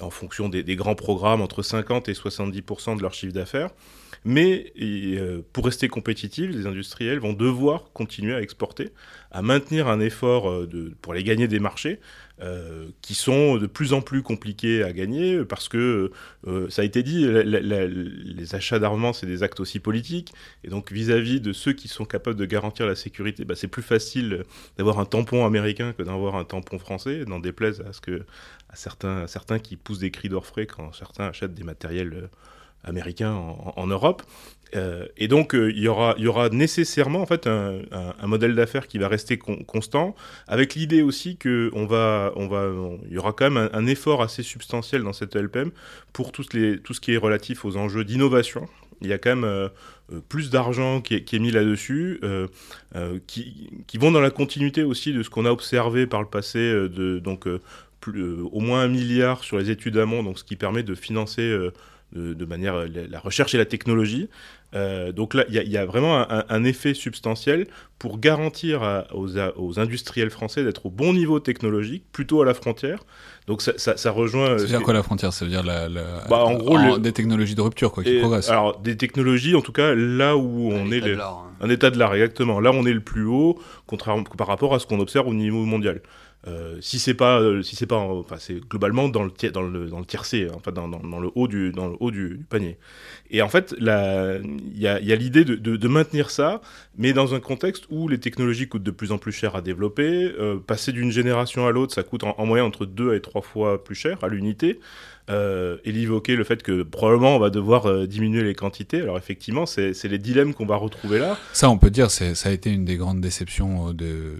en 0.00 0.10
fonction 0.10 0.48
des, 0.48 0.76
grands 0.76 0.94
programmes, 0.94 1.40
entre 1.40 1.62
50 1.62 2.08
et 2.08 2.12
70% 2.12 2.96
de 2.96 3.02
leur 3.02 3.14
chiffre 3.14 3.32
d'affaires. 3.32 3.70
Mais 4.24 4.72
euh, 4.80 5.42
pour 5.52 5.64
rester 5.64 5.88
compétitifs, 5.88 6.50
les 6.50 6.66
industriels 6.66 7.18
vont 7.18 7.32
devoir 7.32 7.90
continuer 7.92 8.34
à 8.34 8.40
exporter, 8.40 8.90
à 9.32 9.42
maintenir 9.42 9.88
un 9.88 9.98
effort 9.98 10.48
euh, 10.48 10.66
de, 10.66 10.94
pour 11.02 11.12
aller 11.12 11.24
gagner 11.24 11.48
des 11.48 11.58
marchés, 11.58 11.98
euh, 12.42 12.88
qui 13.02 13.14
sont 13.14 13.56
de 13.56 13.66
plus 13.66 13.92
en 13.92 14.00
plus 14.00 14.22
compliqués 14.22 14.82
à 14.82 14.92
gagner 14.92 15.44
parce 15.44 15.68
que, 15.68 16.10
euh, 16.48 16.68
ça 16.70 16.82
a 16.82 16.84
été 16.84 17.04
dit, 17.04 17.24
les 17.24 18.54
achats 18.54 18.80
d'armement, 18.80 19.12
c'est 19.12 19.26
des 19.26 19.44
actes 19.44 19.60
aussi 19.60 19.78
politiques. 19.78 20.32
Et 20.64 20.68
donc, 20.68 20.90
vis-à-vis 20.90 21.40
de 21.40 21.52
ceux 21.52 21.72
qui 21.72 21.86
sont 21.86 22.04
capables 22.04 22.36
de 22.36 22.44
garantir 22.44 22.86
la 22.86 22.96
sécurité, 22.96 23.44
bah, 23.44 23.54
c'est 23.54 23.68
plus 23.68 23.82
facile 23.82 24.44
d'avoir 24.76 24.98
un 24.98 25.04
tampon 25.04 25.46
américain 25.46 25.92
que 25.92 26.02
d'avoir 26.02 26.34
un 26.34 26.44
tampon 26.44 26.78
français, 26.78 27.24
n'en 27.26 27.38
déplaise 27.38 27.80
à, 27.88 27.92
ce 27.92 28.00
que, 28.00 28.24
à, 28.70 28.76
certains, 28.76 29.26
certains 29.28 29.60
qui 29.60 29.76
poussent 29.76 30.00
des 30.00 30.10
cris 30.10 30.28
d'orfraie 30.28 30.66
quand 30.66 30.92
certains 30.92 31.26
achètent 31.26 31.54
des 31.54 31.64
matériels 31.64 32.14
euh, 32.14 32.26
américains 32.84 33.34
en 33.34 33.86
Europe. 33.86 34.22
Euh, 34.74 35.06
et 35.16 35.28
donc, 35.28 35.54
euh, 35.54 35.70
il, 35.70 35.82
y 35.82 35.88
aura, 35.88 36.48
nécessairement 36.50 37.20
en 37.20 37.26
fait 37.26 37.46
un, 37.46 37.82
modèle 38.26 38.54
d'affaires 38.54 38.86
qui 38.86 38.98
va 38.98 39.08
rester 39.08 39.38
constant, 39.38 40.14
avec 40.48 40.74
l'idée 40.74 41.02
aussi 41.02 41.38
va, 41.44 42.32
on 42.36 42.46
va, 42.46 42.70
il 43.06 43.12
y 43.12 43.18
aura 43.18 43.32
quand 43.32 43.50
même 43.50 43.68
un, 43.72 43.86
effort 43.86 44.22
assez 44.22 44.42
substantiel 44.42 45.02
dans 45.02 45.12
cette 45.12 45.36
LPM 45.36 45.70
pour 46.12 46.32
tout, 46.32 46.42
ce 46.42 47.00
qui 47.00 47.12
est 47.12 47.16
relatif 47.16 47.64
aux 47.64 47.76
enjeux 47.76 48.04
d'innovation. 48.04 48.68
Il 49.02 49.08
y 49.08 49.12
a 49.12 49.18
quand 49.18 49.30
même 49.30 49.44
euh, 49.44 49.68
plus 50.28 50.50
d'argent 50.50 51.00
qui, 51.00 51.14
est 51.14 51.38
mis 51.38 51.50
là-dessus, 51.50 52.20
qui, 53.26 53.98
vont 53.98 54.10
dans 54.10 54.20
la 54.20 54.30
continuité 54.30 54.82
aussi 54.84 55.12
de 55.12 55.22
ce 55.22 55.30
qu'on 55.30 55.44
a 55.44 55.50
observé 55.50 56.06
par 56.06 56.22
le 56.22 56.28
passé, 56.28 56.58
de, 56.58 57.18
donc 57.18 57.46
au 57.46 58.60
moins 58.60 58.82
un 58.82 58.88
milliard 58.88 59.44
sur 59.44 59.58
les 59.58 59.70
études 59.70 59.96
amont, 59.98 60.22
donc 60.22 60.38
ce 60.38 60.44
qui 60.44 60.56
permet 60.56 60.82
de 60.82 60.94
financer 60.94 61.56
de, 62.14 62.44
manière 62.44 62.86
la 62.86 63.20
recherche 63.20 63.54
et 63.54 63.58
la 63.58 63.64
technologie. 63.64 64.28
Euh, 64.74 65.12
donc 65.12 65.34
là, 65.34 65.44
il 65.48 65.54
y, 65.54 65.76
a 65.76 65.84
vraiment 65.84 66.26
un, 66.30 66.64
effet 66.64 66.94
substantiel 66.94 67.66
pour 67.98 68.18
garantir 68.18 69.04
aux, 69.12 69.78
industriels 69.78 70.30
français 70.30 70.64
d'être 70.64 70.86
au 70.86 70.90
bon 70.90 71.12
niveau 71.12 71.40
technologique, 71.40 72.04
plutôt 72.12 72.42
à 72.42 72.44
la 72.44 72.54
frontière. 72.54 73.04
Donc 73.46 73.60
ça, 73.60 73.72
ça, 73.76 74.10
rejoint. 74.10 74.46
Ça 74.58 74.62
veut 74.62 74.66
dire 74.66 74.82
quoi 74.82 74.94
la 74.94 75.02
frontière? 75.02 75.32
Ça 75.32 75.44
veut 75.44 75.50
dire 75.50 75.62
la, 75.62 75.88
bah, 76.28 76.44
en 76.44 76.54
gros 76.54 76.98
des 76.98 77.12
technologies 77.12 77.54
de 77.54 77.60
rupture 77.60 77.92
quoi, 77.92 78.04
qui 78.04 78.18
progressent. 78.18 78.50
Alors 78.50 78.80
des 78.80 78.96
technologies, 78.96 79.54
en 79.54 79.60
tout 79.60 79.72
cas 79.72 79.94
là 79.94 80.36
où 80.36 80.70
on 80.72 80.90
est 80.90 81.02
un 81.60 81.70
état 81.70 81.90
de 81.90 81.98
l'art 81.98 82.14
exactement. 82.14 82.60
Là 82.60 82.70
on 82.72 82.86
est 82.86 82.92
le 82.92 83.00
plus 83.00 83.24
haut, 83.24 83.58
contrairement 83.86 84.22
par 84.24 84.46
rapport 84.46 84.74
à 84.74 84.78
ce 84.78 84.86
qu'on 84.86 85.00
observe 85.00 85.28
au 85.28 85.34
niveau 85.34 85.64
mondial. 85.64 86.00
Euh, 86.48 86.78
si 86.80 86.98
c'est 86.98 87.14
pas, 87.14 87.40
euh, 87.40 87.62
si 87.62 87.76
c'est 87.76 87.86
pas, 87.86 87.98
enfin 87.98 88.36
c'est 88.36 88.58
globalement 88.68 89.08
dans 89.08 89.22
le 89.22 89.30
dans 89.50 89.62
le 89.62 89.86
dans 89.86 90.00
le 90.00 90.04
tiercé, 90.04 90.48
hein, 90.50 90.54
enfin 90.56 90.72
dans, 90.72 90.88
dans, 90.88 90.98
dans, 90.98 91.20
le 91.20 91.30
haut 91.36 91.46
du 91.46 91.70
dans 91.70 91.86
le 91.86 91.96
haut 92.00 92.10
du, 92.10 92.44
panier. 92.50 92.78
Et 93.30 93.42
en 93.42 93.48
fait, 93.48 93.74
il 93.78 93.86
y 93.86 94.86
a, 94.88 95.00
y 95.00 95.12
a 95.12 95.16
l'idée 95.16 95.44
de, 95.44 95.54
de, 95.54 95.76
de, 95.76 95.88
maintenir 95.88 96.30
ça, 96.30 96.60
mais 96.98 97.12
dans 97.12 97.34
un 97.34 97.40
contexte 97.40 97.84
où 97.90 98.08
les 98.08 98.18
technologies 98.18 98.68
coûtent 98.68 98.82
de 98.82 98.90
plus 98.90 99.12
en 99.12 99.18
plus 99.18 99.30
cher 99.32 99.54
à 99.54 99.62
développer. 99.62 100.32
Euh, 100.38 100.58
passer 100.58 100.90
d'une 100.90 101.12
génération 101.12 101.66
à 101.66 101.70
l'autre, 101.70 101.94
ça 101.94 102.02
coûte 102.02 102.24
en, 102.24 102.34
en, 102.36 102.44
moyenne 102.44 102.66
entre 102.66 102.86
deux 102.86 103.14
et 103.14 103.20
trois 103.20 103.42
fois 103.42 103.84
plus 103.84 103.94
cher 103.94 104.18
à 104.24 104.28
l'unité. 104.28 104.80
Euh, 105.32 105.78
et 105.84 105.90
évoquait 105.90 106.36
le 106.36 106.44
fait 106.44 106.62
que 106.62 106.82
probablement 106.82 107.36
on 107.36 107.38
va 107.38 107.50
devoir 107.50 107.86
euh, 107.86 108.06
diminuer 108.06 108.42
les 108.42 108.54
quantités. 108.54 109.00
Alors 109.00 109.16
effectivement, 109.16 109.66
c'est 109.66 110.04
les 110.04 110.18
dilemmes 110.18 110.52
qu'on 110.52 110.66
va 110.66 110.76
retrouver 110.76 111.18
là. 111.18 111.38
Ça, 111.52 111.70
on 111.70 111.78
peut 111.78 111.90
dire, 111.90 112.10
ça 112.10 112.26
a 112.44 112.50
été 112.50 112.70
une 112.70 112.84
des 112.84 112.96
grandes 112.96 113.20
déceptions 113.20 113.88
euh, 113.88 113.92
de, 113.92 114.34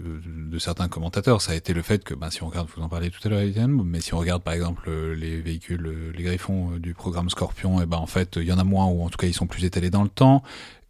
de, 0.51 0.59
certains 0.59 0.89
commentateurs. 0.89 1.41
Ça 1.41 1.53
a 1.53 1.55
été 1.55 1.73
le 1.73 1.83
fait 1.83 2.05
que, 2.05 2.15
ben, 2.15 2.31
si 2.31 2.43
on 2.43 2.49
regarde, 2.49 2.69
vous 2.77 2.83
en 2.83 2.89
parlez 2.89 3.11
tout 3.11 3.27
à 3.27 3.31
l'heure, 3.31 3.43
mais 3.69 4.01
si 4.01 4.13
on 4.15 4.19
regarde 4.19 4.43
par 4.43 4.55
exemple 4.55 4.91
les 5.17 5.41
véhicules, 5.41 6.13
les 6.17 6.23
griffons 6.23 6.73
du 6.79 6.95
programme 6.95 7.31
Scorpion, 7.31 7.81
et 7.81 7.87
ben 7.87 7.99
en 7.99 8.07
fait, 8.07 8.37
il 8.37 8.45
y 8.45 8.53
en 8.53 8.59
a 8.59 8.65
moins 8.65 8.87
ou 8.87 9.03
en 9.03 9.09
tout 9.09 9.17
cas 9.17 9.27
ils 9.27 9.35
sont 9.35 9.47
plus 9.47 9.65
étalés 9.65 9.91
dans 9.91 10.03
le 10.03 10.09
temps. 10.09 10.43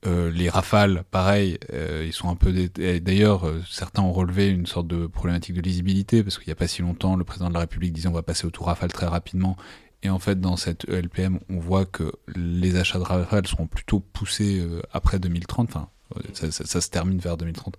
Euh, 0.05 0.33
les 0.33 0.49
rafales, 0.49 1.05
pareil, 1.13 1.59
euh, 1.73 2.03
ils 2.05 2.13
sont 2.13 2.29
un 2.29 2.35
peu. 2.35 2.53
D'ailleurs, 2.53 3.47
euh, 3.47 3.63
certains 3.71 4.03
ont 4.03 4.13
relevé 4.13 4.49
une 4.49 4.67
sorte 4.67 4.89
de 4.89 5.07
problématique 5.07 5.55
de 5.55 5.61
lisibilité 5.61 6.25
parce 6.25 6.39
qu'il 6.39 6.49
n'y 6.49 6.53
a 6.53 6.57
pas 6.57 6.67
si 6.67 6.83
longtemps, 6.83 7.15
le 7.15 7.23
président 7.23 7.49
de 7.49 7.55
la 7.55 7.61
République 7.61 7.93
disait 7.93 8.09
on 8.09 8.13
va 8.13 8.23
passer 8.23 8.45
au 8.47 8.51
tout 8.51 8.65
rafale 8.65 8.93
très 8.93 9.07
rapidement. 9.07 9.57
Et 10.03 10.11
en 10.11 10.19
fait, 10.19 10.41
dans 10.41 10.57
cette 10.57 10.89
ELPM, 10.89 11.39
on 11.49 11.59
voit 11.59 11.87
que 11.87 12.13
les 12.35 12.77
achats 12.77 12.99
de 12.99 13.05
rafales 13.05 13.47
seront 13.47 13.67
plutôt 13.67 14.01
poussés 14.01 14.67
après 14.93 15.19
2030. 15.19 15.69
Enfin, 15.69 15.89
ça, 16.33 16.51
ça, 16.51 16.81
se 16.81 16.91
termine 16.91 17.19
vers 17.19 17.37
2030, 17.37 17.77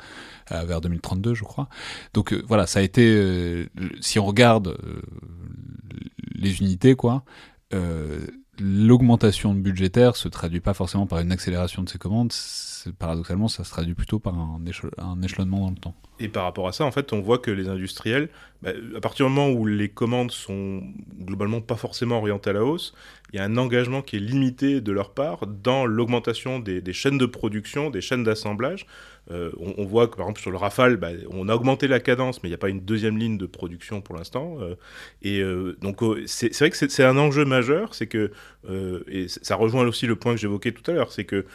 vers 0.49 0.79
2032, 0.79 1.33
je 1.33 1.43
crois. 1.43 1.67
Donc 2.13 2.33
voilà, 2.47 2.65
ça 2.65 2.79
a 2.79 2.81
été. 2.81 3.67
si 3.99 4.19
on 4.19 4.25
regarde 4.25 4.77
les 6.33 6.59
unités, 6.59 6.95
quoi 6.95 7.25
l'augmentation 8.59 9.53
budgétaire 9.53 10.15
se 10.15 10.27
traduit 10.27 10.59
pas 10.59 10.73
forcément 10.73 11.07
par 11.07 11.19
une 11.19 11.31
accélération 11.31 11.83
de 11.83 11.89
ces 11.89 11.97
commandes, 11.97 12.31
paradoxalement 12.91 13.47
ça 13.47 13.63
se 13.63 13.71
traduit 13.71 13.93
plutôt 13.93 14.19
par 14.19 14.35
un, 14.35 14.61
échelonnement 15.23 15.61
dans 15.61 15.69
le 15.69 15.75
temps. 15.75 15.95
Et 16.19 16.27
par 16.27 16.43
rapport 16.43 16.67
à 16.67 16.71
ça, 16.71 16.85
en 16.85 16.91
fait, 16.91 17.11
on 17.11 17.21
voit 17.21 17.39
que 17.39 17.51
les 17.51 17.67
industriels, 17.67 18.29
bah, 18.61 18.71
à 18.95 18.99
partir 18.99 19.25
du 19.25 19.31
moment 19.33 19.49
où 19.49 19.65
les 19.65 19.89
commandes 19.89 20.31
sont 20.31 20.83
globalement 21.21 21.61
pas 21.61 21.75
forcément 21.75 22.17
orientées 22.17 22.51
à 22.51 22.53
la 22.53 22.63
hausse, 22.63 22.93
il 23.31 23.37
y 23.37 23.39
a 23.39 23.43
un 23.45 23.57
engagement 23.57 24.01
qui 24.01 24.17
est 24.17 24.19
limité 24.19 24.79
de 24.79 24.91
leur 24.91 25.13
part 25.13 25.47
dans 25.47 25.85
l'augmentation 25.85 26.59
des, 26.59 26.81
des 26.81 26.93
chaînes 26.93 27.17
de 27.17 27.25
production, 27.25 27.89
des 27.89 28.01
chaînes 28.01 28.23
d'assemblage. 28.23 28.85
Euh, 29.31 29.51
on, 29.77 29.85
voit 29.85 30.07
que 30.07 30.17
par 30.17 30.25
exemple 30.25 30.41
sur 30.41 30.51
le 30.51 30.57
Rafale, 30.57 30.97
bah, 30.97 31.11
on 31.29 31.47
a 31.47 31.55
augmenté 31.55 31.87
la 31.87 32.01
cadence, 32.01 32.43
mais 32.43 32.49
il 32.49 32.51
n'y 32.51 32.55
a 32.55 32.59
pas 32.59 32.67
une 32.67 32.81
deuxième 32.81 33.17
ligne 33.17 33.37
de 33.37 33.45
production 33.45 34.01
pour 34.01 34.15
l'instant. 34.15 34.57
Euh, 34.59 34.75
et 35.21 35.39
euh, 35.39 35.77
donc 35.81 36.01
c'est 36.25 36.53
vrai 36.57 36.69
que 36.69 36.75
c'est 36.77 37.03
un 37.03 37.17
enjeu 37.17 37.45
majeur, 37.45 37.95
c'est 37.95 38.07
que 38.07 38.31
et 39.09 39.27
ça 39.27 39.55
rejoint 39.55 39.85
aussi 39.85 40.07
le 40.07 40.15
point 40.15 40.33
que 40.33 40.39
j'évoquais 40.39 40.71
tout 40.71 40.89
à 40.89 40.93
l'heure, 40.93 41.11
c'est 41.11 41.25
que 41.25 41.45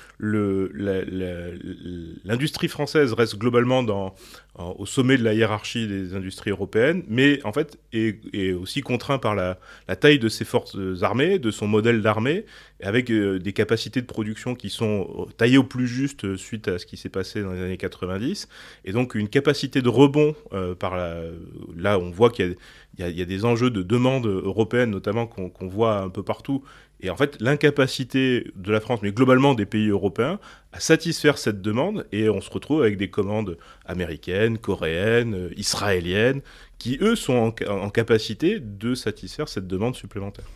l'industrie 2.24 2.68
française 2.68 3.14
reste 3.14 3.38
globalement 3.38 4.14
au 4.58 4.84
sommet 4.84 5.16
de 5.16 5.24
la 5.24 5.32
hiérarchie 5.32 5.88
des 5.88 6.14
industries 6.14 6.50
européennes, 6.50 7.04
mais 7.08 7.40
en 7.44 7.52
fait 7.52 7.78
est, 7.94 8.52
aussi 8.52 8.82
contraint 8.82 9.18
par 9.18 9.34
la, 9.34 9.58
taille 9.96 10.18
de 10.18 10.28
ses 10.28 10.44
forces 10.44 10.76
armées, 11.00 11.38
de 11.38 11.50
son 11.50 11.66
modèle 11.66 12.02
d'armée, 12.02 12.44
avec 12.82 13.10
des 13.10 13.52
capacités 13.52 14.00
de 14.00 14.06
production 14.06 14.54
qui 14.54 14.70
sont 14.70 15.26
taillées 15.36 15.58
au 15.58 15.64
plus 15.64 15.88
juste 15.88 16.36
suite 16.36 16.68
à 16.68 16.78
ce 16.78 16.86
qui 16.86 16.96
s'est 16.96 17.08
passé 17.08 17.42
dans 17.42 17.52
les 17.52 17.62
années 17.62 17.76
90, 17.76 18.48
et 18.84 18.92
donc 18.92 19.14
une 19.14 19.28
capacité 19.28 19.82
de 19.82 19.88
rebond 19.88 20.34
euh, 20.52 20.74
par 20.74 20.96
là 20.96 21.98
on 21.98 22.10
voit 22.10 22.30
qu'il 22.30 22.56
y, 22.98 23.02
a 23.02 23.24
des 23.24 23.44
enjeux 23.44 23.70
de 23.70 23.82
demande 23.82 24.26
européenne 24.26 24.90
notamment 24.90 25.26
qu'on 25.26 25.68
voit 25.68 25.98
un 25.98 26.08
peu 26.08 26.22
partout, 26.22 26.62
et 27.00 27.10
en 27.10 27.16
fait 27.16 27.36
l'incapacité 27.40 28.46
de 28.54 28.70
la 28.70 28.80
France, 28.80 29.00
mais 29.02 29.10
globalement 29.10 29.54
des 29.54 29.66
pays 29.66 29.88
européens, 29.88 30.38
à 30.72 30.80
satisfaire 30.80 31.38
cette 31.38 31.60
demande, 31.60 32.06
et 32.12 32.28
on 32.28 32.40
se 32.40 32.50
retrouve 32.50 32.82
avec 32.82 32.96
des 32.96 33.10
commandes 33.10 33.58
américaines, 33.86 34.58
coréennes, 34.58 35.50
israéliennes, 35.56 36.42
qui 36.78 36.98
eux 37.00 37.16
sont 37.16 37.54
en 37.68 37.90
capacité 37.90 38.60
de 38.60 38.94
satisfaire 38.94 39.48
cette 39.48 39.66
demande 39.66 39.96
supplémentaire. 39.96 40.46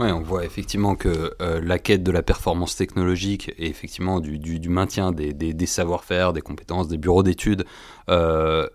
Et 0.00 0.12
on 0.12 0.20
voit 0.20 0.44
effectivement 0.44 0.94
que 0.94 1.34
euh, 1.42 1.60
la 1.60 1.80
quête 1.80 2.04
de 2.04 2.12
la 2.12 2.22
performance 2.22 2.76
technologique 2.76 3.52
et 3.58 3.66
effectivement 3.66 4.20
du, 4.20 4.68
maintien 4.68 5.10
des, 5.10 5.66
savoir-faire, 5.66 6.32
des 6.32 6.40
compétences, 6.40 6.86
des 6.86 6.98
bureaux 6.98 7.24
d'études 7.24 7.64
euh, 8.08 8.68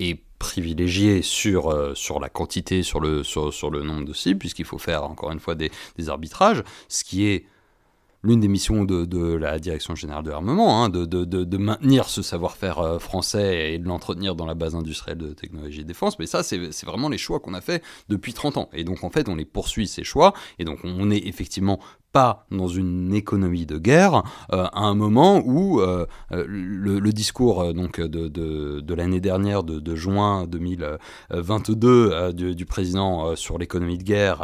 est 0.00 0.20
privilégiée 0.40 1.22
sur, 1.22 1.70
euh, 1.70 1.94
sur 1.94 2.18
la 2.18 2.28
quantité, 2.28 2.82
sur 2.82 2.98
le, 2.98 3.22
sur 3.22 3.70
le 3.70 3.82
nombre 3.84 4.04
de 4.04 4.12
cibles, 4.12 4.40
puisqu'il 4.40 4.64
faut 4.64 4.78
faire 4.78 5.04
encore 5.04 5.30
une 5.30 5.38
fois 5.38 5.54
des, 5.54 5.70
des 5.96 6.08
arbitrages, 6.08 6.64
ce 6.88 7.04
qui 7.04 7.26
est 7.26 7.46
l'une 8.26 8.40
des 8.40 8.48
missions 8.48 8.84
de, 8.84 9.34
la 9.34 9.58
Direction 9.58 9.94
générale 9.94 10.24
de 10.24 10.30
l'armement, 10.30 10.84
hein, 10.84 10.88
de, 10.88 11.56
maintenir 11.56 12.08
ce 12.08 12.22
savoir-faire 12.22 12.78
euh, 12.78 12.98
français 12.98 13.72
et 13.72 13.78
de 13.78 13.86
l'entretenir 13.86 14.34
dans 14.34 14.46
la 14.46 14.54
base 14.54 14.74
industrielle 14.74 15.18
de 15.18 15.32
technologie 15.32 15.82
de 15.82 15.88
défense. 15.88 16.18
Mais 16.18 16.26
ça, 16.26 16.42
c'est 16.42 16.84
vraiment 16.84 17.08
les 17.08 17.18
choix 17.18 17.40
qu'on 17.40 17.54
a 17.54 17.60
fait 17.60 17.82
depuis 18.08 18.34
30 18.34 18.58
ans. 18.58 18.68
Et 18.72 18.84
donc, 18.84 19.04
en 19.04 19.10
fait, 19.10 19.28
on 19.28 19.36
les 19.36 19.44
poursuit, 19.44 19.88
ces 19.88 20.04
choix. 20.04 20.34
Et 20.58 20.64
donc, 20.64 20.80
on 20.84 21.10
est 21.10 21.26
effectivement 21.26 21.80
dans 22.50 22.68
une 22.68 23.12
économie 23.14 23.66
de 23.66 23.78
guerre 23.78 24.22
euh, 24.52 24.64
à 24.72 24.80
un 24.80 24.94
moment 24.94 25.42
où 25.44 25.80
euh, 25.80 26.06
euh, 26.32 26.44
le, 26.48 27.12
discours 27.12 27.74
donc 27.74 28.00
de, 28.00 28.28
de, 28.28 28.94
l'année 28.94 29.20
dernière 29.20 29.62
de, 29.62 29.94
juin 29.94 30.46
2022 30.46 32.32
du, 32.32 32.66
président 32.66 33.36
sur 33.36 33.58
l'économie 33.58 33.98
de 33.98 34.02
guerre 34.02 34.40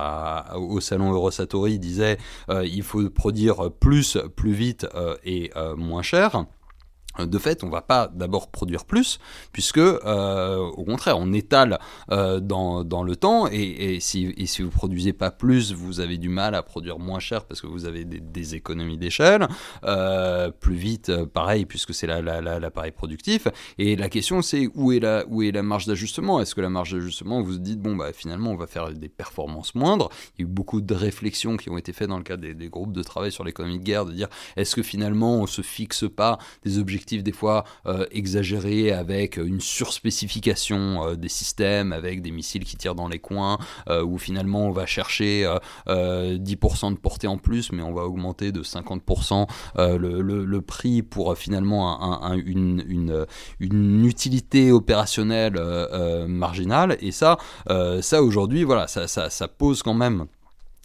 au 0.57 0.81
salon 0.81 1.13
Eurosatori 1.13 1.79
disait 1.79 2.19
il 2.49 2.83
faut 2.83 3.09
produire 3.11 3.71
plus, 3.71 4.19
plus 4.37 4.53
vite 4.53 4.87
et 5.25 5.51
moins 5.77 6.03
cher. 6.03 6.45
De 7.19 7.39
fait, 7.39 7.63
on 7.63 7.69
va 7.69 7.83
pas 7.83 8.09
d'abord 8.09 8.51
produire 8.51 8.87
plus, 8.87 9.19
puisque 9.53 9.77
euh, 9.77 10.57
au 10.57 10.85
contraire, 10.85 11.19
on 11.19 11.33
étale 11.35 11.79
euh, 12.11 12.41
dans, 12.41 12.85
dans, 12.85 13.03
le 13.03 13.17
temps, 13.17 13.49
et, 13.53 13.99
si, 14.01 14.33
vous 14.61 14.71
produisez 14.71 15.13
pas 15.13 15.31
plus, 15.31 15.73
vous 15.73 16.01
avez 16.01 16.17
du 16.17 16.31
mal 16.31 16.55
à 16.55 16.63
produire 16.63 16.99
moins 16.99 17.19
cher 17.19 17.45
parce 17.45 17.61
que 17.61 17.67
vous 17.67 17.85
avez 17.85 18.07
des, 18.07 18.55
économies 18.55 18.97
d'échelle, 18.97 19.47
euh, 19.85 20.51
plus 20.51 20.75
vite, 20.75 21.13
pareil, 21.27 21.67
puisque 21.67 21.93
c'est 21.93 22.07
l'appareil 22.07 22.43
la, 22.43 22.61
la, 22.61 22.93
productif. 22.93 23.47
Et 23.77 23.95
la 23.95 24.09
question, 24.09 24.41
c'est 24.41 24.69
où 24.75 24.93
est 24.93 25.01
la, 25.01 25.25
où 25.29 25.43
est 25.43 25.53
la 25.53 25.63
marge 25.63 25.87
d'ajustement? 25.87 26.41
Est-ce 26.41 26.55
que 26.55 26.63
la 26.63 26.71
marge 26.71 26.93
d'ajustement, 26.93 27.43
vous 27.43 27.59
dites 27.59 27.81
bon 27.81 27.95
bah 27.95 28.13
finalement, 28.15 28.51
on 28.53 28.57
va 28.57 28.67
faire 28.67 28.91
des 28.91 29.09
performances 29.11 29.75
moindres? 29.75 30.09
Il 30.39 30.43
y 30.43 30.45
a 30.45 30.49
eu 30.49 30.51
beaucoup 30.51 30.81
de 30.81 30.95
réflexions 30.95 31.59
qui 31.59 31.69
ont 31.69 31.77
été 31.77 31.93
faites 31.93 32.09
dans 32.09 32.19
le 32.19 32.25
cadre 32.25 32.43
des, 32.43 32.55
des 32.55 32.69
groupes 32.69 32.93
de 32.93 33.03
travail 33.03 33.33
sur 33.33 33.45
l'économie 33.45 33.79
de 33.79 33.85
guerre, 33.85 34.07
de 34.07 34.13
dire 34.13 34.29
est-ce 34.57 34.75
que 34.75 34.83
finalement 34.83 35.37
on 35.37 35.47
se 35.47 35.61
fixe 35.61 36.05
pas 36.09 36.39
des 36.65 36.79
objectifs 36.79 37.02
des 37.07 37.33
fois 37.33 37.65
euh, 37.87 38.07
exagérés 38.11 38.93
avec 38.93 39.37
une 39.37 39.61
surspécification 39.61 41.07
euh, 41.07 41.15
des 41.17 41.29
systèmes, 41.29 41.93
avec 41.93 42.23
des 42.23 42.31
missiles 42.31 42.65
qui 42.65 42.77
tirent 42.77 42.95
dans 42.95 43.09
les 43.09 43.19
coins, 43.19 43.59
euh, 43.89 44.03
où 44.03 44.19
finalement 44.19 44.67
on 44.67 44.71
va 44.71 44.87
chercher 44.87 45.47
10% 45.89 46.93
de 46.93 46.99
portée 46.99 47.27
en 47.27 47.39
plus, 47.39 47.73
mais 47.73 47.83
on 47.83 47.93
va 47.93 48.03
augmenter 48.03 48.53
de 48.53 48.63
50% 48.63 49.47
le, 49.77 50.61
prix 50.61 51.03
pour 51.03 51.37
finalement 51.37 51.99
une, 52.35 52.85
une, 52.87 53.27
une, 53.59 54.05
utilité 54.07 54.71
opérationnelle 54.71 55.61
marginale. 56.29 56.97
Et 57.01 57.11
ça, 57.11 57.39
ça 58.01 58.23
aujourd'hui, 58.23 58.65
voilà, 58.65 58.87
ça, 58.87 59.09
ça, 59.09 59.31
ça 59.31 59.49
pose 59.49 59.83
quand 59.83 59.95
même 59.95 60.27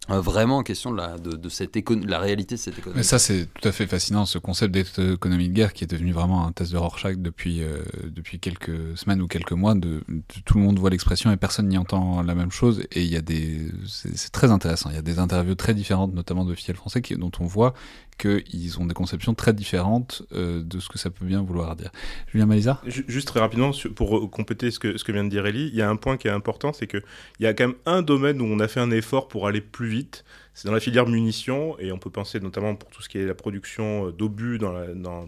euh, 0.10 0.22
vraiment 0.22 0.58
en 0.58 0.64
question 0.64 0.92
de 0.92 0.98
la, 0.98 1.18
de, 1.18 1.50
cette 1.50 1.76
la 2.06 2.20
réalité 2.20 2.56
de 2.56 2.60
cette 2.60 2.78
économie. 2.78 2.98
Mais 2.98 3.04
ça, 3.04 3.20
c'est 3.20 3.48
tout 3.54 3.68
à 3.68 3.72
fait 3.72 3.88
fascinant, 3.88 4.26
ce 4.26 4.38
concept 4.38 4.74
d'économie 4.74 5.50
de 5.50 5.54
guerre 5.54 5.74
qui 5.74 5.84
est 5.84 5.88
devenu 5.88 6.12
vraiment 6.12 6.48
un 6.48 6.52
test 6.52 6.72
de 6.72 6.78
Rorschach 6.78 7.18
depuis, 7.18 7.62
euh, 7.62 7.80
depuis 8.10 8.40
quelques 8.40 8.98
semaines 8.98 9.22
ou 9.22 9.28
quelques 9.28 9.52
mois. 9.52 9.76
De, 9.76 10.02
tout 10.46 10.58
le 10.58 10.64
monde 10.64 10.80
voit 10.80 10.90
l'expression 10.90 11.32
et 11.32 11.38
personne 11.38 11.68
n'y 11.68 11.78
entend 11.78 12.22
la 12.24 12.36
même 12.36 12.52
chose. 12.52 12.84
Et 12.92 13.04
il 13.04 13.10
y 13.10 13.18
a 13.18 13.22
des. 13.22 13.68
C'est 13.86 14.32
très 14.32 14.52
intéressant. 14.52 14.90
Il 14.90 14.96
y 14.96 15.00
a 15.00 15.02
des 15.04 15.20
interviews 15.20 15.56
très 15.56 15.74
différentes, 15.74 16.14
notamment 16.14 16.46
de 16.46 16.56
Fiel 16.56 16.78
français, 16.78 17.02
qui, 17.02 17.16
dont 17.16 17.32
on 17.40 17.46
voit 17.46 17.74
qu'ils 18.18 18.80
ont 18.80 18.86
des 18.86 18.94
conceptions 18.94 19.34
très 19.34 19.54
différentes 19.54 20.24
euh, 20.32 20.62
de 20.64 20.80
ce 20.80 20.90
que 20.90 20.98
ça 20.98 21.10
peut 21.10 21.26
bien 21.26 21.42
vouloir 21.42 21.76
dire. 21.76 21.92
Julien 22.32 22.46
Malisa 22.46 22.82
Juste 22.86 23.28
très 23.28 23.40
rapidement, 23.40 23.72
pour 23.96 24.30
compléter 24.32 24.72
ce 24.72 24.80
que, 24.80 25.12
vient 25.12 25.24
de 25.24 25.30
dire 25.30 25.46
Ellie, 25.46 25.68
il 25.68 25.76
y 25.76 25.82
a 25.82 25.90
un 25.90 25.96
point 25.96 26.18
qui 26.18 26.28
est 26.28 26.32
important, 26.32 26.74
c'est 26.74 26.88
qu'il 26.88 27.04
y 27.40 27.46
a 27.46 27.54
quand 27.54 27.68
même 27.68 27.78
un 27.86 28.02
domaine 28.02 28.42
où 28.42 28.46
on 28.46 28.60
a 28.60 28.68
fait 28.68 28.80
un 28.80 28.92
effort 28.92 29.28
pour 29.28 29.48
aller 29.48 29.62
plus 29.62 29.88
vite, 29.88 30.26
c'est 30.54 30.68
dans 30.68 30.74
la 30.74 30.80
filière 30.80 31.08
munitions, 31.08 31.78
et 31.80 31.92
on 31.92 32.00
peut 32.00 32.10
penser 32.10 32.40
notamment 32.40 32.76
pour 32.76 32.90
tout 32.90 33.02
ce 33.02 33.10
qui 33.10 33.20
est 33.20 33.26
la 33.26 33.36
production 33.36 34.08
euh, 34.08 34.12
d'obus 34.12 34.60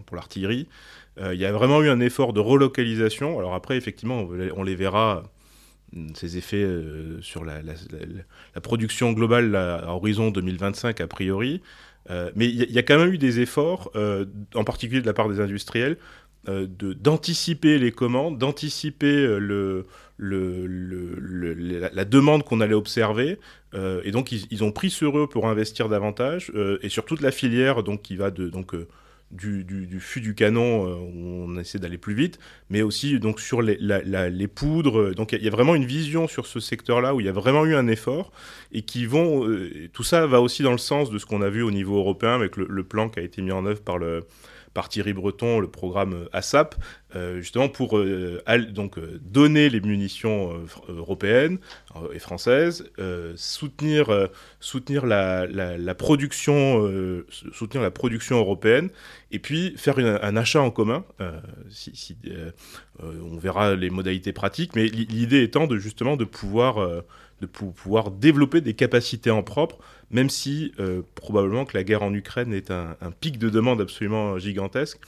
pour 0.05 0.15
l'artillerie. 0.15 0.67
Euh, 1.19 1.33
il 1.33 1.39
y 1.39 1.45
a 1.45 1.51
vraiment 1.51 1.81
eu 1.81 1.89
un 1.89 1.99
effort 1.99 2.33
de 2.33 2.39
relocalisation. 2.39 3.37
Alors 3.37 3.53
après, 3.53 3.77
effectivement, 3.77 4.27
on, 4.55 4.63
les 4.63 4.75
verra 4.75 5.23
ces 6.13 6.37
effets 6.37 6.65
sur 7.21 7.43
la, 7.43 7.61
production 8.61 9.11
globale 9.11 9.55
à 9.55 9.93
horizon 9.93 10.31
2025 10.31 11.01
a 11.01 11.07
priori. 11.07 11.61
Euh, 12.09 12.31
mais 12.35 12.47
il 12.47 12.71
y, 12.71 12.79
a 12.79 12.83
quand 12.83 12.97
même 12.97 13.13
eu 13.13 13.17
des 13.17 13.39
efforts, 13.39 13.91
euh, 13.95 14.25
en 14.55 14.63
particulier 14.63 15.01
de 15.01 15.05
la 15.05 15.13
part 15.13 15.29
des 15.29 15.39
industriels, 15.39 15.97
euh, 16.47 16.65
d'anticiper 16.67 17.77
les 17.77 17.91
commandes, 17.91 18.37
d'anticiper 18.39 19.37
la, 20.17 22.05
demande 22.05 22.43
qu'on 22.43 22.61
allait 22.61 22.73
observer. 22.73 23.37
et 23.75 24.11
donc, 24.11 24.31
ils, 24.31 24.47
ils, 24.49 24.63
ont 24.63 24.71
pris 24.71 24.89
sur 24.89 25.19
eux 25.19 25.27
pour 25.27 25.47
investir 25.47 25.89
davantage. 25.89 26.51
et 26.81 26.89
sur 26.89 27.05
toute 27.05 27.21
la 27.21 27.31
filière 27.31 27.83
donc, 27.83 28.01
qui 28.01 28.15
va 28.15 28.31
de, 28.31 28.49
donc, 28.49 28.73
du, 29.31 29.63
du, 29.63 29.99
fût 29.99 30.21
du 30.21 30.33
canon, 30.33 30.87
euh, 30.87 30.95
on 30.95 31.59
essaie 31.59 31.77
d'aller 31.77 31.97
plus 31.99 32.15
vite, 32.15 32.39
mais 32.69 32.81
aussi 32.81 33.19
donc 33.19 33.39
sur 33.39 33.61
les, 33.61 33.77
les 33.79 34.47
poudres. 34.47 35.13
Donc 35.13 35.33
il 35.33 35.43
y, 35.43 35.47
a 35.47 35.51
vraiment 35.51 35.75
une 35.75 35.85
vision 35.85 36.27
sur 36.27 36.47
ce 36.47 36.59
secteur-là 36.59 37.13
où 37.13 37.19
il 37.19 37.27
y 37.27 37.29
a 37.29 37.33
vraiment 37.33 37.65
eu 37.65 37.75
un 37.75 37.87
effort 37.87 38.31
et 38.71 38.81
qui 38.81 39.05
vont. 39.05 39.47
Euh, 39.47 39.89
tout 39.93 40.03
ça 40.03 40.25
va 40.25 40.41
aussi 40.41 40.63
dans 40.63 40.71
le 40.71 40.77
sens 40.79 41.11
de 41.11 41.17
ce 41.19 41.25
qu'on 41.25 41.41
a 41.41 41.49
vu 41.49 41.61
au 41.61 41.71
niveau 41.71 41.97
européen 41.97 42.33
avec 42.33 42.57
le, 42.57 42.83
plan 42.83 43.09
qui 43.09 43.19
a 43.19 43.23
été 43.23 43.41
mis 43.41 43.51
en 43.51 43.65
œuvre 43.65 43.81
par 43.81 43.97
le 43.97 44.23
par 44.73 44.89
Thierry 44.89 45.13
Breton, 45.13 45.59
le 45.59 45.67
programme 45.67 46.27
ASAP, 46.33 46.75
euh, 47.15 47.39
justement 47.39 47.69
pour 47.69 47.97
euh, 47.97 48.39
donc, 48.69 48.99
euh, 48.99 49.19
donner 49.23 49.69
les 49.69 49.81
munitions 49.81 50.63
européennes 50.87 51.57
et 52.13 52.19
françaises, 52.19 52.85
soutenir, 53.35 54.29
soutenir 54.59 55.05
la, 55.05 55.47
la, 55.47 55.95
production, 55.95 56.87
soutenir 57.51 57.81
la 57.81 57.91
production 57.91 58.37
européenne, 58.37 58.89
et 59.31 59.39
puis 59.39 59.73
faire 59.75 59.97
un 59.97 60.35
achat 60.37 60.61
en 60.61 60.71
commun. 60.71 61.03
on 63.01 63.37
verra 63.37 63.75
les 63.75 63.89
modalités 63.89 64.33
pratiques, 64.33 64.75
mais 64.75 64.85
l'idée 64.85 65.41
étant 65.43 65.65
de 65.67 65.77
justement 65.77 66.15
de 66.15 66.25
pouvoir 66.25 67.03
de 67.41 67.45
pouvoir 67.45 68.11
développer 68.11 68.61
des 68.61 68.73
capacités 68.73 69.31
en 69.31 69.43
propre, 69.43 69.77
même 70.11 70.29
si 70.29 70.73
probablement 71.15 71.65
que 71.65 71.77
la 71.77 71.83
guerre 71.83 72.03
en 72.03 72.13
Ukraine 72.13 72.53
est 72.53 72.71
un, 72.71 72.95
pic 73.19 73.37
de 73.37 73.49
demande 73.49 73.81
absolument 73.81 74.37
gigantesque 74.37 74.99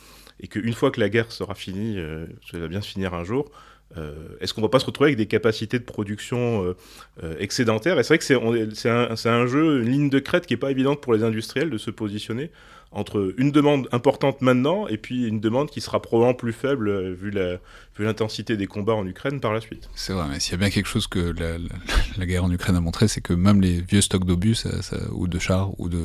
et 0.42 0.48
qu'une 0.48 0.74
fois 0.74 0.92
que 0.92 1.00
la 1.00 1.10
guerre 1.10 1.32
sera 1.32 1.56
finie, 1.56 1.98
euh, 1.98 2.26
ça 2.52 2.58
va 2.58 2.68
bien 2.68 2.82
se 2.82 2.90
finir 2.90 3.14
un 3.14 3.24
jour, 3.24 3.50
euh, 3.98 4.14
est-ce 4.40 4.54
qu'on 4.54 4.62
va 4.62 4.70
pas 4.70 4.80
se 4.80 4.86
retrouver 4.86 5.10
avec 5.10 5.18
des 5.18 5.28
capacités 5.28 5.78
de 5.78 5.84
production 5.84 6.76
euh, 7.24 7.36
excédentaires? 7.40 8.00
Et 8.00 8.04
c'est 8.04 8.16
vrai 8.16 8.18
que 8.18 8.74
c'est 8.74 8.90
un, 8.90 9.16
un, 9.26 9.48
jeu, 9.48 9.82
une 9.82 9.90
ligne 9.90 10.10
de 10.10 10.20
crête 10.20 10.48
qui 10.48 10.56
est 10.56 10.58
pas 10.58 10.72
évidente 10.72 11.02
pour 11.02 11.14
les 11.14 11.24
industriels 11.24 11.70
de 11.70 11.78
se 11.78 11.92
positionner 11.92 12.52
entre 12.92 13.34
une 13.38 13.52
demande 13.52 13.88
importante 13.92 14.42
maintenant 14.42 14.88
et 14.88 14.98
puis 14.98 15.26
une 15.26 15.40
demande 15.40 15.70
qui 15.70 15.80
sera 15.80 16.02
probablement 16.02 16.34
plus 16.34 16.52
faible 16.52 16.90
euh, 16.90 17.14
vu 17.14 17.32
la, 17.32 17.58
vu 17.98 18.04
l'intensité 18.04 18.58
des 18.58 18.68
combats 18.68 18.96
en 18.96 19.08
Ukraine 19.08 19.40
par 19.40 19.54
la 19.54 19.62
suite. 19.62 19.90
C'est 19.96 20.14
vrai, 20.14 20.26
mais 20.30 20.40
s'il 20.40 20.52
y 20.52 20.56
a 20.56 20.58
bien 20.58 20.70
quelque 20.70 20.88
chose 20.88 21.08
que 21.08 21.34
la, 22.18 22.26
guerre 22.26 22.44
en 22.44 22.52
Ukraine 22.52 22.76
a 22.76 22.82
montré, 22.82 23.08
c'est 23.08 23.22
que 23.22 23.34
même 23.34 23.62
les 23.62 23.82
vieux 23.82 24.02
stocks 24.02 24.26
d'obus 24.26 24.66
ou 25.12 25.28
de 25.28 25.40
chars 25.40 25.72
ou 25.80 25.90
de 25.90 26.04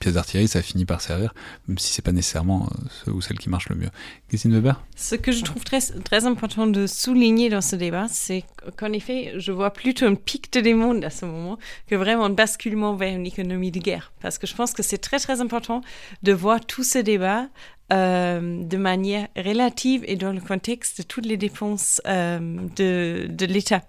pièces 0.00 0.14
d'artillerie, 0.14 0.48
ça 0.48 0.62
finit 0.62 0.84
par 0.84 1.00
servir, 1.00 1.34
même 1.66 1.78
si 1.78 1.92
c'est 1.92 2.02
pas 2.02 2.12
nécessairement 2.12 2.68
ceux 3.04 3.12
ou 3.12 3.20
celles 3.20 3.38
qui 3.38 3.50
marchent 3.50 3.68
le 3.68 3.76
mieux. 3.76 3.90
Christine 4.28 4.52
Weber? 4.52 4.82
Ce 4.96 5.14
que 5.14 5.32
je 5.32 5.44
trouve 5.44 5.64
très, 5.64 5.80
très 5.80 6.26
important 6.26 6.66
de 6.66 6.86
souligner 6.86 7.50
dans 7.50 7.60
ce 7.60 7.76
débat, 7.76 8.06
c'est 8.10 8.44
qu'en 8.76 8.92
effet, 8.92 9.34
je 9.36 9.52
vois 9.52 9.70
plutôt 9.72 10.06
un 10.06 10.14
pic 10.14 10.52
de 10.52 10.60
demande 10.60 11.04
à 11.04 11.10
ce 11.10 11.24
moment 11.24 11.58
que 11.86 11.94
vraiment 11.94 12.26
un 12.26 12.30
basculement 12.30 12.94
vers 12.94 13.14
une 13.14 13.26
économie 13.26 13.70
de 13.70 13.78
guerre. 13.78 14.12
Parce 14.20 14.38
que 14.38 14.46
je 14.46 14.54
pense 14.54 14.72
que 14.72 14.82
c'est 14.82 14.98
très 14.98 15.18
très 15.18 15.40
important 15.40 15.82
de 16.22 16.32
voir 16.32 16.64
tout 16.64 16.84
ce 16.84 16.98
débat 16.98 17.48
euh, 17.90 18.64
de 18.64 18.76
manière 18.76 19.28
relative 19.34 20.04
et 20.06 20.16
dans 20.16 20.32
le 20.32 20.42
contexte 20.42 20.98
de 20.98 21.02
toutes 21.04 21.24
les 21.24 21.38
dépenses 21.38 22.02
euh, 22.06 22.38
de, 22.76 23.26
de 23.30 23.46
l'État. 23.46 23.80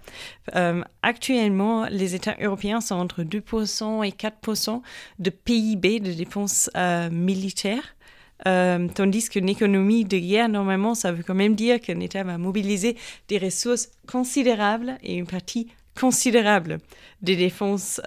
Euh, 0.56 0.82
actuellement, 1.02 1.84
les 1.90 2.14
États 2.14 2.34
européens 2.40 2.80
sont 2.80 2.94
entre 2.94 3.24
2% 3.24 4.02
et 4.06 4.12
4% 4.12 4.80
de 5.18 5.28
PIB 5.28 6.00
de 6.00 6.12
dépenses 6.12 6.70
militaires. 7.12 7.94
tandis 8.46 9.28
qu'une 9.28 9.50
économie 9.50 10.06
de 10.06 10.16
guerre, 10.16 10.48
normalement, 10.48 10.94
ça 10.94 11.12
veut 11.12 11.22
quand 11.22 11.34
même 11.34 11.54
dire 11.54 11.78
qu'un 11.78 12.00
État 12.00 12.24
va 12.24 12.38
mobiliser 12.38 12.96
des 13.28 13.36
ressources 13.36 13.90
considérables 14.06 14.96
et 15.02 15.16
une 15.16 15.26
partie 15.26 15.68
considérable 15.94 16.78
des 17.20 17.36
défenses, 17.36 18.00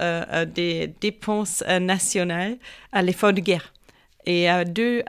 des 0.55 0.91
dépenses 1.01 1.63
nationales 1.79 2.57
à 2.91 3.03
l'effort 3.03 3.31
de 3.31 3.41
guerre. 3.41 3.73
Et 4.25 4.47
à 4.47 4.63
2,5%, 4.63 5.01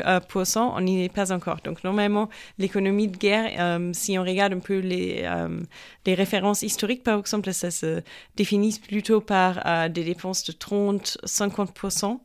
euh, 0.00 0.20
euh, 0.56 0.70
on 0.74 0.80
n'y 0.80 1.04
est 1.04 1.12
pas 1.12 1.32
encore. 1.32 1.58
Donc, 1.64 1.84
normalement, 1.84 2.30
l'économie 2.58 3.08
de 3.08 3.16
guerre, 3.16 3.52
euh, 3.58 3.90
si 3.92 4.18
on 4.18 4.22
regarde 4.22 4.54
un 4.54 4.58
peu 4.58 4.78
les, 4.78 5.28
références 6.06 6.62
historiques, 6.62 7.02
par 7.02 7.18
exemple, 7.18 7.52
ça 7.52 7.70
se 7.70 8.02
définit 8.36 8.78
plutôt 8.78 9.20
par 9.20 9.90
des 9.90 10.04
dépenses 10.04 10.44
de 10.44 10.52
30-50% 10.52 12.20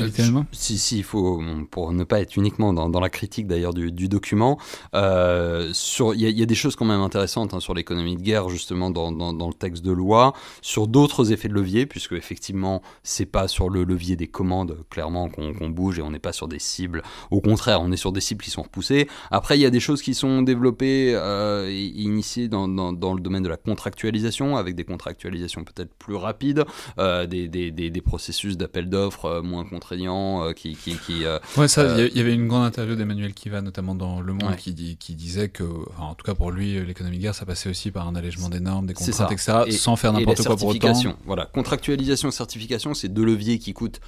euh, 0.00 0.42
si, 0.52 0.78
si, 0.78 0.98
il 0.98 1.04
faut, 1.04 1.42
pour 1.70 1.92
ne 1.92 2.04
pas 2.04 2.20
être 2.20 2.36
uniquement 2.36 2.72
dans, 2.72 2.88
dans 2.88 3.00
la 3.00 3.10
critique 3.10 3.46
d'ailleurs 3.46 3.74
du, 3.74 3.92
du, 3.92 4.08
document, 4.08 4.58
euh, 4.94 5.72
il 6.14 6.20
y, 6.20 6.32
y, 6.32 6.42
a 6.42 6.46
des 6.46 6.54
choses 6.54 6.76
quand 6.76 6.84
même 6.84 7.00
intéressantes 7.00 7.54
hein, 7.54 7.60
sur 7.60 7.74
l'économie 7.74 8.16
de 8.16 8.22
guerre, 8.22 8.48
justement 8.48 8.90
dans, 8.90 9.12
dans, 9.12 9.32
dans, 9.32 9.48
le 9.48 9.54
texte 9.54 9.84
de 9.84 9.92
loi, 9.92 10.32
sur 10.62 10.86
d'autres 10.86 11.32
effets 11.32 11.48
de 11.48 11.54
levier, 11.54 11.86
puisque 11.86 12.12
effectivement, 12.12 12.82
c'est 13.02 13.26
pas 13.26 13.48
sur 13.48 13.70
le 13.70 13.84
levier 13.84 14.16
des 14.16 14.26
commandes, 14.26 14.78
clairement, 14.90 15.28
qu'on 15.28 15.68
bouge 15.68 15.98
et 15.98 16.02
on 16.02 16.10
n'est 16.10 16.18
pas 16.18 16.32
sur 16.32 16.48
des 16.48 16.58
cibles. 16.58 17.02
Au 17.30 17.40
contraire, 17.40 17.80
on 17.80 17.92
est 17.92 17.96
sur 17.96 18.12
des 18.12 18.20
cibles 18.20 18.42
qui 18.42 18.50
sont 18.50 18.62
repoussées. 18.62 19.08
Après, 19.30 19.58
il 19.58 19.60
y 19.60 19.66
a 19.66 19.70
des 19.70 19.80
choses 19.80 20.02
qui 20.02 20.14
sont 20.14 20.42
développées 20.42 21.14
euh, 21.14 21.68
et 21.68 21.84
initiées 21.84 22.48
dans, 22.48 22.66
le 22.66 23.20
domaine 23.20 23.42
de 23.42 23.48
la 23.48 23.56
contractualisation, 23.56 24.56
avec 24.56 24.74
des 24.74 24.84
contractualisations 24.84 25.64
peut-être 25.64 25.94
plus 25.94 26.16
rapides, 26.16 26.64
euh, 26.98 27.26
des, 27.26 27.48
des, 27.48 27.70
des, 27.70 27.90
des, 27.90 28.00
processus 28.00 28.56
d'appel 28.56 28.88
d'offres 28.88 29.40
moins 29.42 29.64
contraignants, 29.64 29.83
qui... 30.56 30.76
qui, 30.76 30.96
qui 30.96 31.24
ouais, 31.56 31.68
ça, 31.68 31.98
il 31.98 32.16
y, 32.16 32.20
avait 32.20 32.34
une 32.34 32.48
grande 32.48 32.64
interview 32.64 32.96
d'Emmanuel 32.96 33.34
Kiva, 33.34 33.60
notamment 33.60 33.94
dans 33.94 34.20
Le 34.20 34.32
Monde, 34.32 34.56
qui, 34.56 34.72
dit, 34.72 34.96
qui 34.96 35.14
disait 35.14 35.48
que, 35.48 35.64
enfin, 35.90 36.04
en 36.04 36.14
tout 36.14 36.24
cas 36.24 36.34
pour 36.34 36.50
lui, 36.50 36.84
l'économie 36.84 37.18
de 37.18 37.22
guerre, 37.22 37.34
ça 37.34 37.46
passait 37.46 37.68
aussi 37.68 37.90
par 37.90 38.08
un 38.08 38.14
allègement 38.14 38.48
des 38.48 38.60
normes, 38.60 38.86
des 38.86 38.94
contraintes, 38.94 39.32
etc., 39.32 39.70
sans 39.70 39.96
faire 39.96 40.12
n'importe 40.12 40.44
quoi 40.44 40.56
pour 40.56 40.68
autant. 40.68 40.92
Voilà, 41.24 41.46
contractualisation, 41.46 42.30
certification, 42.30 42.94
c'est 42.94 43.08
deux 43.08 43.24
leviers 43.24 43.58
qui 43.58 43.72
coûtent 43.72 44.00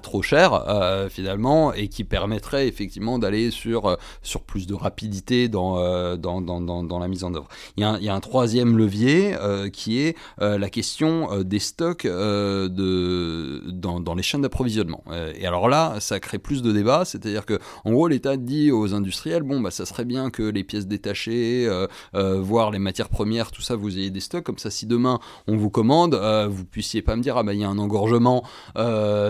trop 0.00 0.22
cher, 0.22 0.64
finalement, 1.10 1.72
et 1.72 1.88
qui 1.88 2.04
permettraient 2.04 2.68
effectivement 2.68 3.18
d'aller 3.18 3.50
sur, 3.50 3.96
sur 4.22 4.42
plus 4.42 4.66
de 4.66 4.74
rapidité 4.74 5.48
dans, 5.48 6.16
dans, 6.16 6.40
dans, 6.40 6.60
dans, 6.60 6.82
dans, 6.82 6.98
la 6.98 7.08
mise 7.08 7.24
en 7.24 7.34
œuvre. 7.34 7.48
Il 7.76 7.82
y 7.82 8.08
a 8.08 8.14
un, 8.14 8.20
troisième 8.20 8.76
levier 8.76 9.34
qui 9.72 10.00
est 10.00 10.16
la 10.38 10.68
question 10.68 11.42
des 11.42 11.58
stocks 11.58 12.06
de, 12.06 13.62
dans, 13.70 14.14
les 14.14 14.22
chaînes 14.22 14.42
d'approvisionnement. 14.42 15.02
Euh, 15.10 15.32
et 15.36 15.46
alors 15.46 15.68
là, 15.68 15.96
ça 16.00 16.20
crée 16.20 16.38
plus 16.38 16.62
de 16.62 16.72
débats, 16.72 17.04
c'est-à-dire 17.04 17.46
que 17.46 17.58
en 17.84 17.92
gros, 17.92 18.08
l'État 18.08 18.36
dit 18.36 18.70
aux 18.70 18.94
industriels, 18.94 19.42
bon, 19.42 19.60
bah, 19.60 19.70
ça 19.70 19.86
serait 19.86 20.04
bien 20.04 20.30
que 20.30 20.42
les 20.42 20.64
pièces 20.64 20.86
détachées, 20.86 21.66
euh, 21.66 21.86
euh, 22.14 22.40
voire 22.40 22.70
les 22.70 22.78
matières 22.78 23.08
premières, 23.08 23.50
tout 23.50 23.62
ça, 23.62 23.76
vous 23.76 23.98
ayez 23.98 24.10
des 24.10 24.20
stocks, 24.20 24.44
comme 24.44 24.58
ça, 24.58 24.70
si 24.70 24.86
demain 24.86 25.20
on 25.46 25.56
vous 25.56 25.70
commande, 25.70 26.14
vous 26.48 26.64
puissiez 26.64 27.02
pas 27.02 27.16
me 27.16 27.22
dire, 27.22 27.36
ah 27.36 27.42
bah 27.42 27.54
il 27.54 27.60
y 27.60 27.64
a 27.64 27.68
un 27.68 27.78
engorgement 27.78 28.42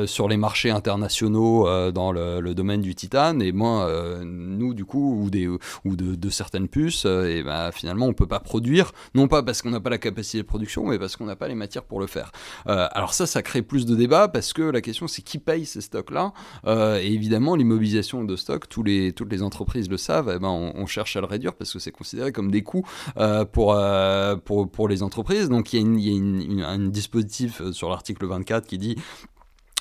sur 0.07 0.28
les 0.28 0.37
marchés 0.37 0.45
internationaux 0.70 1.66
dans 1.93 2.12
le, 2.12 2.55
domaine 2.55 2.81
du 2.81 2.94
titane, 2.94 3.43
et 3.43 3.52
moi, 3.52 3.90
nous, 4.24 4.74
du 4.74 4.85
coup, 4.85 5.23
ou, 5.23 5.31
des, 5.31 5.47
ou 5.48 5.59
de, 5.97 6.31
certaines 6.31 6.68
puces, 6.68 7.05
et 7.05 7.43
bah, 7.43 7.70
finalement, 7.73 8.06
on 8.06 8.12
peut 8.12 8.27
pas 8.27 8.40
produire, 8.40 8.93
non 9.14 9.28
pas 9.28 9.43
parce 9.43 9.62
qu'on 9.62 9.70
n'a 9.70 9.81
pas 9.81 9.90
la 9.90 9.98
capacité 9.98 10.39
de 10.39 10.47
production, 10.47 10.86
mais 10.86 10.98
parce 10.98 11.16
qu'on 11.16 11.27
n'a 11.27 11.36
pas 11.36 11.48
les 11.48 11.55
matières 11.55 11.85
pour 11.85 12.01
le 12.01 12.06
faire. 12.06 12.32
alors 12.66 13.14
ça, 13.14 13.27
ça 13.27 13.43
crée 13.43 13.62
plus 13.62 13.86
de 13.86 13.94
débats 13.94 14.28
parce 14.28 14.52
que 14.52 14.62
la 14.62 14.81
question 14.81 15.06
c'est 15.06 15.23
qui 15.23 15.39
paye 15.39 15.66
ces 15.66 15.81
stocks-là? 15.81 16.32
Euh, 16.66 17.01
et 17.01 17.12
évidemment, 17.12 17.56
l'immobilisation 17.56 18.24
de 18.24 18.36
stocks, 18.36 18.68
tous 18.68 18.82
les, 18.82 19.12
toutes 19.12 19.31
les 19.31 19.43
entreprises 19.43 19.89
le 19.89 19.97
savent, 19.97 20.32
eh 20.35 20.39
ben, 20.39 20.48
on, 20.48 20.86
cherche 20.86 21.16
à 21.16 21.20
le 21.20 21.27
réduire 21.27 21.55
parce 21.55 21.73
que 21.73 21.78
c'est 21.78 21.90
considéré 21.90 22.32
comme 22.32 22.51
des 22.51 22.62
coûts 22.62 22.86
euh, 23.16 23.44
pour, 23.44 23.74
euh, 23.74 24.36
pour, 24.36 24.70
pour 24.70 24.89
les 24.89 25.02
entreprises. 25.02 25.48
Donc 25.48 25.73
il 25.73 25.81
y 25.81 25.82
a, 25.82 26.16
une, 26.16 26.59
y 26.59 26.62
a 26.62 26.68
un 26.68 26.78
dispositif 26.78 27.70
sur 27.73 27.90
l'article 27.90 28.27
24 28.27 28.66
qui 28.66 28.78
dit 28.78 28.97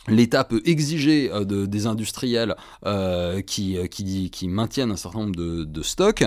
L'État 0.08 0.44
peut 0.44 0.62
exiger 0.66 1.32
euh, 1.32 1.46
de, 1.46 1.66
des 1.66 1.88
industriels 1.88 2.56
euh, 2.86 3.42
qui, 3.42 3.78
euh, 3.78 3.88
qui, 3.88 4.30
qui, 4.30 4.48
maintiennent 4.48 4.92
un 4.92 4.98
certain 4.98 5.20
nombre 5.20 5.36
de, 5.36 5.82
stocks, 5.82 6.24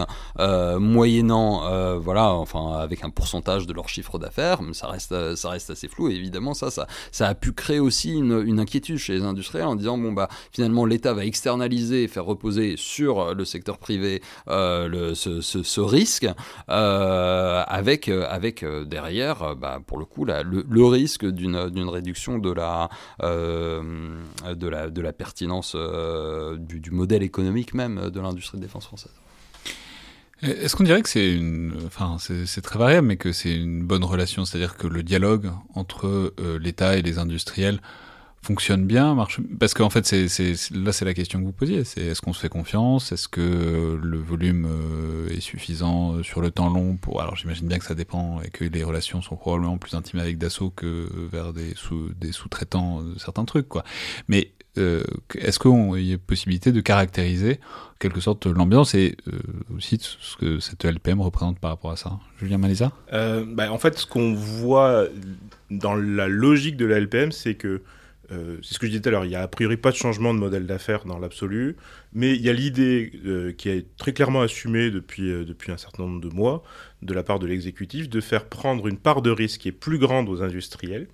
moyennant, 0.79 1.99
voilà, 1.99 2.33
enfin, 2.33 2.79
avec 2.79 3.05
un 3.05 3.11
pourcentage 3.11 3.67
de 3.67 3.73
leur 3.73 3.89
chiffre 3.89 4.19
d'affaires, 4.19 4.63
mais 4.63 4.73
ça 4.73 4.89
reste, 4.89 5.35
ça 5.37 5.51
reste 5.51 5.71
assez 5.71 5.89
flou. 5.89 6.11
Et 6.11 6.15
évidemment, 6.15 6.55
ça, 6.55 6.71
ça, 6.71 6.87
ça 7.13 7.29
a 7.29 7.35
pu 7.35 7.53
créer 7.53 7.81
aussi 7.81 8.13
une, 8.13 8.59
inquiétude 8.59 8.99
chez 8.99 9.15
les 9.15 9.23
industriels 9.23 9.67
en 9.67 9.77
disant, 9.77 9.99
bon, 9.99 10.13
bah, 10.13 10.29
finalement, 10.53 10.85
l'État 10.85 11.13
va 11.15 11.25
externaliser 11.25 12.05
et 12.05 12.09
faire 12.09 12.25
reposer 12.25 12.75
sur 12.77 13.35
le 13.35 13.45
secteur 13.45 13.79
privé 13.79 14.23
le, 14.47 15.15
ce, 15.15 15.41
ce, 15.41 15.81
risque, 15.81 16.29
avec, 16.69 18.09
avec 18.09 18.65
derrière, 18.87 19.57
bah, 19.57 19.81
pour 19.87 19.99
le 19.99 20.05
coup, 20.05 20.25
là, 20.25 20.43
le, 20.43 20.65
le 20.69 20.85
risque 20.85 21.27
d'une 21.27 21.89
réduction 21.89 22.39
de 22.39 22.53
la 22.53 22.89
de, 24.55 24.69
la, 24.69 24.90
de 24.90 25.01
la 25.01 25.12
pertinence 25.12 25.73
euh, 25.74 26.57
du, 26.57 26.90
modèle 26.90 27.23
économique 27.23 27.74
même 27.74 28.11
de 28.11 28.20
l'industrie 28.20 28.59
de 28.59 28.62
défense 28.62 28.86
française. 28.86 29.12
Est-ce 30.40 30.77
qu'on 30.77 30.85
dirait 30.85 31.03
que 31.03 31.09
c'est 31.09 31.35
une, 31.35 31.74
enfin 31.86 32.16
c'est 32.19 32.61
très 32.61 32.78
variable, 32.78 33.09
mais 33.09 33.16
que 33.16 33.32
c'est 33.32 33.55
une 33.55 33.82
bonne 33.85 34.05
relation, 34.05 34.45
c'est-à-dire 34.45 34.77
que 34.77 34.86
le 34.86 35.03
dialogue 35.03 35.51
entre 35.74 36.07
euh, 36.39 36.59
l'État 36.61 36.97
et 36.97 37.03
les 37.03 37.19
industriels 37.19 37.81
fonctionne 38.49 38.87
bien, 38.87 39.15
marche 39.15 39.41
parce 39.61 39.75
qu'en 39.75 39.91
fait 39.91 40.07
c'est 40.07 40.27
là 40.75 40.93
c'est 40.93 41.05
la 41.05 41.12
question 41.12 41.39
que 41.39 41.45
vous 41.45 41.53
posiez, 41.53 41.85
c'est 41.85 42.01
est-ce 42.01 42.23
qu'on 42.23 42.33
se 42.33 42.41
fait 42.41 42.49
confiance, 42.49 43.12
est-ce 43.12 43.29
que 43.29 44.01
le 44.03 44.16
volume 44.16 44.66
euh, 44.66 45.29
est 45.29 45.41
suffisant 45.41 46.15
euh, 46.15 46.23
sur 46.23 46.41
le 46.41 46.51
temps 46.51 46.70
long 46.70 46.97
pour 46.97 47.20
alors 47.20 47.37
j'imagine 47.37 47.69
bien 47.69 47.79
que 47.79 47.85
ça 47.85 47.95
dépend 47.95 48.41
et 48.41 48.49
que 48.49 48.65
les 48.65 48.85
relations 48.85 49.20
sont 49.20 49.37
probablement 49.37 49.77
plus 49.77 49.93
intimes 49.95 50.20
avec 50.20 50.39
Dassault 50.39 50.70
que 50.70 51.11
vers 51.31 51.53
des 51.53 51.75
sous 51.77 52.09
des 52.19 52.33
sous-traitants 52.33 53.03
de 53.03 53.19
certains 53.19 53.45
trucs 53.45 53.69
quoi. 53.69 53.85
Mais 54.29 54.53
euh, 54.79 55.03
est-ce 55.35 55.59
qu'il 55.59 56.03
y 56.07 56.15
a 56.15 56.19
possibilité 56.19 56.73
de 56.73 56.81
caractériser 56.81 57.61
en 57.93 57.99
quelque 57.99 58.20
sorte 58.20 58.47
l'ambiance 58.47 58.95
et 58.95 59.16
aussi 59.77 59.99
ce 60.01 60.37
que 60.39 60.59
cette 60.59 60.87
LPM 60.87 61.20
représente 61.20 61.59
par 61.59 61.73
rapport 61.73 61.91
à 61.91 61.97
ça? 61.97 62.19
Julien 62.41 62.57
Malisa? 62.57 62.93
Bah, 63.12 63.70
En 63.70 63.79
fait, 63.79 63.99
ce 63.99 64.07
qu'on 64.07 64.33
voit 64.33 65.07
dans 65.70 65.95
la 65.95 66.29
logique 66.29 66.79
de 66.79 66.87
la 66.87 66.99
LPM, 66.99 67.31
c'est 67.33 67.55
que 67.55 67.83
euh, 68.31 68.59
c'est 68.63 68.75
ce 68.75 68.79
que 68.79 68.87
je 68.87 68.91
disais 68.91 69.03
tout 69.03 69.09
à 69.09 69.13
l'heure, 69.13 69.25
il 69.25 69.29
n'y 69.29 69.37
a 69.37 69.43
a 69.43 69.49
priori 69.49 69.77
pas 69.77 69.91
de 69.91 69.97
changement 69.97 70.35
de 70.35 70.39
modèle 70.39 70.67
d'affaires 70.67 71.05
dans 71.05 71.19
l'absolu, 71.19 71.77
mais 72.13 72.35
il 72.35 72.43
y 72.43 72.51
a 72.51 72.53
l'idée 72.53 73.13
euh, 73.25 73.53
qui 73.53 73.71
est 73.71 73.97
très 73.97 74.13
clairement 74.13 74.43
assumée 74.43 74.91
depuis, 74.91 75.31
euh, 75.31 75.45
depuis 75.45 75.73
un 75.73 75.79
certain 75.79 76.03
nombre 76.03 76.21
de 76.21 76.29
mois 76.29 76.63
de 77.03 77.15
la 77.15 77.23
part 77.23 77.39
de 77.39 77.47
l'exécutif 77.47 78.09
de 78.09 78.21
faire 78.21 78.47
prendre 78.47 78.87
une 78.87 78.99
part 78.99 79.23
de 79.23 79.31
risque 79.31 79.61
qui 79.61 79.69
est 79.69 79.73
plus 79.73 79.99
grande 79.99 80.29
aux 80.29 80.43
industriels, 80.43 81.09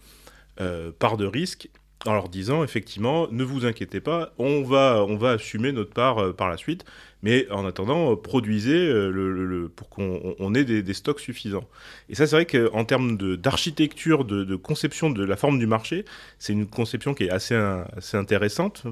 part 1.00 1.16
de 1.16 1.26
risque 1.26 1.68
en 2.06 2.12
leur 2.12 2.28
disant 2.28 2.62
effectivement 2.62 3.26
ne 3.32 3.42
vous 3.42 3.66
inquiétez 3.66 4.00
pas, 4.00 4.32
on 4.38 4.62
va 4.62 5.04
assumer 5.30 5.72
notre 5.72 5.92
part 5.92 6.34
par 6.36 6.48
la 6.48 6.56
suite, 6.56 6.84
mais 7.24 7.50
en 7.50 7.64
attendant, 7.64 8.14
produisez 8.16 8.86
le, 8.86 9.70
pour 9.74 9.88
qu'on 9.88 10.54
ait 10.54 10.64
des, 10.64 10.94
stocks 10.94 11.20
suffisants. 11.20 11.66
Et 12.10 12.14
ça, 12.14 12.26
c'est 12.26 12.36
vrai 12.36 12.46
qu'en 12.46 12.84
termes 12.84 13.16
d'architecture, 13.36 14.26
de, 14.26 14.56
conception 14.56 15.08
de 15.08 15.24
la 15.24 15.36
forme 15.36 15.58
du 15.58 15.66
marché, 15.66 16.04
c'est 16.38 16.52
une 16.52 16.66
conception 16.66 17.14
qui 17.14 17.24
est 17.24 17.30
assez, 17.30 17.54
assez 17.54 18.18
intéressante, 18.18 18.84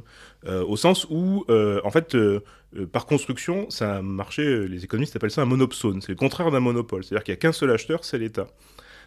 au 0.47 0.77
sens 0.77 1.07
où, 1.11 1.45
en 1.49 1.91
fait, 1.91 2.17
par 2.91 3.05
construction, 3.05 3.69
ça 3.69 3.97
a 3.97 4.03
marché, 4.03 4.67
les 4.67 4.83
économistes 4.83 5.15
appellent 5.15 5.31
ça 5.31 5.43
un 5.43 5.47
monopsone, 5.47 6.01
c'est 6.01 6.13
le 6.13 6.17
contraire 6.17 6.51
d'un 6.51 6.61
monopole, 6.61 7.05
c'est-à-dire 7.05 7.25
qu'il 7.25 7.33
n'y 7.33 7.37
a 7.37 7.41
qu'un 7.41 7.53
seul 7.53 7.71
acheteur, 7.71 8.03
c'est 8.05 8.19
l'État. 8.19 8.47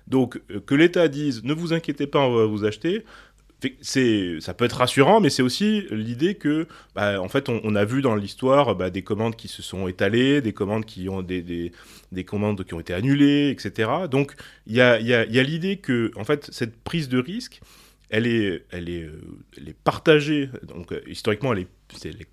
Donc 0.08 0.40
euh, 0.52 0.60
que 0.60 0.76
l'État 0.76 1.08
dise 1.08 1.44
ne 1.44 1.54
vous 1.54 1.74
inquiétez 1.74 2.08
pas, 2.08 2.20
on 2.20 2.36
va 2.36 2.46
vous 2.46 2.66
acheter, 2.66 3.04
c'est 3.82 4.40
ça 4.40 4.54
peut 4.54 4.66
être 4.66 4.78
rassurant, 4.78 5.22
mais 5.22 5.30
c'est 5.30 5.42
aussi 5.42 5.86
l'idée 5.92 6.36
que, 6.36 6.68
bah, 6.96 7.22
en 7.22 7.28
fait, 7.30 7.50
on, 7.50 7.76
a 7.76 7.86
vu 7.86 8.02
dans 8.02 8.16
l'histoire 8.16 8.76
bah, 8.76 8.90
des 8.90 9.04
commandes 9.04 9.36
qui 9.36 9.48
se 9.48 9.62
sont 9.62 9.88
étalées, 9.88 10.42
des 10.42 10.54
commandes 10.54 10.86
qui 10.86 11.10
ont 11.10 11.22
des, 11.22 11.42
des, 11.42 11.72
des 12.12 12.24
commandes 12.24 12.64
qui 12.64 12.74
ont 12.74 12.80
été 12.80 12.94
annulées, 12.94 13.50
etc. 13.50 13.90
Donc 14.10 14.36
il 14.68 14.76
y 14.76 14.82
a, 14.82 15.26
l'idée 15.26 15.78
que, 15.78 16.12
en 16.16 16.24
fait, 16.24 16.50
cette 16.52 16.76
prise 16.78 17.10
de 17.10 17.20
risque, 17.20 17.62
elle 18.10 18.28
est, 18.28 18.64
elle 18.72 18.90
est, 18.90 19.04
euh, 19.04 19.74
partagée. 19.84 20.50
Donc 20.64 20.94
historiquement, 21.08 21.54
elle 21.54 21.60
est, 21.60 22.06
elle 22.06 22.26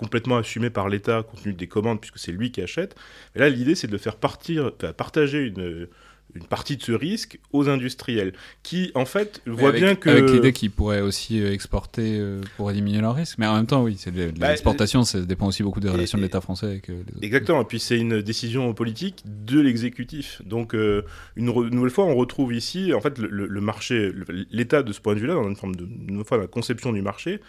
complètement 0.00 0.38
assumée 0.38 0.70
par 0.70 0.88
l'État 0.88 1.22
compte 1.22 1.42
tenu 1.42 1.52
des 1.52 1.66
commandes 1.66 2.00
puisque 2.00 2.18
c'est 2.18 2.32
lui 2.32 2.50
qui 2.50 2.62
achète. 2.62 2.96
Là, 3.34 3.50
l'idée, 3.50 3.74
c'est 3.74 3.86
de 3.86 3.98
faire 3.98 4.16
partir, 4.16 4.72
partager 4.96 5.42
une 5.42 5.88
une 6.34 6.44
partie 6.44 6.76
de 6.76 6.82
ce 6.82 6.92
risque 6.92 7.38
aux 7.52 7.68
industriels, 7.68 8.32
qui 8.62 8.90
en 8.94 9.04
fait 9.04 9.42
voient 9.46 9.72
bien 9.72 9.94
que... 9.94 10.10
Avec 10.10 10.30
l'idée 10.30 10.52
qu'ils 10.52 10.70
pourraient 10.70 11.00
aussi 11.00 11.40
euh, 11.40 11.52
exporter 11.52 12.18
euh, 12.18 12.40
pour 12.56 12.70
éliminer 12.70 13.00
leur 13.00 13.14
risque, 13.14 13.38
mais 13.38 13.46
en 13.46 13.56
même 13.56 13.66
temps 13.66 13.82
oui, 13.82 13.96
c'est 13.98 14.10
bah, 14.10 14.50
l'exportation, 14.50 15.04
ça 15.04 15.20
dépend 15.20 15.46
aussi 15.46 15.62
beaucoup 15.62 15.80
des 15.80 15.88
relations 15.88 16.18
de 16.18 16.22
l'État 16.22 16.40
français 16.40 16.66
avec 16.66 16.90
euh, 16.90 16.94
les 16.94 17.12
autres. 17.12 17.24
Exactement, 17.24 17.62
et 17.62 17.64
puis 17.64 17.80
c'est 17.80 17.98
une 17.98 18.22
décision 18.22 18.72
politique 18.74 19.22
de 19.24 19.60
l'exécutif. 19.60 20.42
Donc 20.44 20.74
une, 20.74 21.46
nouvelle 21.46 21.90
fois, 21.90 22.04
on 22.04 22.14
retrouve 22.14 22.54
ici, 22.54 22.92
en 22.94 23.00
fait, 23.00 23.18
le, 23.18 23.60
marché, 23.60 24.12
l'État 24.50 24.82
de 24.82 24.92
ce 24.92 25.00
point 25.00 25.14
de 25.14 25.20
vue-là, 25.20 25.34
dans 25.34 25.48
une 25.48 25.56
forme 25.56 25.76
de, 25.76 25.86
une 26.08 26.24
fois 26.24 26.38
la 26.38 26.46
conception 26.46 26.92
du 26.92 27.02
marché, 27.02 27.40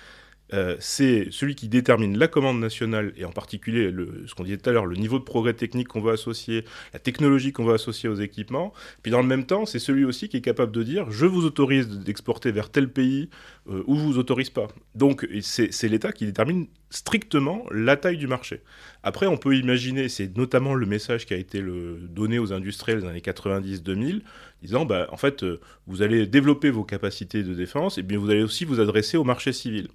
euh, 0.54 0.76
c'est 0.80 1.28
celui 1.32 1.56
qui 1.56 1.68
détermine 1.68 2.18
la 2.18 2.28
commande 2.28 2.60
nationale 2.60 3.14
et 3.18 3.26
en 3.26 3.32
particulier 3.32 3.94
ce 4.28 4.36
qu'on 4.36 4.44
disait 4.44 4.58
tout 4.58 4.70
à 4.70 4.74
l'heure, 4.74 4.86
le 4.86 4.98
niveau 4.98 5.20
de 5.20 5.24
progrès 5.24 5.54
technique 5.54 5.88
qu'on 5.88 6.02
va 6.02 6.14
associer, 6.14 6.66
la 6.94 7.00
technologie 7.00 7.52
qu'on 7.54 7.64
va 7.64 7.76
associer 7.76 8.10
aux 8.10 8.16
équipements. 8.16 8.74
Puis 9.02 9.12
dans 9.12 9.22
le 9.22 9.28
même 9.28 9.46
temps, 9.46 9.66
c'est 9.66 9.80
celui 9.80 10.06
aussi 10.06 10.30
qui 10.30 10.38
est 10.38 10.42
capable 10.42 10.72
de 10.72 10.84
dire 10.84 11.10
je 11.10 11.26
vous 11.26 11.46
autorise 11.46 11.88
d'exporter 11.88 12.52
vers 12.52 12.70
tel 12.70 12.90
pays 12.90 13.30
euh, 13.70 13.84
ou 13.88 13.96
je 13.96 14.02
vous 14.02 14.18
autorise 14.18 14.50
pas. 14.50 14.68
Donc 14.96 15.28
c'est 15.42 15.88
l'État 15.88 16.12
qui 16.12 16.26
détermine 16.26 16.68
strictement 16.90 17.66
la 17.72 17.96
taille 17.96 18.18
du 18.18 18.28
marché. 18.28 18.62
Après, 19.04 19.28
on 19.28 19.38
peut 19.38 19.56
imaginer, 19.56 20.10
c'est 20.10 20.36
notamment 20.38 20.76
le 20.76 20.86
message 20.86 21.26
qui 21.26 21.34
a 21.34 21.38
été 21.38 21.64
donné 22.10 22.38
aux 22.38 22.54
industriels 22.54 23.00
dans 23.00 23.08
les 23.08 23.12
années 23.12 23.20
90-2000, 23.22 24.22
disant 24.62 24.86
bah, 24.86 25.08
en 25.12 25.18
fait, 25.18 25.44
euh, 25.44 25.60
vous 25.88 26.02
allez 26.02 26.28
développer 26.28 26.70
vos 26.70 26.84
capacités 26.84 27.44
de 27.44 27.54
défense 27.54 27.98
et 27.98 28.04
bien 28.04 28.20
vous 28.20 28.30
allez 28.30 28.44
aussi 28.44 28.66
vous 28.66 28.80
adresser 28.80 29.18
au 29.18 29.24
marché 29.24 29.54
civil. 29.54 29.88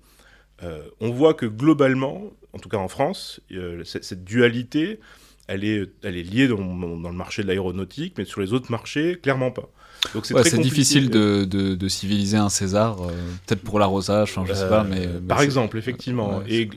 Euh, 0.63 0.83
on 1.01 1.11
voit 1.11 1.35
que 1.35 1.47
globalement, 1.47 2.33
en 2.53 2.59
tout 2.59 2.69
cas 2.69 2.79
en 2.79 2.89
France, 2.89 3.41
euh, 3.53 3.83
cette, 3.85 4.25
dualité, 4.25 5.01
elle 5.49 5.65
est, 5.65 5.91
elle 6.03 6.17
est 6.17 6.23
liée 6.23 6.49
dans, 6.49 6.57
le 6.57 7.13
marché 7.13 7.43
de 7.43 7.49
l'aéronautique, 7.49 8.15
mais 8.17 8.25
sur 8.25 8.41
les 8.41 8.53
autres 8.53 8.71
marchés, 8.71 9.19
clairement 9.23 9.51
pas. 9.51 9.69
Donc 10.15 10.27
c'est 10.27 10.59
difficile 10.61 11.11
de, 11.11 11.89
civiliser 11.89 12.37
un 12.37 12.49
César, 12.49 13.03
euh, 13.03 13.13
peut-être 13.47 13.63
pour 13.63 13.79
l'arrosage, 13.79 14.39
je 14.47 14.53
sais 14.53 14.69
pas, 14.69 14.85
mais, 14.85 15.09
par 15.27 15.43
exemple, 15.43 15.79
effectivement. 15.79 16.43
et, 16.47 16.69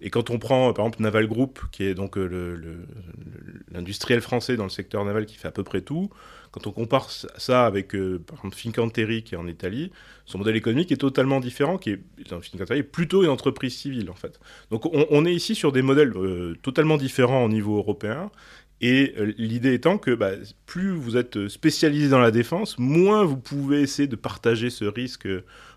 et, 0.00 0.10
quand 0.10 0.30
on 0.30 0.38
prend 0.38 0.72
par 0.72 0.84
exemple 0.84 1.02
Naval 1.02 1.26
Group, 1.26 1.60
qui 1.72 1.84
est 1.84 1.94
donc 1.94 2.16
l'industriel 3.70 4.20
français 4.20 4.56
dans 4.56 4.64
le 4.64 4.70
secteur 4.70 5.04
naval 5.04 5.26
qui 5.26 5.36
fait 5.36 5.48
à 5.48 5.52
peu 5.52 5.64
près 5.64 5.80
tout, 5.80 6.10
quand 6.52 6.66
on 6.66 6.70
compare 6.70 7.10
ça 7.10 7.66
avec, 7.66 7.94
euh, 7.94 8.18
par 8.24 8.36
exemple, 8.38 8.56
Fincantieri 8.56 9.22
qui 9.24 9.34
est 9.34 9.38
en 9.38 9.48
Italie, 9.48 9.90
son 10.26 10.38
modèle 10.38 10.54
économique 10.54 10.92
est 10.92 10.98
totalement 10.98 11.40
différent, 11.40 11.78
qui 11.78 11.90
est, 11.90 12.82
plutôt 12.82 13.22
une 13.24 13.30
entreprise 13.30 13.74
civile, 13.74 14.10
en 14.10 14.14
fait. 14.14 14.38
Donc 14.70 14.84
on, 14.92 15.24
est 15.24 15.34
ici 15.34 15.54
sur 15.54 15.72
des 15.72 15.82
modèles 15.82 16.12
euh, 16.14 16.54
totalement 16.62 16.98
différents 16.98 17.44
au 17.44 17.48
niveau 17.48 17.78
européen, 17.78 18.30
et 18.82 19.14
euh, 19.16 19.32
l'idée 19.38 19.72
étant 19.72 19.96
que 19.96 20.10
bah, 20.10 20.32
plus 20.66 20.90
vous 20.90 21.16
êtes 21.16 21.48
spécialisé 21.48 22.10
dans 22.10 22.20
la 22.20 22.30
défense, 22.30 22.78
moins 22.78 23.24
vous 23.24 23.38
pouvez 23.38 23.80
essayer 23.80 24.06
de 24.06 24.16
partager 24.16 24.68
ce 24.68 24.84
risque 24.84 25.26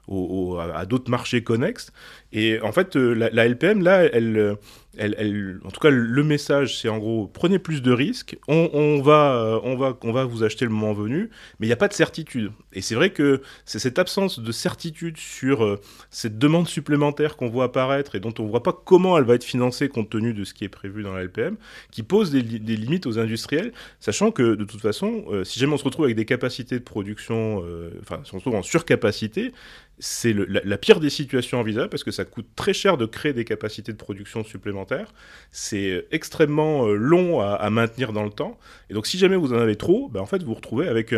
à 0.10 0.86
d'autres 0.86 1.10
marchés 1.10 1.44
connexes. 1.44 1.92
Et 2.36 2.62
en 2.62 2.72
fait, 2.72 2.96
la, 2.96 3.30
la 3.32 3.48
LPM, 3.48 3.82
là, 3.82 4.04
elle 4.04 4.58
elle, 4.98 5.60
en 5.64 5.72
tout 5.72 5.80
cas, 5.80 5.90
le 5.90 6.24
message, 6.24 6.80
c'est 6.80 6.90
en 6.90 6.98
gros, 6.98 7.28
prenez 7.28 7.60
plus 7.60 7.82
de 7.82 7.92
risques, 7.92 8.38
on, 8.48 9.02
va, 9.02 9.36
euh, 9.36 9.60
on, 9.64 9.76
va, 9.76 9.98
on 10.04 10.12
va 10.12 10.26
vous 10.26 10.44
acheter 10.44 10.66
le 10.66 10.72
moment 10.72 10.94
venu, 10.94 11.30
mais 11.60 11.68
il 11.68 11.70
n'y 11.70 11.74
a 11.74 11.78
pas 11.78 11.88
de 11.88 11.94
certitude. 11.94 12.52
Et 12.74 12.82
c'est 12.82 12.96
vrai 12.96 13.12
que 13.12 13.42
c'est 13.66 13.80
cette 13.80 14.00
absence 14.00 14.40
de 14.40 14.52
certitude 14.52 15.18
sur 15.18 15.64
euh, 15.64 15.80
cette 16.10 16.38
demande 16.38 16.68
supplémentaire 16.68 17.38
qu'on 17.38 17.50
voit 17.50 17.66
apparaître 17.66 18.16
et 18.16 18.20
dont 18.20 18.34
on 18.40 18.44
ne 18.44 18.50
voit 18.50 18.64
pas 18.64 18.74
comment 18.74 19.18
elle 19.18 19.26
va 19.26 19.36
être 19.36 19.44
financée 19.44 19.90
compte 19.90 20.10
tenu 20.10 20.34
de 20.34 20.44
ce 20.44 20.54
qui 20.54 20.64
est 20.64 20.70
prévu 20.70 21.04
dans 21.04 21.14
la 21.14 21.24
LPM, 21.24 21.58
qui 21.92 22.04
pose 22.04 22.32
des, 22.32 22.42
limites 22.42 23.06
aux 23.06 23.20
industriels, 23.20 23.74
sachant 24.00 24.32
que 24.32 24.56
de 24.56 24.64
toute 24.64 24.82
façon, 24.82 25.26
euh, 25.30 25.44
si 25.44 25.60
jamais 25.60 25.74
on 25.74 25.78
se 25.78 25.84
retrouve 25.84 26.06
avec 26.06 26.16
des 26.16 26.26
capacités 26.26 26.78
de 26.78 26.84
production, 26.84 27.64
enfin, 28.02 28.22
si 28.24 28.34
on 28.34 28.40
se 28.40 28.46
retrouve 28.46 28.56
en 28.56 28.64
surcapacité, 28.64 29.52
c'est 30.00 30.34
la, 30.34 30.78
pire 30.78 31.00
des 31.00 31.10
situations 31.10 31.60
envisageables 31.60 31.90
parce 31.90 32.04
que 32.04 32.12
ça 32.12 32.25
coûte 32.26 32.48
très 32.56 32.74
cher 32.74 32.98
de 32.98 33.06
créer 33.06 33.34
des 33.34 33.46
capacités 33.46 33.92
de 33.92 33.98
production 33.98 34.44
supplémentaires. 34.44 35.14
C'est 35.52 35.90
euh, 35.92 36.08
extrêmement 36.12 36.88
euh, 36.88 36.96
long 36.96 37.42
à, 37.42 37.70
maintenir 37.70 38.14
dans 38.14 38.24
le 38.24 38.30
temps. 38.30 38.58
Et 38.90 38.94
donc, 38.94 39.08
si 39.08 39.18
jamais 39.18 39.36
vous 39.36 39.54
en 39.54 39.58
avez 39.58 39.76
trop, 39.76 40.10
ben, 40.10 40.22
en 40.22 40.26
fait, 40.26 40.42
vous 40.44 40.50
vous 40.50 40.54
retrouvez 40.56 40.88
avec 40.88 41.14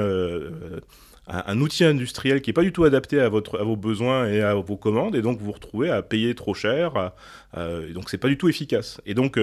euh, 1.29 1.41
un, 1.45 1.59
outil 1.59 1.83
industriel 1.83 2.41
qui 2.41 2.49
n'est 2.49 2.53
pas 2.53 2.63
du 2.63 2.71
tout 2.71 2.83
adapté 2.83 3.19
à, 3.19 3.29
votre, 3.29 3.59
à 3.59 3.63
vos 3.63 3.75
besoins 3.75 4.27
et 4.27 4.41
à 4.41 4.55
vos 4.55 4.77
commandes. 4.77 5.15
Et 5.15 5.21
donc, 5.21 5.39
vous 5.39 5.45
vous 5.45 5.51
retrouvez 5.51 5.89
à 5.89 6.01
payer 6.01 6.35
trop 6.35 6.53
cher. 6.53 7.11
et 7.55 7.93
donc, 7.93 8.09
c'est 8.09 8.17
pas 8.17 8.27
du 8.27 8.37
tout 8.37 8.49
efficace. 8.49 9.01
Et 9.05 9.13
donc, 9.13 9.37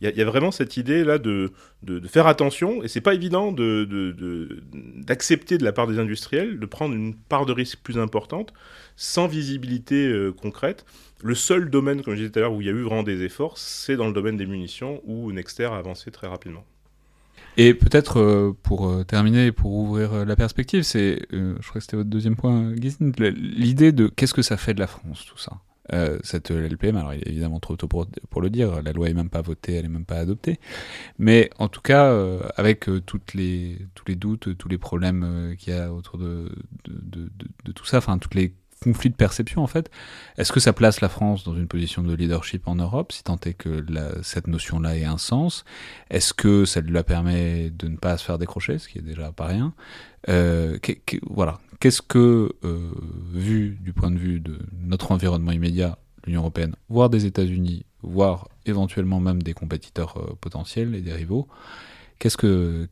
il 0.00 0.16
y, 0.16 0.22
a 0.22 0.24
vraiment 0.24 0.50
cette 0.50 0.78
idée 0.78 1.04
là 1.04 1.18
de, 1.18 1.52
de, 1.82 2.06
faire 2.08 2.26
attention, 2.26 2.82
et 2.82 2.88
c'est 2.88 3.02
pas 3.02 3.12
évident 3.12 3.52
d'accepter 3.52 5.56
de, 5.56 5.60
de, 5.60 5.64
la 5.64 5.72
part 5.72 5.86
des 5.86 5.98
industriels 5.98 6.58
de 6.58 6.66
prendre 6.66 6.94
une 6.94 7.14
part 7.14 7.44
de 7.44 7.52
risque 7.52 7.80
plus 7.82 7.98
importante 7.98 8.54
sans 8.96 9.26
visibilité 9.26 10.06
euh, 10.06 10.32
concrète. 10.32 10.86
Le 11.22 11.34
seul 11.34 11.68
domaine, 11.68 12.02
comme 12.02 12.14
je 12.14 12.20
disais 12.20 12.30
tout 12.30 12.38
à 12.38 12.42
l'heure, 12.42 12.54
où 12.54 12.62
il 12.62 12.66
y 12.66 12.70
a 12.70 12.72
eu 12.72 12.82
vraiment 12.82 13.02
des 13.02 13.22
efforts, 13.22 13.58
c'est 13.58 13.96
dans 13.96 14.06
le 14.06 14.14
domaine 14.14 14.38
des 14.38 14.46
munitions, 14.46 15.02
où 15.04 15.30
Nexter 15.32 15.66
a 15.66 15.76
avancé 15.76 16.10
très 16.10 16.26
rapidement. 16.26 16.64
Et 17.56 17.74
peut-être 17.74 18.20
euh, 18.20 18.56
pour 18.62 18.88
euh, 18.88 19.04
terminer, 19.04 19.52
pour 19.52 19.72
ouvrir 19.72 20.24
la 20.24 20.36
perspective, 20.36 20.82
c'est, 20.82 21.26
je 21.30 21.68
crois 21.68 21.74
que 21.74 21.80
c'était 21.80 21.96
votre 21.96 22.10
deuxième 22.10 22.36
point, 22.36 22.72
l'idée 22.72 23.92
de 23.92 24.08
qu'est-ce 24.08 24.34
que 24.34 24.42
ça 24.42 24.56
fait 24.56 24.74
de 24.74 24.80
la 24.80 24.86
France, 24.86 25.26
tout 25.26 25.38
ça? 25.38 25.60
Euh, 25.92 26.18
cette 26.22 26.50
LPM. 26.50 26.96
Alors, 26.96 27.14
il 27.14 27.20
est 27.20 27.28
évidemment 27.28 27.58
trop 27.58 27.74
tôt 27.76 27.88
pour, 27.88 28.06
pour, 28.28 28.40
le 28.40 28.50
dire, 28.50 28.80
la 28.82 28.92
loi 28.92 29.08
est 29.08 29.14
même 29.14 29.30
pas 29.30 29.42
votée, 29.42 29.74
elle 29.74 29.86
est 29.86 29.88
même 29.88 30.04
pas 30.04 30.18
adoptée. 30.18 30.60
Mais 31.18 31.50
en 31.58 31.68
tout 31.68 31.80
cas, 31.80 32.06
euh, 32.06 32.40
avec 32.56 32.88
euh, 32.88 33.00
toutes 33.00 33.34
les, 33.34 33.78
tous 33.94 34.04
les 34.06 34.14
doutes, 34.14 34.56
tous 34.56 34.68
les 34.68 34.78
problèmes 34.78 35.56
qu'il 35.58 35.74
y 35.74 35.76
a 35.76 35.92
autour 35.92 36.18
de, 36.18 36.52
de 36.84 37.72
tout 37.72 37.84
ça, 37.84 37.98
enfin, 37.98 38.18
toutes 38.18 38.36
les 38.36 38.54
conflits 38.82 39.10
de 39.10 39.14
perception 39.14 39.62
en 39.62 39.66
fait. 39.66 39.90
Est-ce 40.38 40.52
que 40.52 40.60
ça 40.60 40.72
place 40.72 41.00
la 41.00 41.08
France 41.08 41.44
dans 41.44 41.54
une 41.54 41.68
position 41.68 42.02
de 42.02 42.14
leadership 42.14 42.66
en 42.66 42.76
Europe, 42.76 43.12
si 43.12 43.22
tant 43.22 43.38
est 43.44 43.54
que 43.54 43.84
cette 44.22 44.46
notion-là 44.46 44.96
ait 44.96 45.04
un 45.04 45.18
sens? 45.18 45.64
Est-ce 46.10 46.32
que 46.32 46.64
ça 46.64 46.80
lui 46.80 47.00
permet 47.02 47.70
de 47.70 47.88
ne 47.88 47.96
pas 47.96 48.16
se 48.16 48.24
faire 48.24 48.38
décrocher, 48.38 48.78
ce 48.78 48.88
qui 48.88 48.98
est 48.98 49.02
déjà 49.02 49.32
pas 49.32 49.46
rien? 49.46 49.74
Euh, 50.28 50.78
Voilà, 51.28 51.58
Qu'est-ce 51.80 52.02
que, 52.02 52.52
euh, 52.62 52.90
vu 53.32 53.78
du 53.80 53.94
point 53.94 54.10
de 54.10 54.18
vue 54.18 54.38
de 54.38 54.58
notre 54.82 55.12
environnement 55.12 55.52
immédiat, 55.52 55.98
l'Union 56.26 56.40
européenne, 56.42 56.76
voire 56.90 57.08
des 57.08 57.24
États-Unis, 57.24 57.86
voire 58.02 58.48
éventuellement 58.66 59.18
même 59.18 59.42
des 59.42 59.54
compétiteurs 59.54 60.18
euh, 60.18 60.36
potentiels 60.38 60.94
et 60.94 61.00
des 61.00 61.14
rivaux, 61.14 61.48
qu'est-ce 62.18 62.36
que, 62.36 62.86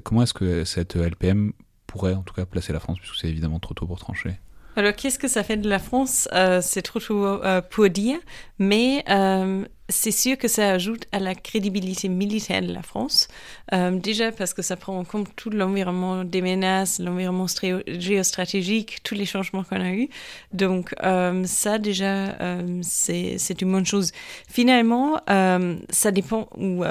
comment 0.00 0.24
est-ce 0.24 0.34
que 0.34 0.64
cette 0.64 0.96
LPM 0.96 1.52
pourrait 1.86 2.14
en 2.14 2.22
tout 2.22 2.34
cas 2.34 2.44
placer 2.44 2.72
la 2.72 2.80
France, 2.80 2.98
puisque 2.98 3.14
c'est 3.14 3.28
évidemment 3.28 3.60
trop 3.60 3.74
tôt 3.74 3.86
pour 3.86 4.00
trancher? 4.00 4.40
Alors, 4.74 4.94
qu'est-ce 4.94 5.18
que 5.18 5.28
ça 5.28 5.42
fait 5.42 5.58
de 5.58 5.68
la 5.68 5.78
France? 5.78 6.28
Euh, 6.32 6.60
C'est 6.62 6.82
trop 6.82 6.98
tôt 6.98 7.24
euh, 7.24 7.60
pour 7.60 7.90
dire, 7.90 8.18
mais 8.58 9.04
euh, 9.10 9.64
c'est 9.90 10.10
sûr 10.10 10.38
que 10.38 10.48
ça 10.48 10.70
ajoute 10.70 11.04
à 11.12 11.18
la 11.18 11.34
crédibilité 11.34 12.08
militaire 12.08 12.62
de 12.62 12.72
la 12.72 12.82
France. 12.82 13.28
déjà 13.70 14.32
parce 14.32 14.54
que 14.54 14.62
ça 14.62 14.76
prend 14.76 14.98
en 14.98 15.04
compte 15.04 15.28
tout 15.36 15.50
l'environnement 15.50 16.24
des 16.24 16.40
menaces, 16.40 16.98
l'environnement 16.98 17.46
géostratégique, 17.86 19.02
tous 19.02 19.14
les 19.14 19.26
changements 19.26 19.64
qu'on 19.64 19.80
a 19.80 19.92
eus. 19.92 20.08
Donc, 20.54 20.94
ça, 21.44 21.78
déjà, 21.78 22.38
c'est 22.80 23.60
une 23.60 23.72
bonne 23.72 23.84
chose. 23.84 24.12
Finalement, 24.48 25.20
ça 25.90 26.10
dépend 26.10 26.48
où 26.56 26.82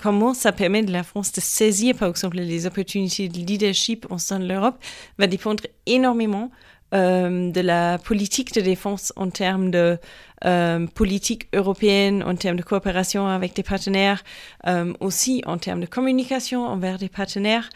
comment 0.00 0.32
ça 0.32 0.52
permet 0.52 0.82
de 0.82 0.92
la 0.92 1.02
France 1.02 1.32
de 1.32 1.40
saisir, 1.42 1.94
par 1.96 2.08
exemple, 2.08 2.38
les 2.38 2.66
opportunités 2.66 3.28
de 3.28 3.38
leadership 3.38 4.06
au 4.10 4.16
sein 4.16 4.38
de 4.38 4.46
l'Europe, 4.46 4.76
va 5.18 5.26
dépendre 5.26 5.64
énormément 5.84 6.50
euh, 6.94 7.50
de 7.50 7.60
la 7.60 7.98
politique 7.98 8.54
de 8.54 8.62
défense 8.62 9.12
en 9.16 9.28
termes 9.28 9.70
de 9.70 9.98
euh, 10.46 10.86
politique 10.86 11.46
européenne, 11.52 12.22
en 12.22 12.34
termes 12.34 12.56
de 12.56 12.62
coopération 12.62 13.26
avec 13.26 13.54
des 13.54 13.62
partenaires, 13.62 14.24
euh, 14.66 14.94
aussi 15.00 15.42
en 15.44 15.58
termes 15.58 15.80
de 15.80 15.86
communication 15.86 16.66
envers 16.66 16.96
des 16.96 17.10
partenaires. 17.10 17.68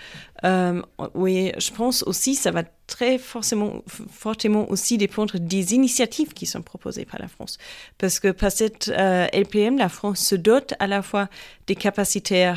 Oui, 1.15 1.53
je 1.59 1.71
pense 1.73 2.03
aussi 2.05 2.35
ça 2.35 2.51
va 2.51 2.63
très 2.87 3.19
forcément, 3.19 3.83
fortement 3.87 4.69
aussi 4.71 4.97
dépendre 4.97 5.39
des 5.39 5.75
initiatives 5.75 6.33
qui 6.33 6.47
sont 6.47 6.63
proposées 6.63 7.05
par 7.05 7.21
la 7.21 7.29
France. 7.29 7.59
Parce 7.99 8.19
que 8.19 8.29
par 8.29 8.51
cette 8.51 8.89
LPM, 8.89 9.77
la 9.77 9.91
France 9.91 10.21
se 10.21 10.35
dote 10.35 10.73
à 10.79 10.87
la 10.87 11.03
fois 11.03 11.29
des 11.67 11.77
capacités 11.77 12.55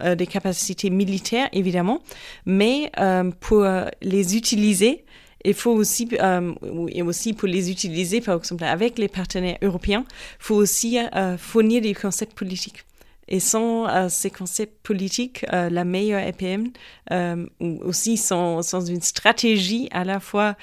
des 0.00 0.26
capacités 0.28 0.90
militaires, 0.90 1.48
évidemment, 1.52 2.00
mais 2.46 2.92
pour 3.40 3.66
les 4.00 4.36
utiliser, 4.36 5.04
il 5.48 5.54
faut 5.54 5.72
aussi, 5.72 6.08
euh, 6.20 6.54
et 6.88 7.02
aussi 7.02 7.32
pour 7.32 7.48
les 7.48 7.70
utiliser, 7.70 8.20
par 8.20 8.36
exemple, 8.36 8.64
avec 8.64 8.98
les 8.98 9.08
partenaires 9.08 9.58
européens, 9.62 10.04
il 10.08 10.44
faut 10.44 10.56
aussi 10.56 10.98
euh, 10.98 11.36
fournir 11.38 11.80
des 11.82 11.94
concepts 11.94 12.34
politiques. 12.34 12.84
Et 13.30 13.40
sans 13.40 13.86
euh, 13.86 14.08
ces 14.08 14.30
concepts 14.30 14.78
politiques, 14.82 15.44
la 15.50 15.84
meilleure 15.84 16.20
EPM, 16.20 16.68
euh, 17.12 17.46
aussi 17.60 18.16
sans, 18.16 18.62
une 18.88 19.02
stratégie 19.02 19.88
à 19.90 20.04
la 20.04 20.18
fois 20.18 20.56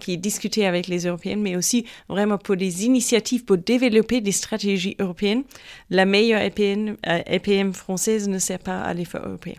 qui 0.00 0.12
est 0.12 0.18
discutée 0.18 0.66
avec 0.66 0.86
les 0.86 1.06
Européennes, 1.06 1.40
mais 1.40 1.56
aussi 1.56 1.86
vraiment 2.08 2.38
pour 2.38 2.56
des 2.56 2.84
initiatives 2.84 3.44
pour 3.44 3.58
développer 3.58 4.20
des 4.20 4.32
stratégies 4.32 4.96
européennes, 5.00 5.44
la 5.90 6.04
meilleure 6.04 6.42
EPM, 6.42 6.96
EPM 7.04 7.72
française 7.72 8.28
ne 8.28 8.38
sert 8.38 8.60
pas 8.60 8.80
à 8.82 8.92
l'effort 8.94 9.26
européen. 9.26 9.56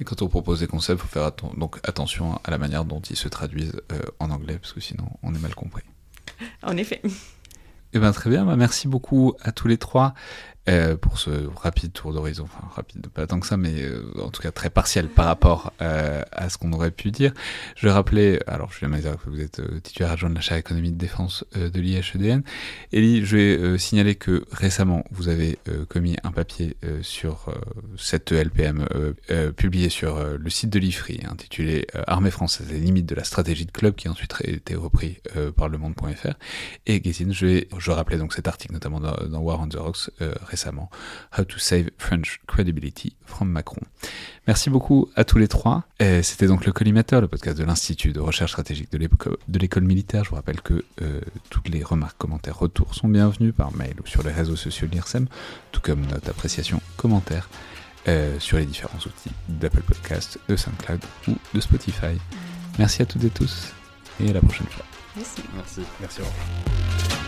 Et 0.00 0.04
quand 0.04 0.22
on 0.22 0.28
propose 0.28 0.60
des 0.60 0.66
concepts, 0.66 1.00
il 1.00 1.02
faut 1.02 1.12
faire 1.12 1.24
atten 1.24 1.50
donc 1.56 1.78
attention 1.82 2.40
à 2.44 2.50
la 2.50 2.58
manière 2.58 2.84
dont 2.84 3.00
ils 3.00 3.16
se 3.16 3.28
traduisent 3.28 3.80
euh, 3.92 4.00
en 4.20 4.30
anglais, 4.30 4.58
parce 4.58 4.72
que 4.72 4.80
sinon 4.80 5.08
on 5.22 5.34
est 5.34 5.40
mal 5.40 5.54
compris. 5.54 5.82
En 6.62 6.76
effet. 6.76 7.02
Eh 7.94 7.98
bien, 7.98 8.12
très 8.12 8.28
bien, 8.28 8.44
bah, 8.44 8.56
merci 8.56 8.86
beaucoup 8.86 9.34
à 9.40 9.50
tous 9.50 9.66
les 9.66 9.78
trois. 9.78 10.14
Euh, 10.68 10.96
pour 10.96 11.18
ce 11.18 11.30
rapide 11.56 11.92
tour 11.94 12.12
d'horizon, 12.12 12.44
enfin 12.44 12.68
rapide, 12.74 13.06
pas 13.08 13.26
tant 13.26 13.40
que 13.40 13.46
ça, 13.46 13.56
mais 13.56 13.82
euh, 13.82 14.02
en 14.22 14.28
tout 14.28 14.42
cas 14.42 14.50
très 14.50 14.68
partiel 14.68 15.08
par 15.08 15.24
rapport 15.24 15.72
euh, 15.80 16.22
à 16.30 16.50
ce 16.50 16.58
qu'on 16.58 16.72
aurait 16.74 16.90
pu 16.90 17.10
dire. 17.10 17.32
Je 17.74 17.88
rappelais, 17.88 18.38
alors 18.46 18.70
Julien 18.70 18.88
Mazer, 18.88 19.16
que 19.16 19.30
vous 19.30 19.40
êtes 19.40 19.62
titulaire 19.82 20.12
adjoint 20.12 20.28
de 20.28 20.34
la 20.34 20.42
chaire 20.42 20.58
économie 20.58 20.92
de 20.92 20.98
défense 20.98 21.44
de 21.54 21.80
l'IHEDN. 21.80 22.42
Elie, 22.92 23.24
je 23.24 23.36
vais 23.36 23.78
signaler 23.78 24.14
que 24.14 24.44
récemment, 24.52 25.04
vous 25.10 25.28
avez 25.28 25.58
commis 25.88 26.16
un 26.22 26.32
papier 26.32 26.76
sur 27.02 27.46
cette 27.96 28.32
LPM 28.32 28.86
publié 29.56 29.88
sur 29.88 30.22
le 30.22 30.50
site 30.50 30.70
de 30.70 30.78
l'IFRI, 30.78 31.20
intitulé 31.30 31.86
Armée 32.06 32.30
française, 32.30 32.66
les 32.70 32.78
limites 32.78 33.06
de 33.06 33.14
la 33.14 33.24
stratégie 33.24 33.64
de 33.64 33.72
club, 33.72 33.94
qui 33.94 34.08
a 34.08 34.10
ensuite 34.10 34.34
été 34.44 34.74
repris 34.74 35.18
par 35.56 35.68
le 35.68 35.78
monde.fr. 35.78 36.34
Et 36.86 37.02
Gézine, 37.02 37.32
je, 37.32 37.46
vais, 37.46 37.68
je 37.78 37.90
rappelais 37.90 38.18
donc 38.18 38.34
cet 38.34 38.48
article, 38.48 38.74
notamment 38.74 39.00
dans, 39.00 39.16
dans 39.28 39.40
War 39.40 39.60
on 39.60 39.68
the 39.68 39.76
Rocks 39.76 40.10
récemment 40.20 40.57
récemment, 40.58 40.90
How 41.36 41.44
to 41.44 41.58
Save 41.58 41.90
French 41.98 42.40
Credibility 42.48 43.14
from 43.24 43.48
Macron. 43.48 43.82
Merci 44.48 44.70
beaucoup 44.70 45.08
à 45.14 45.24
tous 45.24 45.38
les 45.38 45.46
trois. 45.46 45.84
C'était 46.22 46.46
donc 46.46 46.66
le 46.66 46.72
collimateur, 46.72 47.20
le 47.20 47.28
podcast 47.28 47.56
de 47.56 47.64
l'Institut 47.64 48.12
de 48.12 48.20
recherche 48.20 48.52
stratégique 48.52 48.90
de 48.90 49.58
l'école 49.58 49.84
militaire. 49.84 50.24
Je 50.24 50.30
vous 50.30 50.36
rappelle 50.36 50.60
que 50.60 50.84
euh, 51.02 51.20
toutes 51.50 51.68
les 51.68 51.84
remarques, 51.84 52.18
commentaires, 52.18 52.58
retours 52.58 52.94
sont 52.94 53.08
bienvenus 53.08 53.54
par 53.54 53.72
mail 53.72 53.94
ou 54.02 54.06
sur 54.06 54.22
les 54.24 54.32
réseaux 54.32 54.56
sociaux 54.56 54.88
de 54.88 54.92
l'IRSEM, 54.92 55.28
tout 55.70 55.80
comme 55.80 56.04
notes, 56.06 56.28
appréciations, 56.28 56.80
commentaires 56.96 57.48
euh, 58.08 58.40
sur 58.40 58.58
les 58.58 58.66
différents 58.66 58.98
outils 58.98 59.30
d'Apple 59.48 59.82
Podcast, 59.82 60.40
de 60.48 60.56
SoundCloud 60.56 61.00
ou 61.28 61.36
de 61.54 61.60
Spotify. 61.60 62.18
Merci 62.78 63.02
à 63.02 63.06
toutes 63.06 63.24
et 63.24 63.30
tous 63.30 63.72
et 64.20 64.30
à 64.30 64.32
la 64.32 64.40
prochaine 64.40 64.66
fois. 64.66 64.84
Merci. 65.14 65.42
Merci. 65.54 65.80
Merci. 66.00 67.27